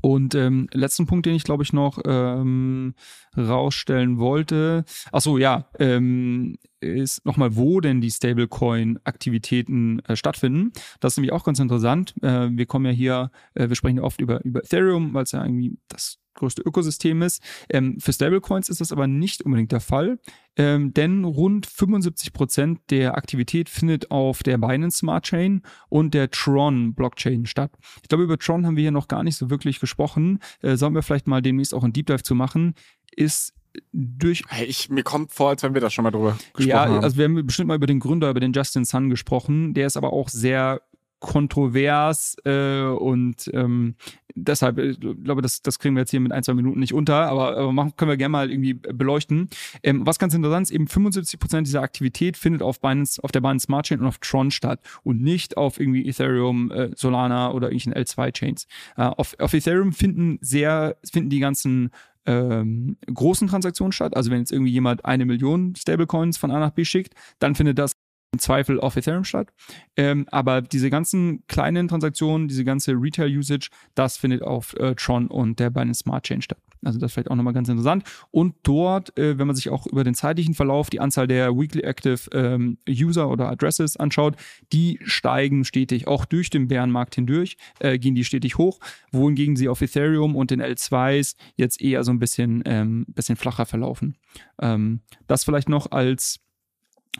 Und 0.02 0.36
ähm, 0.36 0.68
letzten 0.74 1.08
Punkt, 1.08 1.26
den 1.26 1.36
ich 1.36 1.44
glaube 1.44 1.64
ich 1.64 1.74
noch 1.74 2.00
ähm, 2.06 2.94
rausstellen 3.36 4.20
wollte, 4.20 4.86
ach 5.12 5.22
so 5.22 5.38
ja, 5.38 5.70
ähm, 5.80 6.58
ist 6.80 7.26
nochmal, 7.26 7.56
wo 7.56 7.80
denn 7.82 8.02
die 8.02 8.12
Stablecoin-Aktivitäten 8.12 10.00
äh, 10.00 10.16
stattfinden. 10.16 10.72
Das 11.00 11.14
ist 11.14 11.18
nämlich 11.18 11.34
auch 11.34 11.44
ganz 11.44 11.60
interessant. 11.60 12.14
Äh, 12.22 12.50
wir 12.52 12.66
kommen 12.66 12.86
ja 12.86 12.92
hier, 12.92 13.32
äh, 13.56 13.70
wir 13.70 13.76
sprechen 13.76 13.98
ja 13.98 14.04
oft 14.04 14.22
über, 14.22 14.44
über 14.44 14.64
Ethereum, 14.64 15.14
weil 15.14 15.24
es 15.24 15.32
ja 15.32 15.44
irgendwie 15.44 15.78
das 15.88 16.20
größte 16.38 16.62
Ökosystem 16.62 17.22
ist. 17.22 17.42
Ähm, 17.70 18.00
für 18.00 18.14
Stablecoins 18.14 18.70
ist 18.70 18.80
das 18.80 18.94
aber 18.94 19.08
nicht 19.08 19.42
unbedingt 19.42 19.74
der 19.74 19.82
Fall, 19.82 20.20
ähm, 20.56 20.94
denn 20.94 21.26
rund 21.26 21.66
75 21.66 22.32
Prozent 22.32 22.80
der 22.90 23.18
Aktivität 23.18 23.70
findet 23.70 24.10
auf 24.12 24.44
der 24.44 24.58
Binance 24.58 25.00
Smart 25.00 25.26
Chain 25.26 25.64
und 25.90 26.14
der 26.14 26.32
Tron 26.32 26.94
Blockchain 26.94 27.46
statt. 27.46 27.72
Ich 28.02 28.08
glaube, 28.08 28.24
über 28.24 28.38
Tron 28.38 28.66
haben 28.66 28.78
wir 28.78 28.84
hier 28.84 28.92
noch 28.92 29.10
gar 29.10 29.24
nicht 29.24 29.36
so 29.36 29.50
wirklich 29.50 29.80
gesprochen. 29.80 30.40
Äh, 30.62 30.78
sollen 30.78 30.96
wir 30.96 31.02
vielleicht 31.02 31.28
mal 31.28 31.42
demnächst 31.42 31.74
auch 31.74 31.84
ein 31.84 31.94
Deep 31.94 32.06
Dive 32.06 32.24
zu 32.24 32.36
machen? 32.36 32.76
Ist 33.12 33.54
durch. 33.92 34.44
Hey, 34.48 34.66
ich, 34.66 34.90
mir 34.90 35.04
kommt 35.04 35.32
vor, 35.32 35.50
als 35.50 35.64
wenn 35.64 35.74
wir 35.74 35.82
da 35.82 35.90
schon 35.90 36.04
mal 36.04 36.12
drüber 36.12 36.38
gesprochen 36.54 36.70
ja, 36.70 36.86
haben. 36.86 36.94
Ja, 36.96 37.00
also 37.02 37.18
wir 37.18 37.26
haben 37.26 37.46
bestimmt 37.46 37.68
mal 37.68 37.76
über 37.76 37.88
den 37.88 38.00
Gründer, 38.00 38.30
über 38.30 38.40
den 38.40 38.54
Justin 38.54 38.86
Sun 38.86 39.10
gesprochen. 39.10 39.74
Der 39.74 39.88
ist 39.88 39.98
aber 39.98 40.14
auch 40.14 40.30
sehr 40.30 40.82
kontrovers 41.20 42.36
äh, 42.46 42.84
und 42.84 43.50
ähm, 43.54 43.96
deshalb, 44.36 44.78
ich 44.78 45.00
glaube, 45.00 45.42
das, 45.42 45.62
das 45.64 45.80
kriegen 45.80 45.96
wir 45.96 46.02
jetzt 46.02 46.12
hier 46.12 46.20
mit 46.20 46.32
ein, 46.32 46.44
zwei 46.44 46.54
Minuten 46.54 46.80
nicht 46.80 46.94
unter, 46.94 47.28
aber, 47.28 47.58
aber 47.58 47.72
machen, 47.72 47.94
können 47.96 48.10
wir 48.10 48.18
gerne 48.18 48.32
mal 48.32 48.52
irgendwie 48.52 48.76
beleuchten. 48.76 49.50
Ähm, 49.82 50.06
was 50.06 50.20
ganz 50.20 50.34
interessant 50.36 50.68
ist, 50.68 50.72
eben 50.72 50.88
75 50.88 51.40
Prozent 51.40 51.68
dieser 51.68 51.82
Aktivität 51.82 52.38
findet 52.38 52.62
auf 52.62 52.80
Binance, 52.80 53.24
auf 53.24 53.32
der 53.32 53.42
Binance 53.42 53.66
Smart 53.66 53.88
Chain 53.88 54.00
und 54.00 54.06
auf 54.06 54.20
Tron 54.20 54.52
statt 54.52 54.80
und 55.04 55.22
nicht 55.22 55.58
auf 55.58 55.80
irgendwie 55.80 56.08
Ethereum, 56.08 56.72
äh, 56.72 56.92
Solana 56.96 57.52
oder 57.52 57.72
irgendwelchen 57.72 57.94
L2-Chains. 57.94 58.68
Äh, 58.98 59.04
auf, 59.04 59.36
auf 59.40 59.54
Ethereum 59.54 59.94
finden 59.94 60.38
sehr, 60.42 60.98
finden 61.04 61.32
die 61.32 61.40
ganzen 61.40 61.90
ähm, 62.28 62.98
großen 63.12 63.48
Transaktionen 63.48 63.92
statt. 63.92 64.16
Also 64.16 64.30
wenn 64.30 64.40
jetzt 64.40 64.52
irgendwie 64.52 64.72
jemand 64.72 65.06
eine 65.06 65.26
Million 65.26 65.76
Stablecoins 65.76 66.38
von 66.38 66.52
A 66.52 66.60
nach 66.60 66.72
B 66.72 66.86
schickt, 66.86 67.14
dann 67.40 67.56
findet 67.56 67.80
das 67.80 67.94
im 68.34 68.40
Zweifel 68.40 68.80
auf 68.80 68.96
Ethereum 68.98 69.24
statt. 69.24 69.54
Ähm, 69.96 70.28
aber 70.30 70.62
diese 70.62 70.90
ganzen 70.90 71.46
kleinen 71.48 71.88
Transaktionen, 71.88 72.48
diese 72.48 72.66
ganze 72.66 72.92
Retail-Usage, 72.92 73.70
das 73.96 74.18
findet 74.18 74.42
auf 74.44 74.74
äh, 74.76 74.96
Tron 74.96 75.28
und 75.28 75.60
der 75.60 75.70
Binance 75.70 76.02
Smart 76.02 76.26
Chain 76.26 76.42
statt. 76.42 76.60
Also 76.84 77.00
das 77.00 77.10
ist 77.10 77.14
vielleicht 77.14 77.32
auch 77.32 77.36
nochmal 77.36 77.54
ganz 77.54 77.70
interessant. 77.70 78.04
Und 78.32 78.56
dort, 78.64 79.18
äh, 79.18 79.38
wenn 79.38 79.48
man 79.48 79.56
sich 79.56 79.70
auch 79.70 79.88
über 79.88 80.04
den 80.04 80.16
zeitlichen 80.16 80.54
Verlauf 80.54 80.90
die 80.90 81.00
Anzahl 81.00 81.28
der 81.28 81.56
Weekly 81.58 81.82
Active 81.82 82.30
ähm, 82.34 82.78
User 82.90 83.30
oder 83.30 83.50
Addresses 83.50 83.98
anschaut, 83.98 84.36
die 84.74 85.00
steigen 85.04 85.66
stetig, 85.66 86.08
auch 86.08 86.26
durch 86.26 86.50
den 86.50 86.68
Bärenmarkt 86.68 87.16
hindurch, 87.16 87.58
äh, 87.80 87.98
gehen 87.98 88.16
die 88.16 88.24
stetig 88.24 88.58
hoch, 88.58 88.80
wohingegen 89.12 89.56
sie 89.56 89.70
auf 89.70 89.82
Ethereum 89.82 90.36
und 90.36 90.52
den 90.52 90.62
L2s 90.62 91.36
jetzt 91.56 91.82
eher 91.82 92.04
so 92.04 92.12
ein 92.12 92.20
bisschen, 92.20 92.64
ähm, 92.66 93.06
bisschen 93.10 93.36
flacher 93.36 93.66
verlaufen. 93.66 94.16
Ähm, 94.60 95.02
das 95.28 95.44
vielleicht 95.44 95.70
noch 95.70 95.92
als 95.92 96.40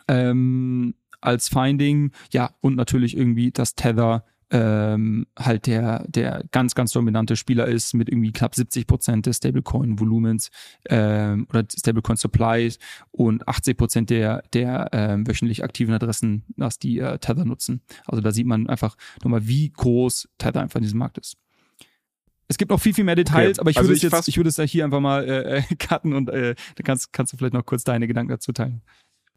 ähm, 0.08 0.94
als 1.22 1.50
Finding, 1.50 2.12
ja, 2.32 2.52
und 2.62 2.76
natürlich 2.76 3.18
irgendwie 3.18 3.52
das 3.52 3.76
Tether 3.76 4.24
ähm, 4.50 5.28
halt 5.38 5.68
der, 5.68 6.06
der 6.08 6.44
ganz, 6.52 6.74
ganz 6.76 6.92
dominante 6.92 7.36
Spieler 7.36 7.68
ist 7.68 7.94
mit 7.94 8.10
irgendwie 8.10 8.32
knapp 8.32 8.56
70 8.56 8.88
Prozent 8.88 9.26
des 9.26 9.38
Stablecoin-Volumens 9.38 10.50
ähm, 10.90 11.48
oder 11.50 11.64
Stablecoin-Supplies 11.70 12.80
und 13.12 13.48
80 13.48 13.78
Prozent 13.78 14.10
der, 14.10 14.44
der 14.54 14.90
ähm, 14.94 15.28
wöchentlich 15.28 15.64
aktiven 15.64 15.94
Adressen, 15.94 16.46
dass 16.56 16.80
die 16.80 17.00
äh, 17.00 17.18
Tether 17.20 17.46
nutzen. 17.46 17.82
Also 18.06 18.22
da 18.22 18.32
sieht 18.32 18.48
man 18.48 18.68
einfach 18.68 18.96
nochmal, 19.24 19.48
wie 19.48 19.70
groß 19.70 20.30
Tether 20.38 20.62
einfach 20.62 20.78
in 20.78 20.84
diesem 20.84 21.00
Markt 21.00 21.18
ist. 21.18 21.38
Es 22.48 22.58
gibt 22.58 22.72
noch 22.72 22.80
viel, 22.80 22.94
viel 22.94 23.04
mehr 23.04 23.16
Details, 23.16 23.60
okay. 23.60 23.62
aber 23.62 23.70
ich 23.72 23.78
also 23.78 23.90
würde 23.90 23.98
es 23.98 24.04
jetzt, 24.04 24.28
ich 24.30 24.38
würde 24.38 24.50
es 24.50 24.58
ja 24.58 24.64
hier 24.64 24.86
einfach 24.86 25.02
mal 25.02 25.26
äh, 25.26 25.58
äh 25.58 25.64
cutten 25.80 26.14
und 26.14 26.30
äh, 26.30 26.56
dann 26.76 26.84
kannst, 26.86 27.12
kannst 27.12 27.34
du 27.34 27.38
vielleicht 27.38 27.54
noch 27.54 27.66
kurz 27.66 27.84
deine 27.84 28.08
Gedanken 28.08 28.32
dazu 28.32 28.54
teilen. 28.54 28.82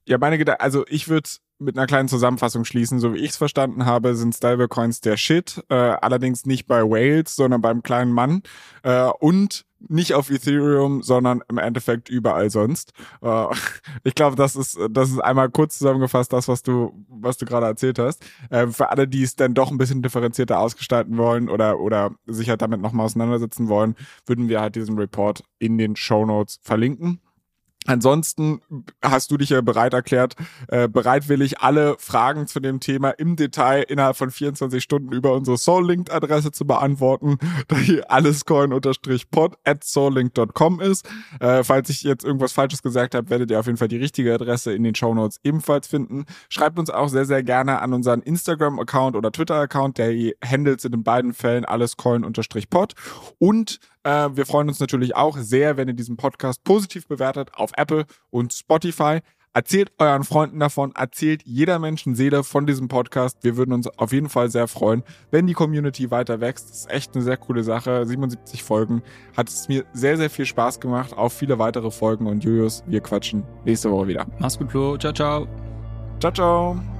Ja, 0.06 0.18
meine 0.18 0.38
Gedanken, 0.38 0.62
also 0.62 0.84
ich 0.88 1.08
würde 1.08 1.28
mit 1.60 1.76
einer 1.76 1.86
kleinen 1.86 2.08
Zusammenfassung 2.08 2.64
schließen. 2.64 2.98
So 2.98 3.14
wie 3.14 3.18
ich 3.18 3.30
es 3.30 3.36
verstanden 3.36 3.84
habe, 3.84 4.16
sind 4.16 4.34
Stablecoins 4.34 5.00
der 5.00 5.16
Shit. 5.16 5.62
Äh, 5.68 5.74
allerdings 5.74 6.46
nicht 6.46 6.66
bei 6.66 6.82
Whales, 6.82 7.36
sondern 7.36 7.60
beim 7.60 7.82
kleinen 7.82 8.12
Mann. 8.12 8.42
Äh, 8.82 9.10
und 9.20 9.66
nicht 9.88 10.14
auf 10.14 10.30
Ethereum, 10.30 11.02
sondern 11.02 11.42
im 11.48 11.58
Endeffekt 11.58 12.08
überall 12.08 12.50
sonst. 12.50 12.92
Äh, 13.22 13.46
ich 14.04 14.14
glaube, 14.14 14.36
das 14.36 14.56
ist, 14.56 14.78
das 14.90 15.10
ist 15.10 15.20
einmal 15.20 15.50
kurz 15.50 15.78
zusammengefasst, 15.78 16.32
das, 16.32 16.48
was 16.48 16.62
du, 16.62 17.04
was 17.08 17.36
du 17.36 17.44
gerade 17.44 17.66
erzählt 17.66 17.98
hast. 17.98 18.24
Äh, 18.48 18.66
für 18.68 18.90
alle, 18.90 19.06
die 19.06 19.22
es 19.22 19.36
dann 19.36 19.54
doch 19.54 19.70
ein 19.70 19.78
bisschen 19.78 20.02
differenzierter 20.02 20.58
ausgestalten 20.58 21.18
wollen 21.18 21.48
oder, 21.48 21.78
oder 21.78 22.12
sich 22.26 22.48
halt 22.48 22.62
damit 22.62 22.80
nochmal 22.80 23.06
auseinandersetzen 23.06 23.68
wollen, 23.68 23.96
würden 24.26 24.48
wir 24.48 24.60
halt 24.60 24.76
diesen 24.76 24.98
Report 24.98 25.42
in 25.58 25.78
den 25.78 25.94
Show 25.96 26.24
Notes 26.24 26.58
verlinken. 26.62 27.20
Ansonsten 27.86 28.60
hast 29.02 29.30
du 29.30 29.38
dich 29.38 29.50
ja 29.50 29.62
bereit 29.62 29.94
erklärt, 29.94 30.34
äh, 30.68 30.86
bereitwillig 30.86 31.60
alle 31.60 31.96
Fragen 31.98 32.46
zu 32.46 32.60
dem 32.60 32.78
Thema 32.78 33.10
im 33.10 33.36
Detail 33.36 33.82
innerhalb 33.82 34.16
von 34.16 34.30
24 34.30 34.82
Stunden 34.82 35.12
über 35.12 35.32
unsere 35.32 35.56
Soullinked-Adresse 35.56 36.52
zu 36.52 36.66
beantworten, 36.66 37.38
da 37.68 37.76
hier 37.76 38.10
allescoin-pod 38.10 39.58
at 39.64 39.82
soullinked.com 39.82 40.80
ist. 40.80 41.08
Äh, 41.40 41.64
falls 41.64 41.88
ich 41.88 42.02
jetzt 42.02 42.22
irgendwas 42.22 42.52
Falsches 42.52 42.82
gesagt 42.82 43.14
habe, 43.14 43.30
werdet 43.30 43.50
ihr 43.50 43.58
auf 43.58 43.66
jeden 43.66 43.78
Fall 43.78 43.88
die 43.88 43.96
richtige 43.96 44.34
Adresse 44.34 44.74
in 44.74 44.82
den 44.82 44.94
Show 44.94 45.14
Notes 45.14 45.40
ebenfalls 45.42 45.86
finden. 45.86 46.26
Schreibt 46.50 46.78
uns 46.78 46.90
auch 46.90 47.08
sehr, 47.08 47.24
sehr 47.24 47.42
gerne 47.42 47.80
an 47.80 47.94
unseren 47.94 48.20
Instagram-Account 48.20 49.16
oder 49.16 49.32
Twitter-Account, 49.32 49.96
der 49.96 50.34
handelt 50.44 50.84
in 50.84 50.92
den 50.92 51.02
beiden 51.02 51.32
Fällen 51.32 51.64
allescoin-pod 51.64 52.94
und 53.38 53.80
äh, 54.04 54.28
wir 54.32 54.46
freuen 54.46 54.68
uns 54.68 54.80
natürlich 54.80 55.16
auch 55.16 55.36
sehr, 55.38 55.76
wenn 55.76 55.88
ihr 55.88 55.94
diesen 55.94 56.16
Podcast 56.16 56.64
positiv 56.64 57.06
bewertet 57.06 57.50
auf 57.54 57.72
Apple 57.76 58.06
und 58.30 58.52
Spotify. 58.52 59.20
Erzählt 59.52 59.90
euren 59.98 60.22
Freunden 60.22 60.60
davon, 60.60 60.92
erzählt 60.94 61.42
jeder 61.44 61.80
Menschenseele 61.80 62.44
von 62.44 62.66
diesem 62.66 62.86
Podcast. 62.86 63.38
Wir 63.42 63.56
würden 63.56 63.72
uns 63.72 63.88
auf 63.98 64.12
jeden 64.12 64.28
Fall 64.28 64.48
sehr 64.48 64.68
freuen, 64.68 65.02
wenn 65.32 65.48
die 65.48 65.54
Community 65.54 66.12
weiter 66.12 66.40
wächst. 66.40 66.70
Das 66.70 66.78
ist 66.80 66.90
echt 66.90 67.14
eine 67.16 67.24
sehr 67.24 67.36
coole 67.36 67.64
Sache. 67.64 68.06
77 68.06 68.62
Folgen. 68.62 69.02
Hat 69.36 69.48
es 69.48 69.66
mir 69.68 69.84
sehr, 69.92 70.16
sehr 70.16 70.30
viel 70.30 70.46
Spaß 70.46 70.78
gemacht. 70.78 71.16
Auf 71.16 71.32
viele 71.32 71.58
weitere 71.58 71.90
Folgen 71.90 72.28
und 72.28 72.44
Julius, 72.44 72.84
wir 72.86 73.00
quatschen 73.00 73.42
nächste 73.64 73.90
Woche 73.90 74.06
wieder. 74.06 74.26
Mach's 74.38 74.56
gut, 74.56 74.70
Flo. 74.70 74.96
Ciao, 74.96 75.12
ciao. 75.12 75.48
Ciao, 76.20 76.32
ciao. 76.32 76.99